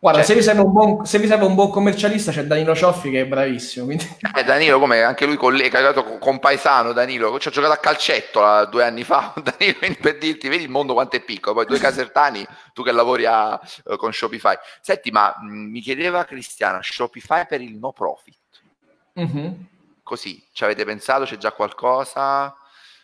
Guarda, 0.03 0.25
cioè, 0.25 0.29
se, 0.29 0.35
vi 0.35 0.43
serve 0.43 0.63
un 0.63 0.73
buon, 0.73 1.05
se 1.05 1.19
vi 1.19 1.27
serve 1.27 1.45
un 1.45 1.55
buon 1.55 1.69
commercialista 1.69 2.33
c'è 2.33 2.45
Danilo 2.45 2.75
Cioffi 2.75 3.11
che 3.11 3.21
è 3.21 3.27
bravissimo. 3.27 3.85
Quindi... 3.85 4.09
Eh, 4.35 4.45
Danilo, 4.45 4.79
come 4.79 5.03
anche 5.03 5.27
lui 5.27 5.37
collega, 5.37 5.93
con, 5.93 6.19
con 6.19 6.39
Paesano, 6.39 6.93
Danilo, 6.93 7.39
ci 7.39 7.49
ha 7.49 7.51
giocato 7.51 7.75
a 7.75 7.77
calcetto 7.77 8.41
là, 8.41 8.65
due 8.65 8.83
anni 8.83 9.05
fa, 9.05 9.35
Danilo, 9.37 9.97
per 10.01 10.17
dirti, 10.17 10.49
vedi 10.49 10.63
il 10.63 10.71
mondo 10.71 10.95
quanto 10.95 11.17
è 11.17 11.21
piccolo, 11.21 11.57
poi 11.57 11.67
due 11.67 11.77
casertani, 11.79 12.47
tu 12.73 12.83
che 12.83 12.93
lavori 12.93 13.27
a, 13.27 13.61
uh, 13.85 13.97
con 13.97 14.11
Shopify. 14.11 14.55
Senti, 14.81 15.11
ma 15.11 15.35
mh, 15.39 15.47
mm, 15.47 15.71
mi 15.71 15.81
chiedeva 15.81 16.25
Cristiana, 16.25 16.79
Shopify 16.81 17.47
per 17.47 17.61
il 17.61 17.77
no 17.77 17.93
profit. 17.93 18.39
Mm-hmm. 19.21 19.53
Così, 20.03 20.43
ci 20.55 20.65
avete 20.65 20.87
pensato, 20.87 21.25
c'è 21.25 21.37
già 21.37 21.53
qualcosa? 21.53 22.57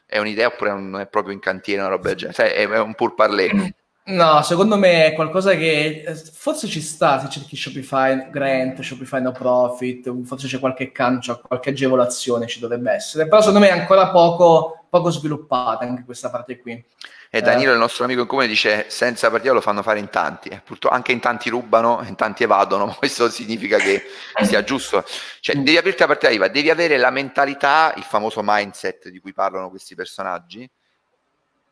È 0.07 0.17
un'idea 0.17 0.47
oppure 0.47 0.71
non 0.71 1.01
è 1.01 1.07
proprio 1.07 1.35
in 1.35 1.41
cantiere 1.41 1.81
una 1.81 1.91
roba 1.91 2.09
del 2.09 2.17
genere? 2.17 2.35
Sai, 2.35 2.51
è, 2.53 2.67
è 2.67 2.79
un 2.79 2.95
pur 2.95 3.15
parler. 3.15 3.75
No, 4.09 4.41
secondo 4.43 4.77
me 4.77 5.07
è 5.07 5.13
qualcosa 5.15 5.57
che 5.57 6.05
eh, 6.07 6.15
forse 6.15 6.69
ci 6.69 6.81
sta 6.81 7.19
se 7.19 7.29
cerchi 7.29 7.57
Shopify 7.57 8.31
Grant, 8.31 8.81
Shopify 8.81 9.21
No 9.21 9.33
Profit, 9.33 10.23
forse 10.25 10.47
c'è 10.47 10.61
qualche 10.61 10.93
cancio, 10.93 11.41
qualche 11.41 11.71
agevolazione 11.71 12.47
ci 12.47 12.61
dovrebbe 12.61 12.93
essere, 12.93 13.27
però 13.27 13.41
secondo 13.41 13.59
me 13.59 13.69
è 13.69 13.73
ancora 13.79 14.11
poco, 14.11 14.87
poco 14.89 15.11
sviluppata 15.11 15.85
anche 15.85 16.05
questa 16.05 16.31
parte 16.31 16.61
qui. 16.61 16.85
E 17.31 17.41
Danilo, 17.41 17.71
eh. 17.71 17.75
il 17.75 17.81
nostro 17.81 18.05
amico 18.05 18.21
in 18.21 18.29
comune, 18.29 18.47
dice 18.47 18.85
senza 18.91 19.29
partita 19.29 19.53
lo 19.53 19.61
fanno 19.61 19.83
fare 19.83 19.99
in 19.99 20.09
tanti, 20.09 20.51
eh, 20.51 20.63
purtroppo 20.65 20.95
anche 20.95 21.11
in 21.11 21.19
tanti 21.19 21.51
rubano, 21.51 22.01
in 22.07 22.15
tanti 22.15 22.45
evadono, 22.45 22.95
questo 22.97 23.29
significa 23.29 23.77
che 23.79 24.05
sia 24.43 24.63
giusto. 24.63 25.05
Cioè, 25.41 25.57
devi 25.57 25.79
aprirti 25.79 26.03
la 26.03 26.07
partita 26.07 26.31
IVA, 26.31 26.47
devi 26.47 26.71
avere 26.71 26.97
la 26.97 27.11
mentalità, 27.11 27.93
il 27.97 28.05
famoso 28.05 28.41
mindset 28.45 29.09
di 29.09 29.19
cui 29.19 29.33
parlano 29.33 29.69
questi 29.69 29.97
personaggi, 29.97 30.71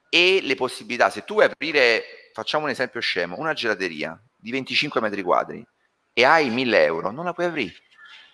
e 0.09 0.41
le 0.43 0.55
possibilità. 0.57 1.11
Se 1.11 1.25
tu 1.25 1.35
vuoi 1.35 1.47
aprire 1.47 2.24
facciamo 2.35 2.65
un 2.65 2.71
esempio 2.71 3.01
scemo, 3.01 3.39
una 3.39 3.53
gelateria 3.53 4.21
di 4.37 4.51
25 4.51 5.01
metri 5.01 5.23
quadri 5.23 5.65
e 6.13 6.25
hai 6.25 6.51
1000 6.51 6.85
euro, 6.85 7.13
non 7.13 7.25
la 7.25 7.33
puoi 7.33 7.47
aprire. 7.47 7.75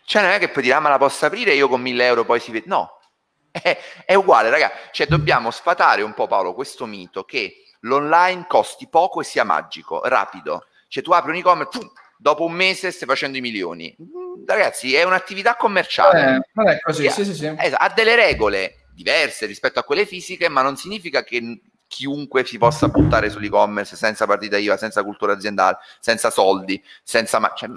Cioè 0.07 0.23
non 0.23 0.31
è 0.31 0.39
che 0.39 0.49
puoi 0.49 0.65
dire, 0.65 0.75
ah 0.75 0.81
ma 0.81 0.89
la 0.89 0.97
posso 0.97 1.27
aprire 1.27 1.53
io 1.53 1.69
con 1.69 1.83
1000 1.83 2.05
euro 2.07 2.25
poi 2.25 2.41
si 2.41 2.51
vede. 2.51 2.67
No, 2.67 2.99
è, 3.53 3.79
è 4.07 4.15
uguale, 4.15 4.49
ragazzi. 4.49 4.89
Cioè 4.93 5.07
dobbiamo 5.07 5.51
sfatare 5.51 6.01
un 6.01 6.15
po', 6.15 6.27
Paolo, 6.27 6.55
questo 6.55 6.87
mito 6.87 7.25
che 7.25 7.63
l'online 7.81 8.47
costi 8.49 8.89
poco 8.89 9.21
e 9.21 9.25
sia 9.25 9.45
magico, 9.45 10.03
rapido. 10.07 10.65
Cioè 10.89 11.03
tu 11.03 11.13
apri 11.13 11.33
un 11.33 11.37
e-commerce, 11.37 11.79
pum, 11.79 11.93
dopo 12.17 12.45
un 12.45 12.53
mese 12.53 12.91
stai 12.93 13.07
facendo 13.07 13.37
i 13.37 13.43
milioni. 13.43 13.95
Mm, 14.01 14.47
ragazzi, 14.47 14.95
è 14.95 15.03
un'attività 15.03 15.57
commerciale. 15.57 16.49
Eh, 16.55 16.81
così, 16.81 17.11
sì, 17.11 17.25
sì, 17.27 17.35
sì. 17.35 17.47
ha 17.47 17.93
delle 17.95 18.15
regole 18.15 18.87
diverse 18.95 19.45
rispetto 19.45 19.79
a 19.79 19.85
quelle 19.85 20.07
fisiche, 20.07 20.49
ma 20.49 20.63
non 20.63 20.79
significa 20.79 21.23
che 21.23 21.61
chiunque 21.91 22.45
si 22.47 22.57
possa 22.57 22.87
buttare 22.87 23.29
sull'e-commerce 23.29 23.97
senza 23.97 24.25
partita 24.25 24.57
IVA, 24.57 24.77
senza 24.77 25.03
cultura 25.03 25.33
aziendale, 25.33 25.79
senza 25.99 26.31
soldi, 26.31 26.81
senza... 27.03 27.41
Ma- 27.41 27.53
cioè, 27.57 27.69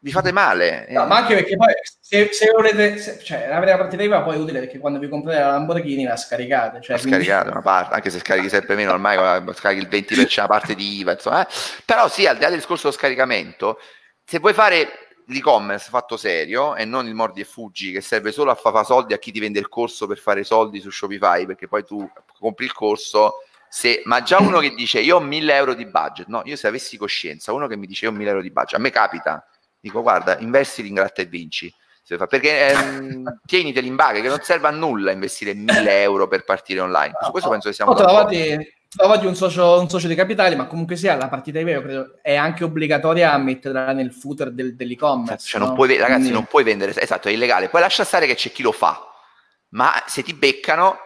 vi 0.00 0.10
fate 0.10 0.32
male. 0.32 0.86
No, 0.90 1.06
ma 1.06 1.18
anche 1.18 1.34
perché 1.34 1.56
poi 1.56 1.72
se, 2.00 2.30
se 2.32 2.50
volete, 2.50 2.98
se, 2.98 3.20
cioè 3.22 3.48
avere 3.50 3.72
la 3.72 3.76
partita 3.76 4.02
IVA 4.02 4.22
poi 4.22 4.34
è 4.34 4.38
utile 4.38 4.60
perché 4.60 4.78
quando 4.78 4.98
vi 4.98 5.08
comprate 5.08 5.38
la 5.38 5.50
Lamborghini 5.50 6.04
la 6.04 6.16
scaricate. 6.16 6.80
Cioè, 6.80 6.96
la 6.96 7.02
quindi... 7.02 7.24
scaricate 7.24 7.50
una 7.50 7.62
parte, 7.62 7.94
anche 7.94 8.10
se 8.10 8.18
scarichi 8.18 8.48
sempre 8.48 8.74
meno, 8.74 8.92
ormai 8.92 9.44
scarichi 9.54 9.82
il 9.82 10.04
20% 10.04 10.40
la 10.40 10.46
parte 10.46 10.74
di 10.74 10.98
IVA, 10.98 11.12
insomma. 11.12 11.46
Eh. 11.46 11.52
Però 11.84 12.08
sì, 12.08 12.26
al 12.26 12.36
di 12.36 12.42
là 12.42 12.48
del 12.48 12.58
discorso 12.58 12.88
dello 12.88 12.98
scaricamento, 12.98 13.78
se 14.24 14.38
vuoi 14.40 14.54
fare 14.54 14.88
l'e-commerce 15.26 15.90
fatto 15.90 16.16
serio 16.16 16.74
e 16.74 16.84
non 16.84 17.06
il 17.06 17.14
mordi 17.14 17.42
e 17.42 17.44
fuggi 17.44 17.92
che 17.92 18.00
serve 18.00 18.32
solo 18.32 18.50
a 18.50 18.56
fare 18.56 18.84
soldi 18.84 19.12
a 19.12 19.18
chi 19.18 19.30
ti 19.30 19.38
vende 19.38 19.60
il 19.60 19.68
corso 19.68 20.06
per 20.08 20.18
fare 20.18 20.42
soldi 20.42 20.80
su 20.80 20.90
Shopify 20.90 21.46
perché 21.46 21.68
poi 21.68 21.84
tu 21.84 22.08
compri 22.38 22.64
il 22.64 22.72
corso 22.72 23.34
se, 23.72 24.02
ma 24.04 24.20
già 24.22 24.40
uno 24.40 24.58
che 24.58 24.74
dice 24.74 24.98
io 24.98 25.18
ho 25.18 25.20
1000 25.20 25.54
euro 25.54 25.74
di 25.74 25.86
budget, 25.86 26.26
no, 26.26 26.42
io 26.44 26.56
se 26.56 26.66
avessi 26.66 26.96
coscienza, 26.96 27.52
uno 27.52 27.68
che 27.68 27.76
mi 27.76 27.86
dice 27.86 28.06
io 28.06 28.10
ho 28.10 28.14
1000 28.14 28.28
euro 28.28 28.42
di 28.42 28.50
budget, 28.50 28.74
a 28.74 28.78
me 28.82 28.90
capita, 28.90 29.46
dico 29.78 30.02
guarda, 30.02 30.36
investi, 30.40 30.84
ingratta 30.84 31.22
e 31.22 31.26
vinci. 31.26 31.72
Perché 32.04 32.70
ehm, 32.70 33.38
tieniteli 33.46 33.86
in 33.86 33.94
banca, 33.94 34.20
che 34.20 34.26
non 34.26 34.40
serve 34.42 34.66
a 34.66 34.72
nulla 34.72 35.12
investire 35.12 35.54
1000 35.54 36.02
euro 36.02 36.26
per 36.26 36.42
partire 36.42 36.80
online. 36.80 37.12
Su 37.22 37.30
questo 37.30 37.48
penso 37.48 37.68
che 37.68 37.74
siamo... 37.76 37.94
Trovati, 37.94 38.58
trovati 38.88 39.26
un, 39.26 39.36
socio, 39.36 39.78
un 39.78 39.88
socio 39.88 40.08
di 40.08 40.16
capitali, 40.16 40.56
ma 40.56 40.66
comunque 40.66 40.96
sia 40.96 41.14
la 41.14 41.28
partita 41.28 41.60
IVA, 41.60 41.80
credo, 41.80 42.18
è 42.20 42.34
anche 42.34 42.64
obbligatoria 42.64 43.32
a 43.32 43.38
metterla 43.38 43.92
nel 43.92 44.12
footer 44.12 44.50
del, 44.50 44.74
dell'e-commerce. 44.74 45.46
Cioè, 45.46 45.60
no? 45.60 45.66
non 45.66 45.74
puoi, 45.76 45.90
ragazzi, 45.90 46.14
Quindi... 46.14 46.32
non 46.32 46.46
puoi 46.46 46.64
vendere, 46.64 47.00
esatto, 47.00 47.28
è 47.28 47.30
illegale. 47.30 47.68
Poi 47.68 47.80
lascia 47.80 48.02
stare 48.02 48.26
che 48.26 48.34
c'è 48.34 48.50
chi 48.50 48.62
lo 48.62 48.72
fa, 48.72 49.00
ma 49.68 50.02
se 50.08 50.24
ti 50.24 50.34
beccano 50.34 50.98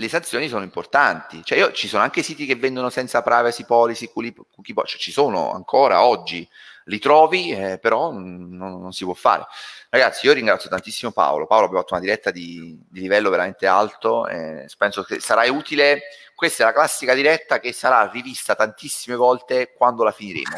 le 0.00 0.08
sanzioni 0.08 0.48
sono 0.48 0.64
importanti. 0.64 1.42
Cioè, 1.44 1.58
io, 1.58 1.72
ci 1.72 1.86
sono 1.86 2.02
anche 2.02 2.22
siti 2.22 2.46
che 2.46 2.56
vendono 2.56 2.88
senza 2.88 3.22
privacy 3.22 3.64
policy, 3.66 4.10
cookie, 4.10 4.32
cookie 4.32 4.74
cioè, 4.74 4.98
ci 4.98 5.12
sono 5.12 5.52
ancora 5.52 6.02
oggi, 6.02 6.48
li 6.84 6.98
trovi, 6.98 7.52
eh, 7.52 7.78
però 7.78 8.10
non, 8.10 8.48
non, 8.48 8.92
si 8.92 9.04
può 9.04 9.12
fare. 9.12 9.44
Ragazzi, 9.90 10.24
io 10.24 10.32
ringrazio 10.32 10.70
tantissimo 10.70 11.12
Paolo. 11.12 11.46
Paolo 11.46 11.66
abbiamo 11.66 11.82
fatto 11.82 11.94
una 11.94 12.02
diretta 12.02 12.30
di, 12.30 12.78
di 12.88 13.00
livello 13.00 13.28
veramente 13.28 13.66
alto, 13.66 14.26
eh, 14.26 14.66
penso 14.78 15.02
che 15.02 15.20
sarà 15.20 15.50
utile. 15.52 16.00
Questa 16.34 16.62
è 16.62 16.66
la 16.66 16.72
classica 16.72 17.12
diretta 17.12 17.60
che 17.60 17.72
sarà 17.74 18.08
rivista 18.10 18.54
tantissime 18.54 19.16
volte 19.16 19.74
quando 19.76 20.02
la 20.02 20.12
finiremo. 20.12 20.56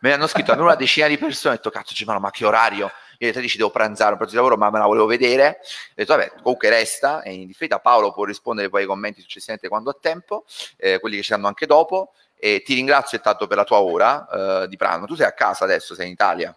Me 0.00 0.08
ne 0.08 0.14
hanno 0.14 0.26
scritto 0.26 0.52
una 0.52 0.76
decina 0.76 1.08
di 1.08 1.18
persone, 1.18 1.54
ho 1.54 1.56
detto, 1.56 1.68
cazzo, 1.68 1.92
Germano, 1.92 2.20
ma 2.20 2.30
che 2.30 2.46
orario? 2.46 2.90
Io 3.18 3.26
alle 3.26 3.32
13 3.32 3.56
devo 3.56 3.70
pranzare 3.70 4.12
un 4.12 4.16
pranzo 4.16 4.34
di 4.34 4.40
lavoro, 4.40 4.56
ma 4.56 4.70
me 4.70 4.78
la 4.78 4.86
volevo 4.86 5.06
vedere. 5.06 5.58
Ho 5.60 5.92
detto, 5.94 6.16
vabbè, 6.16 6.32
comunque 6.40 6.68
resta, 6.68 7.22
è 7.22 7.30
in 7.30 7.46
differita. 7.46 7.80
Paolo 7.80 8.12
può 8.12 8.24
rispondere 8.24 8.68
poi 8.68 8.82
ai 8.82 8.86
commenti 8.86 9.20
successivamente 9.20 9.68
quando 9.68 9.90
ha 9.90 9.96
tempo, 10.00 10.44
eh, 10.76 11.00
quelli 11.00 11.16
che 11.16 11.22
ci 11.22 11.30
danno 11.30 11.48
anche 11.48 11.66
dopo. 11.66 12.12
E 12.40 12.62
ti 12.64 12.74
ringrazio 12.74 13.18
tanto 13.20 13.48
per 13.48 13.56
la 13.56 13.64
tua 13.64 13.80
ora 13.80 14.62
eh, 14.62 14.68
di 14.68 14.76
pranzo. 14.76 15.06
Tu 15.06 15.16
sei 15.16 15.26
a 15.26 15.32
casa 15.32 15.64
adesso, 15.64 15.96
sei 15.96 16.06
in 16.06 16.12
Italia? 16.12 16.54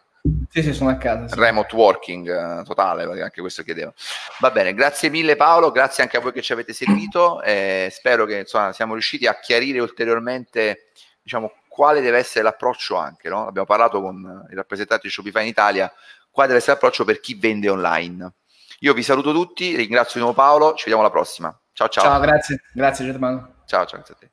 Sì, 0.50 0.62
sì, 0.62 0.74
sono 0.74 0.92
a 0.92 0.98
casa. 0.98 1.28
Sì. 1.28 1.40
Remote 1.40 1.76
working 1.76 2.60
uh, 2.60 2.64
totale, 2.64 3.08
perché 3.08 3.24
anche 3.24 3.42
questo 3.42 3.64
chiedevo. 3.64 3.94
Va 4.40 4.52
bene, 4.52 4.76
grazie 4.76 5.10
mille 5.10 5.36
Paolo, 5.36 5.72
grazie 5.72 6.04
anche 6.04 6.18
a 6.18 6.20
voi 6.20 6.32
che 6.32 6.44
ci 6.44 6.54
avete 6.54 6.74
seguito. 6.74 7.42
Eh, 7.42 7.90
spero 7.92 8.26
che 8.26 8.40
insomma, 8.40 8.72
siamo 8.72 8.94
riusciti 8.94 9.26
a 9.26 9.40
chiarire 9.40 9.80
ulteriormente 9.80 10.90
diciamo, 11.24 11.54
quale 11.68 12.02
deve 12.02 12.18
essere 12.18 12.44
l'approccio 12.44 12.98
anche. 12.98 13.30
No? 13.30 13.48
Abbiamo 13.48 13.66
parlato 13.66 14.02
con 14.02 14.46
i 14.52 14.56
rappresentanti 14.56 15.08
di 15.08 15.14
Shopify 15.14 15.42
in 15.42 15.48
Italia 15.48 15.92
quale 16.32 16.48
deve 16.48 16.60
essere 16.60 16.74
l'approccio 16.74 17.06
per 17.06 17.20
chi 17.20 17.36
vende 17.36 17.70
online. 17.70 18.34
Io 18.80 18.94
vi 18.94 19.04
saluto 19.04 19.32
tutti, 19.32 19.76
ringrazio 19.76 20.14
di 20.16 20.22
nuovo 20.22 20.34
Paolo, 20.34 20.70
ci 20.70 20.86
vediamo 20.86 21.02
alla 21.02 21.12
prossima. 21.12 21.56
Ciao 21.74 21.88
ciao. 21.88 22.04
Ciao, 22.04 22.20
grazie, 22.20 22.62
grazie 22.74 23.06
Germano. 23.06 23.64
Ciao, 23.66 23.86
ciao, 23.86 23.98
grazie 23.98 24.16
a 24.16 24.18
te. 24.18 24.32